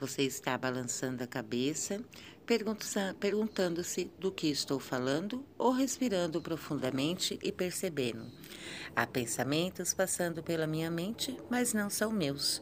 Você 0.00 0.22
está 0.22 0.56
balançando 0.56 1.22
a 1.22 1.26
cabeça, 1.26 2.02
perguntando-se 3.18 4.10
do 4.18 4.32
que 4.32 4.46
estou 4.46 4.78
falando 4.78 5.44
ou 5.58 5.70
respirando 5.70 6.40
profundamente 6.40 7.38
e 7.42 7.52
percebendo. 7.52 8.24
Há 8.94 9.06
pensamentos 9.06 9.94
passando 9.94 10.42
pela 10.42 10.66
minha 10.66 10.90
mente, 10.90 11.36
mas 11.50 11.72
não 11.72 11.88
são 11.88 12.10
meus. 12.10 12.60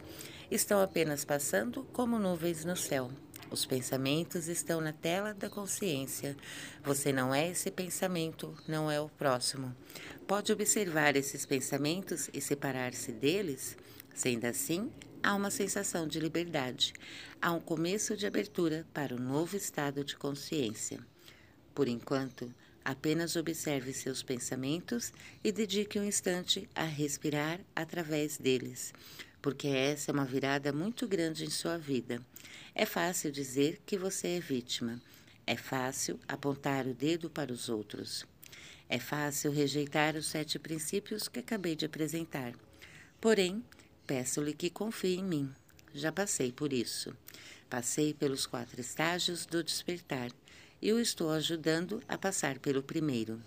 Estão 0.50 0.80
apenas 0.80 1.24
passando 1.24 1.84
como 1.92 2.18
nuvens 2.18 2.64
no 2.64 2.76
céu. 2.76 3.10
Os 3.50 3.64
pensamentos 3.64 4.48
estão 4.48 4.80
na 4.80 4.92
tela 4.92 5.32
da 5.32 5.48
consciência. 5.48 6.36
Você 6.82 7.12
não 7.12 7.34
é 7.34 7.48
esse 7.50 7.70
pensamento, 7.70 8.54
não 8.66 8.90
é 8.90 9.00
o 9.00 9.08
próximo. 9.08 9.74
Pode 10.26 10.52
observar 10.52 11.16
esses 11.16 11.46
pensamentos 11.46 12.28
e 12.32 12.40
separar-se 12.40 13.12
deles? 13.12 13.76
Sendo 14.12 14.46
assim, 14.46 14.90
há 15.22 15.34
uma 15.34 15.50
sensação 15.50 16.08
de 16.08 16.18
liberdade, 16.18 16.92
há 17.40 17.52
um 17.52 17.60
começo 17.60 18.16
de 18.16 18.26
abertura 18.26 18.86
para 18.92 19.14
um 19.14 19.18
novo 19.18 19.56
estado 19.56 20.04
de 20.04 20.16
consciência. 20.16 20.98
Por 21.74 21.86
enquanto, 21.86 22.52
apenas 22.86 23.34
observe 23.34 23.92
seus 23.92 24.22
pensamentos 24.22 25.12
e 25.42 25.50
dedique 25.50 25.98
um 25.98 26.04
instante 26.04 26.68
a 26.72 26.84
respirar 26.84 27.58
através 27.74 28.38
deles, 28.38 28.94
porque 29.42 29.66
essa 29.66 30.12
é 30.12 30.14
uma 30.14 30.24
virada 30.24 30.72
muito 30.72 31.08
grande 31.08 31.44
em 31.44 31.50
sua 31.50 31.76
vida. 31.76 32.24
É 32.72 32.86
fácil 32.86 33.32
dizer 33.32 33.80
que 33.84 33.98
você 33.98 34.36
é 34.36 34.40
vítima. 34.40 35.02
É 35.44 35.56
fácil 35.56 36.20
apontar 36.28 36.86
o 36.86 36.94
dedo 36.94 37.28
para 37.28 37.52
os 37.52 37.68
outros. 37.68 38.24
É 38.88 39.00
fácil 39.00 39.50
rejeitar 39.50 40.14
os 40.14 40.26
sete 40.26 40.56
princípios 40.56 41.26
que 41.26 41.40
acabei 41.40 41.74
de 41.74 41.86
apresentar. 41.86 42.54
Porém, 43.20 43.64
peço-lhe 44.06 44.52
que 44.52 44.70
confie 44.70 45.16
em 45.16 45.24
mim. 45.24 45.52
Já 45.92 46.12
passei 46.12 46.52
por 46.52 46.72
isso. 46.72 47.12
Passei 47.68 48.14
pelos 48.14 48.46
quatro 48.46 48.80
estágios 48.80 49.44
do 49.44 49.64
despertar 49.64 50.30
e 50.80 50.92
o 50.92 51.00
estou 51.00 51.30
ajudando 51.30 52.02
a 52.08 52.16
passar 52.16 52.58
pelo 52.58 52.82
primeiro. 52.82 53.40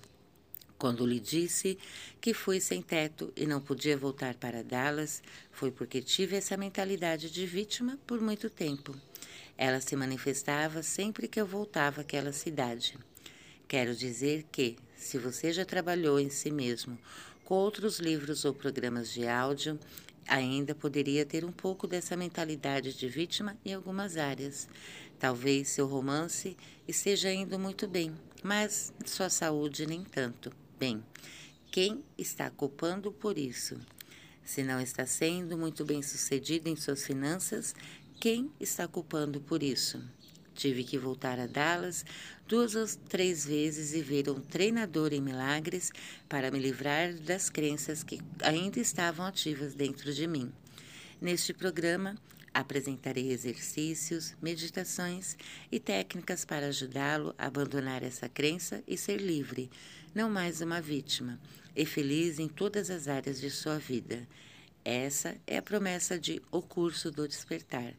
Quando 0.78 1.06
lhe 1.06 1.20
disse 1.20 1.78
que 2.22 2.34
fui 2.34 2.62
sem 2.62 2.82
teto 2.82 3.34
e 3.36 3.46
não 3.46 3.60
podia 3.60 3.98
voltar 3.98 4.36
para 4.36 4.64
Dallas, 4.64 5.22
foi 5.52 5.72
porque 5.72 6.02
tive 6.02 6.38
essa 6.38 6.56
mentalidade 6.56 7.30
de 7.30 7.46
vítima 7.46 8.00
por 8.08 8.22
muito 8.22 8.50
tempo. 8.50 8.96
Ela 9.58 9.82
se 9.82 9.94
manifestava 9.96 10.82
sempre 10.82 11.28
que 11.28 11.40
eu 11.40 11.46
voltava 11.46 12.02
àquela 12.02 12.32
cidade. 12.32 12.98
Quero 13.68 13.94
dizer 13.94 14.46
que, 14.52 14.78
se 14.96 15.18
você 15.18 15.52
já 15.52 15.66
trabalhou 15.66 16.18
em 16.18 16.30
si 16.30 16.50
mesmo 16.50 16.98
com 17.44 17.56
outros 17.56 18.00
livros 18.00 18.46
ou 18.46 18.54
programas 18.54 19.12
de 19.12 19.28
áudio, 19.28 19.78
ainda 20.28 20.74
poderia 20.74 21.26
ter 21.26 21.44
um 21.44 21.52
pouco 21.52 21.88
dessa 21.88 22.16
mentalidade 22.16 22.94
de 22.94 23.10
vítima 23.10 23.58
em 23.66 23.74
algumas 23.74 24.16
áreas. 24.16 24.68
Talvez 25.20 25.68
seu 25.68 25.86
romance 25.86 26.56
esteja 26.88 27.32
indo 27.32 27.60
muito 27.60 27.88
bem, 27.88 28.16
mas 28.42 28.94
sua 29.06 29.30
saúde 29.30 29.86
nem 29.86 30.02
tanto. 30.02 30.50
Bem, 30.80 31.04
quem 31.70 32.02
está 32.18 32.50
culpando 32.50 33.12
por 33.12 33.38
isso? 33.38 33.78
Se 34.46 34.64
não 34.64 34.80
está 34.80 35.06
sendo 35.06 35.58
muito 35.58 35.84
bem 35.84 36.02
sucedido 36.02 36.70
em 36.70 36.76
suas 36.78 37.06
finanças, 37.06 37.76
quem 38.20 38.50
está 38.62 38.88
culpando 38.88 39.42
por 39.42 39.62
isso? 39.62 40.02
Tive 40.56 40.84
que 40.84 40.98
voltar 40.98 41.38
a 41.38 41.48
Dallas 41.48 42.06
duas 42.48 42.74
ou 42.76 42.88
três 43.08 43.46
vezes 43.46 43.94
e 43.94 44.02
ver 44.02 44.30
um 44.30 44.40
treinador 44.40 45.14
em 45.14 45.22
milagres 45.22 45.92
para 46.28 46.50
me 46.50 46.60
livrar 46.60 47.14
das 47.14 47.50
crenças 47.50 48.04
que 48.04 48.20
ainda 48.42 48.80
estavam 48.80 49.26
ativas 49.26 49.76
dentro 49.76 50.14
de 50.14 50.26
mim. 50.28 50.52
Neste 51.22 51.54
programa, 51.54 52.16
apresentarei 52.54 53.32
exercícios, 53.32 54.36
meditações 54.42 55.38
e 55.72 55.80
técnicas 55.80 56.46
para 56.46 56.68
ajudá-lo 56.68 57.34
a 57.38 57.48
abandonar 57.48 58.04
essa 58.04 58.28
crença 58.28 58.84
e 58.88 58.98
ser 58.98 59.18
livre, 59.18 59.70
não 60.14 60.30
mais 60.30 60.62
uma 60.62 60.82
vítima, 60.82 61.40
e 61.76 61.86
feliz 61.86 62.40
em 62.40 62.48
todas 62.48 62.90
as 62.90 63.08
áreas 63.08 63.40
de 63.40 63.50
sua 63.50 63.78
vida. 63.78 64.28
Essa 64.84 65.36
é 65.46 65.58
a 65.58 65.62
promessa 65.62 66.18
de 66.18 66.42
O 66.52 66.62
Curso 66.62 67.12
do 67.12 67.28
Despertar 67.28 67.94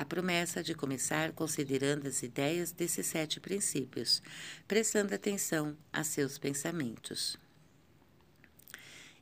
a 0.00 0.04
promessa 0.04 0.62
de 0.62 0.74
começar 0.74 1.32
considerando 1.32 2.06
as 2.06 2.22
ideias 2.22 2.72
desses 2.72 3.06
sete 3.06 3.38
princípios, 3.38 4.22
prestando 4.66 5.14
atenção 5.14 5.76
a 5.92 6.02
seus 6.02 6.38
pensamentos. 6.38 7.36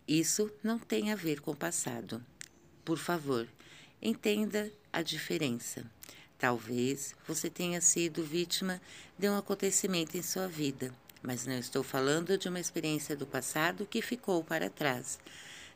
Isso 0.07 0.51
não 0.63 0.79
tem 0.79 1.13
a 1.13 1.17
ver 1.17 1.41
com 1.41 1.51
o 1.51 1.57
passado. 1.57 2.25
Por 2.85 2.97
favor, 2.97 3.49
entenda 4.01 4.70
a 4.93 5.03
diferença. 5.03 5.85
Talvez 6.39 7.15
você 7.27 7.51
tenha 7.51 7.81
sido 7.81 8.23
vítima 8.23 8.81
de 9.19 9.29
um 9.29 9.37
acontecimento 9.37 10.16
em 10.16 10.23
sua 10.23 10.47
vida, 10.47 10.95
mas 11.23 11.47
não 11.47 11.59
estou 11.59 11.83
falando 11.83 12.39
de 12.39 12.49
uma 12.49 12.61
experiência 12.61 13.16
do 13.16 13.27
passado 13.27 13.87
que 13.87 14.01
ficou 14.01 14.45
para 14.45 14.70
trás. 14.70 15.19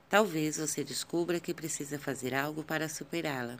Talvez 0.08 0.58
você 0.58 0.84
descubra 0.84 1.40
que 1.40 1.54
precisa 1.54 1.98
fazer 1.98 2.34
algo 2.34 2.62
para 2.62 2.88
superá-la. 2.88 3.58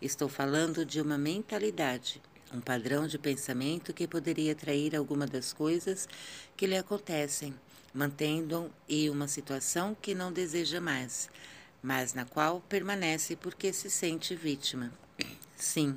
Estou 0.00 0.28
falando 0.28 0.86
de 0.86 1.00
uma 1.00 1.18
mentalidade, 1.18 2.22
um 2.54 2.60
padrão 2.60 3.06
de 3.06 3.18
pensamento 3.18 3.92
que 3.92 4.06
poderia 4.06 4.52
atrair 4.52 4.96
alguma 4.96 5.26
das 5.26 5.52
coisas 5.52 6.08
que 6.56 6.66
lhe 6.66 6.76
acontecem, 6.78 7.54
mantendo 7.92 8.72
em 8.88 9.10
uma 9.10 9.28
situação 9.28 9.94
que 10.00 10.14
não 10.14 10.32
deseja 10.32 10.80
mais, 10.80 11.28
mas 11.82 12.14
na 12.14 12.24
qual 12.24 12.60
permanece 12.60 13.36
porque 13.36 13.72
se 13.72 13.90
sente 13.90 14.34
vítima. 14.34 14.92
Sim, 15.56 15.96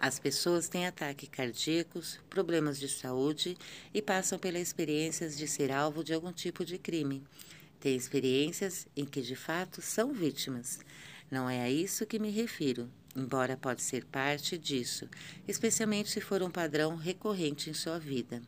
as 0.00 0.18
pessoas 0.18 0.68
têm 0.68 0.86
ataques 0.86 1.28
cardíacos, 1.28 2.18
problemas 2.28 2.78
de 2.78 2.88
saúde 2.88 3.56
e 3.94 4.02
passam 4.02 4.38
pelas 4.38 4.62
experiências 4.62 5.36
de 5.36 5.46
ser 5.46 5.70
alvo 5.70 6.02
de 6.02 6.12
algum 6.12 6.32
tipo 6.32 6.64
de 6.64 6.76
crime. 6.76 7.22
Têm 7.78 7.96
experiências 7.96 8.86
em 8.96 9.04
que 9.04 9.22
de 9.22 9.36
fato 9.36 9.80
são 9.80 10.12
vítimas. 10.12 10.80
Não 11.30 11.48
é 11.48 11.62
a 11.62 11.70
isso 11.70 12.04
que 12.04 12.18
me 12.18 12.30
refiro, 12.30 12.90
embora 13.16 13.56
pode 13.56 13.80
ser 13.80 14.04
parte 14.04 14.58
disso, 14.58 15.08
especialmente 15.46 16.10
se 16.10 16.20
for 16.20 16.42
um 16.42 16.50
padrão 16.50 16.96
recorrente 16.96 17.70
em 17.70 17.74
sua 17.74 17.98
vida. 17.98 18.42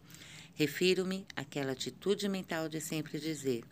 Refiro-me 0.55 1.27
àquela 1.35 1.73
atitude 1.73 2.29
mental 2.29 2.69
de 2.69 2.81
sempre 2.81 3.19
dizer: 3.19 3.65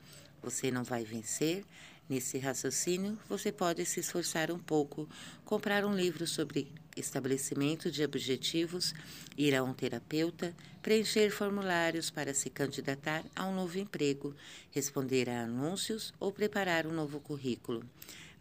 você 0.43 0.71
não 0.71 0.83
vai 0.83 1.05
vencer. 1.05 1.65
Nesse 2.09 2.37
raciocínio, 2.39 3.19
você 3.29 3.51
pode 3.51 3.87
se 3.87 4.01
esforçar 4.01 4.51
um 4.51 4.59
pouco, 4.59 5.09
comprar 5.45 5.85
um 5.85 5.95
livro 5.95 6.27
sobre 6.27 6.71
estabelecimento 6.97 7.91
de 7.91 8.05
objetivos, 8.05 8.93
ir 9.37 9.55
a 9.55 9.63
um 9.63 9.73
terapeuta, 9.73 10.55
preencher 10.83 11.31
formulários 11.31 12.11
para 12.11 12.35
se 12.35 12.51
candidatar 12.51 13.25
a 13.35 13.47
um 13.47 13.55
novo 13.55 13.79
emprego, 13.79 14.35
responder 14.73 15.31
a 15.31 15.45
anúncios 15.45 16.13
ou 16.19 16.33
preparar 16.33 16.87
um 16.87 16.93
novo 16.93 17.21
currículo. 17.21 17.83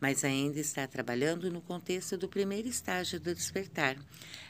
Mas 0.01 0.25
ainda 0.25 0.59
está 0.59 0.87
trabalhando 0.87 1.51
no 1.51 1.61
contexto 1.61 2.17
do 2.17 2.27
primeiro 2.27 2.67
estágio 2.67 3.19
do 3.19 3.35
despertar. 3.35 3.95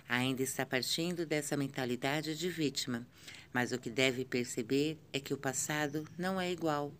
Ainda 0.07 0.41
está 0.41 0.65
partindo 0.65 1.25
dessa 1.25 1.57
mentalidade 1.57 2.37
de 2.37 2.49
vítima. 2.49 3.05
Mas 3.51 3.73
o 3.73 3.77
que 3.77 3.89
deve 3.89 4.23
perceber 4.23 4.97
é 5.11 5.19
que 5.19 5.33
o 5.33 5.37
passado 5.37 6.07
não 6.17 6.39
é 6.39 6.49
igual 6.49 6.93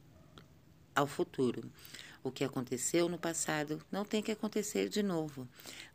ao 0.94 1.08
futuro. 1.08 1.64
O 2.24 2.32
que 2.32 2.44
aconteceu 2.44 3.10
no 3.10 3.18
passado 3.18 3.84
não 3.92 4.06
tem 4.06 4.22
que 4.22 4.32
acontecer 4.32 4.90
de 4.90 5.02
novo. 5.02 5.48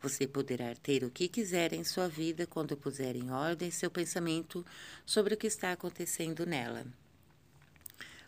Você 0.02 0.26
poderá 0.26 0.74
ter 0.74 1.04
o 1.04 1.10
que 1.10 1.28
quiser 1.28 1.72
em 1.72 1.84
sua 1.84 2.08
vida 2.08 2.46
quando 2.46 2.76
puser 2.76 3.14
em 3.14 3.30
ordem 3.30 3.70
seu 3.70 3.90
pensamento 3.90 4.66
sobre 5.04 5.34
o 5.34 5.36
que 5.36 5.46
está 5.46 5.70
acontecendo 5.70 6.44
nela. 6.44 6.84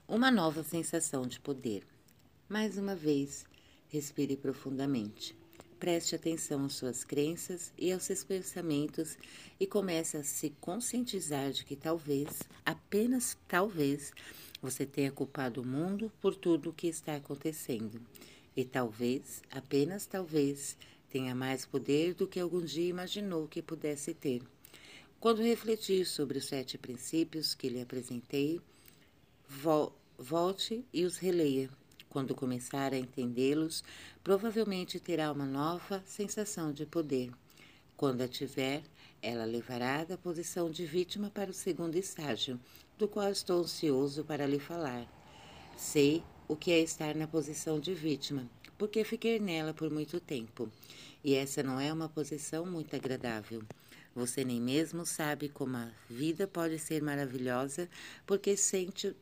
Uma 0.06 0.30
nova 0.30 0.62
sensação 0.62 1.26
de 1.26 1.40
poder. 1.40 1.84
Mais 2.48 2.78
uma 2.78 2.94
vez, 2.94 3.44
respire 3.88 4.36
profundamente. 4.36 5.36
Preste 5.80 6.14
atenção 6.14 6.64
às 6.64 6.74
suas 6.74 7.04
crenças 7.04 7.72
e 7.76 7.92
aos 7.92 8.04
seus 8.04 8.24
pensamentos 8.24 9.16
e 9.60 9.66
comece 9.66 10.16
a 10.16 10.24
se 10.24 10.50
conscientizar 10.60 11.50
de 11.50 11.64
que 11.64 11.76
talvez, 11.76 12.42
apenas 12.64 13.36
talvez, 13.46 14.12
você 14.60 14.84
tenha 14.84 15.12
culpado 15.12 15.62
o 15.62 15.66
mundo 15.66 16.10
por 16.20 16.34
tudo 16.34 16.70
o 16.70 16.72
que 16.72 16.88
está 16.88 17.16
acontecendo. 17.16 18.00
E 18.56 18.64
talvez, 18.64 19.42
apenas 19.50 20.06
talvez, 20.06 20.76
tenha 21.10 21.34
mais 21.34 21.64
poder 21.64 22.14
do 22.14 22.26
que 22.26 22.40
algum 22.40 22.60
dia 22.60 22.88
imaginou 22.88 23.46
que 23.46 23.62
pudesse 23.62 24.12
ter. 24.12 24.42
Quando 25.20 25.42
refletir 25.42 26.06
sobre 26.06 26.38
os 26.38 26.46
sete 26.46 26.76
princípios 26.78 27.54
que 27.54 27.68
lhe 27.68 27.80
apresentei, 27.80 28.60
volte 30.18 30.84
e 30.92 31.04
os 31.04 31.16
releia. 31.18 31.70
Quando 32.08 32.34
começar 32.34 32.92
a 32.92 32.98
entendê-los, 32.98 33.84
provavelmente 34.22 34.98
terá 34.98 35.30
uma 35.30 35.44
nova 35.44 36.02
sensação 36.06 36.72
de 36.72 36.86
poder. 36.86 37.30
Quando 37.96 38.22
a 38.22 38.28
tiver, 38.28 38.82
ela 39.20 39.44
levará 39.44 40.04
da 40.04 40.16
posição 40.16 40.70
de 40.70 40.86
vítima 40.86 41.30
para 41.30 41.50
o 41.50 41.54
segundo 41.54 41.96
estágio, 41.96 42.58
do 42.98 43.06
qual 43.06 43.30
estou 43.30 43.60
ansioso 43.60 44.24
para 44.24 44.46
lhe 44.46 44.58
falar. 44.58 45.06
Sei 45.76 46.22
o 46.48 46.56
que 46.56 46.72
é 46.72 46.80
estar 46.80 47.14
na 47.14 47.28
posição 47.28 47.78
de 47.78 47.94
vítima, 47.94 48.50
porque 48.76 49.04
fiquei 49.04 49.38
nela 49.38 49.72
por 49.72 49.88
muito 49.88 50.18
tempo, 50.18 50.68
e 51.22 51.34
essa 51.34 51.62
não 51.62 51.78
é 51.78 51.92
uma 51.92 52.08
posição 52.08 52.66
muito 52.66 52.96
agradável. 52.96 53.62
Você 54.14 54.44
nem 54.44 54.60
mesmo 54.60 55.06
sabe 55.06 55.48
como 55.48 55.76
a 55.76 55.90
vida 56.10 56.48
pode 56.48 56.78
ser 56.78 57.00
maravilhosa, 57.00 57.88
porque 58.26 58.56
sente 58.56 59.14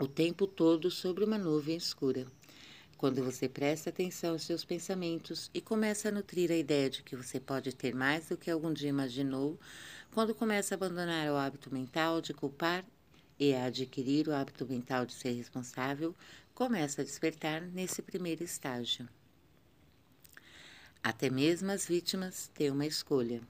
o 0.00 0.08
tempo 0.08 0.48
todo 0.48 0.90
sobre 0.90 1.24
uma 1.24 1.38
nuvem 1.38 1.76
escura. 1.76 2.26
Quando 2.98 3.22
você 3.22 3.48
presta 3.48 3.90
atenção 3.90 4.32
aos 4.32 4.42
seus 4.42 4.64
pensamentos 4.64 5.50
e 5.52 5.60
começa 5.60 6.08
a 6.08 6.12
nutrir 6.12 6.50
a 6.50 6.56
ideia 6.56 6.88
de 6.88 7.02
que 7.02 7.16
você 7.16 7.38
pode 7.38 7.72
ter 7.72 7.94
mais 7.94 8.28
do 8.28 8.36
que 8.36 8.50
algum 8.50 8.72
dia 8.72 8.88
imaginou, 8.88 9.58
quando 10.12 10.34
começa 10.34 10.74
a 10.74 10.76
abandonar 10.76 11.32
o 11.32 11.36
hábito 11.36 11.72
mental 11.72 12.20
de 12.20 12.34
culpar 12.34 12.84
e 13.38 13.54
a 13.54 13.64
adquirir 13.64 14.28
o 14.28 14.34
hábito 14.34 14.66
mental 14.66 15.06
de 15.06 15.14
ser 15.14 15.32
responsável, 15.32 16.14
começa 16.54 17.00
a 17.00 17.04
despertar 17.04 17.62
nesse 17.62 18.02
primeiro 18.02 18.44
estágio. 18.44 19.08
Até 21.02 21.30
mesmo 21.30 21.70
as 21.70 21.86
vítimas 21.86 22.48
têm 22.54 22.70
uma 22.70 22.84
escolha. 22.84 23.40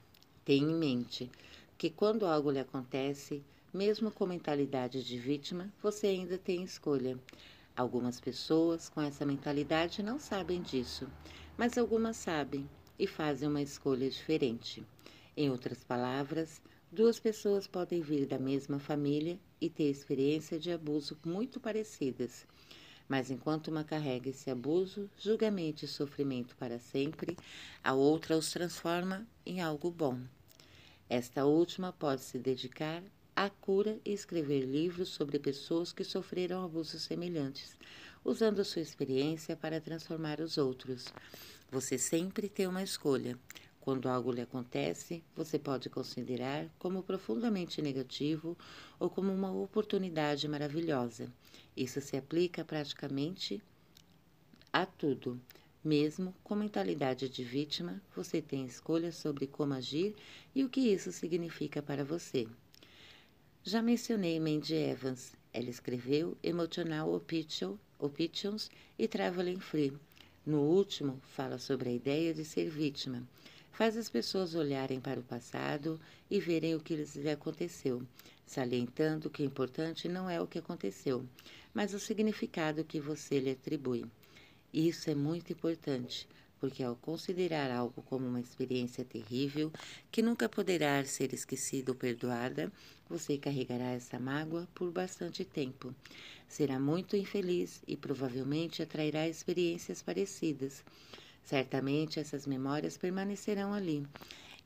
Tenha 0.45 0.63
em 0.63 0.73
mente 0.73 1.29
que 1.77 1.89
quando 1.89 2.25
algo 2.25 2.49
lhe 2.49 2.59
acontece, 2.59 3.43
mesmo 3.73 4.09
com 4.09 4.25
mentalidade 4.25 5.03
de 5.03 5.19
vítima, 5.19 5.69
você 5.81 6.07
ainda 6.07 6.37
tem 6.37 6.63
escolha. 6.63 7.19
Algumas 7.75 8.21
pessoas 8.21 8.87
com 8.87 9.01
essa 9.01 9.25
mentalidade 9.25 10.01
não 10.01 10.17
sabem 10.17 10.61
disso, 10.61 11.09
mas 11.57 11.77
algumas 11.77 12.15
sabem 12.15 12.69
e 12.97 13.05
fazem 13.05 13.49
uma 13.49 13.61
escolha 13.61 14.09
diferente. 14.09 14.85
Em 15.35 15.49
outras 15.49 15.83
palavras, 15.83 16.61
duas 16.91 17.19
pessoas 17.19 17.65
podem 17.65 18.01
vir 18.01 18.27
da 18.27 18.37
mesma 18.37 18.77
família 18.77 19.39
e 19.59 19.67
ter 19.67 19.89
experiência 19.89 20.59
de 20.59 20.71
abuso 20.71 21.17
muito 21.25 21.59
parecidas. 21.59 22.45
Mas 23.09 23.31
enquanto 23.31 23.69
uma 23.69 23.83
carrega 23.83 24.29
esse 24.29 24.51
abuso, 24.51 25.09
julgamento 25.17 25.83
e 25.83 25.87
sofrimento 25.87 26.55
para 26.55 26.77
sempre, 26.77 27.35
a 27.83 27.93
outra 27.93 28.37
os 28.37 28.51
transforma 28.51 29.27
em 29.43 29.59
algo 29.59 29.89
bom. 29.89 30.19
Esta 31.09 31.45
última 31.45 31.91
pode 31.91 32.21
se 32.21 32.37
dedicar 32.37 33.03
à 33.35 33.49
cura 33.49 33.99
e 34.05 34.13
escrever 34.13 34.61
livros 34.61 35.09
sobre 35.09 35.39
pessoas 35.39 35.91
que 35.91 36.03
sofreram 36.03 36.63
abusos 36.63 37.01
semelhantes, 37.01 37.75
usando 38.23 38.63
sua 38.63 38.83
experiência 38.83 39.55
para 39.55 39.81
transformar 39.81 40.39
os 40.39 40.59
outros. 40.59 41.05
Você 41.71 41.97
sempre 41.97 42.47
tem 42.47 42.67
uma 42.67 42.83
escolha. 42.83 43.37
Quando 43.83 44.07
algo 44.07 44.31
lhe 44.31 44.39
acontece, 44.39 45.21
você 45.35 45.59
pode 45.59 45.89
considerar 45.89 46.69
como 46.79 47.03
profundamente 47.03 47.81
negativo 47.81 48.57
ou 48.97 49.09
como 49.09 49.29
uma 49.29 49.51
oportunidade 49.51 50.47
maravilhosa. 50.47 51.29
Isso 51.75 51.99
se 51.99 52.15
aplica 52.15 52.63
praticamente 52.63 53.61
a 54.71 54.85
tudo. 54.85 55.37
Mesmo 55.83 56.33
com 56.45 56.55
mentalidade 56.55 57.27
de 57.27 57.43
vítima, 57.43 58.01
você 58.15 58.41
tem 58.41 58.65
escolha 58.65 59.11
sobre 59.11 59.47
como 59.47 59.73
agir 59.73 60.15
e 60.55 60.63
o 60.63 60.69
que 60.69 60.79
isso 60.79 61.11
significa 61.11 61.81
para 61.81 62.05
você. 62.05 62.47
Já 63.65 63.81
mencionei 63.81 64.39
Mandy 64.39 64.75
Evans. 64.75 65.33
Ela 65.51 65.69
escreveu 65.69 66.37
Emotional 66.41 67.21
Options 67.99 68.71
e 68.97 69.09
Traveling 69.09 69.59
Free. 69.59 69.91
No 70.45 70.61
último, 70.61 71.19
fala 71.35 71.57
sobre 71.57 71.89
a 71.89 71.93
ideia 71.93 72.33
de 72.33 72.45
ser 72.45 72.69
vítima 72.69 73.27
faz 73.73 73.97
as 73.97 74.07
pessoas 74.07 74.55
olharem 74.55 75.01
para 75.01 75.19
o 75.19 75.23
passado 75.23 75.99
e 76.29 76.39
verem 76.39 76.75
o 76.75 76.79
que 76.79 76.95
lhes 76.95 77.17
aconteceu, 77.25 78.01
salientando 78.45 79.29
que 79.29 79.41
o 79.41 79.45
importante 79.45 80.07
não 80.07 80.29
é 80.29 80.39
o 80.39 80.47
que 80.47 80.59
aconteceu, 80.59 81.25
mas 81.73 81.93
o 81.93 81.99
significado 81.99 82.83
que 82.83 82.99
você 82.99 83.39
lhe 83.39 83.49
atribui. 83.49 84.05
Isso 84.71 85.09
é 85.09 85.15
muito 85.15 85.51
importante, 85.51 86.27
porque 86.59 86.83
ao 86.83 86.95
considerar 86.95 87.71
algo 87.71 88.01
como 88.03 88.27
uma 88.27 88.39
experiência 88.39 89.03
terrível, 89.03 89.71
que 90.11 90.21
nunca 90.21 90.47
poderá 90.47 91.03
ser 91.03 91.33
esquecida 91.33 91.91
ou 91.91 91.97
perdoada, 91.97 92.71
você 93.09 93.37
carregará 93.37 93.91
essa 93.91 94.19
mágoa 94.19 94.67
por 94.73 94.91
bastante 94.91 95.43
tempo. 95.43 95.93
Será 96.47 96.79
muito 96.79 97.17
infeliz 97.17 97.81
e 97.87 97.97
provavelmente 97.97 98.81
atrairá 98.81 99.27
experiências 99.27 100.01
parecidas. 100.01 100.83
Certamente 101.43 102.19
essas 102.19 102.47
memórias 102.47 102.97
permanecerão 102.97 103.73
ali 103.73 104.07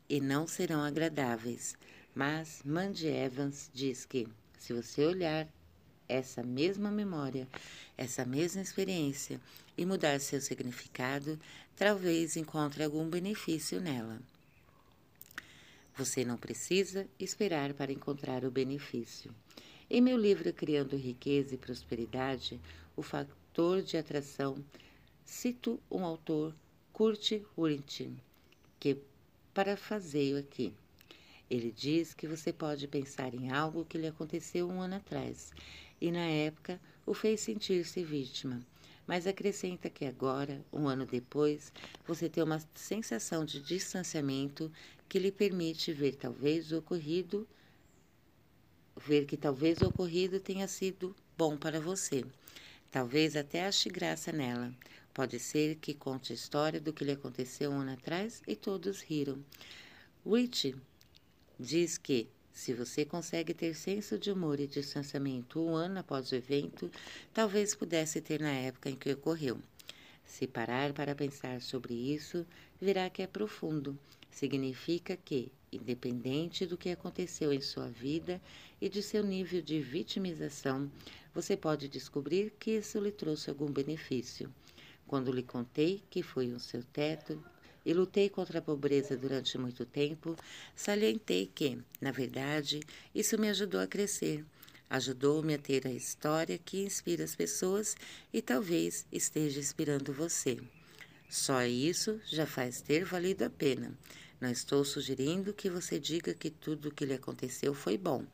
e 0.09 0.21
não 0.21 0.47
serão 0.47 0.81
agradáveis. 0.81 1.75
Mas 2.13 2.61
Mandy 2.63 3.07
Evans 3.07 3.69
diz 3.73 4.05
que, 4.05 4.27
se 4.57 4.73
você 4.73 5.05
olhar 5.05 5.47
essa 6.07 6.41
mesma 6.41 6.89
memória, 6.89 7.47
essa 7.97 8.25
mesma 8.25 8.61
experiência 8.61 9.41
e 9.77 9.85
mudar 9.85 10.19
seu 10.19 10.39
significado, 10.39 11.39
talvez 11.75 12.37
encontre 12.37 12.83
algum 12.83 13.09
benefício 13.09 13.81
nela. 13.81 14.19
Você 15.95 16.23
não 16.23 16.37
precisa 16.37 17.07
esperar 17.19 17.73
para 17.73 17.91
encontrar 17.91 18.45
o 18.45 18.51
benefício. 18.51 19.33
Em 19.89 19.99
meu 19.99 20.17
livro 20.17 20.51
Criando 20.53 20.95
Riqueza 20.95 21.55
e 21.55 21.57
Prosperidade, 21.57 22.59
o 22.95 23.01
fator 23.01 23.81
de 23.81 23.97
atração, 23.97 24.63
cito 25.25 25.79
um 25.89 26.05
autor, 26.05 26.53
Kurt 26.97 27.43
Wundt, 27.55 28.11
que 28.79 28.97
parafaseio 29.53 30.39
aqui. 30.39 30.73
Ele 31.47 31.71
diz 31.71 32.15
que 32.15 32.25
você 32.25 32.51
pode 32.51 32.87
pensar 32.87 33.35
em 33.35 33.51
algo 33.51 33.85
que 33.85 33.99
lhe 33.99 34.07
aconteceu 34.07 34.67
um 34.67 34.81
ano 34.81 34.95
atrás 34.95 35.53
e, 36.01 36.11
na 36.11 36.25
época, 36.25 36.81
o 37.05 37.13
fez 37.13 37.41
sentir-se 37.41 38.03
vítima 38.03 38.65
mas 39.05 39.27
acrescenta 39.27 39.91
que 39.91 40.05
agora, 40.05 40.65
um 40.73 40.87
ano 40.87 41.05
depois, 41.05 41.71
você 42.05 42.27
tem 42.27 42.43
uma 42.43 42.59
sensação 42.73 43.45
de 43.45 43.61
distanciamento 43.61 44.71
que 45.07 45.19
lhe 45.19 45.31
permite 45.31 45.93
ver 45.93 46.15
talvez 46.15 46.71
o 46.71 46.79
ocorrido, 46.79 47.47
ver 48.97 49.25
que 49.25 49.37
talvez 49.37 49.81
o 49.81 49.87
ocorrido 49.87 50.39
tenha 50.39 50.67
sido 50.67 51.15
bom 51.37 51.55
para 51.55 51.79
você. 51.79 52.25
Talvez 52.91 53.35
até 53.35 53.65
ache 53.65 53.87
graça 53.89 54.31
nela. 54.31 54.73
Pode 55.17 55.39
ser 55.39 55.77
que 55.77 55.95
conte 55.95 56.31
a 56.31 56.35
história 56.35 56.79
do 56.79 56.93
que 56.93 57.03
lhe 57.03 57.11
aconteceu 57.11 57.71
um 57.71 57.79
ano 57.79 57.93
atrás 57.93 58.43
e 58.47 58.55
todos 58.55 59.01
riram. 59.01 59.43
Witch 60.23 60.75
diz 61.59 61.97
que 61.97 62.27
se 62.53 62.71
você 62.71 63.03
consegue 63.03 63.51
ter 63.51 63.73
senso 63.73 64.19
de 64.19 64.29
humor 64.29 64.59
e 64.59 64.67
distanciamento 64.67 65.59
um 65.59 65.73
ano 65.73 65.97
após 65.97 66.31
o 66.31 66.35
evento, 66.35 66.91
talvez 67.33 67.73
pudesse 67.73 68.21
ter 68.21 68.39
na 68.39 68.51
época 68.51 68.91
em 68.91 68.95
que 68.95 69.11
ocorreu. 69.11 69.59
Se 70.23 70.45
parar 70.45 70.93
para 70.93 71.15
pensar 71.15 71.63
sobre 71.63 71.95
isso, 71.95 72.45
verá 72.79 73.09
que 73.09 73.23
é 73.23 73.27
profundo. 73.27 73.97
Significa 74.29 75.17
que, 75.17 75.51
independente 75.71 76.63
do 76.63 76.77
que 76.77 76.91
aconteceu 76.91 77.51
em 77.51 77.59
sua 77.59 77.89
vida 77.89 78.39
e 78.79 78.87
de 78.87 79.01
seu 79.01 79.23
nível 79.23 79.63
de 79.63 79.81
vitimização, 79.81 80.91
você 81.33 81.57
pode 81.57 81.89
descobrir 81.89 82.53
que 82.59 82.77
isso 82.77 82.99
lhe 82.99 83.11
trouxe 83.11 83.49
algum 83.49 83.71
benefício. 83.71 84.53
Quando 85.07 85.31
lhe 85.31 85.41
contei 85.41 86.03
que 86.09 86.21
foi 86.21 86.51
o 86.51 86.59
seu 86.59 86.83
teto 86.83 87.41
e 87.85 87.93
lutei 87.93 88.29
contra 88.29 88.59
a 88.59 88.61
pobreza 88.61 89.15
durante 89.15 89.57
muito 89.57 89.85
tempo, 89.85 90.35
salientei 90.75 91.49
que, 91.53 91.79
na 92.01 92.11
verdade, 92.11 92.81
isso 93.15 93.39
me 93.39 93.49
ajudou 93.49 93.79
a 93.79 93.87
crescer. 93.87 94.43
Ajudou-me 94.89 95.53
a 95.53 95.57
ter 95.57 95.87
a 95.87 95.91
história 95.91 96.57
que 96.57 96.83
inspira 96.83 97.23
as 97.23 97.35
pessoas 97.35 97.95
e 98.33 98.41
talvez 98.41 99.05
esteja 99.11 99.59
inspirando 99.59 100.11
você. 100.11 100.59
Só 101.29 101.63
isso 101.63 102.19
já 102.25 102.45
faz 102.45 102.81
ter 102.81 103.05
valido 103.05 103.45
a 103.45 103.49
pena. 103.49 103.91
Não 104.39 104.49
estou 104.51 104.85
sugerindo 104.85 105.53
que 105.53 105.69
você 105.69 105.99
diga 105.99 106.33
que 106.33 106.49
tudo 106.49 106.89
o 106.89 106.91
que 106.91 107.05
lhe 107.05 107.13
aconteceu 107.13 107.73
foi 107.73 107.97
bom, 107.97 108.25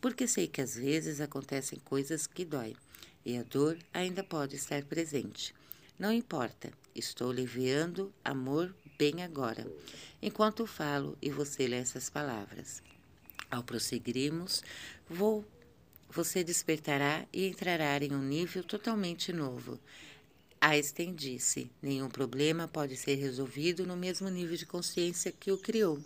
porque 0.00 0.26
sei 0.26 0.46
que 0.46 0.60
às 0.60 0.76
vezes 0.76 1.20
acontecem 1.20 1.78
coisas 1.80 2.26
que 2.26 2.44
doem 2.44 2.74
e 3.24 3.36
a 3.36 3.42
dor 3.42 3.76
ainda 3.92 4.24
pode 4.24 4.56
estar 4.56 4.82
presente. 4.84 5.54
Não 6.02 6.10
importa, 6.12 6.72
estou 6.96 7.30
lhe 7.30 7.42
enviando 7.42 8.12
amor 8.24 8.74
bem 8.98 9.22
agora, 9.22 9.64
enquanto 10.20 10.66
falo 10.66 11.16
e 11.22 11.30
você 11.30 11.68
lê 11.68 11.76
essas 11.76 12.10
palavras. 12.10 12.82
Ao 13.48 13.62
prosseguirmos, 13.62 14.64
vou, 15.08 15.44
você 16.10 16.42
despertará 16.42 17.24
e 17.32 17.46
entrará 17.46 18.04
em 18.04 18.12
um 18.12 18.20
nível 18.20 18.64
totalmente 18.64 19.32
novo. 19.32 19.78
Einstein 20.60 21.14
disse: 21.14 21.70
nenhum 21.80 22.08
problema 22.08 22.66
pode 22.66 22.96
ser 22.96 23.14
resolvido 23.14 23.86
no 23.86 23.96
mesmo 23.96 24.28
nível 24.28 24.56
de 24.56 24.66
consciência 24.66 25.30
que 25.30 25.52
o 25.52 25.58
criou. 25.58 26.00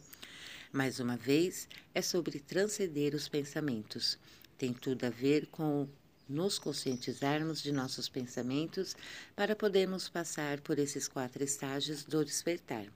Mais 0.70 1.00
uma 1.00 1.16
vez, 1.16 1.66
é 1.94 2.02
sobre 2.02 2.38
transcender 2.38 3.14
os 3.14 3.30
pensamentos. 3.30 4.18
Tem 4.58 4.74
tudo 4.74 5.04
a 5.04 5.08
ver 5.08 5.46
com 5.46 5.88
nos 6.28 6.58
conscientizarmos 6.58 7.62
de 7.62 7.72
nossos 7.72 8.08
pensamentos 8.08 8.96
para 9.34 9.54
podermos 9.54 10.08
passar 10.08 10.60
por 10.60 10.78
esses 10.78 11.06
quatro 11.08 11.42
estágios 11.42 12.04
do 12.04 12.24
despertar. 12.24 12.86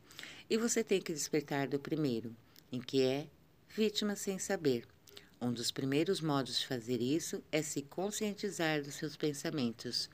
E 0.49 0.57
você 0.57 0.83
tem 0.83 1.01
que 1.01 1.13
despertar 1.13 1.69
do 1.69 1.79
primeiro, 1.79 2.35
em 2.73 2.81
que 2.81 3.03
é 3.03 3.27
vítima 3.69 4.17
sem 4.17 4.39
saber. 4.39 4.87
Um 5.41 5.53
dos 5.53 5.71
primeiros 5.71 6.21
modos 6.21 6.59
de 6.59 6.67
fazer 6.67 7.01
isso 7.01 7.43
é 7.51 7.63
se 7.63 7.83
conscientizar 7.83 8.83
dos 8.83 8.95
seus 8.95 9.17
pensamentos. 9.17 10.11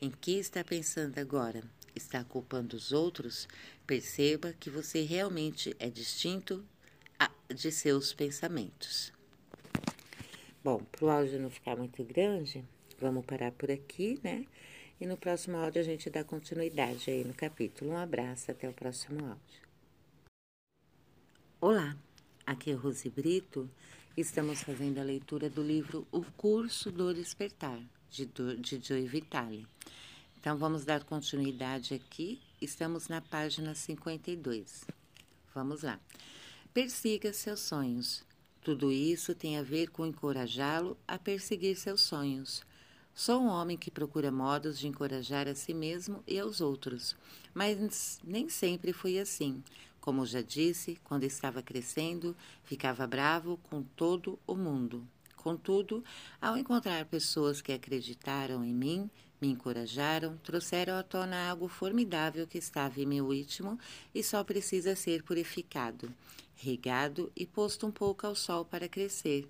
Em 0.00 0.10
que 0.10 0.32
está 0.32 0.64
pensando 0.64 1.18
agora? 1.18 1.62
Está 1.94 2.24
culpando 2.24 2.76
os 2.76 2.90
outros? 2.90 3.46
Perceba 3.86 4.52
que 4.52 4.68
você 4.68 5.02
realmente 5.02 5.76
é 5.78 5.88
distinto 5.88 6.64
de 7.54 7.70
seus 7.70 8.12
pensamentos. 8.12 9.12
Bom, 10.64 10.78
para 10.78 11.04
o 11.04 11.10
áudio 11.10 11.38
não 11.38 11.50
ficar 11.50 11.76
muito 11.76 12.02
grande, 12.02 12.64
vamos 12.98 13.26
parar 13.26 13.52
por 13.52 13.70
aqui, 13.70 14.18
né? 14.24 14.46
E 14.98 15.04
no 15.04 15.14
próximo 15.14 15.58
áudio 15.58 15.82
a 15.82 15.84
gente 15.84 16.08
dá 16.08 16.24
continuidade 16.24 17.10
aí 17.10 17.22
no 17.22 17.34
capítulo. 17.34 17.90
Um 17.90 17.98
abraço, 17.98 18.50
até 18.50 18.66
o 18.66 18.72
próximo 18.72 19.22
áudio. 19.26 19.62
Olá, 21.60 21.94
aqui 22.46 22.70
é 22.70 22.74
Rose 22.74 23.10
Brito. 23.10 23.70
Estamos 24.16 24.62
fazendo 24.62 24.98
a 25.00 25.02
leitura 25.02 25.50
do 25.50 25.62
livro 25.62 26.06
O 26.10 26.24
Curso 26.34 26.90
do 26.90 27.12
Despertar, 27.12 27.78
de, 28.08 28.24
de 28.24 28.80
Joy 28.82 29.06
Vitale. 29.06 29.66
Então 30.40 30.56
vamos 30.56 30.86
dar 30.86 31.04
continuidade 31.04 31.92
aqui. 31.92 32.40
Estamos 32.58 33.08
na 33.08 33.20
página 33.20 33.74
52. 33.74 34.86
Vamos 35.54 35.82
lá. 35.82 36.00
Persiga 36.72 37.34
seus 37.34 37.60
sonhos. 37.60 38.24
Tudo 38.64 38.90
isso 38.90 39.34
tem 39.34 39.58
a 39.58 39.62
ver 39.62 39.90
com 39.90 40.06
encorajá-lo 40.06 40.96
a 41.06 41.18
perseguir 41.18 41.76
seus 41.76 42.00
sonhos. 42.00 42.62
Sou 43.14 43.42
um 43.42 43.48
homem 43.48 43.76
que 43.76 43.90
procura 43.90 44.32
modos 44.32 44.78
de 44.78 44.88
encorajar 44.88 45.46
a 45.46 45.54
si 45.54 45.74
mesmo 45.74 46.24
e 46.26 46.38
aos 46.38 46.62
outros, 46.62 47.14
mas 47.52 48.18
nem 48.24 48.48
sempre 48.48 48.94
foi 48.94 49.18
assim. 49.18 49.62
Como 50.00 50.24
já 50.24 50.40
disse, 50.40 50.98
quando 51.04 51.24
estava 51.24 51.62
crescendo, 51.62 52.34
ficava 52.62 53.06
bravo 53.06 53.60
com 53.64 53.82
todo 53.82 54.38
o 54.46 54.54
mundo. 54.54 55.06
Contudo, 55.36 56.02
ao 56.40 56.56
encontrar 56.56 57.04
pessoas 57.04 57.60
que 57.60 57.70
acreditaram 57.70 58.64
em 58.64 58.72
mim, 58.72 59.10
me 59.42 59.48
encorajaram, 59.48 60.38
trouxeram 60.38 60.94
à 60.94 61.02
tona 61.02 61.50
algo 61.50 61.68
formidável 61.68 62.46
que 62.46 62.56
estava 62.56 62.98
em 62.98 63.04
meu 63.04 63.30
íntimo 63.34 63.78
e 64.14 64.22
só 64.22 64.42
precisa 64.42 64.96
ser 64.96 65.22
purificado 65.22 66.10
regado 66.56 67.30
e 67.36 67.46
posto 67.46 67.86
um 67.86 67.90
pouco 67.90 68.26
ao 68.26 68.34
sol 68.34 68.64
para 68.64 68.88
crescer. 68.88 69.48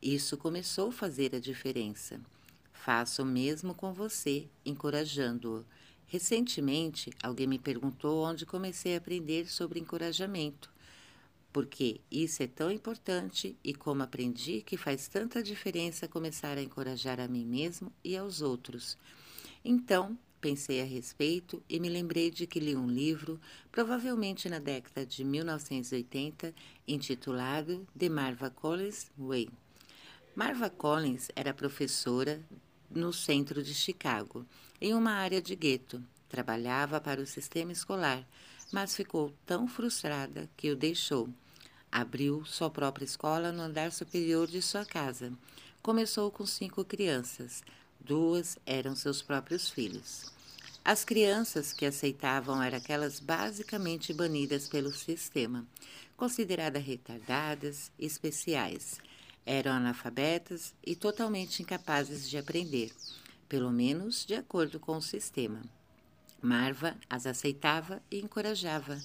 Isso 0.00 0.36
começou 0.36 0.88
a 0.88 0.92
fazer 0.92 1.34
a 1.34 1.40
diferença. 1.40 2.20
Faça 2.72 3.22
o 3.22 3.26
mesmo 3.26 3.74
com 3.74 3.92
você, 3.92 4.48
encorajando-o. 4.64 5.64
Recentemente, 6.06 7.10
alguém 7.22 7.46
me 7.46 7.58
perguntou 7.58 8.24
onde 8.24 8.46
comecei 8.46 8.94
a 8.94 8.98
aprender 8.98 9.50
sobre 9.50 9.80
encorajamento. 9.80 10.72
Porque 11.52 12.00
isso 12.10 12.42
é 12.42 12.46
tão 12.46 12.70
importante 12.70 13.56
e 13.64 13.74
como 13.74 14.02
aprendi 14.02 14.62
que 14.62 14.76
faz 14.76 15.08
tanta 15.08 15.42
diferença 15.42 16.06
começar 16.06 16.58
a 16.58 16.62
encorajar 16.62 17.18
a 17.18 17.26
mim 17.26 17.44
mesmo 17.44 17.90
e 18.04 18.16
aos 18.16 18.42
outros. 18.42 18.96
Então, 19.64 20.16
Pensei 20.40 20.80
a 20.80 20.84
respeito 20.84 21.62
e 21.68 21.80
me 21.80 21.88
lembrei 21.88 22.30
de 22.30 22.46
que 22.46 22.60
li 22.60 22.76
um 22.76 22.88
livro, 22.88 23.40
provavelmente 23.72 24.48
na 24.48 24.58
década 24.58 25.04
de 25.04 25.24
1980, 25.24 26.54
intitulado 26.86 27.86
The 27.98 28.08
Marva 28.08 28.50
Collins 28.50 29.10
Way. 29.18 29.48
Marva 30.34 30.68
Collins 30.68 31.28
era 31.34 31.54
professora 31.54 32.40
no 32.90 33.12
centro 33.12 33.62
de 33.62 33.74
Chicago, 33.74 34.46
em 34.80 34.92
uma 34.92 35.12
área 35.12 35.40
de 35.40 35.56
gueto. 35.56 36.02
Trabalhava 36.28 37.00
para 37.00 37.20
o 37.20 37.26
sistema 37.26 37.72
escolar, 37.72 38.26
mas 38.70 38.94
ficou 38.94 39.32
tão 39.46 39.66
frustrada 39.66 40.48
que 40.56 40.70
o 40.70 40.76
deixou. 40.76 41.28
Abriu 41.90 42.44
sua 42.44 42.68
própria 42.68 43.04
escola 43.04 43.50
no 43.50 43.62
andar 43.62 43.90
superior 43.90 44.46
de 44.46 44.60
sua 44.60 44.84
casa. 44.84 45.32
Começou 45.82 46.30
com 46.30 46.44
cinco 46.44 46.84
crianças, 46.84 47.62
duas 48.06 48.56
eram 48.64 48.94
seus 48.94 49.20
próprios 49.20 49.68
filhos. 49.68 50.32
As 50.84 51.04
crianças 51.04 51.72
que 51.72 51.84
aceitavam 51.84 52.62
eram 52.62 52.78
aquelas 52.78 53.18
basicamente 53.18 54.14
banidas 54.14 54.68
pelo 54.68 54.92
sistema, 54.92 55.66
consideradas 56.16 56.84
retardadas, 56.84 57.90
especiais. 57.98 59.00
Eram 59.44 59.72
analfabetas 59.72 60.72
e 60.84 60.94
totalmente 60.94 61.60
incapazes 61.60 62.30
de 62.30 62.38
aprender, 62.38 62.92
pelo 63.48 63.72
menos 63.72 64.24
de 64.24 64.34
acordo 64.34 64.78
com 64.78 64.96
o 64.96 65.02
sistema. 65.02 65.60
Marva 66.40 66.96
as 67.10 67.26
aceitava 67.26 68.00
e 68.08 68.20
encorajava. 68.20 69.00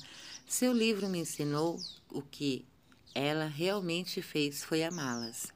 Seu 0.47 0.71
livro 0.71 1.07
me 1.07 1.19
ensinou 1.19 1.79
o 2.11 2.21
que 2.21 2.63
ela 3.15 3.45
realmente 3.45 4.21
fez 4.21 4.63
foi 4.63 4.83
amá-las. 4.83 5.51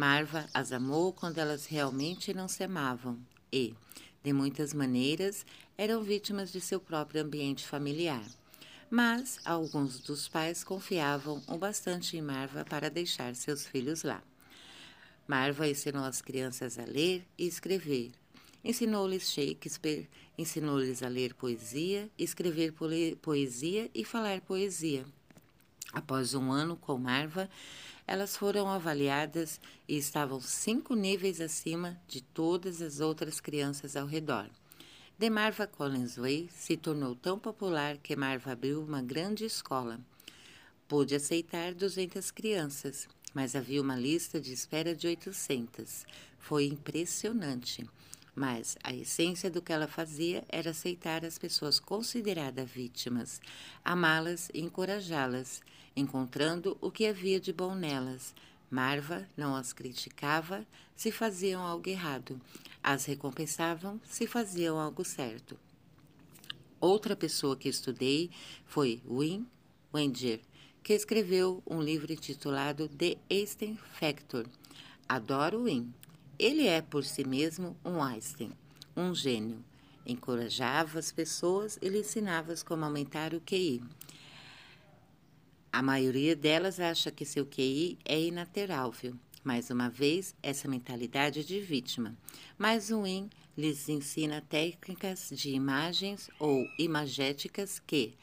Marva 0.00 0.46
as 0.54 0.72
amou 0.72 1.12
quando 1.12 1.36
elas 1.36 1.66
realmente 1.66 2.32
não 2.32 2.48
se 2.48 2.64
amavam 2.64 3.18
e, 3.52 3.74
de 4.24 4.32
muitas 4.32 4.72
maneiras, 4.72 5.44
eram 5.76 6.02
vítimas 6.02 6.50
de 6.50 6.58
seu 6.58 6.80
próprio 6.80 7.20
ambiente 7.20 7.66
familiar. 7.66 8.24
Mas 8.88 9.38
alguns 9.44 10.00
dos 10.00 10.26
pais 10.26 10.64
confiavam 10.64 11.42
o 11.46 11.58
bastante 11.58 12.16
em 12.16 12.22
Marva 12.22 12.64
para 12.64 12.88
deixar 12.88 13.34
seus 13.34 13.66
filhos 13.66 14.02
lá. 14.02 14.22
Marva 15.28 15.68
ensinou 15.68 16.04
as 16.04 16.22
crianças 16.22 16.78
a 16.78 16.84
ler 16.86 17.22
e 17.36 17.46
escrever. 17.46 18.10
Ensinou-lhes 18.64 19.30
Shakespeare, 19.30 20.08
ensinou-lhes 20.38 21.02
a 21.02 21.08
ler 21.08 21.34
poesia, 21.34 22.08
escrever 22.16 22.72
poesia 23.20 23.90
e 23.94 24.02
falar 24.02 24.40
poesia. 24.40 25.04
Após 25.92 26.32
um 26.32 26.50
ano 26.52 26.74
com 26.74 26.96
Marva, 26.96 27.50
elas 28.10 28.36
foram 28.36 28.66
avaliadas 28.66 29.60
e 29.86 29.96
estavam 29.96 30.40
cinco 30.40 30.96
níveis 30.96 31.40
acima 31.40 31.96
de 32.08 32.20
todas 32.20 32.82
as 32.82 32.98
outras 32.98 33.38
crianças 33.38 33.94
ao 33.94 34.04
redor. 34.04 34.50
De 35.16 35.30
Marva 35.30 35.64
Collinsway 35.64 36.48
se 36.52 36.76
tornou 36.76 37.14
tão 37.14 37.38
popular 37.38 37.98
que 37.98 38.16
Marva 38.16 38.50
abriu 38.50 38.82
uma 38.82 39.00
grande 39.00 39.44
escola. 39.44 40.00
Pôde 40.88 41.14
aceitar 41.14 41.72
200 41.72 42.32
crianças, 42.32 43.08
mas 43.32 43.54
havia 43.54 43.80
uma 43.80 43.94
lista 43.94 44.40
de 44.40 44.52
espera 44.52 44.92
de 44.92 45.06
800. 45.06 46.04
Foi 46.36 46.64
impressionante. 46.64 47.88
Mas 48.34 48.76
a 48.82 48.92
essência 48.92 49.48
do 49.48 49.62
que 49.62 49.72
ela 49.72 49.86
fazia 49.86 50.42
era 50.48 50.70
aceitar 50.70 51.24
as 51.24 51.38
pessoas 51.38 51.78
consideradas 51.78 52.68
vítimas, 52.68 53.40
amá-las 53.84 54.50
e 54.52 54.60
encorajá-las 54.60 55.62
encontrando 55.94 56.76
o 56.80 56.90
que 56.90 57.06
havia 57.06 57.40
de 57.40 57.52
bom 57.52 57.74
nelas. 57.74 58.34
Marva 58.70 59.26
não 59.36 59.56
as 59.56 59.72
criticava 59.72 60.64
se 60.94 61.10
faziam 61.10 61.62
algo 61.62 61.88
errado, 61.88 62.40
as 62.82 63.04
recompensavam 63.04 64.00
se 64.04 64.26
faziam 64.26 64.78
algo 64.78 65.04
certo. 65.04 65.58
Outra 66.80 67.14
pessoa 67.16 67.56
que 67.56 67.68
estudei 67.68 68.30
foi 68.64 69.02
Win 69.06 69.46
Wenger, 69.92 70.40
que 70.82 70.94
escreveu 70.94 71.62
um 71.66 71.82
livro 71.82 72.12
intitulado 72.12 72.88
The 72.88 73.16
Einstein 73.30 73.78
Factor. 73.98 74.46
Adoro 75.08 75.64
Win. 75.64 75.92
Ele 76.38 76.66
é 76.66 76.80
por 76.80 77.04
si 77.04 77.22
mesmo 77.22 77.76
um 77.84 78.02
Einstein, 78.02 78.52
um 78.96 79.14
gênio. 79.14 79.62
Encorajava 80.06 80.98
as 80.98 81.12
pessoas 81.12 81.78
e 81.82 81.88
lhe 81.88 81.98
ensinava 81.98 82.54
como 82.64 82.84
aumentar 82.84 83.34
o 83.34 83.40
QI. 83.40 83.82
A 85.72 85.82
maioria 85.82 86.34
delas 86.34 86.80
acha 86.80 87.12
que 87.12 87.24
seu 87.24 87.46
QI 87.46 87.96
é 88.04 88.20
inaterável. 88.20 89.14
Mais 89.44 89.70
uma 89.70 89.88
vez, 89.88 90.34
essa 90.42 90.66
mentalidade 90.66 91.44
de 91.44 91.60
vítima. 91.60 92.16
Mas 92.58 92.90
o 92.90 93.06
IN 93.06 93.30
lhes 93.56 93.88
ensina 93.88 94.40
técnicas 94.40 95.30
de 95.32 95.50
imagens 95.50 96.28
ou 96.40 96.66
imagéticas 96.76 97.78
que, 97.78 98.14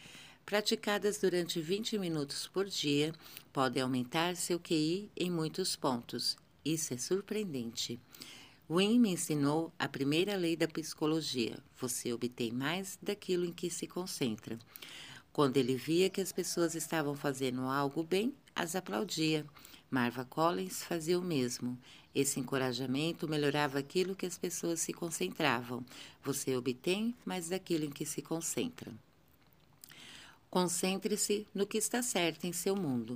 praticadas 0.45 1.19
durante 1.19 1.61
20 1.61 1.97
minutos 1.97 2.47
por 2.47 2.65
dia, 2.65 3.13
podem 3.53 3.81
aumentar 3.81 4.35
seu 4.35 4.59
QI 4.59 5.09
em 5.15 5.31
muitos 5.31 5.75
pontos. 5.75 6.37
Isso 6.65 6.93
é 6.93 6.97
surpreendente. 6.97 7.97
Wynne 8.69 8.99
me 8.99 9.11
ensinou 9.11 9.71
a 9.79 9.87
primeira 9.87 10.35
lei 10.35 10.57
da 10.57 10.67
psicologia: 10.67 11.57
você 11.79 12.11
obtém 12.11 12.51
mais 12.51 12.99
daquilo 13.01 13.45
em 13.45 13.53
que 13.53 13.69
se 13.69 13.87
concentra. 13.87 14.59
Quando 15.37 15.57
ele 15.57 15.75
via 15.75 16.09
que 16.09 16.19
as 16.19 16.31
pessoas 16.31 16.73
estavam 16.73 17.13
fazendo 17.13 17.61
algo 17.61 18.01
bem, 18.01 18.33
as 18.55 18.75
aplaudia. 18.75 19.45
Marva 19.87 20.25
Collins 20.25 20.81
fazia 20.81 21.19
o 21.19 21.21
mesmo. 21.21 21.77
Esse 22.15 22.39
encorajamento 22.39 23.29
melhorava 23.29 23.77
aquilo 23.77 24.15
que 24.15 24.25
as 24.25 24.35
pessoas 24.35 24.79
se 24.79 24.91
concentravam. 24.91 25.85
Você 26.23 26.57
obtém 26.57 27.13
mais 27.23 27.49
daquilo 27.49 27.85
em 27.85 27.91
que 27.91 28.03
se 28.03 28.19
concentra. 28.19 28.91
Concentre-se 30.49 31.45
no 31.53 31.67
que 31.67 31.77
está 31.77 32.01
certo 32.01 32.45
em 32.45 32.51
seu 32.51 32.75
mundo. 32.75 33.15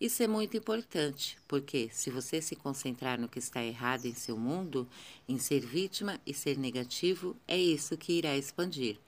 Isso 0.00 0.20
é 0.20 0.26
muito 0.26 0.56
importante, 0.56 1.38
porque 1.46 1.88
se 1.92 2.10
você 2.10 2.42
se 2.42 2.56
concentrar 2.56 3.20
no 3.20 3.28
que 3.28 3.38
está 3.38 3.62
errado 3.62 4.06
em 4.06 4.14
seu 4.14 4.36
mundo, 4.36 4.88
em 5.28 5.38
ser 5.38 5.60
vítima 5.60 6.20
e 6.26 6.34
ser 6.34 6.58
negativo, 6.58 7.36
é 7.46 7.56
isso 7.56 7.96
que 7.96 8.14
irá 8.14 8.36
expandir. 8.36 8.98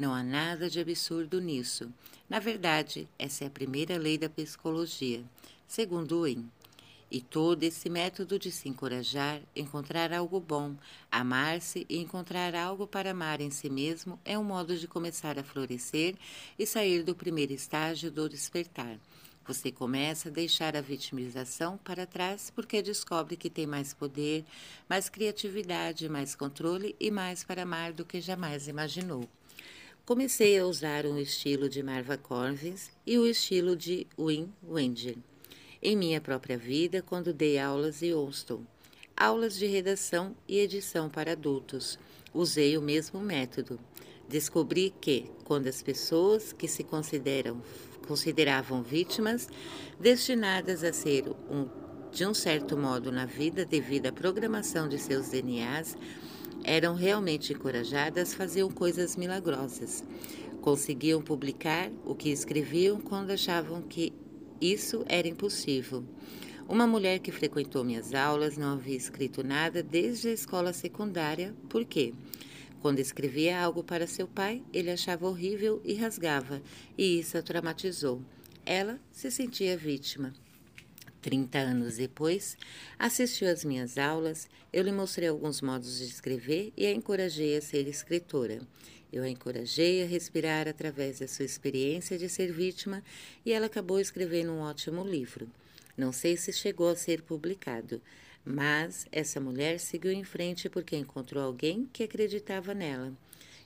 Não 0.00 0.14
há 0.14 0.22
nada 0.22 0.70
de 0.70 0.80
absurdo 0.80 1.42
nisso. 1.42 1.92
Na 2.26 2.38
verdade, 2.38 3.06
essa 3.18 3.44
é 3.44 3.48
a 3.48 3.50
primeira 3.50 3.98
lei 3.98 4.16
da 4.16 4.30
psicologia, 4.30 5.22
segundo 5.68 6.22
Wynne. 6.22 6.48
E 7.10 7.20
todo 7.20 7.64
esse 7.64 7.90
método 7.90 8.38
de 8.38 8.50
se 8.50 8.66
encorajar, 8.66 9.42
encontrar 9.54 10.10
algo 10.10 10.40
bom, 10.40 10.74
amar-se 11.12 11.84
e 11.86 11.98
encontrar 11.98 12.54
algo 12.54 12.86
para 12.86 13.10
amar 13.10 13.42
em 13.42 13.50
si 13.50 13.68
mesmo 13.68 14.18
é 14.24 14.38
um 14.38 14.42
modo 14.42 14.74
de 14.74 14.88
começar 14.88 15.38
a 15.38 15.44
florescer 15.44 16.14
e 16.58 16.64
sair 16.64 17.02
do 17.02 17.14
primeiro 17.14 17.52
estágio 17.52 18.10
do 18.10 18.26
despertar. 18.26 18.98
Você 19.46 19.70
começa 19.70 20.30
a 20.30 20.32
deixar 20.32 20.76
a 20.76 20.80
vitimização 20.80 21.76
para 21.76 22.06
trás 22.06 22.50
porque 22.56 22.80
descobre 22.80 23.36
que 23.36 23.50
tem 23.50 23.66
mais 23.66 23.92
poder, 23.92 24.46
mais 24.88 25.10
criatividade, 25.10 26.08
mais 26.08 26.34
controle 26.34 26.96
e 26.98 27.10
mais 27.10 27.44
para 27.44 27.64
amar 27.64 27.92
do 27.92 28.06
que 28.06 28.18
jamais 28.18 28.66
imaginou. 28.66 29.28
Comecei 30.10 30.58
a 30.58 30.66
usar 30.66 31.06
um 31.06 31.16
estilo 31.16 31.68
de 31.68 31.84
Marva 31.84 32.18
Corvins 32.18 32.90
e 33.06 33.16
o 33.16 33.24
estilo 33.24 33.76
de 33.76 34.08
Win 34.18 34.52
Wenger. 34.68 35.16
Em 35.80 35.96
minha 35.96 36.20
própria 36.20 36.58
vida, 36.58 37.00
quando 37.00 37.32
dei 37.32 37.60
aulas 37.60 38.02
em 38.02 38.10
Austin, 38.10 38.66
aulas 39.16 39.56
de 39.56 39.66
redação 39.66 40.34
e 40.48 40.58
edição 40.58 41.08
para 41.08 41.30
adultos, 41.30 41.96
usei 42.34 42.76
o 42.76 42.82
mesmo 42.82 43.20
método. 43.20 43.78
Descobri 44.28 44.92
que, 45.00 45.30
quando 45.44 45.68
as 45.68 45.80
pessoas 45.80 46.52
que 46.52 46.66
se 46.66 46.82
consideram, 46.82 47.62
consideravam 48.08 48.82
vítimas, 48.82 49.48
destinadas 50.00 50.82
a 50.82 50.92
ser 50.92 51.28
um, 51.48 51.68
de 52.10 52.26
um 52.26 52.34
certo 52.34 52.76
modo 52.76 53.12
na 53.12 53.26
vida 53.26 53.64
devido 53.64 54.06
à 54.06 54.12
programação 54.12 54.88
de 54.88 54.98
seus 54.98 55.28
DNAs, 55.28 55.96
eram 56.64 56.94
realmente 56.94 57.52
encorajadas, 57.52 58.34
faziam 58.34 58.70
coisas 58.70 59.16
milagrosas. 59.16 60.04
Conseguiam 60.60 61.22
publicar 61.22 61.90
o 62.04 62.14
que 62.14 62.30
escreviam 62.30 63.00
quando 63.00 63.30
achavam 63.30 63.82
que 63.82 64.12
isso 64.60 65.04
era 65.08 65.26
impossível. 65.26 66.04
Uma 66.68 66.86
mulher 66.86 67.18
que 67.18 67.32
frequentou 67.32 67.82
minhas 67.82 68.14
aulas 68.14 68.56
não 68.56 68.74
havia 68.74 68.96
escrito 68.96 69.42
nada 69.42 69.82
desde 69.82 70.28
a 70.28 70.32
escola 70.32 70.72
secundária, 70.72 71.54
por 71.68 71.84
quê? 71.84 72.12
Quando 72.80 72.98
escrevia 72.98 73.60
algo 73.60 73.82
para 73.82 74.06
seu 74.06 74.28
pai, 74.28 74.62
ele 74.72 74.90
achava 74.90 75.26
horrível 75.26 75.82
e 75.84 75.94
rasgava, 75.94 76.62
e 76.96 77.18
isso 77.18 77.36
a 77.36 77.42
traumatizou. 77.42 78.22
Ela 78.64 79.00
se 79.10 79.30
sentia 79.30 79.76
vítima. 79.76 80.32
Trinta 81.20 81.58
anos 81.58 81.96
depois, 81.96 82.56
assistiu 82.98 83.48
às 83.48 83.62
minhas 83.62 83.98
aulas, 83.98 84.48
eu 84.72 84.82
lhe 84.82 84.90
mostrei 84.90 85.28
alguns 85.28 85.60
modos 85.60 85.98
de 85.98 86.04
escrever 86.04 86.72
e 86.76 86.86
a 86.86 86.92
encorajei 86.92 87.56
a 87.56 87.60
ser 87.60 87.86
escritora. 87.86 88.60
Eu 89.12 89.22
a 89.22 89.28
encorajei 89.28 90.02
a 90.02 90.06
respirar 90.06 90.66
através 90.66 91.18
da 91.18 91.28
sua 91.28 91.44
experiência 91.44 92.16
de 92.16 92.28
ser 92.28 92.52
vítima 92.52 93.02
e 93.44 93.52
ela 93.52 93.66
acabou 93.66 94.00
escrevendo 94.00 94.52
um 94.52 94.60
ótimo 94.60 95.04
livro. 95.04 95.46
Não 95.96 96.10
sei 96.10 96.36
se 96.36 96.52
chegou 96.52 96.88
a 96.88 96.96
ser 96.96 97.20
publicado, 97.20 98.00
mas 98.42 99.06
essa 99.12 99.40
mulher 99.40 99.78
seguiu 99.78 100.12
em 100.12 100.24
frente 100.24 100.70
porque 100.70 100.96
encontrou 100.96 101.42
alguém 101.42 101.86
que 101.92 102.04
acreditava 102.04 102.72
nela. 102.72 103.12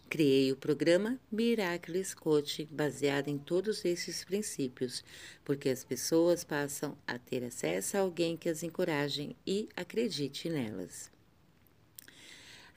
Criei 0.09 0.53
o 0.53 0.57
programa 0.57 1.19
Miraculous 1.31 2.15
Coach 2.15 2.69
baseado 2.71 3.29
em 3.29 3.37
todos 3.37 3.85
esses 3.85 4.25
princípios, 4.25 5.05
porque 5.45 5.69
as 5.69 5.85
pessoas 5.85 6.45
passam 6.45 6.97
a 7.07 7.19
ter 7.19 7.43
acesso 7.43 7.97
a 7.97 8.01
alguém 8.01 8.37
que 8.37 8.49
as 8.49 8.63
encoraje 8.63 9.35
e 9.47 9.69
acredite 9.77 10.49
nelas. 10.49 11.11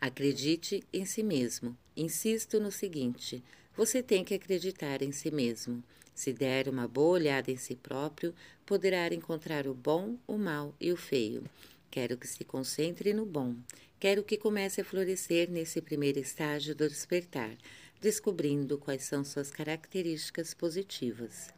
Acredite 0.01 0.83
em 0.91 1.05
si 1.05 1.21
mesmo. 1.21 1.77
Insisto 1.95 2.59
no 2.59 2.71
seguinte: 2.71 3.43
você 3.75 4.01
tem 4.01 4.23
que 4.23 4.33
acreditar 4.33 5.01
em 5.01 5.11
si 5.11 5.29
mesmo. 5.29 5.83
Se 6.15 6.33
der 6.33 6.67
uma 6.67 6.87
boa 6.87 7.13
olhada 7.13 7.51
em 7.51 7.57
si 7.57 7.75
próprio, 7.75 8.33
poderá 8.65 9.13
encontrar 9.13 9.67
o 9.67 9.73
bom, 9.75 10.17
o 10.25 10.35
mal 10.35 10.73
e 10.81 10.91
o 10.91 10.97
feio. 10.97 11.43
Quero 11.91 12.17
que 12.17 12.27
se 12.27 12.43
concentre 12.43 13.13
no 13.13 13.25
bom. 13.25 13.55
Quero 13.99 14.23
que 14.23 14.37
comece 14.37 14.81
a 14.81 14.85
florescer 14.85 15.49
nesse 15.49 15.81
primeiro 15.81 16.19
estágio 16.19 16.75
do 16.75 16.87
despertar, 16.87 17.57
descobrindo 17.99 18.77
quais 18.77 19.03
são 19.03 19.23
suas 19.23 19.49
características 19.49 20.53
positivas. 20.53 21.49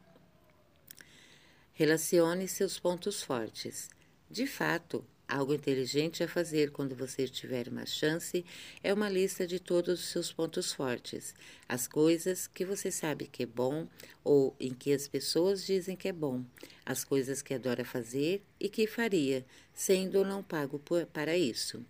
Relacione 1.73 2.47
seus 2.47 2.79
pontos 2.79 3.21
fortes. 3.21 3.89
De 4.29 4.47
fato, 4.47 5.05
Algo 5.29 5.53
inteligente 5.53 6.23
a 6.23 6.27
fazer 6.27 6.71
quando 6.71 6.95
você 6.95 7.27
tiver 7.27 7.67
uma 7.67 7.85
chance 7.85 8.43
é 8.83 8.91
uma 8.91 9.07
lista 9.07 9.45
de 9.45 9.59
todos 9.59 9.99
os 9.99 10.05
seus 10.07 10.33
pontos 10.33 10.73
fortes, 10.73 11.35
as 11.67 11.87
coisas 11.87 12.47
que 12.47 12.65
você 12.65 12.89
sabe 12.89 13.27
que 13.27 13.43
é 13.43 13.45
bom 13.45 13.87
ou 14.23 14.55
em 14.59 14.73
que 14.73 14.91
as 14.91 15.07
pessoas 15.07 15.63
dizem 15.63 15.95
que 15.95 16.07
é 16.07 16.11
bom, 16.11 16.43
as 16.83 17.03
coisas 17.03 17.43
que 17.43 17.53
adora 17.53 17.85
fazer 17.85 18.41
e 18.59 18.67
que 18.67 18.87
faria, 18.87 19.45
sendo 19.71 20.17
ou 20.17 20.25
não 20.25 20.41
pago 20.41 20.79
por, 20.79 21.05
para 21.05 21.37
isso. 21.37 21.85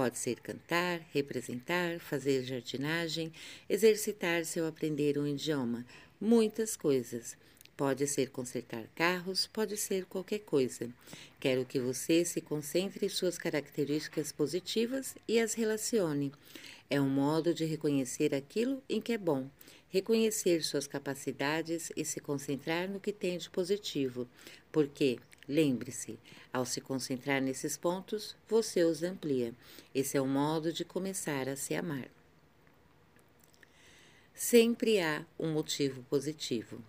Pode 0.00 0.16
ser 0.16 0.40
cantar, 0.40 1.02
representar, 1.12 2.00
fazer 2.00 2.42
jardinagem, 2.42 3.30
exercitar-se 3.68 4.58
ou 4.58 4.66
aprender 4.66 5.18
um 5.18 5.26
idioma, 5.26 5.84
muitas 6.18 6.74
coisas. 6.74 7.36
Pode 7.76 8.06
ser 8.06 8.30
consertar 8.30 8.86
carros, 8.94 9.46
pode 9.46 9.76
ser 9.76 10.06
qualquer 10.06 10.38
coisa. 10.38 10.88
Quero 11.38 11.66
que 11.66 11.78
você 11.78 12.24
se 12.24 12.40
concentre 12.40 13.04
em 13.04 13.10
suas 13.10 13.36
características 13.36 14.32
positivas 14.32 15.16
e 15.28 15.38
as 15.38 15.52
relacione. 15.52 16.32
É 16.88 16.98
um 16.98 17.10
modo 17.10 17.52
de 17.52 17.66
reconhecer 17.66 18.34
aquilo 18.34 18.82
em 18.88 19.02
que 19.02 19.12
é 19.12 19.18
bom, 19.18 19.50
reconhecer 19.90 20.62
suas 20.62 20.86
capacidades 20.86 21.92
e 21.94 22.06
se 22.06 22.20
concentrar 22.20 22.88
no 22.88 23.00
que 23.00 23.12
tem 23.12 23.36
de 23.36 23.50
positivo. 23.50 24.26
Porque, 24.72 25.18
lembre-se, 25.50 26.18
ao 26.52 26.64
se 26.64 26.80
concentrar 26.80 27.42
nesses 27.42 27.76
pontos, 27.76 28.36
você 28.48 28.84
os 28.84 29.02
amplia. 29.02 29.52
Esse 29.92 30.16
é 30.16 30.22
um 30.22 30.28
modo 30.28 30.72
de 30.72 30.84
começar 30.84 31.48
a 31.48 31.56
se 31.56 31.74
amar. 31.74 32.08
Sempre 34.32 35.00
há 35.00 35.26
um 35.38 35.52
motivo 35.52 36.02
positivo. 36.04 36.82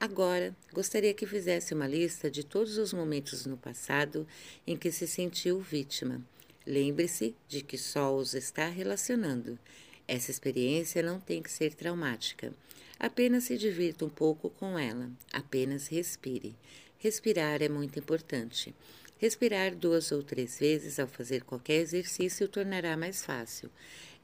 Agora, 0.00 0.56
gostaria 0.72 1.12
que 1.12 1.26
fizesse 1.26 1.74
uma 1.74 1.86
lista 1.86 2.30
de 2.30 2.42
todos 2.42 2.78
os 2.78 2.92
momentos 2.92 3.44
no 3.44 3.56
passado 3.56 4.26
em 4.66 4.76
que 4.76 4.90
se 4.90 5.06
sentiu 5.06 5.60
vítima. 5.60 6.22
Lembre-se 6.66 7.34
de 7.46 7.62
que 7.62 7.76
só 7.76 8.16
os 8.16 8.34
está 8.34 8.68
relacionando. 8.68 9.58
Essa 10.06 10.30
experiência 10.30 11.02
não 11.02 11.20
tem 11.20 11.42
que 11.42 11.50
ser 11.50 11.74
traumática. 11.74 12.52
Apenas 12.98 13.44
se 13.44 13.56
divirta 13.56 14.04
um 14.04 14.08
pouco 14.08 14.50
com 14.50 14.78
ela. 14.78 15.10
Apenas 15.32 15.86
respire. 15.86 16.56
Respirar 17.00 17.62
é 17.62 17.68
muito 17.68 17.96
importante. 17.96 18.74
Respirar 19.18 19.72
duas 19.74 20.10
ou 20.10 20.20
três 20.20 20.58
vezes 20.58 20.98
ao 20.98 21.06
fazer 21.06 21.44
qualquer 21.44 21.80
exercício 21.80 22.48
tornará 22.48 22.96
mais 22.96 23.24
fácil. 23.24 23.70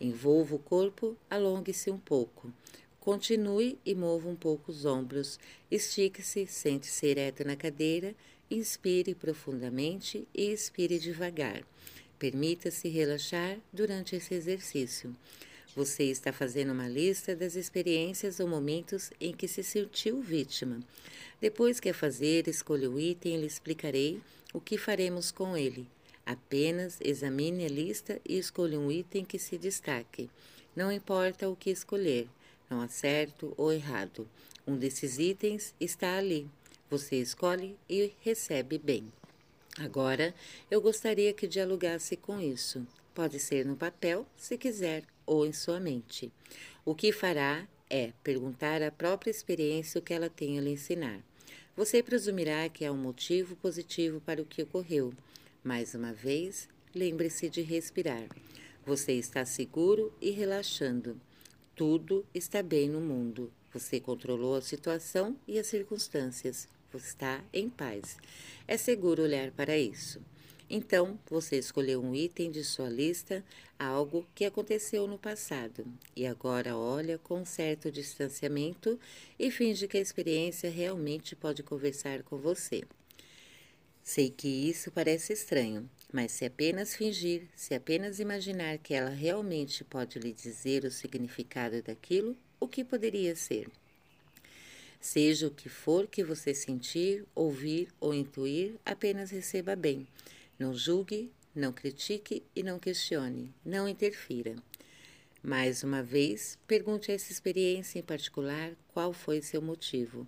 Envolva 0.01 0.57
o 0.57 0.59
corpo, 0.59 1.17
alongue-se 1.31 1.89
um 1.89 1.99
pouco. 1.99 2.53
Continue 2.99 3.79
e 3.87 3.95
mova 3.95 4.29
um 4.29 4.35
pouco 4.35 4.73
os 4.73 4.85
ombros. 4.85 5.39
Estique-se, 5.71 6.49
sente-se 6.49 7.07
ereto 7.07 7.45
na 7.45 7.55
cadeira. 7.55 8.13
Inspire 8.51 9.15
profundamente 9.15 10.27
e 10.35 10.51
expire 10.51 10.99
devagar. 10.99 11.63
Permita-se 12.19 12.89
relaxar 12.89 13.57
durante 13.73 14.17
esse 14.17 14.35
exercício. 14.35 15.15
Você 15.75 16.05
está 16.05 16.33
fazendo 16.33 16.73
uma 16.73 16.89
lista 16.89 17.35
das 17.35 17.57
experiências 17.57 18.39
ou 18.41 18.47
momentos 18.47 19.11
em 19.21 19.33
que 19.33 19.49
se 19.49 19.63
sentiu 19.63 20.21
vítima. 20.21 20.81
Depois 21.41 21.81
que 21.81 21.89
a 21.89 21.95
fazer, 21.95 22.47
escolha 22.47 22.91
o 22.91 22.99
item 22.99 23.35
e 23.35 23.41
lhe 23.41 23.47
explicarei 23.47 24.21
o 24.53 24.61
que 24.61 24.79
faremos 24.79 25.31
com 25.33 25.57
ele. 25.57 25.89
Apenas 26.25 26.99
examine 27.01 27.65
a 27.65 27.69
lista 27.69 28.21
e 28.25 28.39
escolha 28.39 28.79
um 28.79 28.91
item 28.91 29.25
que 29.25 29.39
se 29.39 29.59
destaque. 29.59 30.31
Não 30.77 30.93
importa 30.93 31.49
o 31.49 31.57
que 31.57 31.71
escolher 31.71 32.29
não 32.75 32.81
há 32.81 32.89
certo 32.89 33.55
ou 33.57 33.73
errado. 33.73 34.29
Um 34.67 34.77
desses 34.77 35.19
itens 35.19 35.75
está 35.79 36.17
ali. 36.17 36.49
Você 36.91 37.17
escolhe 37.17 37.77
e 37.89 38.13
recebe 38.23 38.79
bem. 38.79 39.13
Agora, 39.79 40.35
eu 40.71 40.81
gostaria 40.81 41.33
que 41.33 41.47
dialogasse 41.47 42.17
com 42.17 42.41
isso. 42.41 42.87
Pode 43.15 43.39
ser 43.39 43.65
no 43.65 43.77
papel, 43.77 44.27
se 44.37 44.57
quiser, 44.57 45.05
ou 45.27 45.47
em 45.47 45.53
sua 45.53 45.81
mente. 45.81 46.33
O 46.85 46.95
que 46.95 47.13
fará 47.13 47.67
é 47.89 48.13
perguntar 48.23 48.83
à 48.83 48.91
própria 48.91 49.31
experiência 49.31 49.99
o 49.99 50.03
que 50.03 50.13
ela 50.13 50.29
tem 50.29 50.59
a 50.59 50.61
lhe 50.61 50.71
ensinar. 50.71 51.21
Você 51.77 52.03
presumirá 52.03 52.69
que 52.69 52.85
há 52.85 52.93
um 52.93 52.97
motivo 52.97 53.57
positivo 53.57 54.21
para 54.21 54.41
o 54.41 54.45
que 54.45 54.63
ocorreu. 54.63 55.13
Mais 55.63 55.95
uma 55.95 56.13
vez, 56.13 56.69
lembre-se 56.95 57.49
de 57.49 57.63
respirar. 57.63 58.29
Você 58.87 59.13
está 59.13 59.45
seguro 59.45 60.13
e 60.21 60.31
relaxando. 60.31 61.21
Tudo 61.75 62.25
está 62.33 62.63
bem 62.63 62.89
no 62.89 63.01
mundo. 63.01 63.53
Você 63.73 63.99
controlou 63.99 64.55
a 64.55 64.63
situação 64.63 65.37
e 65.49 65.59
as 65.59 65.67
circunstâncias. 65.67 66.69
Você 66.93 67.09
está 67.09 67.43
em 67.53 67.69
paz. 67.69 68.19
É 68.69 68.77
seguro 68.77 69.25
olhar 69.25 69.51
para 69.51 69.77
isso. 69.77 70.21
Então, 70.69 71.19
você 71.29 71.59
escolheu 71.59 72.03
um 72.03 72.15
item 72.15 72.51
de 72.51 72.65
sua 72.65 72.89
lista, 72.89 73.45
algo 73.79 74.27
que 74.35 74.45
aconteceu 74.45 75.07
no 75.07 75.19
passado, 75.19 75.87
e 76.17 76.27
agora 76.27 76.77
olha 76.77 77.19
com 77.19 77.45
certo 77.45 77.93
distanciamento 77.93 78.99
e 79.39 79.51
finge 79.51 79.87
que 79.87 79.99
a 79.99 80.01
experiência 80.01 80.71
realmente 80.71 81.37
pode 81.37 81.63
conversar 81.63 82.23
com 82.23 82.39
você. 82.39 82.83
Sei 84.03 84.31
que 84.31 84.49
isso 84.49 84.91
parece 84.91 85.33
estranho, 85.33 85.89
mas 86.13 86.33
se 86.33 86.45
apenas 86.45 86.95
fingir, 86.95 87.49
se 87.55 87.75
apenas 87.75 88.19
imaginar 88.19 88.79
que 88.79 88.95
ela 88.95 89.11
realmente 89.11 89.83
pode 89.83 90.19
lhe 90.19 90.33
dizer 90.33 90.85
o 90.85 90.91
significado 90.91 91.83
daquilo, 91.83 92.37
o 92.61 92.69
que 92.69 92.85
poderia 92.85 93.35
ser? 93.35 93.69
Seja 95.01 95.47
o 95.47 95.51
que 95.51 95.69
for 95.69 96.07
que 96.07 96.25
você 96.25 96.55
sentir, 96.55 97.25
ouvir 97.35 97.89
ou 98.01 98.15
intuir, 98.15 98.75
apenas 98.85 99.31
receba 99.31 99.77
bem. 99.77 100.07
Não 100.59 100.73
julgue, 100.73 101.33
não 101.55 101.73
critique 101.73 102.45
e 102.55 102.63
não 102.63 102.79
questione, 102.79 103.53
não 103.65 103.89
interfira. 103.89 104.55
Mais 105.43 105.83
uma 105.83 106.03
vez, 106.03 106.57
pergunte 106.67 107.11
a 107.11 107.15
essa 107.15 107.33
experiência 107.33 107.99
em 107.99 108.03
particular 108.03 108.73
qual 108.93 109.13
foi 109.13 109.43
seu 109.43 109.61
motivo. 109.61 110.27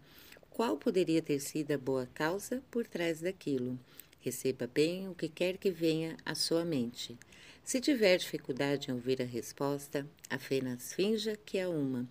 Qual 0.51 0.77
poderia 0.77 1.23
ter 1.23 1.39
sido 1.39 1.73
a 1.73 1.79
boa 1.79 2.09
causa 2.13 2.63
por 2.71 2.87
trás 2.87 3.21
daquilo? 3.21 3.79
Receba 4.21 4.67
bem 4.67 5.09
o 5.09 5.15
que 5.15 5.29
quer 5.29 5.57
que 5.59 5.71
venha 5.71 6.17
à 6.25 6.35
sua 6.35 6.65
mente. 6.65 7.17
Se 7.63 7.81
tiver 7.81 8.17
dificuldade 8.19 8.91
em 8.91 8.95
ouvir 8.95 9.23
a 9.23 9.25
resposta, 9.25 10.07
apenas 10.29 10.93
finja 10.93 11.37
que 11.47 11.57
é 11.57 11.69
uma. 11.69 12.09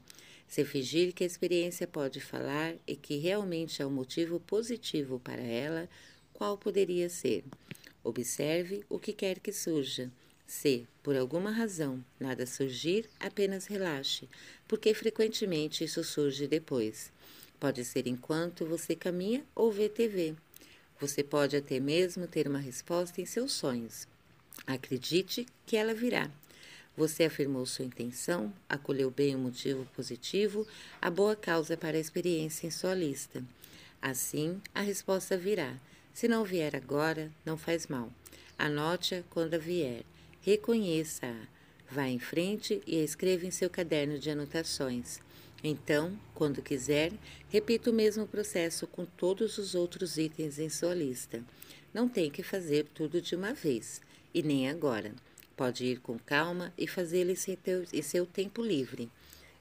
Se 0.48 0.64
fingir 0.64 1.14
que 1.14 1.24
a 1.24 1.28
experiência 1.28 1.86
pode 1.86 2.22
falar 2.22 2.76
e 2.88 2.96
que 2.96 3.18
realmente 3.18 3.84
há 3.84 3.88
um 3.88 3.92
motivo 3.92 4.40
positivo 4.40 5.20
para 5.20 5.42
ela, 5.42 5.90
qual 6.34 6.58
poderia 6.58 7.10
ser? 7.10 7.44
Observe 8.06 8.86
o 8.88 9.00
que 9.00 9.12
quer 9.12 9.40
que 9.40 9.52
surja. 9.52 10.12
Se, 10.46 10.88
por 11.02 11.18
alguma 11.18 11.50
razão, 11.50 12.06
nada 12.20 12.46
surgir, 12.46 13.10
apenas 13.20 13.66
relaxe, 13.66 14.30
porque 14.68 14.94
frequentemente 14.94 15.84
isso 15.84 16.04
surge 16.04 16.48
depois. 16.48 17.12
Pode 17.60 17.84
ser 17.84 18.06
enquanto 18.06 18.64
você 18.64 18.96
caminha 18.96 19.44
ou 19.56 19.72
vê 19.72 19.90
TV. 19.90 20.36
Você 21.00 21.24
pode 21.24 21.58
até 21.58 21.80
mesmo 21.80 22.28
ter 22.28 22.48
uma 22.48 22.60
resposta 22.60 23.20
em 23.20 23.26
seus 23.26 23.54
sonhos. 23.54 24.08
Acredite 24.68 25.48
que 25.66 25.76
ela 25.76 25.96
virá. 25.96 26.30
Você 26.96 27.24
afirmou 27.24 27.66
sua 27.66 27.86
intenção, 27.86 28.54
acolheu 28.70 29.10
bem 29.10 29.34
o 29.34 29.40
motivo 29.40 29.84
positivo, 29.96 30.68
a 31.02 31.10
boa 31.10 31.36
causa 31.36 31.76
para 31.76 31.98
a 31.98 32.00
experiência 32.00 32.68
em 32.68 32.72
sua 32.72 32.94
lista. 32.94 33.44
Assim, 34.00 34.62
a 34.76 34.82
resposta 34.82 35.36
virá. 35.36 35.76
Se 36.16 36.30
não 36.30 36.46
vier 36.46 36.74
agora, 36.78 37.30
não 37.46 37.58
faz 37.58 37.88
mal. 37.88 38.10
Anote-a 38.58 39.22
quando 39.30 39.60
vier. 39.60 40.04
Reconheça-a. 40.40 41.46
Vá 41.92 42.08
em 42.08 42.20
frente 42.20 42.82
e 42.88 43.02
a 43.02 43.04
escreva 43.04 43.46
em 43.46 43.52
seu 43.52 43.70
caderno 43.70 44.18
de 44.18 44.30
anotações. 44.30 45.20
Então, 45.62 46.18
quando 46.34 46.62
quiser, 46.62 47.12
repita 47.50 47.92
o 47.92 47.94
mesmo 47.94 48.26
processo 48.26 48.88
com 48.88 49.04
todos 49.06 49.58
os 49.58 49.76
outros 49.76 50.18
itens 50.18 50.58
em 50.58 50.70
sua 50.70 50.96
lista. 50.96 51.44
Não 51.94 52.08
tem 52.08 52.32
que 52.32 52.44
fazer 52.44 52.86
tudo 52.94 53.22
de 53.22 53.36
uma 53.36 53.54
vez, 53.54 54.00
e 54.34 54.42
nem 54.42 54.70
agora. 54.70 55.12
Pode 55.58 55.84
ir 55.84 56.00
com 56.00 56.18
calma 56.18 56.74
e 56.78 56.88
fazê-lo 56.88 57.34
em 57.92 58.02
seu 58.02 58.26
tempo 58.26 58.62
livre. 58.62 59.12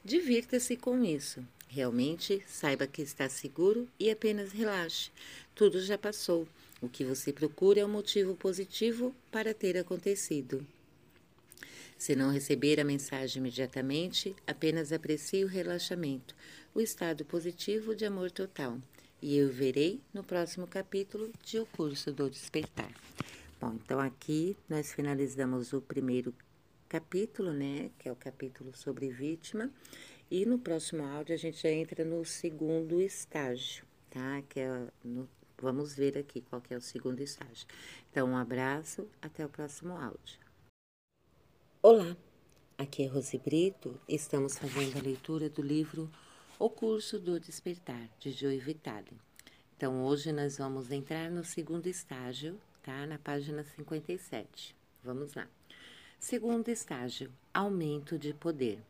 Divirta-se 0.04 0.76
com 0.76 1.04
isso. 1.04 1.44
Realmente, 1.74 2.40
saiba 2.46 2.86
que 2.86 3.02
está 3.02 3.28
seguro 3.28 3.88
e 3.98 4.08
apenas 4.08 4.52
relaxe. 4.52 5.10
Tudo 5.56 5.80
já 5.80 5.98
passou. 5.98 6.46
O 6.80 6.88
que 6.88 7.04
você 7.04 7.32
procura 7.32 7.80
é 7.80 7.84
um 7.84 7.88
motivo 7.88 8.36
positivo 8.36 9.12
para 9.28 9.52
ter 9.52 9.76
acontecido. 9.76 10.64
Se 11.98 12.14
não 12.14 12.30
receber 12.30 12.78
a 12.78 12.84
mensagem 12.84 13.40
imediatamente, 13.40 14.36
apenas 14.46 14.92
aprecie 14.92 15.44
o 15.44 15.48
relaxamento, 15.48 16.36
o 16.72 16.80
estado 16.80 17.24
positivo 17.24 17.92
de 17.92 18.04
amor 18.04 18.30
total. 18.30 18.78
E 19.20 19.36
eu 19.36 19.48
verei 19.48 20.00
no 20.12 20.22
próximo 20.22 20.68
capítulo 20.68 21.32
de 21.42 21.58
O 21.58 21.66
Curso 21.66 22.12
do 22.12 22.30
Despertar. 22.30 22.92
Bom, 23.60 23.74
então 23.84 23.98
aqui 23.98 24.56
nós 24.68 24.92
finalizamos 24.92 25.72
o 25.72 25.80
primeiro 25.80 26.32
capítulo, 26.88 27.52
né? 27.52 27.90
Que 27.98 28.08
é 28.08 28.12
o 28.12 28.16
capítulo 28.16 28.72
sobre 28.76 29.08
vítima. 29.08 29.68
E 30.30 30.46
no 30.46 30.58
próximo 30.58 31.04
áudio 31.04 31.34
a 31.34 31.38
gente 31.38 31.62
já 31.62 31.70
entra 31.70 32.04
no 32.04 32.24
segundo 32.24 33.00
estágio, 33.00 33.84
tá? 34.10 34.42
Que 34.48 34.60
é 34.60 34.88
no, 35.04 35.28
vamos 35.58 35.94
ver 35.94 36.16
aqui 36.16 36.40
qual 36.40 36.62
que 36.62 36.72
é 36.72 36.76
o 36.76 36.80
segundo 36.80 37.20
estágio. 37.20 37.66
Então, 38.10 38.28
um 38.28 38.36
abraço, 38.36 39.08
até 39.20 39.44
o 39.44 39.48
próximo 39.48 39.96
áudio. 39.96 40.40
Olá, 41.82 42.16
aqui 42.78 43.04
é 43.04 43.06
Rose 43.06 43.38
Brito. 43.38 44.00
Estamos 44.08 44.56
fazendo 44.56 44.98
a 44.98 45.02
leitura 45.02 45.50
do 45.50 45.60
livro 45.60 46.10
O 46.58 46.70
Curso 46.70 47.18
do 47.18 47.38
Despertar, 47.38 48.08
de 48.18 48.32
Joy 48.32 48.58
Vitale. 48.58 49.18
Então, 49.76 50.04
hoje 50.04 50.32
nós 50.32 50.56
vamos 50.56 50.90
entrar 50.90 51.30
no 51.30 51.44
segundo 51.44 51.86
estágio, 51.86 52.58
tá? 52.82 53.06
Na 53.06 53.18
página 53.18 53.62
57. 53.62 54.74
Vamos 55.02 55.34
lá. 55.34 55.46
Segundo 56.18 56.68
estágio, 56.70 57.30
aumento 57.52 58.18
de 58.18 58.32
poder. 58.32 58.80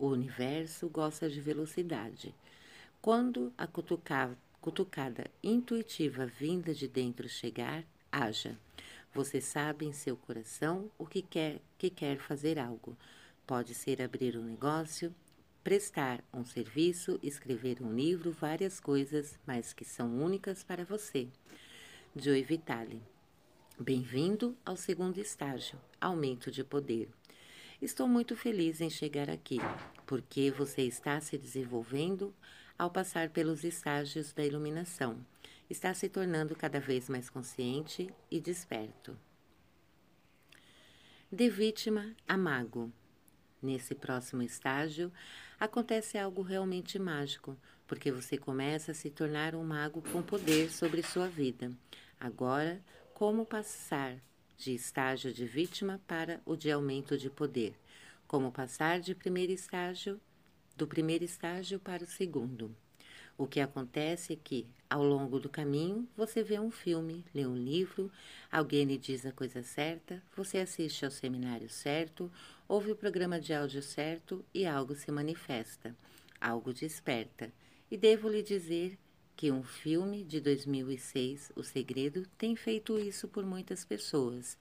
O 0.00 0.06
universo 0.06 0.88
gosta 0.88 1.28
de 1.28 1.42
velocidade. 1.42 2.34
Quando 3.02 3.52
a 3.58 3.66
cutucada, 3.66 4.34
cutucada 4.58 5.30
intuitiva 5.42 6.24
vinda 6.24 6.72
de 6.72 6.88
dentro 6.88 7.28
chegar, 7.28 7.84
haja. 8.10 8.58
Você 9.12 9.42
sabe 9.42 9.84
em 9.84 9.92
seu 9.92 10.16
coração 10.16 10.90
o 10.96 11.04
que 11.04 11.20
quer, 11.20 11.60
que 11.76 11.90
quer 11.90 12.16
fazer 12.16 12.58
algo. 12.58 12.96
Pode 13.46 13.74
ser 13.74 14.00
abrir 14.00 14.38
um 14.38 14.42
negócio, 14.42 15.14
prestar 15.62 16.24
um 16.32 16.46
serviço, 16.46 17.20
escrever 17.22 17.82
um 17.82 17.94
livro, 17.94 18.32
várias 18.32 18.80
coisas, 18.80 19.38
mas 19.46 19.74
que 19.74 19.84
são 19.84 20.18
únicas 20.18 20.64
para 20.64 20.82
você. 20.82 21.28
Joy 22.16 22.42
Vitale. 22.42 23.02
Bem-vindo 23.78 24.56
ao 24.64 24.78
segundo 24.78 25.18
estágio, 25.18 25.78
aumento 26.00 26.50
de 26.50 26.64
poder. 26.64 27.19
Estou 27.80 28.06
muito 28.06 28.36
feliz 28.36 28.82
em 28.82 28.90
chegar 28.90 29.30
aqui, 29.30 29.56
porque 30.04 30.50
você 30.50 30.82
está 30.82 31.18
se 31.18 31.38
desenvolvendo 31.38 32.34
ao 32.76 32.90
passar 32.90 33.30
pelos 33.30 33.64
estágios 33.64 34.34
da 34.34 34.44
iluminação. 34.44 35.24
Está 35.68 35.94
se 35.94 36.06
tornando 36.06 36.54
cada 36.54 36.78
vez 36.78 37.08
mais 37.08 37.30
consciente 37.30 38.12
e 38.30 38.38
desperto. 38.38 39.16
De 41.32 41.48
vítima 41.48 42.14
a 42.28 42.36
mago. 42.36 42.92
Nesse 43.62 43.94
próximo 43.94 44.42
estágio, 44.42 45.10
acontece 45.58 46.18
algo 46.18 46.42
realmente 46.42 46.98
mágico, 46.98 47.56
porque 47.86 48.12
você 48.12 48.36
começa 48.36 48.92
a 48.92 48.94
se 48.94 49.08
tornar 49.08 49.54
um 49.54 49.64
mago 49.64 50.02
com 50.12 50.22
poder 50.22 50.70
sobre 50.70 51.02
sua 51.02 51.28
vida. 51.28 51.72
Agora, 52.18 52.84
como 53.14 53.46
passar 53.46 54.20
de 54.60 54.74
estágio 54.74 55.32
de 55.32 55.46
vítima 55.46 55.98
para 56.06 56.38
o 56.44 56.54
de 56.54 56.70
aumento 56.70 57.16
de 57.16 57.30
poder, 57.30 57.74
como 58.28 58.52
passar 58.52 59.00
de 59.00 59.14
primeiro 59.14 59.52
estágio 59.52 60.20
do 60.76 60.86
primeiro 60.86 61.24
estágio 61.24 61.80
para 61.80 62.04
o 62.04 62.06
segundo. 62.06 62.76
O 63.38 63.46
que 63.46 63.58
acontece 63.58 64.34
é 64.34 64.36
que, 64.36 64.66
ao 64.88 65.02
longo 65.02 65.40
do 65.40 65.48
caminho, 65.48 66.06
você 66.14 66.42
vê 66.42 66.60
um 66.60 66.70
filme, 66.70 67.24
lê 67.34 67.46
um 67.46 67.56
livro, 67.56 68.12
alguém 68.52 68.84
lhe 68.84 68.98
diz 68.98 69.24
a 69.24 69.32
coisa 69.32 69.62
certa, 69.62 70.22
você 70.36 70.58
assiste 70.58 71.06
ao 71.06 71.10
seminário 71.10 71.70
certo, 71.70 72.30
ouve 72.68 72.92
o 72.92 72.96
programa 72.96 73.40
de 73.40 73.54
áudio 73.54 73.82
certo 73.82 74.44
e 74.52 74.66
algo 74.66 74.94
se 74.94 75.10
manifesta, 75.10 75.96
algo 76.38 76.74
desperta. 76.74 77.50
E 77.90 77.96
devo 77.96 78.28
lhe 78.28 78.42
dizer 78.42 78.98
que 79.40 79.50
um 79.50 79.62
filme 79.62 80.22
de 80.22 80.38
2006, 80.38 81.50
O 81.56 81.62
Segredo, 81.62 82.26
tem 82.36 82.54
feito 82.54 82.98
isso 82.98 83.26
por 83.26 83.42
muitas 83.42 83.86
pessoas. 83.86 84.58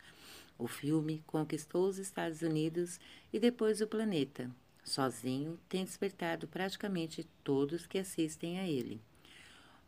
O 0.57 0.69
filme 0.69 1.21
conquistou 1.27 1.85
os 1.85 1.97
Estados 1.97 2.41
Unidos 2.41 2.97
e 3.33 3.39
depois 3.41 3.81
o 3.81 3.87
planeta. 3.87 4.49
Sozinho, 4.81 5.59
tem 5.67 5.83
despertado 5.83 6.47
praticamente 6.47 7.27
todos 7.43 7.85
que 7.85 7.97
assistem 7.97 8.57
a 8.57 8.65
ele. 8.65 9.01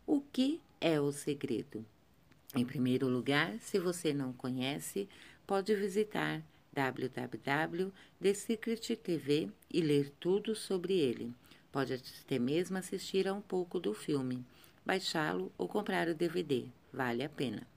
O 0.05 0.19
que 0.19 0.59
é 0.81 0.99
o 0.99 1.13
segredo? 1.13 1.85
Em 2.53 2.65
primeiro 2.65 3.07
lugar, 3.07 3.57
se 3.61 3.79
você 3.79 4.13
não 4.13 4.33
conhece, 4.33 5.07
pode 5.47 5.73
visitar 5.73 6.43
www.thesecret.tv 6.73 9.49
e 9.73 9.81
ler 9.81 10.11
tudo 10.19 10.53
sobre 10.53 10.99
ele. 10.99 11.33
Pode 11.71 11.93
até 11.93 12.37
mesmo 12.37 12.77
assistir 12.77 13.25
a 13.25 13.33
um 13.33 13.39
pouco 13.39 13.79
do 13.79 13.93
filme 13.93 14.45
baixá-lo 14.85 15.51
ou 15.57 15.67
comprar 15.67 16.07
o 16.07 16.15
DVD. 16.15 16.65
Vale 16.91 17.23
a 17.23 17.29
pena. 17.29 17.67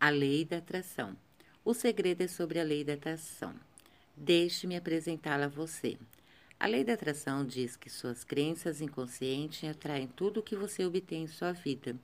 A 0.00 0.10
lei 0.10 0.44
da 0.44 0.58
atração. 0.58 1.16
O 1.64 1.72
segredo 1.72 2.22
é 2.22 2.28
sobre 2.28 2.60
a 2.60 2.62
lei 2.62 2.84
da 2.84 2.94
atração. 2.94 3.54
Deixe-me 4.16 4.76
apresentá-la 4.76 5.46
a 5.46 5.48
você. 5.48 5.96
A 6.58 6.66
lei 6.66 6.84
da 6.84 6.94
atração 6.94 7.44
diz 7.44 7.76
que 7.76 7.90
suas 7.90 8.22
crenças 8.22 8.80
inconscientes 8.80 9.68
atraem 9.68 10.06
tudo 10.06 10.40
o 10.40 10.42
que 10.42 10.56
você 10.56 10.84
obtém 10.84 11.24
em 11.24 11.26
sua 11.26 11.52
vida. 11.52 11.96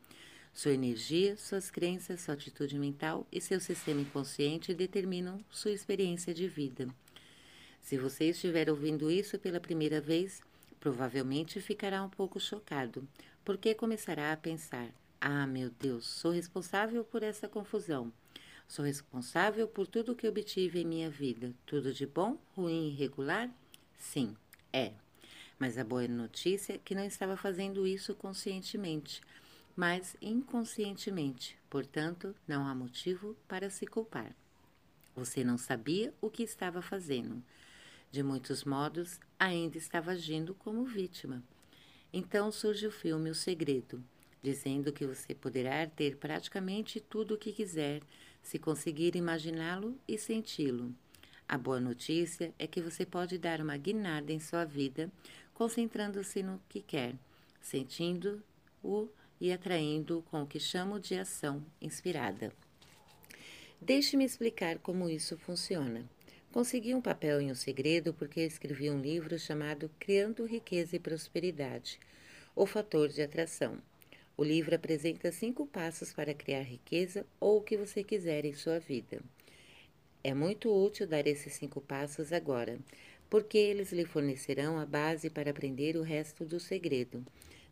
Sua 0.53 0.73
energia, 0.73 1.37
suas 1.37 1.71
crenças, 1.71 2.21
sua 2.21 2.35
atitude 2.35 2.79
mental 2.79 3.27
e 3.31 3.41
seu 3.41 3.61
sistema 3.61 4.01
inconsciente 4.01 4.75
determinam 4.75 5.43
sua 5.49 5.71
experiência 5.71 6.35
de 6.35 6.49
vida. 6.49 6.89
Se 7.81 7.97
você 7.97 8.31
estiver 8.31 8.69
ouvindo 8.69 9.11
isso 9.11 9.39
pela 9.39 9.61
primeira 9.61 10.01
vez, 10.01 10.43
Provavelmente 10.81 11.61
ficará 11.61 12.03
um 12.03 12.09
pouco 12.09 12.41
chocado, 12.41 13.07
porque 13.45 13.75
começará 13.75 14.33
a 14.33 14.37
pensar: 14.37 14.89
Ah, 15.21 15.47
meu 15.47 15.71
Deus, 15.71 16.07
sou 16.07 16.33
responsável 16.33 17.05
por 17.05 17.23
essa 17.23 17.47
confusão. 17.47 18.11
Sou 18.67 18.85
responsável 18.85 19.69
por 19.69 19.87
tudo 19.87 20.15
que 20.17 20.27
obtive 20.27 20.81
em 20.81 20.87
minha 20.87 21.11
vida. 21.11 21.53
Tudo 21.67 21.93
de 21.93 22.07
bom, 22.07 22.39
ruim 22.57 22.89
e 22.89 22.93
irregular? 22.93 23.51
Sim, 23.99 24.35
é. 24.73 24.93
Mas 25.59 25.77
a 25.77 25.85
boa 25.85 26.09
notícia 26.09 26.75
é 26.75 26.79
que 26.79 26.95
não 26.95 27.05
estava 27.05 27.37
fazendo 27.37 27.87
isso 27.87 28.15
conscientemente, 28.15 29.21
mas 29.77 30.17
inconscientemente. 30.23 31.59
Portanto, 31.69 32.35
não 32.49 32.67
há 32.67 32.75
motivo 32.75 33.37
para 33.47 33.69
se 33.69 33.87
culpar. 33.87 34.35
Você 35.15 35.45
não 35.45 35.59
sabia 35.59 36.15
o 36.21 36.31
que 36.31 36.43
estava 36.43 36.81
fazendo. 36.81 37.43
De 38.11 38.23
muitos 38.23 38.65
modos, 38.65 39.21
ainda 39.39 39.79
estava 39.79 40.11
agindo 40.11 40.53
como 40.55 40.85
vítima. 40.85 41.43
Então 42.13 42.51
surge 42.51 42.87
o 42.87 42.91
filme 42.91 43.31
O 43.31 43.35
Segredo, 43.35 44.03
dizendo 44.43 44.93
que 44.93 45.07
você 45.07 45.33
poderá 45.33 45.87
ter 45.87 46.17
praticamente 46.17 46.99
tudo 46.99 47.35
o 47.35 47.39
que 47.39 47.53
quiser 47.53 48.03
se 48.43 48.59
conseguir 48.59 49.15
imaginá-lo 49.15 49.97
e 50.09 50.19
senti-lo. 50.19 50.93
A 51.49 51.57
boa 51.57 51.81
notícia 51.81 52.53
é 52.59 52.67
que 52.67 52.81
você 52.81 53.07
pode 53.07 53.39
dar 53.39 53.61
uma 53.61 53.77
guinada 53.77 54.33
em 54.33 54.41
sua 54.41 54.65
vida, 54.65 55.11
concentrando-se 55.55 56.43
no 56.43 56.61
que 56.69 56.81
quer, 56.81 57.15
sentindo-o 57.61 59.09
e 59.41 59.53
atraindo 59.53 60.25
com 60.31 60.43
o 60.43 60.47
que 60.47 60.59
chamo 60.59 60.99
de 60.99 61.15
ação 61.15 61.65
inspirada. 61.81 62.53
Deixe-me 63.81 64.25
explicar 64.25 64.79
como 64.79 65.09
isso 65.09 65.37
funciona. 65.39 66.05
Consegui 66.53 66.97
um 66.97 67.01
papel 67.01 67.41
em 67.41 67.53
O 67.53 67.55
Segredo 67.55 68.13
porque 68.13 68.41
escrevi 68.41 68.91
um 68.91 69.01
livro 69.01 69.39
chamado 69.39 69.89
Criando 70.01 70.45
Riqueza 70.45 70.97
e 70.97 70.99
Prosperidade 70.99 72.01
O 72.57 72.67
Fator 72.67 73.09
de 73.09 73.23
Atração. 73.23 73.79
O 74.37 74.43
livro 74.43 74.75
apresenta 74.75 75.31
cinco 75.31 75.65
passos 75.65 76.13
para 76.13 76.35
criar 76.35 76.63
riqueza 76.63 77.25
ou 77.39 77.59
o 77.59 77.63
que 77.63 77.77
você 77.77 78.03
quiser 78.03 78.45
em 78.45 78.53
sua 78.53 78.81
vida. 78.81 79.23
É 80.25 80.35
muito 80.35 80.75
útil 80.75 81.07
dar 81.07 81.25
esses 81.25 81.53
cinco 81.53 81.81
passos 81.81 82.33
agora, 82.33 82.81
porque 83.31 83.57
eles 83.57 83.93
lhe 83.93 84.05
fornecerão 84.05 84.77
a 84.77 84.85
base 84.85 85.31
para 85.31 85.53
aprender 85.53 85.97
o 85.97 86.03
resto 86.03 86.45
do 86.45 86.59
segredo. 86.59 87.25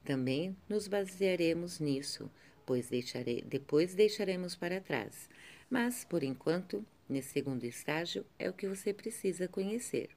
Também 0.04 0.56
nos 0.68 0.86
basearemos 0.86 1.80
nisso, 1.80 2.30
pois 2.64 2.88
deixarei, 2.88 3.42
depois 3.42 3.96
deixaremos 3.96 4.54
para 4.54 4.80
trás. 4.80 5.28
Mas, 5.68 6.04
por 6.04 6.22
enquanto, 6.22 6.86
Nesse 7.08 7.30
segundo 7.30 7.64
estágio 7.64 8.26
é 8.38 8.50
o 8.50 8.52
que 8.52 8.68
você 8.68 8.92
precisa 8.92 9.48
conhecer. 9.48 10.10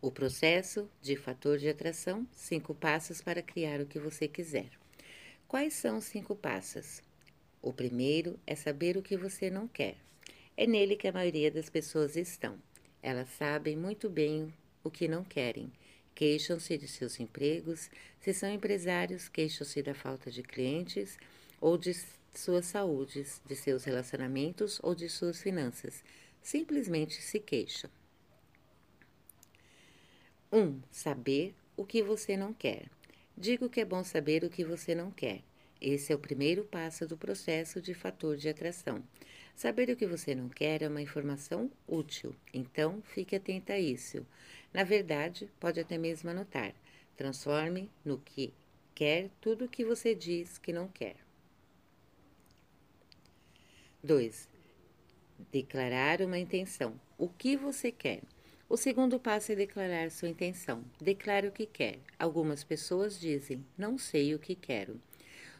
O 0.00 0.10
processo 0.10 0.88
de 1.02 1.16
fator 1.16 1.58
de 1.58 1.68
atração, 1.68 2.26
cinco 2.32 2.74
passos 2.74 3.20
para 3.20 3.42
criar 3.42 3.80
o 3.80 3.86
que 3.86 3.98
você 3.98 4.28
quiser. 4.28 4.70
Quais 5.48 5.74
são 5.74 5.98
os 5.98 6.04
cinco 6.04 6.36
passos? 6.36 7.02
O 7.60 7.72
primeiro 7.72 8.38
é 8.46 8.54
saber 8.54 8.96
o 8.96 9.02
que 9.02 9.16
você 9.16 9.50
não 9.50 9.66
quer. 9.66 9.96
É 10.56 10.66
nele 10.66 10.94
que 10.94 11.08
a 11.08 11.12
maioria 11.12 11.50
das 11.50 11.68
pessoas 11.68 12.16
estão. 12.16 12.56
Elas 13.02 13.28
sabem 13.30 13.76
muito 13.76 14.08
bem 14.08 14.54
o 14.84 14.90
que 14.90 15.08
não 15.08 15.24
querem. 15.24 15.72
Queixam-se 16.14 16.78
de 16.78 16.86
seus 16.86 17.18
empregos, 17.18 17.90
se 18.20 18.32
são 18.32 18.50
empresários, 18.50 19.28
queixam-se 19.28 19.82
da 19.82 19.94
falta 19.94 20.30
de 20.30 20.42
clientes 20.42 21.18
ou 21.60 21.76
de 21.76 21.92
suas 22.34 22.66
saúdes, 22.66 23.40
de 23.46 23.56
seus 23.56 23.84
relacionamentos 23.84 24.80
ou 24.82 24.94
de 24.94 25.08
suas 25.08 25.40
finanças. 25.42 26.02
simplesmente 26.42 27.20
se 27.20 27.38
queixa. 27.38 27.90
1. 30.50 30.58
Um, 30.58 30.82
saber 30.90 31.54
o 31.76 31.84
que 31.84 32.02
você 32.02 32.36
não 32.36 32.54
quer. 32.54 32.88
Digo 33.36 33.68
que 33.68 33.80
é 33.80 33.84
bom 33.84 34.02
saber 34.02 34.42
o 34.42 34.50
que 34.50 34.64
você 34.64 34.94
não 34.94 35.10
quer. 35.10 35.42
Esse 35.80 36.12
é 36.12 36.16
o 36.16 36.18
primeiro 36.18 36.64
passo 36.64 37.06
do 37.06 37.16
processo 37.16 37.80
de 37.80 37.94
fator 37.94 38.36
de 38.36 38.48
atração. 38.48 39.02
Saber 39.54 39.90
o 39.90 39.96
que 39.96 40.06
você 40.06 40.34
não 40.34 40.48
quer 40.48 40.82
é 40.82 40.88
uma 40.88 41.02
informação 41.02 41.70
útil, 41.86 42.34
então 42.52 43.02
fique 43.02 43.36
atenta 43.36 43.74
a 43.74 43.78
isso. 43.78 44.26
Na 44.72 44.84
verdade, 44.84 45.50
pode 45.58 45.80
até 45.80 45.98
mesmo 45.98 46.30
anotar. 46.30 46.74
Transforme 47.16 47.90
no 48.04 48.18
que 48.18 48.52
quer 48.94 49.30
tudo 49.40 49.64
o 49.66 49.68
que 49.68 49.84
você 49.84 50.14
diz 50.14 50.58
que 50.58 50.72
não 50.72 50.88
quer. 50.88 51.16
2. 54.02 54.48
Declarar 55.52 56.22
uma 56.22 56.38
intenção. 56.38 56.98
O 57.18 57.28
que 57.28 57.54
você 57.54 57.92
quer? 57.92 58.22
O 58.66 58.76
segundo 58.76 59.20
passo 59.20 59.52
é 59.52 59.54
declarar 59.54 60.10
sua 60.10 60.28
intenção. 60.28 60.82
Declare 60.98 61.48
o 61.48 61.52
que 61.52 61.66
quer. 61.66 61.98
Algumas 62.18 62.64
pessoas 62.64 63.20
dizem: 63.20 63.62
Não 63.76 63.98
sei 63.98 64.34
o 64.34 64.38
que 64.38 64.54
quero. 64.54 64.98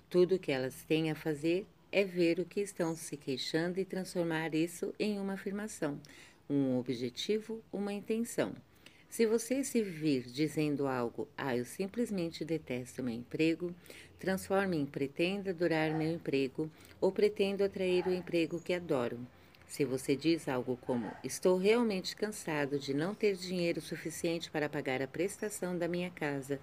Tudo 0.09 0.37
o 0.37 0.39
que 0.39 0.51
elas 0.51 0.85
têm 0.85 1.11
a 1.11 1.15
fazer 1.15 1.67
é 1.93 2.03
ver 2.03 2.41
o 2.41 2.47
que 2.47 2.61
estão 2.61 2.97
se 2.97 3.15
queixando 3.17 3.79
e 3.79 3.85
transformar 3.85 4.55
isso 4.55 4.95
em 4.99 5.21
uma 5.21 5.35
afirmação, 5.35 6.01
um 6.49 6.79
objetivo, 6.79 7.63
uma 7.71 7.93
intenção. 7.93 8.55
Se 9.11 9.27
você 9.27 9.65
se 9.65 9.83
vir 9.83 10.23
dizendo 10.23 10.87
algo, 10.87 11.27
ah, 11.37 11.57
eu 11.57 11.65
simplesmente 11.65 12.45
detesto 12.45 13.03
meu 13.03 13.13
emprego, 13.13 13.75
transforme 14.21 14.77
em 14.77 14.87
pretenda 14.87 15.53
durar 15.53 15.91
meu 15.93 16.13
emprego 16.13 16.71
ou 17.01 17.11
pretendo 17.11 17.65
atrair 17.65 18.07
o 18.07 18.15
emprego 18.15 18.61
que 18.61 18.73
adoro. 18.73 19.19
Se 19.67 19.85
você 19.85 20.15
diz 20.15 20.49
algo 20.49 20.77
como: 20.77 21.11
Estou 21.25 21.59
realmente 21.59 22.15
cansado 22.15 22.79
de 22.79 22.95
não 22.95 23.13
ter 23.13 23.35
dinheiro 23.35 23.81
suficiente 23.81 24.49
para 24.49 24.69
pagar 24.69 25.03
a 25.03 25.09
prestação 25.09 25.77
da 25.77 25.89
minha 25.89 26.11
casa, 26.11 26.61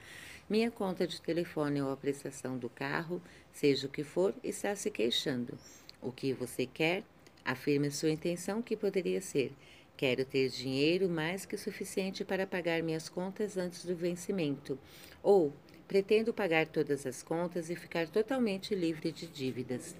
minha 0.49 0.71
conta 0.71 1.05
de 1.05 1.21
telefone 1.21 1.81
ou 1.81 1.91
a 1.91 1.97
prestação 1.97 2.57
do 2.57 2.69
carro, 2.69 3.21
seja 3.51 3.87
o 3.87 3.89
que 3.89 4.05
for, 4.05 4.33
está 4.41 4.73
se 4.73 4.89
queixando. 4.89 5.57
O 6.01 6.13
que 6.13 6.31
você 6.31 6.65
quer? 6.65 7.03
Afirme 7.43 7.91
sua 7.91 8.09
intenção 8.09 8.61
que 8.61 8.77
poderia 8.77 9.19
ser: 9.19 9.51
Quero 9.97 10.23
ter 10.23 10.47
dinheiro 10.49 11.09
mais 11.09 11.43
que 11.43 11.57
suficiente 11.57 12.23
para 12.23 12.45
pagar 12.45 12.83
minhas 12.83 13.09
contas 13.09 13.57
antes 13.57 13.83
do 13.83 13.95
vencimento. 13.95 14.77
Ou 15.23 15.51
pretendo 15.87 16.31
pagar 16.31 16.67
todas 16.67 17.03
as 17.07 17.23
contas 17.23 17.71
e 17.71 17.75
ficar 17.75 18.07
totalmente 18.07 18.75
livre 18.75 19.11
de 19.11 19.25
dívidas. 19.25 19.95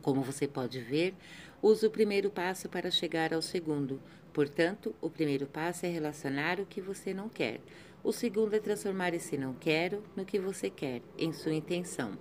Como 0.00 0.22
você 0.22 0.46
pode 0.46 0.80
ver, 0.80 1.14
uso 1.60 1.88
o 1.88 1.90
primeiro 1.90 2.30
passo 2.30 2.68
para 2.68 2.92
chegar 2.92 3.34
ao 3.34 3.42
segundo. 3.42 4.00
Portanto, 4.32 4.94
o 5.00 5.10
primeiro 5.10 5.46
passo 5.46 5.84
é 5.84 5.88
relacionar 5.88 6.60
o 6.60 6.66
que 6.66 6.80
você 6.80 7.12
não 7.12 7.28
quer. 7.28 7.60
O 8.04 8.12
segundo 8.12 8.54
é 8.54 8.60
transformar 8.60 9.14
esse 9.14 9.36
não 9.36 9.52
quero 9.52 10.00
no 10.14 10.24
que 10.24 10.38
você 10.38 10.70
quer, 10.70 11.02
em 11.18 11.32
sua 11.32 11.54
intenção. 11.54 12.12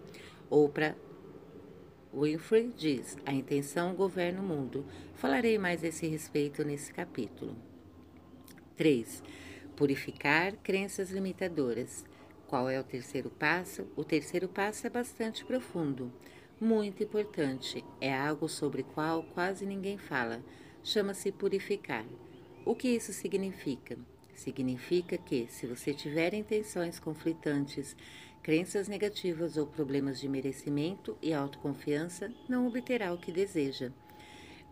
Oprah 0.49 0.95
Winfrey 2.19 2.73
diz: 2.75 3.17
A 3.25 3.31
intenção 3.31 3.93
governa 3.93 4.41
o 4.41 4.43
mundo. 4.43 4.85
Falarei 5.15 5.57
mais 5.57 5.83
a 5.83 5.87
esse 5.87 6.07
respeito 6.07 6.63
nesse 6.63 6.91
capítulo. 6.91 7.55
3. 8.75 9.23
Purificar 9.75 10.53
crenças 10.57 11.11
limitadoras. 11.11 12.05
Qual 12.47 12.69
é 12.69 12.79
o 12.79 12.83
terceiro 12.83 13.29
passo? 13.29 13.87
O 13.95 14.03
terceiro 14.03 14.47
passo 14.47 14.87
é 14.87 14.89
bastante 14.89 15.43
profundo 15.45 16.11
muito 16.59 17.03
importante, 17.03 17.85
é 18.01 18.11
algo 18.11 18.49
sobre 18.49 18.81
qual 18.81 19.21
quase 19.21 19.63
ninguém 19.65 19.97
fala. 19.97 20.43
Chama-se 20.83 21.31
purificar. 21.31 22.03
O 22.65 22.75
que 22.75 22.87
isso 22.87 23.13
significa? 23.13 23.97
Significa 24.33 25.17
que, 25.17 25.47
se 25.49 25.67
você 25.67 25.93
tiver 25.93 26.33
intenções 26.33 26.99
conflitantes, 26.99 27.95
crenças 28.47 28.87
negativas 28.87 29.57
ou 29.57 29.67
problemas 29.67 30.21
de 30.21 30.29
merecimento 30.29 31.17
e 31.21 31.33
autoconfiança, 31.33 32.33
não 32.47 32.65
obterá 32.65 33.13
o 33.13 33.17
que 33.17 33.29
deseja. 33.29 33.91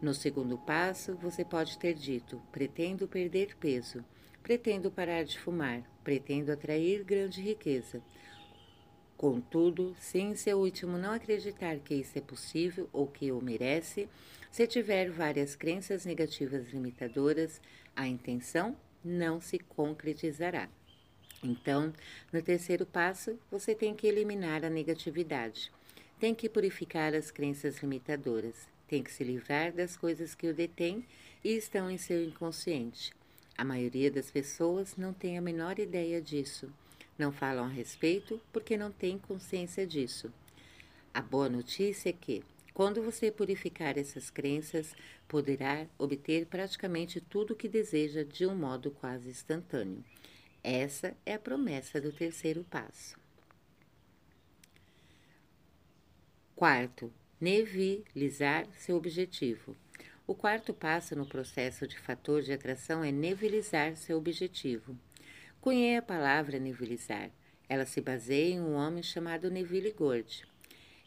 No 0.02 0.14
segundo 0.14 0.58
passo, 0.58 1.14
você 1.16 1.44
pode 1.44 1.78
ter 1.78 1.94
dito: 1.94 2.42
pretendo 2.54 3.06
perder 3.06 3.58
peso, 3.58 4.02
pretendo 4.42 4.90
parar 4.90 5.24
de 5.24 5.38
fumar, 5.38 5.84
pretendo 6.06 6.54
atrair 6.54 7.04
grande 7.04 7.42
riqueza. 7.42 8.02
Contudo, 9.18 9.94
se 10.00 10.20
em 10.20 10.36
seu 10.36 10.58
último 10.58 10.98
não 10.98 11.12
acreditar 11.12 11.78
que 11.80 11.96
isso 11.96 12.18
é 12.18 12.22
possível 12.22 12.90
ou 12.94 13.06
que 13.08 13.30
o 13.30 13.42
merece, 13.42 14.08
se 14.50 14.66
tiver 14.66 15.12
várias 15.12 15.54
crenças 15.54 16.06
negativas 16.06 16.70
limitadoras, 16.72 17.60
a 17.94 18.08
intenção 18.08 18.78
não 19.04 19.42
se 19.42 19.60
concretizará. 19.60 20.70
Então, 21.46 21.94
no 22.34 22.42
terceiro 22.42 22.88
passo, 22.88 23.38
você 23.52 23.76
tem 23.76 23.94
que 23.94 24.08
eliminar 24.08 24.66
a 24.66 24.70
negatividade. 24.70 25.72
Tem 26.20 26.34
que 26.34 26.50
purificar 26.50 27.14
as 27.14 27.30
crenças 27.30 27.78
limitadoras. 27.84 28.68
Tem 28.88 29.04
que 29.04 29.12
se 29.12 29.24
livrar 29.24 29.72
das 29.72 29.96
coisas 29.96 30.34
que 30.34 30.48
o 30.48 30.54
detêm 30.56 31.06
e 31.44 31.52
estão 31.56 31.92
em 31.92 32.00
seu 32.00 32.24
inconsciente. 32.24 33.14
A 33.56 33.64
maioria 33.64 34.10
das 34.10 34.32
pessoas 34.32 34.98
não 34.98 35.14
tem 35.14 35.38
a 35.38 35.42
menor 35.42 35.78
ideia 35.78 36.20
disso. 36.20 36.74
Não 37.16 37.32
falam 37.32 37.66
a 37.66 37.70
respeito 37.70 38.42
porque 38.52 38.76
não 38.76 38.92
têm 38.92 39.20
consciência 39.20 39.86
disso. 39.86 40.34
A 41.14 41.22
boa 41.22 41.48
notícia 41.48 42.10
é 42.10 42.14
que, 42.14 42.44
quando 42.74 43.04
você 43.04 43.32
purificar 43.32 44.00
essas 44.00 44.32
crenças, 44.32 44.96
poderá 45.28 45.86
obter 46.00 46.48
praticamente 46.48 47.22
tudo 47.22 47.54
o 47.54 47.56
que 47.56 47.70
deseja 47.70 48.24
de 48.24 48.48
um 48.48 48.56
modo 48.56 48.90
quase 48.90 49.30
instantâneo. 49.30 50.04
Essa 50.68 51.16
é 51.24 51.36
a 51.36 51.40
promessa 51.40 52.02
do 52.02 52.12
terceiro 52.12 52.64
passo. 52.64 53.16
Quarto, 56.56 57.14
nevilizar 57.40 58.66
seu 58.76 58.96
objetivo. 58.98 59.78
O 60.26 60.34
quarto 60.34 60.74
passo 60.74 61.16
no 61.16 61.24
processo 61.24 61.88
de 61.88 62.00
fator 62.00 62.42
de 62.42 62.52
atração 62.52 63.04
é 63.04 63.12
nevilizar 63.12 63.96
seu 63.96 64.18
objetivo. 64.18 64.98
Cunhei 65.62 65.98
a 65.98 66.02
palavra 66.02 66.58
nivelizar. 66.58 67.30
Ela 67.70 67.86
se 67.86 68.02
baseia 68.02 68.56
em 68.56 68.60
um 68.60 68.74
homem 68.74 69.04
chamado 69.04 69.52
Neville 69.52 69.92
Gord. 69.92 70.48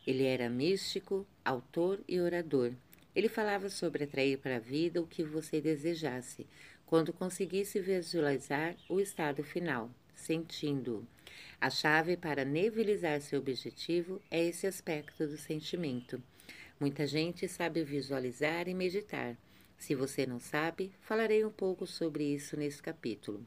Ele 0.07 0.23
era 0.23 0.49
místico, 0.49 1.27
autor 1.45 1.99
e 2.07 2.21
orador. 2.21 2.73
Ele 3.13 3.29
falava 3.29 3.69
sobre 3.69 4.05
atrair 4.05 4.39
para 4.39 4.59
a 4.59 4.61
vida 4.61 5.03
o 5.03 5.07
que 5.07 5.25
você 5.25 5.61
desejasse, 5.61 6.47
quando 6.89 7.13
conseguisse 7.13 7.79
visualizar 7.81 8.75
o 8.89 8.99
estado 8.99 9.45
final, 9.45 9.91
sentindo-o. 10.15 11.07
A 11.61 11.69
chave 11.69 12.17
para 12.17 12.47
nivelizar 12.47 13.21
seu 13.21 13.41
objetivo 13.41 14.23
é 14.31 14.43
esse 14.43 14.67
aspecto 14.67 15.27
do 15.27 15.37
sentimento. 15.37 16.21
Muita 16.81 17.07
gente 17.07 17.47
sabe 17.47 17.85
visualizar 17.85 18.69
e 18.69 18.75
meditar. 18.75 19.37
Se 19.77 19.95
você 19.95 20.25
não 20.25 20.41
sabe, 20.41 20.91
falarei 21.03 21.45
um 21.45 21.51
pouco 21.51 21.87
sobre 21.87 22.25
isso 22.25 22.57
nesse 22.57 22.83
capítulo. 22.83 23.45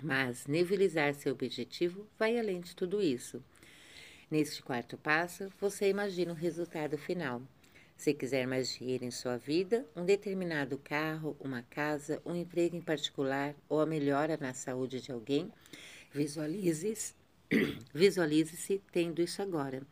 Mas 0.00 0.46
nivelizar 0.46 1.12
seu 1.14 1.32
objetivo 1.32 2.06
vai 2.16 2.38
além 2.38 2.60
de 2.60 2.76
tudo 2.76 3.02
isso. 3.02 3.42
Neste 4.30 4.62
quarto 4.62 4.96
passo, 4.96 5.52
você 5.60 5.88
imagina 5.88 6.30
o 6.30 6.36
resultado 6.36 6.96
final. 6.96 7.42
Se 8.00 8.14
quiser 8.14 8.46
mais 8.46 8.72
dinheiro 8.72 9.04
em 9.04 9.10
sua 9.10 9.36
vida, 9.36 9.86
um 9.94 10.06
determinado 10.06 10.78
carro, 10.78 11.36
uma 11.38 11.60
casa, 11.60 12.18
um 12.24 12.34
emprego 12.34 12.74
em 12.74 12.80
particular 12.80 13.54
ou 13.68 13.78
a 13.78 13.84
melhora 13.84 14.38
na 14.40 14.54
saúde 14.54 15.02
de 15.02 15.12
alguém, 15.12 15.52
visualize-se 16.10 17.12
visualize 17.92 18.80
tendo 18.90 19.20
isso 19.20 19.42
agora. 19.42 19.82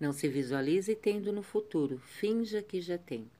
Não 0.00 0.10
se 0.10 0.26
visualize 0.26 0.94
tendo 0.94 1.34
no 1.34 1.42
futuro, 1.42 1.98
finja 1.98 2.62
que 2.62 2.80
já 2.80 2.96
tem. 2.96 3.30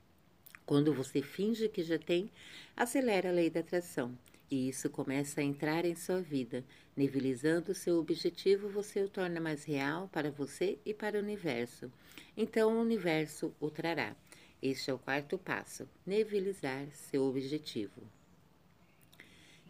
Quando 0.66 0.92
você 0.92 1.22
finge 1.22 1.66
que 1.66 1.82
já 1.82 1.98
tem, 1.98 2.30
acelera 2.76 3.30
a 3.30 3.32
lei 3.32 3.48
da 3.48 3.60
atração 3.60 4.14
e 4.50 4.68
isso 4.68 4.90
começa 4.90 5.40
a 5.40 5.44
entrar 5.44 5.86
em 5.86 5.94
sua 5.94 6.20
vida. 6.20 6.62
Nivelizando 7.00 7.74
seu 7.74 7.98
objetivo, 7.98 8.68
você 8.68 9.02
o 9.02 9.08
torna 9.08 9.40
mais 9.40 9.64
real 9.64 10.06
para 10.12 10.30
você 10.30 10.78
e 10.84 10.92
para 10.92 11.16
o 11.16 11.22
universo. 11.22 11.90
Então 12.36 12.76
o 12.76 12.82
universo 12.82 13.54
o 13.58 13.70
trará. 13.70 14.14
Este 14.60 14.90
é 14.90 14.92
o 14.92 14.98
quarto 14.98 15.38
passo: 15.38 15.88
nivelizar 16.04 16.86
seu 16.92 17.22
objetivo. 17.22 18.02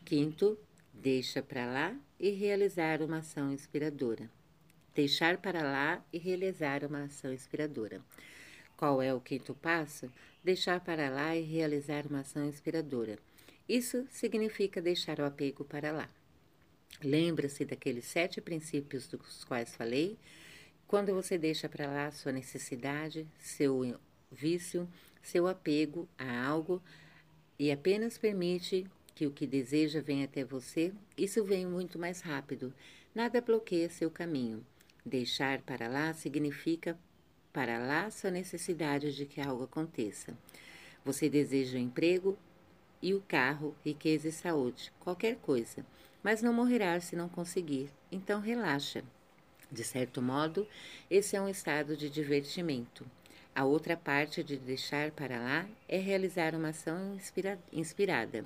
Quinto, 0.04 0.58
deixa 0.92 1.40
para 1.40 1.66
lá 1.66 1.96
e 2.18 2.30
realizar 2.30 3.00
uma 3.00 3.18
ação 3.18 3.52
inspiradora. 3.52 4.28
Deixar 4.92 5.36
para 5.36 5.62
lá 5.62 6.04
e 6.12 6.18
realizar 6.18 6.82
uma 6.82 7.04
ação 7.04 7.32
inspiradora. 7.32 8.02
Qual 8.76 9.00
é 9.00 9.14
o 9.14 9.20
quinto 9.20 9.54
passo? 9.54 10.12
Deixar 10.42 10.80
para 10.80 11.08
lá 11.08 11.36
e 11.36 11.42
realizar 11.42 12.08
uma 12.08 12.22
ação 12.22 12.44
inspiradora. 12.44 13.16
Isso 13.68 14.04
significa 14.10 14.82
deixar 14.82 15.20
o 15.20 15.24
apego 15.24 15.64
para 15.64 15.92
lá. 15.92 16.10
Lembra-se 17.02 17.64
daqueles 17.64 18.04
sete 18.04 18.40
princípios 18.40 19.06
dos 19.06 19.44
quais 19.44 19.74
falei? 19.74 20.18
Quando 20.86 21.14
você 21.14 21.38
deixa 21.38 21.68
para 21.68 21.86
lá 21.86 22.10
sua 22.10 22.32
necessidade, 22.32 23.26
seu 23.38 23.98
vício, 24.30 24.88
seu 25.22 25.46
apego 25.46 26.08
a 26.18 26.46
algo, 26.46 26.82
e 27.58 27.70
apenas 27.70 28.18
permite 28.18 28.86
que 29.14 29.26
o 29.26 29.30
que 29.30 29.46
deseja 29.46 30.00
venha 30.00 30.24
até 30.24 30.44
você, 30.44 30.92
isso 31.16 31.44
vem 31.44 31.66
muito 31.66 31.98
mais 31.98 32.20
rápido. 32.20 32.72
Nada 33.14 33.40
bloqueia 33.40 33.88
seu 33.88 34.10
caminho. 34.10 34.64
Deixar 35.04 35.62
para 35.62 35.88
lá 35.88 36.12
significa 36.12 36.98
para 37.52 37.78
lá 37.78 38.10
sua 38.10 38.30
necessidade 38.30 39.14
de 39.14 39.26
que 39.26 39.40
algo 39.40 39.64
aconteça. 39.64 40.36
Você 41.04 41.28
deseja 41.28 41.78
o 41.78 41.80
um 41.80 41.84
emprego 41.84 42.38
e 43.02 43.14
o 43.14 43.20
carro, 43.22 43.74
riqueza 43.84 44.28
e 44.28 44.32
saúde, 44.32 44.92
qualquer 45.00 45.36
coisa, 45.36 45.84
mas 46.22 46.42
não 46.42 46.52
morrerá 46.52 47.00
se 47.00 47.16
não 47.16 47.28
conseguir. 47.28 47.90
Então 48.10 48.40
relaxa. 48.40 49.02
De 49.70 49.84
certo 49.84 50.20
modo, 50.20 50.66
esse 51.10 51.36
é 51.36 51.40
um 51.40 51.48
estado 51.48 51.96
de 51.96 52.10
divertimento. 52.10 53.06
A 53.54 53.64
outra 53.64 53.96
parte 53.96 54.42
de 54.42 54.56
deixar 54.56 55.10
para 55.10 55.38
lá 55.38 55.66
é 55.88 55.98
realizar 55.98 56.54
uma 56.54 56.68
ação 56.68 57.14
inspira 57.14 57.58
inspirada. 57.72 58.44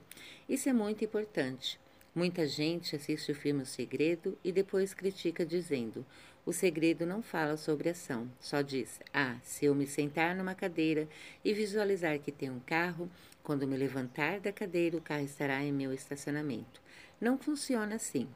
Isso 0.48 0.68
é 0.68 0.72
muito 0.72 1.04
importante. 1.04 1.78
Muita 2.14 2.46
gente 2.46 2.94
assiste 2.94 3.32
o 3.32 3.34
filme 3.34 3.62
O 3.62 3.66
Segredo 3.66 4.38
e 4.44 4.52
depois 4.52 4.94
critica 4.94 5.44
dizendo: 5.44 6.06
o 6.46 6.52
segredo 6.52 7.06
não 7.06 7.22
fala 7.22 7.56
sobre 7.56 7.88
ação, 7.88 8.30
só 8.38 8.60
diz: 8.60 9.00
ah, 9.14 9.38
se 9.42 9.64
eu 9.64 9.74
me 9.74 9.86
sentar 9.86 10.36
numa 10.36 10.54
cadeira 10.54 11.08
e 11.42 11.54
visualizar 11.54 12.18
que 12.18 12.30
tem 12.30 12.50
um 12.50 12.60
carro, 12.60 13.10
quando 13.42 13.66
me 13.66 13.78
levantar 13.78 14.40
da 14.40 14.52
cadeira, 14.52 14.94
o 14.94 15.00
carro 15.00 15.24
estará 15.24 15.62
em 15.64 15.72
meu 15.72 15.90
estacionamento. 15.90 16.83
Não 17.20 17.38
funciona 17.38 17.94
assim. 17.94 18.28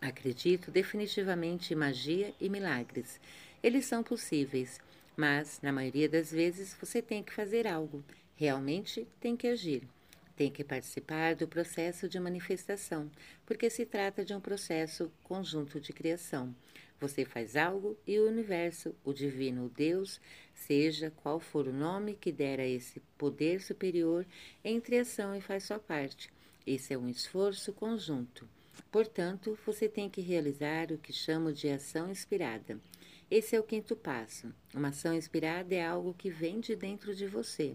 Acredito 0.00 0.70
definitivamente 0.70 1.72
em 1.72 1.76
magia 1.76 2.34
e 2.40 2.48
milagres. 2.48 3.20
Eles 3.62 3.86
são 3.86 4.02
possíveis, 4.02 4.80
mas, 5.16 5.60
na 5.62 5.72
maioria 5.72 6.08
das 6.08 6.30
vezes, 6.30 6.74
você 6.80 7.02
tem 7.02 7.22
que 7.22 7.32
fazer 7.32 7.66
algo. 7.66 8.04
Realmente 8.36 9.06
tem 9.20 9.36
que 9.36 9.48
agir. 9.48 9.82
Tem 10.36 10.52
que 10.52 10.62
participar 10.62 11.34
do 11.34 11.48
processo 11.48 12.08
de 12.08 12.20
manifestação, 12.20 13.10
porque 13.44 13.68
se 13.68 13.84
trata 13.84 14.24
de 14.24 14.32
um 14.32 14.40
processo 14.40 15.10
conjunto 15.24 15.80
de 15.80 15.92
criação. 15.92 16.54
Você 17.00 17.24
faz 17.24 17.56
algo 17.56 17.96
e 18.06 18.18
o 18.18 18.28
universo, 18.28 18.94
o 19.04 19.12
divino, 19.12 19.66
o 19.66 19.68
Deus, 19.68 20.20
seja 20.54 21.12
qual 21.22 21.40
for 21.40 21.66
o 21.66 21.72
nome 21.72 22.14
que 22.14 22.30
der 22.30 22.60
a 22.60 22.66
esse 22.66 23.00
poder 23.16 23.60
superior, 23.60 24.24
entre 24.64 24.98
ação 24.98 25.34
e 25.34 25.40
faz 25.40 25.64
sua 25.64 25.78
parte. 25.80 26.30
Esse 26.68 26.92
é 26.92 26.98
um 26.98 27.08
esforço 27.08 27.72
conjunto. 27.72 28.46
Portanto, 28.92 29.58
você 29.64 29.88
tem 29.88 30.10
que 30.10 30.20
realizar 30.20 30.92
o 30.92 30.98
que 30.98 31.14
chamo 31.14 31.50
de 31.50 31.66
ação 31.70 32.10
inspirada. 32.10 32.78
Esse 33.30 33.56
é 33.56 33.58
o 33.58 33.62
quinto 33.62 33.96
passo. 33.96 34.52
Uma 34.74 34.88
ação 34.88 35.14
inspirada 35.14 35.74
é 35.74 35.82
algo 35.82 36.12
que 36.12 36.28
vem 36.28 36.60
de 36.60 36.76
dentro 36.76 37.14
de 37.14 37.26
você. 37.26 37.74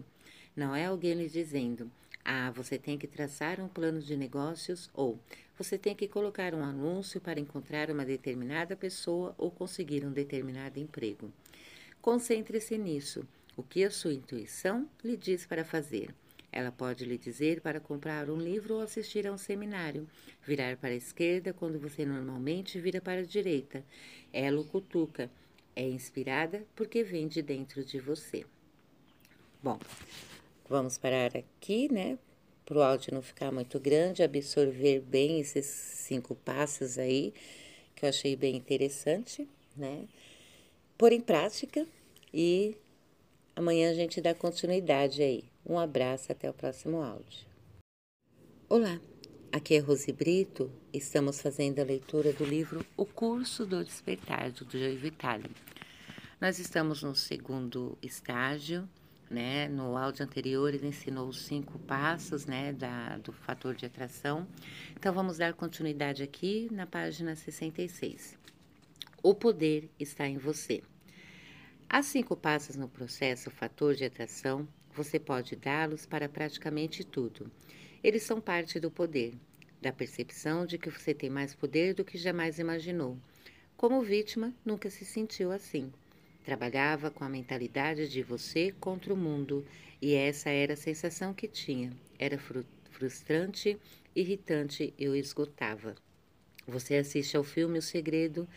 Não 0.54 0.76
é 0.76 0.86
alguém 0.86 1.14
lhe 1.14 1.28
dizendo: 1.28 1.90
ah, 2.24 2.52
você 2.52 2.78
tem 2.78 2.96
que 2.96 3.08
traçar 3.08 3.60
um 3.60 3.66
plano 3.66 4.00
de 4.00 4.16
negócios 4.16 4.88
ou 4.94 5.18
você 5.58 5.76
tem 5.76 5.96
que 5.96 6.06
colocar 6.06 6.54
um 6.54 6.62
anúncio 6.62 7.20
para 7.20 7.40
encontrar 7.40 7.90
uma 7.90 8.04
determinada 8.04 8.76
pessoa 8.76 9.34
ou 9.36 9.50
conseguir 9.50 10.06
um 10.06 10.12
determinado 10.12 10.78
emprego. 10.78 11.32
Concentre-se 12.00 12.78
nisso. 12.78 13.26
O 13.56 13.62
que 13.64 13.82
a 13.82 13.90
sua 13.90 14.14
intuição 14.14 14.88
lhe 15.02 15.16
diz 15.16 15.44
para 15.46 15.64
fazer. 15.64 16.14
Ela 16.56 16.70
pode 16.70 17.04
lhe 17.04 17.18
dizer 17.18 17.60
para 17.60 17.80
comprar 17.80 18.30
um 18.30 18.36
livro 18.36 18.76
ou 18.76 18.80
assistir 18.80 19.26
a 19.26 19.32
um 19.32 19.36
seminário, 19.36 20.08
virar 20.40 20.76
para 20.76 20.90
a 20.90 20.94
esquerda 20.94 21.52
quando 21.52 21.80
você 21.80 22.06
normalmente 22.06 22.78
vira 22.78 23.00
para 23.00 23.22
a 23.22 23.24
direita. 23.24 23.84
Ela 24.32 24.60
o 24.60 24.64
cutuca 24.64 25.28
é 25.74 25.82
inspirada 25.82 26.64
porque 26.76 27.02
vem 27.02 27.26
de 27.26 27.42
dentro 27.42 27.84
de 27.84 27.98
você. 27.98 28.46
Bom, 29.60 29.80
vamos 30.68 30.96
parar 30.96 31.36
aqui, 31.36 31.92
né? 31.92 32.16
Para 32.64 32.78
o 32.78 32.82
áudio 32.82 33.12
não 33.12 33.20
ficar 33.20 33.50
muito 33.50 33.80
grande, 33.80 34.22
absorver 34.22 35.00
bem 35.00 35.40
esses 35.40 35.66
cinco 35.66 36.36
passos 36.36 37.00
aí, 37.00 37.34
que 37.96 38.04
eu 38.04 38.08
achei 38.08 38.36
bem 38.36 38.54
interessante, 38.54 39.48
né? 39.76 40.06
Pôr 40.96 41.10
em 41.10 41.20
prática 41.20 41.84
e 42.32 42.76
amanhã 43.56 43.90
a 43.90 43.94
gente 43.94 44.20
dá 44.20 44.32
continuidade 44.32 45.20
aí. 45.20 45.52
Um 45.66 45.78
abraço, 45.78 46.30
até 46.30 46.50
o 46.50 46.52
próximo 46.52 47.00
áudio. 47.00 47.46
Olá, 48.68 49.00
aqui 49.50 49.76
é 49.76 49.78
Rose 49.78 50.12
Brito. 50.12 50.70
Estamos 50.92 51.40
fazendo 51.40 51.78
a 51.78 51.84
leitura 51.84 52.34
do 52.34 52.44
livro 52.44 52.84
O 52.98 53.06
Curso 53.06 53.64
do 53.64 53.82
Despertar, 53.82 54.52
do 54.52 54.70
Joe 54.70 54.94
Vitale. 54.94 55.50
Nós 56.38 56.58
estamos 56.58 57.02
no 57.02 57.14
segundo 57.14 57.96
estágio, 58.02 58.86
né? 59.30 59.66
No 59.66 59.96
áudio 59.96 60.26
anterior 60.26 60.74
ele 60.74 60.86
ensinou 60.86 61.28
os 61.28 61.46
cinco 61.46 61.78
passos, 61.78 62.44
né, 62.44 62.74
da, 62.74 63.16
do 63.16 63.32
fator 63.32 63.74
de 63.74 63.86
atração. 63.86 64.46
Então 64.94 65.14
vamos 65.14 65.38
dar 65.38 65.54
continuidade 65.54 66.22
aqui 66.22 66.68
na 66.70 66.86
página 66.86 67.34
66. 67.34 68.38
O 69.22 69.34
poder 69.34 69.90
está 69.98 70.28
em 70.28 70.36
você. 70.36 70.82
Há 71.88 72.02
cinco 72.02 72.36
passos 72.36 72.76
no 72.76 72.86
processo 72.86 73.50
fator 73.50 73.94
de 73.94 74.04
atração, 74.04 74.68
você 74.94 75.18
pode 75.18 75.56
dá-los 75.56 76.06
para 76.06 76.28
praticamente 76.28 77.02
tudo. 77.04 77.50
Eles 78.02 78.22
são 78.22 78.40
parte 78.40 78.78
do 78.78 78.90
poder, 78.90 79.34
da 79.82 79.92
percepção 79.92 80.64
de 80.64 80.78
que 80.78 80.88
você 80.88 81.12
tem 81.12 81.28
mais 81.28 81.54
poder 81.54 81.94
do 81.94 82.04
que 82.04 82.16
jamais 82.16 82.58
imaginou. 82.58 83.18
Como 83.76 84.02
vítima, 84.02 84.54
nunca 84.64 84.88
se 84.88 85.04
sentiu 85.04 85.50
assim. 85.50 85.92
Trabalhava 86.44 87.10
com 87.10 87.24
a 87.24 87.28
mentalidade 87.28 88.08
de 88.08 88.22
você 88.22 88.72
contra 88.78 89.12
o 89.12 89.16
mundo 89.16 89.66
e 90.00 90.14
essa 90.14 90.48
era 90.48 90.74
a 90.74 90.76
sensação 90.76 91.34
que 91.34 91.48
tinha. 91.48 91.92
Era 92.18 92.38
frustrante, 92.90 93.76
irritante 94.14 94.94
e 94.96 95.08
o 95.08 95.16
esgotava. 95.16 95.96
Você 96.68 96.96
assiste 96.96 97.36
ao 97.36 97.42
filme 97.42 97.78
O 97.78 97.82
Segredo, 97.82 98.48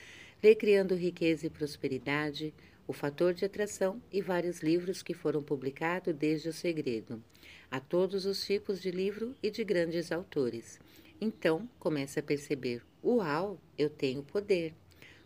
lê 0.43 0.53
Criando 0.53 0.95
Riqueza 0.95 1.47
e 1.47 1.49
Prosperidade, 1.49 2.53
O 2.87 2.93
Fator 2.93 3.33
de 3.33 3.43
Atração 3.43 4.01
e 4.09 4.21
vários 4.21 4.61
livros 4.61 5.03
que 5.03 5.13
foram 5.13 5.43
publicados 5.43 6.15
desde 6.15 6.47
O 6.47 6.53
Segredo. 6.53 7.21
Há 7.69 7.81
todos 7.81 8.25
os 8.25 8.45
tipos 8.45 8.81
de 8.81 8.89
livro 8.91 9.35
e 9.43 9.51
de 9.51 9.61
grandes 9.65 10.09
autores. 10.09 10.79
Então, 11.19 11.67
começa 11.77 12.21
a 12.21 12.23
perceber: 12.23 12.81
uau, 13.03 13.59
eu 13.77 13.89
tenho 13.89 14.23
poder. 14.23 14.73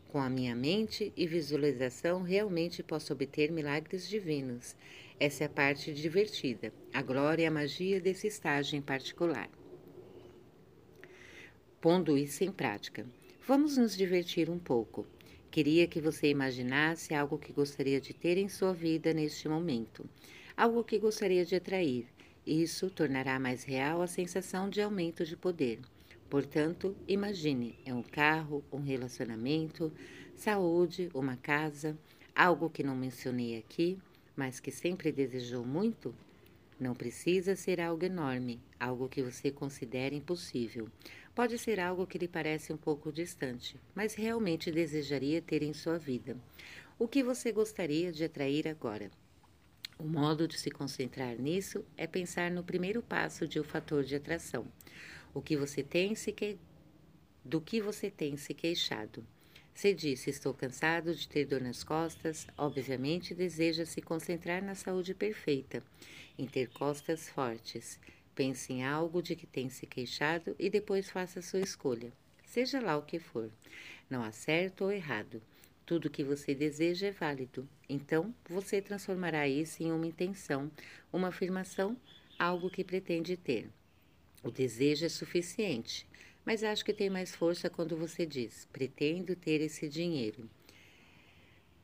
Com 0.07 0.19
a 0.19 0.27
minha 0.27 0.55
mente 0.55 1.13
e 1.15 1.27
visualização, 1.27 2.23
realmente 2.23 2.81
posso 2.81 3.13
obter 3.13 3.51
milagres 3.51 4.09
divinos. 4.09 4.75
Essa 5.19 5.43
é 5.43 5.45
a 5.45 5.49
parte 5.49 5.93
divertida, 5.93 6.73
a 6.91 7.03
glória 7.03 7.43
e 7.43 7.45
a 7.45 7.51
magia 7.51 8.01
desse 8.01 8.25
estágio 8.25 8.75
em 8.75 8.81
particular. 8.81 9.49
Pondo 11.79 12.17
isso 12.17 12.43
em 12.43 12.51
prática. 12.51 13.05
Vamos 13.47 13.77
nos 13.77 13.95
divertir 13.95 14.49
um 14.49 14.57
pouco. 14.57 15.05
Queria 15.51 15.85
que 15.85 15.99
você 15.99 16.29
imaginasse 16.29 17.13
algo 17.13 17.37
que 17.37 17.51
gostaria 17.51 17.99
de 17.99 18.13
ter 18.13 18.37
em 18.37 18.47
sua 18.47 18.73
vida 18.73 19.13
neste 19.13 19.49
momento, 19.49 20.09
algo 20.55 20.81
que 20.81 20.97
gostaria 20.97 21.43
de 21.43 21.55
atrair. 21.55 22.07
Isso 22.47 22.89
tornará 22.89 23.37
mais 23.37 23.65
real 23.65 24.01
a 24.01 24.07
sensação 24.07 24.69
de 24.69 24.81
aumento 24.81 25.25
de 25.25 25.35
poder. 25.35 25.81
Portanto, 26.29 26.95
imagine: 27.05 27.77
é 27.85 27.93
um 27.93 28.01
carro, 28.01 28.63
um 28.71 28.79
relacionamento, 28.79 29.91
saúde, 30.37 31.09
uma 31.13 31.35
casa, 31.35 31.97
algo 32.33 32.69
que 32.69 32.81
não 32.81 32.95
mencionei 32.95 33.57
aqui, 33.57 33.99
mas 34.33 34.61
que 34.61 34.71
sempre 34.71 35.11
desejou 35.11 35.65
muito? 35.65 36.15
Não 36.79 36.95
precisa 36.95 37.57
ser 37.57 37.81
algo 37.81 38.05
enorme, 38.05 38.57
algo 38.81 39.07
que 39.07 39.21
você 39.21 39.51
considere 39.51 40.15
impossível. 40.15 40.89
Pode 41.35 41.57
ser 41.57 41.79
algo 41.79 42.07
que 42.07 42.17
lhe 42.17 42.27
parece 42.27 42.73
um 42.73 42.77
pouco 42.77 43.11
distante, 43.11 43.79
mas 43.93 44.15
realmente 44.15 44.71
desejaria 44.71 45.41
ter 45.41 45.63
em 45.63 45.73
sua 45.73 45.97
vida. 45.97 46.35
O 46.97 47.07
que 47.07 47.23
você 47.23 47.51
gostaria 47.51 48.11
de 48.11 48.23
atrair 48.23 48.67
agora? 48.67 49.11
O 49.97 50.03
modo 50.03 50.47
de 50.47 50.59
se 50.59 50.71
concentrar 50.71 51.37
nisso 51.37 51.85
é 51.95 52.07
pensar 52.07 52.49
no 52.49 52.63
primeiro 52.63 53.01
passo 53.01 53.47
de 53.47 53.59
o 53.59 53.61
um 53.61 53.65
fator 53.65 54.03
de 54.03 54.15
atração 54.15 54.65
o 55.33 55.41
que 55.41 55.55
você 55.55 55.81
tem 55.83 56.15
se 56.15 56.31
que... 56.31 56.57
do 57.43 57.61
que 57.61 57.81
você 57.81 58.09
tem 58.09 58.37
se 58.37 58.53
queixado. 58.53 59.25
Se 59.73 59.93
disse 59.93 60.29
estou 60.29 60.53
cansado 60.53 61.15
de 61.15 61.27
ter 61.27 61.45
dor 61.45 61.61
nas 61.61 61.83
costas, 61.83 62.45
obviamente 62.57 63.33
deseja 63.33 63.85
se 63.85 64.01
concentrar 64.01 64.61
na 64.61 64.75
saúde 64.75 65.13
perfeita, 65.13 65.81
em 66.37 66.45
ter 66.45 66.69
costas 66.69 67.29
fortes. 67.29 67.99
Pense 68.33 68.71
em 68.71 68.83
algo 68.83 69.21
de 69.21 69.35
que 69.35 69.45
tem 69.45 69.69
se 69.69 69.85
queixado 69.85 70.55
e 70.57 70.69
depois 70.69 71.09
faça 71.09 71.41
sua 71.41 71.59
escolha. 71.59 72.13
Seja 72.45 72.79
lá 72.79 72.97
o 72.97 73.03
que 73.03 73.19
for. 73.19 73.51
Não 74.09 74.23
há 74.23 74.31
certo 74.31 74.85
ou 74.85 74.91
errado. 74.91 75.41
Tudo 75.85 76.09
que 76.09 76.23
você 76.23 76.55
deseja 76.55 77.07
é 77.07 77.11
válido. 77.11 77.67
Então, 77.87 78.33
você 78.47 78.81
transformará 78.81 79.47
isso 79.47 79.83
em 79.83 79.91
uma 79.91 80.07
intenção, 80.07 80.71
uma 81.11 81.29
afirmação, 81.29 81.97
algo 82.39 82.69
que 82.69 82.83
pretende 82.83 83.35
ter. 83.35 83.69
O 84.43 84.49
desejo 84.49 85.05
é 85.05 85.09
suficiente, 85.09 86.07
mas 86.45 86.63
acho 86.63 86.83
que 86.83 86.93
tem 86.93 87.09
mais 87.09 87.35
força 87.35 87.69
quando 87.69 87.95
você 87.95 88.25
diz: 88.25 88.67
pretendo 88.71 89.35
ter 89.35 89.61
esse 89.61 89.87
dinheiro. 89.87 90.49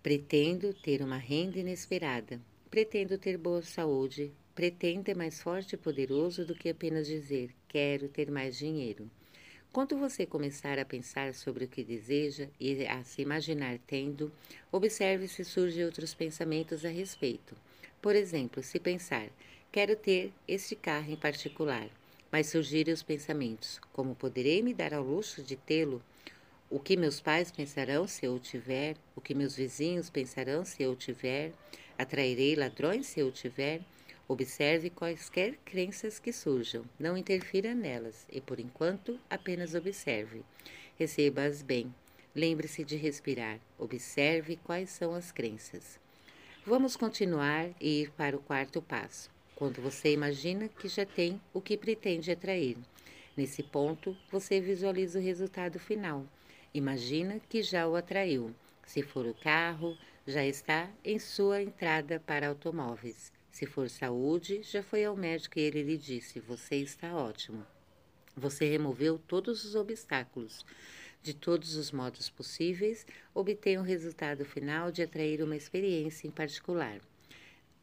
Pretendo 0.01 0.73
ter 0.73 1.01
uma 1.01 1.17
renda 1.17 1.59
inesperada. 1.59 2.41
Pretendo 2.69 3.17
ter 3.17 3.37
boa 3.37 3.61
saúde. 3.61 4.31
Pretenda 4.57 5.11
é 5.11 5.13
mais 5.13 5.39
forte 5.39 5.73
e 5.73 5.77
poderoso 5.77 6.43
do 6.43 6.55
que 6.55 6.69
apenas 6.69 7.05
dizer 7.05 7.51
quero 7.67 8.09
ter 8.09 8.31
mais 8.31 8.57
dinheiro. 8.57 9.07
Quando 9.71 9.95
você 9.95 10.25
começar 10.25 10.79
a 10.79 10.85
pensar 10.85 11.35
sobre 11.35 11.65
o 11.65 11.67
que 11.67 11.83
deseja 11.83 12.47
e 12.59 12.83
a 12.87 13.03
se 13.03 13.21
imaginar 13.21 13.77
tendo, 13.85 14.31
observe 14.71 15.27
se 15.27 15.45
surgem 15.45 15.85
outros 15.85 16.15
pensamentos 16.15 16.83
a 16.83 16.89
respeito. 16.89 17.55
Por 18.01 18.15
exemplo, 18.15 18.63
se 18.63 18.79
pensar, 18.79 19.29
quero 19.71 19.95
ter 19.95 20.33
este 20.47 20.75
carro 20.75 21.11
em 21.11 21.15
particular, 21.15 21.87
mas 22.31 22.47
surgirem 22.47 22.91
os 22.91 23.03
pensamentos, 23.03 23.79
como 23.93 24.15
poderei 24.15 24.63
me 24.63 24.73
dar 24.73 24.91
ao 24.91 25.03
luxo 25.03 25.43
de 25.43 25.55
tê-lo? 25.55 26.01
O 26.67 26.79
que 26.79 26.97
meus 26.97 27.21
pais 27.21 27.51
pensarão 27.51 28.07
se 28.07 28.25
eu 28.25 28.39
tiver? 28.39 28.95
O 29.15 29.21
que 29.21 29.35
meus 29.35 29.55
vizinhos 29.55 30.09
pensarão 30.09 30.65
se 30.65 30.81
eu 30.81 30.95
tiver? 30.95 31.53
Atrairei 31.95 32.55
ladrões 32.55 33.05
se 33.05 33.19
eu 33.19 33.31
tiver? 33.31 33.81
Observe 34.29 34.89
quaisquer 34.89 35.55
crenças 35.63 36.19
que 36.19 36.33
surjam, 36.33 36.83
não 36.99 37.15
interfira 37.15 37.73
nelas 37.73 38.27
e, 38.29 38.41
por 38.41 38.59
enquanto, 38.59 39.17
apenas 39.29 39.73
observe. 39.73 40.43
Receba-as 40.99 41.61
bem. 41.61 41.95
Lembre-se 42.35 42.83
de 42.83 42.97
respirar. 42.97 43.57
Observe 43.79 44.57
quais 44.57 44.89
são 44.89 45.13
as 45.13 45.31
crenças. 45.31 45.97
Vamos 46.65 46.97
continuar 46.97 47.69
e 47.79 48.01
ir 48.01 48.11
para 48.11 48.35
o 48.35 48.41
quarto 48.41 48.81
passo, 48.81 49.31
quando 49.55 49.81
você 49.81 50.11
imagina 50.11 50.67
que 50.67 50.89
já 50.89 51.05
tem 51.05 51.39
o 51.53 51.61
que 51.61 51.77
pretende 51.77 52.29
atrair. 52.29 52.75
Nesse 53.37 53.63
ponto, 53.63 54.17
você 54.29 54.59
visualiza 54.59 55.19
o 55.19 55.21
resultado 55.21 55.79
final. 55.79 56.25
Imagina 56.73 57.39
que 57.47 57.63
já 57.63 57.87
o 57.87 57.95
atraiu. 57.95 58.53
Se 58.85 59.01
for 59.01 59.25
o 59.25 59.33
carro, 59.33 59.97
já 60.27 60.45
está 60.45 60.89
em 61.05 61.17
sua 61.17 61.61
entrada 61.61 62.19
para 62.19 62.49
automóveis. 62.49 63.31
Se 63.57 63.65
for 63.65 63.89
saúde, 63.89 64.61
já 64.61 64.83
foi 64.83 65.03
ao 65.03 65.17
médico 65.17 65.57
e 65.57 65.63
ele 65.63 65.81
lhe 65.81 65.97
disse: 65.97 66.39
Você 66.41 66.75
está 66.75 67.15
ótimo. 67.15 67.65
Você 68.35 68.69
removeu 68.69 69.17
todos 69.17 69.65
os 69.65 69.73
obstáculos. 69.73 70.63
De 71.23 71.33
todos 71.33 71.75
os 71.75 71.91
modos 71.91 72.29
possíveis, 72.29 73.03
obtém 73.33 73.79
o 73.79 73.81
resultado 73.81 74.45
final 74.45 74.91
de 74.91 75.01
atrair 75.01 75.41
uma 75.41 75.55
experiência 75.55 76.27
em 76.27 76.29
particular. 76.29 77.01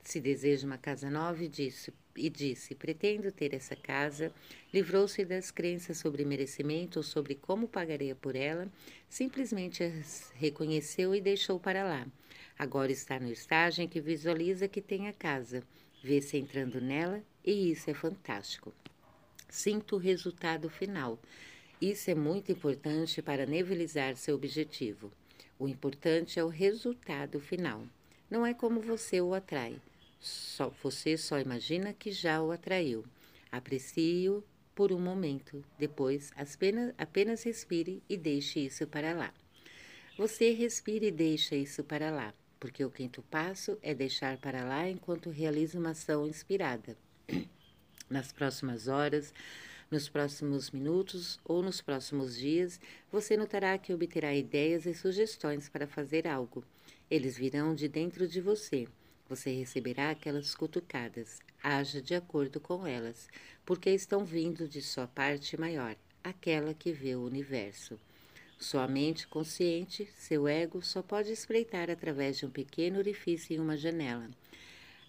Se 0.00 0.20
deseja 0.20 0.64
uma 0.64 0.78
casa 0.78 1.10
nova 1.10 1.42
e 1.42 1.48
disse, 1.48 1.92
e 2.14 2.30
disse 2.30 2.76
pretendo 2.76 3.32
ter 3.32 3.52
essa 3.52 3.74
casa, 3.74 4.32
livrou-se 4.72 5.24
das 5.24 5.50
crenças 5.50 5.98
sobre 5.98 6.24
merecimento 6.24 7.00
ou 7.00 7.02
sobre 7.02 7.34
como 7.34 7.66
pagaria 7.66 8.14
por 8.14 8.36
ela, 8.36 8.70
simplesmente 9.08 9.82
as 9.82 10.30
reconheceu 10.36 11.16
e 11.16 11.20
deixou 11.20 11.58
para 11.58 11.82
lá. 11.82 12.06
Agora 12.56 12.92
está 12.92 13.18
no 13.18 13.30
estágio 13.30 13.82
em 13.82 13.88
que 13.88 14.00
visualiza 14.00 14.68
que 14.68 14.80
tem 14.80 15.08
a 15.08 15.12
casa, 15.12 15.62
vê-se 16.02 16.36
entrando 16.36 16.80
nela 16.80 17.20
e 17.44 17.72
isso 17.72 17.90
é 17.90 17.94
fantástico. 17.94 18.72
Sinto 19.48 19.96
o 19.96 19.98
resultado 19.98 20.70
final. 20.70 21.18
Isso 21.80 22.10
é 22.10 22.14
muito 22.14 22.52
importante 22.52 23.20
para 23.20 23.44
nivelizar 23.44 24.16
seu 24.16 24.36
objetivo. 24.36 25.12
O 25.58 25.68
importante 25.68 26.38
é 26.38 26.44
o 26.44 26.48
resultado 26.48 27.40
final. 27.40 27.84
Não 28.30 28.46
é 28.46 28.54
como 28.54 28.80
você 28.80 29.20
o 29.20 29.34
atrai. 29.34 29.80
Só, 30.20 30.72
você 30.82 31.16
só 31.16 31.38
imagina 31.40 31.92
que 31.92 32.12
já 32.12 32.40
o 32.40 32.52
atraiu. 32.52 33.04
Aprecie-o 33.50 34.44
por 34.74 34.92
um 34.92 35.00
momento. 35.00 35.62
Depois, 35.78 36.32
apenas, 36.36 36.94
apenas 36.96 37.42
respire 37.42 38.02
e 38.08 38.16
deixe 38.16 38.60
isso 38.60 38.86
para 38.86 39.12
lá. 39.12 39.34
Você 40.16 40.52
respira 40.52 41.06
e 41.06 41.10
deixa 41.10 41.56
isso 41.56 41.82
para 41.82 42.10
lá 42.10 42.32
porque 42.64 42.82
o 42.82 42.90
quinto 42.90 43.20
passo 43.20 43.76
é 43.82 43.94
deixar 43.94 44.38
para 44.38 44.64
lá 44.64 44.88
enquanto 44.88 45.28
realiza 45.28 45.78
uma 45.78 45.90
ação 45.90 46.26
inspirada. 46.26 46.96
Nas 48.08 48.32
próximas 48.32 48.88
horas, 48.88 49.34
nos 49.90 50.08
próximos 50.08 50.70
minutos 50.70 51.38
ou 51.44 51.62
nos 51.62 51.82
próximos 51.82 52.38
dias, 52.38 52.80
você 53.12 53.36
notará 53.36 53.76
que 53.76 53.92
obterá 53.92 54.34
ideias 54.34 54.86
e 54.86 54.94
sugestões 54.94 55.68
para 55.68 55.86
fazer 55.86 56.26
algo. 56.26 56.64
Eles 57.10 57.36
virão 57.36 57.74
de 57.74 57.86
dentro 57.86 58.26
de 58.26 58.40
você. 58.40 58.88
Você 59.28 59.52
receberá 59.52 60.08
aquelas 60.08 60.54
cutucadas. 60.54 61.40
Haja 61.62 62.00
de 62.00 62.14
acordo 62.14 62.60
com 62.60 62.86
elas, 62.86 63.28
porque 63.66 63.90
estão 63.90 64.24
vindo 64.24 64.66
de 64.66 64.80
sua 64.80 65.06
parte 65.06 65.54
maior, 65.60 65.94
aquela 66.22 66.72
que 66.72 66.92
vê 66.92 67.14
o 67.14 67.26
universo. 67.26 68.00
Sua 68.64 68.88
mente 68.88 69.26
consciente, 69.28 70.08
seu 70.16 70.48
ego, 70.48 70.80
só 70.80 71.02
pode 71.02 71.30
espreitar 71.30 71.90
através 71.90 72.38
de 72.38 72.46
um 72.46 72.50
pequeno 72.50 72.98
orifício 72.98 73.54
em 73.54 73.60
uma 73.60 73.76
janela. 73.76 74.26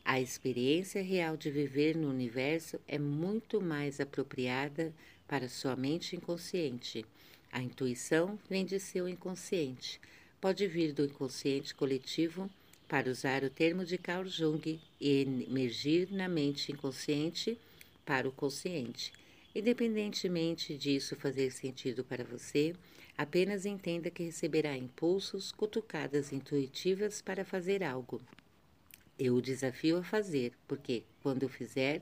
A 0.03 0.19
experiência 0.19 1.01
real 1.01 1.37
de 1.37 1.49
viver 1.49 1.95
no 1.95 2.09
universo 2.09 2.77
é 2.85 2.99
muito 2.99 3.61
mais 3.61 4.01
apropriada 4.01 4.93
para 5.25 5.47
sua 5.47 5.73
mente 5.73 6.17
inconsciente. 6.17 7.05
A 7.49 7.61
intuição 7.61 8.37
vem 8.49 8.65
de 8.65 8.77
seu 8.77 9.07
inconsciente. 9.07 10.01
Pode 10.41 10.67
vir 10.67 10.91
do 10.91 11.05
inconsciente 11.05 11.73
coletivo, 11.73 12.49
para 12.89 13.09
usar 13.09 13.41
o 13.45 13.49
termo 13.49 13.85
de 13.85 13.97
Carl 13.97 14.27
Jung, 14.27 14.81
e 14.99 15.21
emergir 15.47 16.11
na 16.11 16.27
mente 16.27 16.73
inconsciente 16.73 17.57
para 18.05 18.27
o 18.27 18.33
consciente. 18.33 19.13
Independentemente 19.55 20.77
disso 20.77 21.15
fazer 21.15 21.49
sentido 21.51 22.03
para 22.03 22.25
você, 22.25 22.75
Apenas 23.17 23.65
entenda 23.65 24.09
que 24.09 24.23
receberá 24.23 24.75
impulsos, 24.75 25.51
cutucadas 25.51 26.33
intuitivas 26.33 27.21
para 27.21 27.45
fazer 27.45 27.81
algo. 27.81 28.21
Eu 29.17 29.35
o 29.35 29.41
desafio 29.41 29.97
a 29.97 30.03
fazer, 30.03 30.53
porque, 30.67 31.03
quando 31.23 31.47
fizer, 31.47 32.01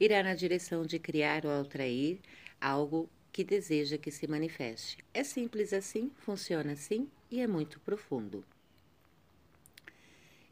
irá 0.00 0.22
na 0.22 0.34
direção 0.34 0.86
de 0.86 0.98
criar 0.98 1.44
ou 1.44 1.60
atrair 1.60 2.18
algo 2.58 3.10
que 3.30 3.44
deseja 3.44 3.98
que 3.98 4.10
se 4.10 4.26
manifeste. 4.26 4.98
É 5.12 5.22
simples 5.22 5.72
assim, 5.74 6.10
funciona 6.16 6.72
assim 6.72 7.08
e 7.30 7.40
é 7.40 7.46
muito 7.46 7.78
profundo. 7.80 8.42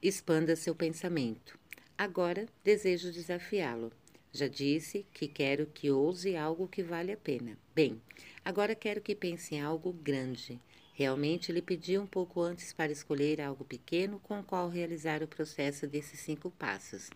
Expanda 0.03 0.55
seu 0.55 0.75
pensamento. 0.75 1.59
Agora 1.97 2.47
desejo 2.63 3.11
desafiá-lo. 3.11 3.91
Já 4.37 4.49
disse 4.49 5.07
que 5.15 5.27
quero 5.27 5.65
que 5.65 5.91
ouse 5.91 6.37
algo 6.37 6.69
que 6.69 6.83
vale 6.83 7.11
a 7.11 7.17
pena. 7.17 7.57
Bem, 7.75 7.99
agora 8.45 8.75
quero 8.75 9.01
que 9.01 9.15
pense 9.15 9.55
em 9.55 9.63
algo 9.63 9.95
grande. 9.95 10.61
Realmente 10.93 11.51
lhe 11.51 11.63
pedi 11.63 11.97
um 11.97 12.07
pouco 12.07 12.43
antes 12.43 12.71
para 12.71 12.93
escolher 12.93 13.41
algo 13.41 13.65
pequeno 13.65 14.21
com 14.21 14.39
o 14.39 14.45
qual 14.45 14.69
realizar 14.69 15.23
o 15.23 15.27
processo 15.27 15.87
desses 15.87 16.21
cinco 16.21 16.51
passos. 16.51 17.09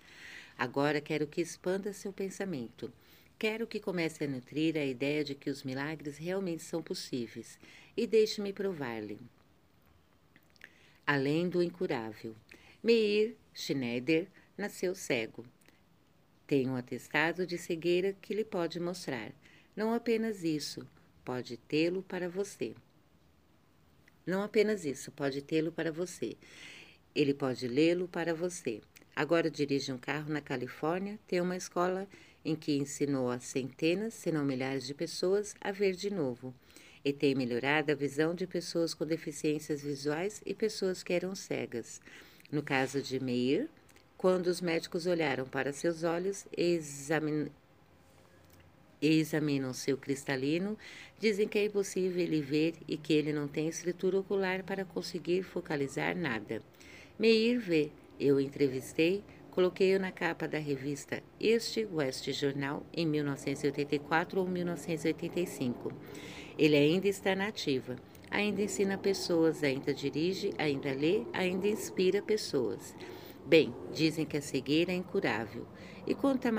Agora 0.56 0.98
quero 0.98 1.26
que 1.26 1.42
expanda 1.42 1.92
seu 1.92 2.10
pensamento. 2.10 2.90
Quero 3.38 3.66
que 3.66 3.80
comece 3.80 4.24
a 4.24 4.26
nutrir 4.26 4.78
a 4.78 4.84
ideia 4.86 5.22
de 5.22 5.34
que 5.34 5.50
os 5.50 5.62
milagres 5.62 6.16
realmente 6.16 6.62
são 6.62 6.82
possíveis 6.82 7.58
e 7.94 8.06
deixe-me 8.06 8.50
provar-lhe. 8.50 9.18
Além 11.06 11.50
do 11.50 11.62
incurável, 11.62 12.34
Meir 12.82 13.36
Schneider 13.52 14.26
nasceu 14.56 14.94
cego. 14.94 15.44
Tem 16.50 16.68
um 16.68 16.74
atestado 16.74 17.46
de 17.46 17.56
cegueira 17.56 18.12
que 18.20 18.34
lhe 18.34 18.44
pode 18.44 18.80
mostrar. 18.80 19.30
Não 19.76 19.94
apenas 19.94 20.42
isso, 20.42 20.84
pode 21.24 21.56
tê-lo 21.56 22.02
para 22.02 22.28
você. 22.28 22.74
Não 24.26 24.42
apenas 24.42 24.84
isso, 24.84 25.12
pode 25.12 25.42
tê-lo 25.42 25.70
para 25.70 25.92
você. 25.92 26.36
Ele 27.14 27.32
pode 27.32 27.68
lê-lo 27.68 28.08
para 28.08 28.34
você. 28.34 28.80
Agora 29.14 29.48
dirige 29.48 29.92
um 29.92 29.96
carro 29.96 30.32
na 30.32 30.40
Califórnia, 30.40 31.20
tem 31.24 31.40
uma 31.40 31.56
escola 31.56 32.08
em 32.44 32.56
que 32.56 32.76
ensinou 32.76 33.30
a 33.30 33.38
centenas, 33.38 34.14
se 34.14 34.32
não 34.32 34.44
milhares 34.44 34.84
de 34.84 34.92
pessoas 34.92 35.54
a 35.60 35.70
ver 35.70 35.94
de 35.94 36.10
novo. 36.10 36.52
E 37.04 37.12
tem 37.12 37.32
melhorado 37.32 37.92
a 37.92 37.94
visão 37.94 38.34
de 38.34 38.48
pessoas 38.48 38.92
com 38.92 39.06
deficiências 39.06 39.82
visuais 39.82 40.42
e 40.44 40.52
pessoas 40.52 41.04
que 41.04 41.12
eram 41.12 41.32
cegas. 41.36 42.00
No 42.50 42.60
caso 42.60 43.00
de 43.00 43.20
Meir, 43.20 43.70
quando 44.20 44.48
os 44.48 44.60
médicos 44.60 45.06
olharam 45.06 45.46
para 45.46 45.72
seus 45.72 46.04
olhos 46.04 46.46
e 46.54 46.78
examinam 49.00 49.72
seu 49.72 49.96
cristalino, 49.96 50.76
dizem 51.18 51.48
que 51.48 51.58
é 51.58 51.64
impossível 51.64 52.20
ele 52.20 52.42
ver 52.42 52.74
e 52.86 52.98
que 52.98 53.14
ele 53.14 53.32
não 53.32 53.48
tem 53.48 53.66
estrutura 53.66 54.18
ocular 54.18 54.62
para 54.62 54.84
conseguir 54.84 55.42
focalizar 55.42 56.14
nada. 56.14 56.60
Meir 57.18 57.58
vê. 57.58 57.90
Eu 58.20 58.38
entrevistei, 58.38 59.24
coloquei-o 59.52 59.98
na 59.98 60.12
capa 60.12 60.46
da 60.46 60.58
revista 60.58 61.22
Este 61.40 61.88
West 61.90 62.30
Jornal 62.32 62.84
em 62.92 63.06
1984 63.06 64.38
ou 64.38 64.46
1985. 64.46 65.94
Ele 66.58 66.76
ainda 66.76 67.08
está 67.08 67.34
na 67.34 67.46
ativa, 67.46 67.96
ainda 68.30 68.60
ensina 68.60 68.98
pessoas, 68.98 69.64
ainda 69.64 69.94
dirige, 69.94 70.52
ainda 70.58 70.92
lê, 70.92 71.22
ainda 71.32 71.66
inspira 71.66 72.20
pessoas. 72.20 72.94
Bem, 73.46 73.74
dizem 73.92 74.24
que 74.24 74.36
a 74.36 74.42
cegueira 74.42 74.92
é 74.92 74.94
incurável. 74.94 75.66
E 76.06 76.14
conta 76.14 76.50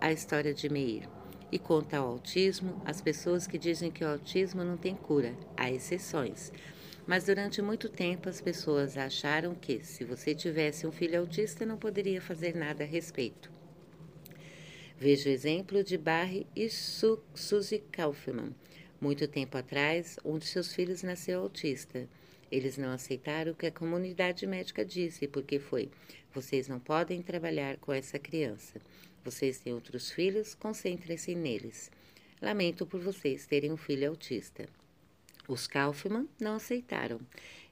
a 0.00 0.12
história 0.12 0.52
de 0.52 0.68
Meir. 0.68 1.08
E 1.52 1.58
conta 1.58 2.00
o 2.00 2.06
autismo, 2.06 2.80
as 2.84 3.00
pessoas 3.00 3.46
que 3.46 3.58
dizem 3.58 3.90
que 3.90 4.04
o 4.04 4.08
autismo 4.08 4.62
não 4.62 4.76
tem 4.76 4.94
cura. 4.94 5.34
Há 5.56 5.70
exceções. 5.70 6.52
Mas 7.06 7.24
durante 7.24 7.60
muito 7.60 7.88
tempo 7.88 8.28
as 8.28 8.40
pessoas 8.40 8.96
acharam 8.96 9.54
que, 9.54 9.84
se 9.84 10.04
você 10.04 10.34
tivesse 10.34 10.86
um 10.86 10.92
filho 10.92 11.18
autista, 11.18 11.66
não 11.66 11.76
poderia 11.76 12.20
fazer 12.20 12.54
nada 12.54 12.84
a 12.84 12.86
respeito. 12.86 13.50
Veja 14.96 15.30
o 15.30 15.32
exemplo 15.32 15.82
de 15.82 15.96
Barry 15.96 16.46
e 16.54 16.68
Su 16.68 17.18
Suzy 17.34 17.82
Kaufman. 17.90 18.54
Muito 19.00 19.26
tempo 19.26 19.56
atrás, 19.56 20.18
um 20.24 20.36
de 20.38 20.46
seus 20.46 20.74
filhos 20.74 21.02
nasceu 21.02 21.40
autista. 21.40 22.06
Eles 22.52 22.76
não 22.76 22.90
aceitaram 22.90 23.52
o 23.52 23.54
que 23.54 23.66
a 23.66 23.72
comunidade 23.72 24.46
médica 24.46 24.84
disse, 24.84 25.26
porque 25.26 25.58
foi: 25.58 25.88
vocês 26.32 26.68
não 26.68 26.78
podem 26.78 27.22
trabalhar 27.22 27.76
com 27.78 27.92
essa 27.92 28.18
criança. 28.18 28.80
Vocês 29.24 29.58
têm 29.58 29.74
outros 29.74 30.10
filhos, 30.10 30.54
concentrem-se 30.54 31.34
neles. 31.34 31.90
Lamento 32.40 32.86
por 32.86 33.00
vocês 33.00 33.46
terem 33.46 33.72
um 33.72 33.76
filho 33.76 34.08
autista. 34.08 34.68
Os 35.48 35.66
Kaufman 35.66 36.28
não 36.40 36.54
aceitaram. 36.54 37.20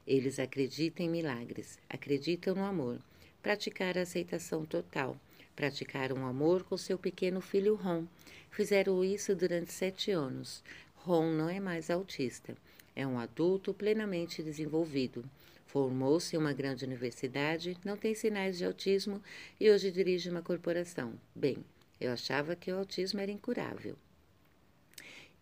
Eles 0.06 0.38
acreditam 0.38 1.06
em 1.06 1.08
milagres, 1.08 1.78
acreditam 1.88 2.54
no 2.54 2.64
amor. 2.64 2.98
Praticaram 3.42 4.00
a 4.00 4.02
aceitação 4.02 4.66
total. 4.66 5.16
Praticaram 5.54 6.22
o 6.22 6.26
amor 6.26 6.64
com 6.64 6.76
seu 6.76 6.98
pequeno 6.98 7.40
filho 7.40 7.76
Ron. 7.76 8.04
Fizeram 8.50 9.04
isso 9.04 9.34
durante 9.34 9.72
sete 9.72 10.10
anos. 10.10 10.62
Ron 10.96 11.30
não 11.32 11.48
é 11.48 11.60
mais 11.60 11.90
autista. 11.90 12.56
É 12.96 13.06
um 13.06 13.18
adulto 13.18 13.72
plenamente 13.72 14.42
desenvolvido. 14.42 15.24
Formou-se 15.68 16.34
em 16.34 16.38
uma 16.38 16.54
grande 16.54 16.86
universidade, 16.86 17.76
não 17.84 17.94
tem 17.94 18.14
sinais 18.14 18.56
de 18.56 18.64
autismo 18.64 19.22
e 19.60 19.70
hoje 19.70 19.90
dirige 19.90 20.30
uma 20.30 20.40
corporação. 20.40 21.12
Bem, 21.34 21.58
eu 22.00 22.10
achava 22.10 22.56
que 22.56 22.72
o 22.72 22.78
autismo 22.78 23.20
era 23.20 23.30
incurável. 23.30 23.94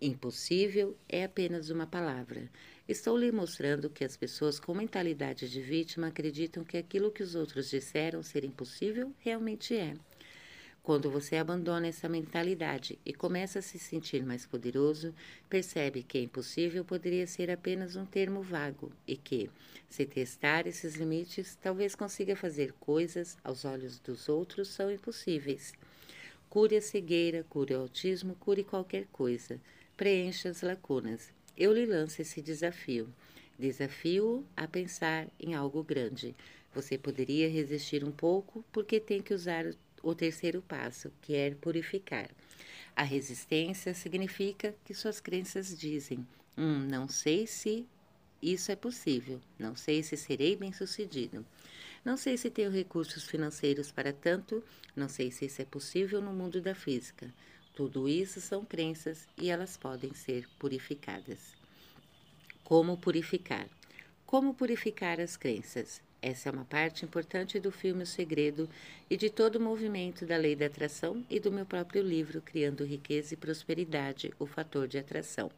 Impossível 0.00 0.96
é 1.08 1.22
apenas 1.22 1.70
uma 1.70 1.86
palavra. 1.86 2.50
Estou 2.88 3.16
lhe 3.16 3.30
mostrando 3.30 3.88
que 3.88 4.04
as 4.04 4.16
pessoas 4.16 4.58
com 4.58 4.74
mentalidade 4.74 5.48
de 5.48 5.62
vítima 5.62 6.08
acreditam 6.08 6.64
que 6.64 6.76
aquilo 6.76 7.12
que 7.12 7.22
os 7.22 7.36
outros 7.36 7.70
disseram 7.70 8.20
ser 8.20 8.44
impossível 8.44 9.14
realmente 9.20 9.76
é. 9.76 9.94
Quando 10.86 11.10
você 11.10 11.34
abandona 11.34 11.88
essa 11.88 12.08
mentalidade 12.08 12.96
e 13.04 13.12
começa 13.12 13.58
a 13.58 13.62
se 13.62 13.76
sentir 13.76 14.24
mais 14.24 14.46
poderoso, 14.46 15.12
percebe 15.50 16.04
que 16.04 16.16
é 16.16 16.20
impossível 16.20 16.84
poderia 16.84 17.26
ser 17.26 17.50
apenas 17.50 17.96
um 17.96 18.06
termo 18.06 18.40
vago 18.40 18.92
e 19.04 19.16
que, 19.16 19.50
se 19.88 20.06
testar 20.06 20.64
esses 20.64 20.94
limites, 20.94 21.58
talvez 21.60 21.96
consiga 21.96 22.36
fazer 22.36 22.72
coisas 22.74 23.36
aos 23.42 23.64
olhos 23.64 23.98
dos 23.98 24.28
outros 24.28 24.68
são 24.68 24.88
impossíveis. 24.88 25.72
Cure 26.48 26.76
a 26.76 26.80
cegueira, 26.80 27.44
cure 27.50 27.74
o 27.74 27.80
autismo, 27.80 28.36
cure 28.36 28.62
qualquer 28.62 29.06
coisa. 29.06 29.60
Preencha 29.96 30.50
as 30.50 30.62
lacunas. 30.62 31.32
Eu 31.58 31.72
lhe 31.72 31.84
lanço 31.84 32.22
esse 32.22 32.40
desafio. 32.40 33.12
Desafio 33.58 34.46
a 34.56 34.68
pensar 34.68 35.26
em 35.40 35.52
algo 35.52 35.82
grande. 35.82 36.32
Você 36.72 36.96
poderia 36.96 37.50
resistir 37.50 38.04
um 38.04 38.12
pouco 38.12 38.64
porque 38.70 39.00
tem 39.00 39.20
que 39.20 39.34
usar 39.34 39.64
o 40.08 40.14
terceiro 40.14 40.62
passo, 40.62 41.12
que 41.20 41.34
é 41.34 41.50
purificar. 41.50 42.30
A 42.94 43.02
resistência 43.02 43.92
significa 43.92 44.74
que 44.84 44.94
suas 44.94 45.20
crenças 45.20 45.76
dizem: 45.76 46.26
hum, 46.56 46.86
não 46.88 47.08
sei 47.08 47.46
se 47.46 47.86
isso 48.40 48.70
é 48.70 48.76
possível, 48.76 49.40
não 49.58 49.74
sei 49.74 50.02
se 50.02 50.16
serei 50.16 50.54
bem-sucedido, 50.54 51.44
não 52.04 52.16
sei 52.16 52.36
se 52.36 52.48
tenho 52.50 52.70
recursos 52.70 53.24
financeiros 53.24 53.90
para 53.90 54.12
tanto, 54.12 54.62
não 54.94 55.08
sei 55.08 55.30
se 55.32 55.46
isso 55.46 55.60
é 55.60 55.64
possível 55.64 56.22
no 56.22 56.32
mundo 56.32 56.60
da 56.60 56.74
física. 56.74 57.32
Tudo 57.74 58.08
isso 58.08 58.40
são 58.40 58.64
crenças 58.64 59.26
e 59.36 59.50
elas 59.50 59.76
podem 59.76 60.14
ser 60.14 60.48
purificadas. 60.58 61.54
Como 62.62 62.96
purificar? 62.96 63.68
Como 64.24 64.54
purificar 64.54 65.20
as 65.20 65.36
crenças? 65.36 66.00
Essa 66.22 66.48
é 66.48 66.52
uma 66.52 66.64
parte 66.64 67.04
importante 67.04 67.60
do 67.60 67.70
filme 67.70 68.02
O 68.02 68.06
Segredo 68.06 68.68
e 69.08 69.16
de 69.16 69.30
todo 69.30 69.56
o 69.56 69.60
movimento 69.60 70.24
da 70.24 70.36
lei 70.36 70.56
da 70.56 70.66
atração 70.66 71.24
e 71.28 71.38
do 71.38 71.52
meu 71.52 71.66
próprio 71.66 72.02
livro 72.02 72.40
Criando 72.40 72.84
Riqueza 72.84 73.34
e 73.34 73.36
Prosperidade, 73.36 74.32
o 74.38 74.46
fator 74.46 74.88
de 74.88 74.98
atração. 74.98 75.50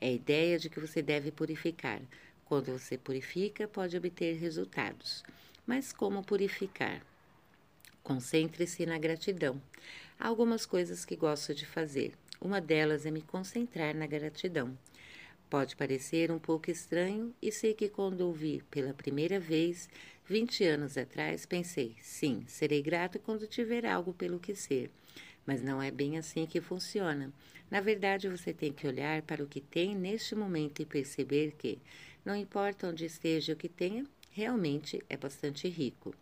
É 0.00 0.08
a 0.08 0.12
ideia 0.12 0.58
de 0.58 0.70
que 0.70 0.80
você 0.80 1.02
deve 1.02 1.30
purificar. 1.30 2.00
Quando 2.46 2.72
você 2.72 2.98
purifica, 2.98 3.68
pode 3.68 3.96
obter 3.96 4.36
resultados. 4.36 5.22
Mas 5.66 5.92
como 5.92 6.24
purificar? 6.24 7.00
Concentre-se 8.02 8.86
na 8.86 8.98
gratidão. 8.98 9.60
Há 10.18 10.26
algumas 10.26 10.66
coisas 10.66 11.04
que 11.04 11.14
gosto 11.14 11.54
de 11.54 11.66
fazer. 11.66 12.14
Uma 12.40 12.60
delas 12.60 13.04
é 13.04 13.10
me 13.10 13.22
concentrar 13.22 13.94
na 13.94 14.06
gratidão. 14.06 14.76
Pode 15.50 15.74
parecer 15.74 16.30
um 16.30 16.38
pouco 16.38 16.70
estranho 16.70 17.34
e 17.42 17.50
sei 17.50 17.74
que 17.74 17.88
quando 17.88 18.20
ouvi 18.20 18.62
pela 18.70 18.94
primeira 18.94 19.40
vez, 19.40 19.88
20 20.24 20.62
anos 20.62 20.96
atrás, 20.96 21.44
pensei: 21.44 21.96
sim, 22.00 22.44
serei 22.46 22.80
grato 22.80 23.18
quando 23.18 23.48
tiver 23.48 23.84
algo 23.84 24.14
pelo 24.14 24.38
que 24.38 24.54
ser. 24.54 24.92
Mas 25.44 25.60
não 25.60 25.82
é 25.82 25.90
bem 25.90 26.16
assim 26.16 26.46
que 26.46 26.60
funciona. 26.60 27.32
Na 27.68 27.80
verdade, 27.80 28.28
você 28.28 28.54
tem 28.54 28.72
que 28.72 28.86
olhar 28.86 29.22
para 29.22 29.42
o 29.42 29.48
que 29.48 29.60
tem 29.60 29.92
neste 29.92 30.36
momento 30.36 30.82
e 30.82 30.86
perceber 30.86 31.56
que, 31.58 31.80
não 32.24 32.36
importa 32.36 32.86
onde 32.86 33.04
esteja 33.04 33.54
o 33.54 33.56
que 33.56 33.68
tenha, 33.68 34.06
realmente 34.30 35.02
é 35.08 35.16
bastante 35.16 35.68
rico. 35.68 36.14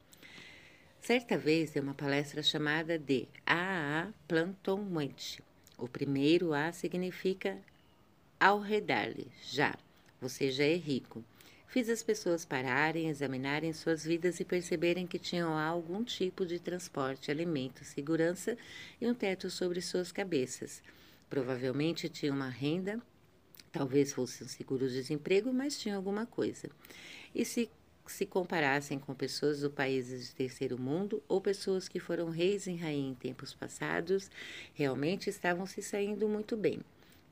Certa 1.02 1.36
vez 1.36 1.72
dei 1.72 1.82
uma 1.82 1.94
palestra 1.94 2.42
chamada 2.42 2.98
de 2.98 3.28
AA 3.44 4.10
Plantonmente. 4.26 5.42
O 5.76 5.86
primeiro 5.86 6.54
A 6.54 6.72
significa 6.72 7.58
ao 8.40 8.60
redar-lhe, 8.60 9.28
já, 9.42 9.76
você 10.20 10.50
já 10.50 10.64
é 10.64 10.74
rico. 10.74 11.24
Fiz 11.66 11.88
as 11.88 12.02
pessoas 12.02 12.44
pararem, 12.44 13.08
examinarem 13.08 13.72
suas 13.72 14.04
vidas 14.04 14.40
e 14.40 14.44
perceberem 14.44 15.06
que 15.06 15.18
tinham 15.18 15.56
algum 15.56 16.02
tipo 16.02 16.46
de 16.46 16.58
transporte, 16.58 17.30
alimento, 17.30 17.84
segurança 17.84 18.56
e 19.00 19.06
um 19.06 19.14
teto 19.14 19.50
sobre 19.50 19.82
suas 19.82 20.10
cabeças. 20.10 20.82
Provavelmente 21.28 22.08
tinham 22.08 22.34
uma 22.34 22.48
renda, 22.48 23.02
talvez 23.70 24.12
fosse 24.12 24.42
um 24.42 24.48
seguro-desemprego, 24.48 25.52
mas 25.52 25.78
tinham 25.78 25.96
alguma 25.96 26.24
coisa. 26.24 26.70
E 27.34 27.44
se 27.44 27.70
se 28.06 28.24
comparassem 28.24 28.98
com 28.98 29.14
pessoas 29.14 29.60
do 29.60 29.70
países 29.70 30.28
de 30.28 30.34
terceiro 30.34 30.78
mundo 30.78 31.22
ou 31.28 31.40
pessoas 31.40 31.88
que 31.88 32.00
foram 32.00 32.30
reis 32.30 32.66
e 32.66 32.74
rainha 32.74 33.10
em 33.10 33.14
tempos 33.14 33.52
passados, 33.52 34.30
realmente 34.74 35.28
estavam 35.28 35.66
se 35.66 35.82
saindo 35.82 36.26
muito 36.26 36.56
bem. 36.56 36.80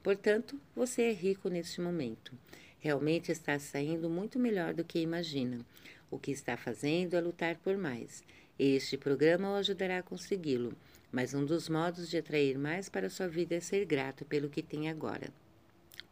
Portanto, 0.06 0.56
você 0.72 1.02
é 1.02 1.12
rico 1.12 1.48
neste 1.48 1.80
momento. 1.80 2.32
Realmente 2.78 3.32
está 3.32 3.58
saindo 3.58 4.08
muito 4.08 4.38
melhor 4.38 4.72
do 4.72 4.84
que 4.84 5.00
imagina. 5.00 5.66
O 6.08 6.16
que 6.16 6.30
está 6.30 6.56
fazendo 6.56 7.14
é 7.14 7.20
lutar 7.20 7.56
por 7.56 7.76
mais. 7.76 8.22
Este 8.56 8.96
programa 8.96 9.50
o 9.50 9.56
ajudará 9.56 9.98
a 9.98 10.04
consegui-lo, 10.04 10.76
mas 11.10 11.34
um 11.34 11.44
dos 11.44 11.68
modos 11.68 12.08
de 12.08 12.18
atrair 12.18 12.56
mais 12.56 12.88
para 12.88 13.10
sua 13.10 13.26
vida 13.26 13.56
é 13.56 13.60
ser 13.60 13.84
grato 13.84 14.24
pelo 14.24 14.48
que 14.48 14.62
tem 14.62 14.88
agora. 14.88 15.28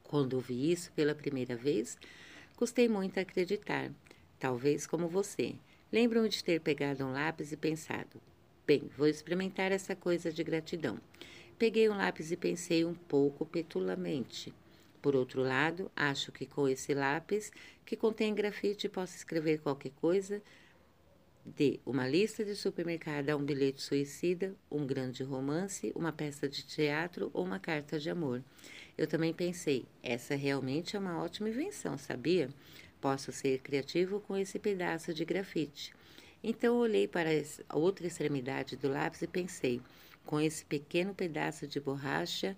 Quando 0.03 0.35
ouvi 0.35 0.73
isso 0.73 0.91
pela 0.91 1.15
primeira 1.15 1.55
vez, 1.55 1.97
custei 2.57 2.89
muito 2.89 3.19
a 3.19 3.23
acreditar, 3.23 3.93
talvez 4.41 4.89
como 4.89 5.07
você. 5.07 5.55
Lembro-me 5.93 6.29
de 6.29 6.43
ter 6.43 6.61
pegado 6.61 7.05
um 7.05 7.13
lápis 7.13 7.53
e 7.53 7.57
pensado: 7.57 8.21
bem, 8.67 8.91
vou 8.99 9.07
experimentar 9.07 9.71
essa 9.71 9.95
coisa 9.95 10.33
de 10.33 10.43
gratidão. 10.43 10.99
Peguei 11.59 11.89
um 11.89 11.97
lápis 11.97 12.33
e 12.33 12.37
pensei 12.37 12.85
um 12.85 12.95
pouco 12.95 13.47
petulamente. 13.47 14.53
Por 15.01 15.15
outro 15.15 15.41
lado, 15.43 15.91
acho 15.95 16.33
que 16.33 16.47
com 16.47 16.69
esse 16.69 16.95
lápis, 16.95 17.53
que 17.87 17.97
contém 17.97 18.35
grafite, 18.35 18.89
posso 18.89 19.15
escrever 19.17 19.61
qualquer 19.61 19.93
coisa, 20.01 20.43
de 21.45 21.79
uma 21.85 22.09
lista 22.09 22.45
de 22.45 22.57
supermercado 22.57 23.29
a 23.31 23.37
um 23.37 23.45
bilhete 23.45 23.83
suicida, 23.83 24.57
um 24.71 24.87
grande 24.87 25.23
romance, 25.23 25.93
uma 25.95 26.11
peça 26.11 26.49
de 26.49 26.65
teatro 26.65 27.31
ou 27.35 27.45
uma 27.45 27.61
carta 27.61 28.01
de 28.01 28.09
amor. 28.09 28.43
Eu 28.97 29.07
também 29.07 29.33
pensei, 29.33 29.85
essa 30.03 30.35
realmente 30.35 30.97
é 30.97 30.99
uma 30.99 31.23
ótima 31.23 31.51
invenção, 31.51 31.99
sabia? 31.99 32.49
Posso 33.01 33.31
ser 33.31 33.59
criativo 33.59 34.21
com 34.21 34.37
esse 34.37 34.59
pedaço 34.59 35.13
de 35.13 35.25
grafite. 35.25 35.93
Então 36.43 36.77
olhei 36.77 37.07
para 37.07 37.31
a 37.69 37.77
outra 37.77 38.07
extremidade 38.07 38.77
do 38.77 38.89
lápis 38.89 39.23
e 39.23 39.27
pensei, 39.27 39.81
com 40.25 40.41
esse 40.41 40.65
pequeno 40.65 41.15
pedaço 41.15 41.67
de 41.67 41.79
borracha, 41.79 42.57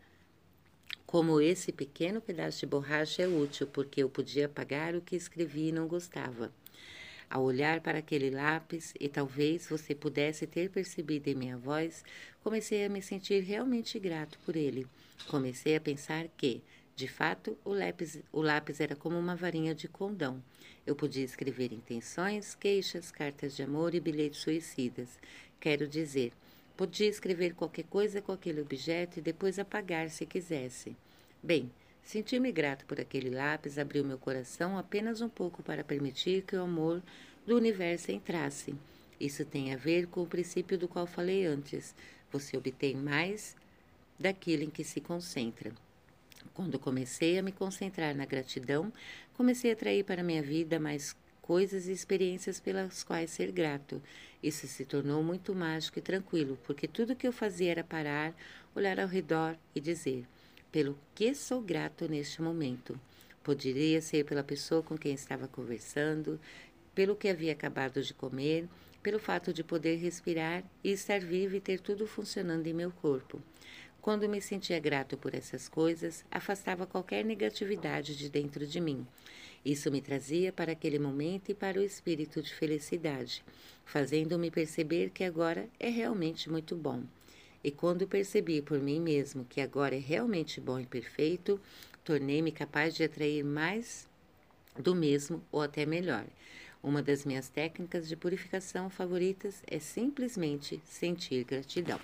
como 1.07 1.41
esse 1.41 1.73
pequeno 1.73 2.21
pedaço 2.21 2.61
de 2.61 2.67
borracha 2.67 3.23
é 3.23 3.29
útil, 3.29 3.67
porque 3.67 4.03
eu 4.03 4.09
podia 4.09 4.47
apagar 4.47 4.95
o 4.95 5.01
que 5.01 5.15
escrevi 5.15 5.69
e 5.69 5.73
não 5.73 5.87
gostava. 5.87 6.53
Ao 7.29 7.43
olhar 7.43 7.81
para 7.81 7.99
aquele 7.99 8.31
lápis, 8.31 8.95
e 9.01 9.09
talvez 9.09 9.69
você 9.69 9.95
pudesse 9.95 10.47
ter 10.47 10.71
percebido 10.71 11.29
em 11.29 11.35
minha 11.35 11.57
voz, 11.57 12.05
comecei 12.43 12.85
a 12.85 12.89
me 12.89 13.03
sentir 13.03 13.43
realmente 13.43 13.99
grato 13.99 14.39
por 14.45 14.55
ele. 14.55 14.87
Comecei 15.27 15.75
a 15.75 15.81
pensar 15.81 16.29
que, 16.37 16.63
de 16.95 17.09
fato, 17.09 17.59
o 17.65 17.73
lápis, 17.73 18.21
o 18.33 18.41
lápis 18.41 18.81
era 18.81 18.95
como 18.95 19.19
uma 19.19 19.35
varinha 19.35 19.75
de 19.75 19.89
condão. 19.89 20.43
Eu 20.87 20.95
podia 20.95 21.25
escrever 21.25 21.73
intenções, 21.73 22.55
queixas, 22.55 23.11
cartas 23.11 23.57
de 23.57 23.63
amor 23.63 23.95
e 23.95 24.01
bilhetes 24.01 24.41
suicidas. 24.41 25.19
Quero 25.59 25.89
dizer, 25.89 26.33
Podia 26.77 27.09
escrever 27.09 27.55
qualquer 27.55 27.85
coisa 27.85 28.21
com 28.21 28.33
aquele 28.33 28.61
objeto 28.61 29.19
e 29.19 29.23
depois 29.23 29.59
apagar 29.59 30.11
se 30.11 30.27
quisesse. 30.27 30.95
Bem, 31.43 31.71
senti-me 32.03 32.53
grato 32.53 32.85
por 32.85 33.01
aquele 33.01 33.31
lápis, 33.31 33.79
abriu 33.79 34.05
meu 34.05 34.19
coração 34.19 34.77
apenas 34.77 35.23
um 35.23 35.29
pouco 35.29 35.63
para 35.63 35.83
permitir 35.83 36.43
que 36.43 36.55
o 36.55 36.63
amor 36.63 37.03
do 37.47 37.57
universo 37.57 38.13
entrasse. 38.13 38.75
Isso 39.19 39.45
tem 39.45 39.73
a 39.73 39.77
ver 39.77 40.07
com 40.07 40.23
o 40.23 40.27
princípio 40.27 40.77
do 40.77 40.87
qual 40.87 41.07
falei 41.07 41.47
antes. 41.47 41.95
você 42.31 42.57
obtém 42.57 42.95
mais 42.95 43.57
daquilo 44.19 44.65
em 44.65 44.71
que 44.71 44.85
se 44.85 45.01
concentra. 45.01 45.73
Quando 46.53 46.79
comecei 46.79 47.39
a 47.39 47.43
me 47.43 47.53
concentrar 47.53 48.15
na 48.15 48.27
gratidão, 48.27 48.93
comecei 49.35 49.71
a 49.71 49.75
atrair 49.75 50.05
para 50.05 50.23
minha 50.23 50.43
vida 50.43 50.79
mais 50.79 51.17
coisas 51.47 51.87
e 51.87 51.93
experiências 51.93 52.59
pelas 52.59 53.05
quais 53.05 53.31
ser 53.31 53.53
grato. 53.53 54.03
Isso 54.43 54.67
se 54.67 54.85
tornou 54.85 55.23
muito 55.23 55.55
mágico 55.55 55.99
e 55.99 56.03
tranquilo, 56.03 56.59
porque 56.65 56.89
tudo 56.89 57.15
que 57.15 57.27
eu 57.27 57.33
fazia 57.33 57.71
era 57.71 57.85
parar, 57.85 58.35
olhar 58.75 58.99
ao 58.99 59.07
redor 59.07 59.57
e 59.75 59.81
dizer: 59.81 60.27
pelo 60.73 60.99
que 61.15 61.35
sou 61.35 61.63
grato 61.63 62.09
neste 62.09 62.43
momento. 62.43 63.01
Poderia 63.43 64.03
ser 64.03 64.25
pela 64.25 64.43
pessoa 64.43 64.83
com 64.83 64.99
quem 64.99 65.15
estava 65.15 65.47
conversando, 65.47 66.39
pelo 66.95 67.15
que 67.15 67.29
havia 67.29 67.53
acabado 67.53 68.03
de 68.03 68.13
comer, 68.13 68.69
pelo 69.03 69.19
fato 69.21 69.53
de 69.53 69.63
poder 69.63 69.97
respirar 69.97 70.65
e 70.83 70.91
estar 70.91 71.21
vivo 71.21 71.55
e 71.55 71.61
ter 71.61 71.79
tudo 71.79 72.07
funcionando 72.07 72.67
em 72.67 72.73
meu 72.73 72.91
corpo. 72.91 73.41
Quando 74.03 74.29
me 74.29 74.41
sentia 74.41 74.79
grato 74.79 75.17
por 75.17 75.35
essas 75.35 75.69
coisas, 75.69 76.25
afastava 76.31 76.87
qualquer 76.87 77.25
negatividade 77.25 78.17
de 78.17 78.29
dentro 78.29 78.67
de 78.67 78.81
mim. 78.81 79.07
Isso 79.67 79.91
me 79.91 80.01
trazia 80.01 80.53
para 80.53 80.71
aquele 80.71 80.97
momento 80.97 81.51
e 81.51 81.55
para 81.55 81.81
o 81.81 81.83
espírito 81.83 82.41
de 82.41 82.55
felicidade, 82.55 83.43
fazendo-me 83.85 84.49
perceber 84.49 85.11
que 85.11 85.25
agora 85.25 85.69
é 85.81 85.89
realmente 85.89 86.49
muito 86.49 86.77
bom. 86.77 87.03
E 87.65 87.73
quando 87.73 88.07
percebi 88.07 88.63
por 88.63 88.79
mim 88.79 89.01
mesmo 89.01 89.45
que 89.45 89.61
agora 89.61 89.97
é 89.97 89.99
realmente 89.99 90.61
bom 90.61 90.79
e 90.79 90.87
perfeito, 90.87 91.61
tornei-me 92.05 92.53
capaz 92.53 92.95
de 92.95 93.03
atrair 93.03 93.43
mais 93.43 94.09
do 94.79 94.95
mesmo 94.95 95.43
ou 95.51 95.61
até 95.61 95.85
melhor. 95.85 96.27
Uma 96.81 97.03
das 97.03 97.25
minhas 97.25 97.49
técnicas 97.49 98.07
de 98.07 98.15
purificação 98.15 98.89
favoritas 98.89 99.65
é 99.67 99.81
simplesmente 99.81 100.81
sentir 100.85 101.43
gratidão. 101.43 101.99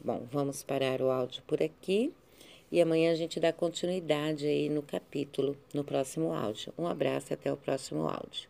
Bom, 0.00 0.28
vamos 0.30 0.62
parar 0.62 1.02
o 1.02 1.10
áudio 1.10 1.42
por 1.44 1.60
aqui 1.60 2.14
e 2.70 2.80
amanhã 2.80 3.12
a 3.12 3.14
gente 3.14 3.40
dá 3.40 3.52
continuidade 3.52 4.46
aí 4.46 4.68
no 4.68 4.82
capítulo, 4.82 5.56
no 5.72 5.84
próximo 5.84 6.32
áudio. 6.32 6.72
Um 6.78 6.86
abraço 6.86 7.32
e 7.32 7.34
até 7.34 7.52
o 7.52 7.56
próximo 7.56 8.06
áudio. 8.06 8.48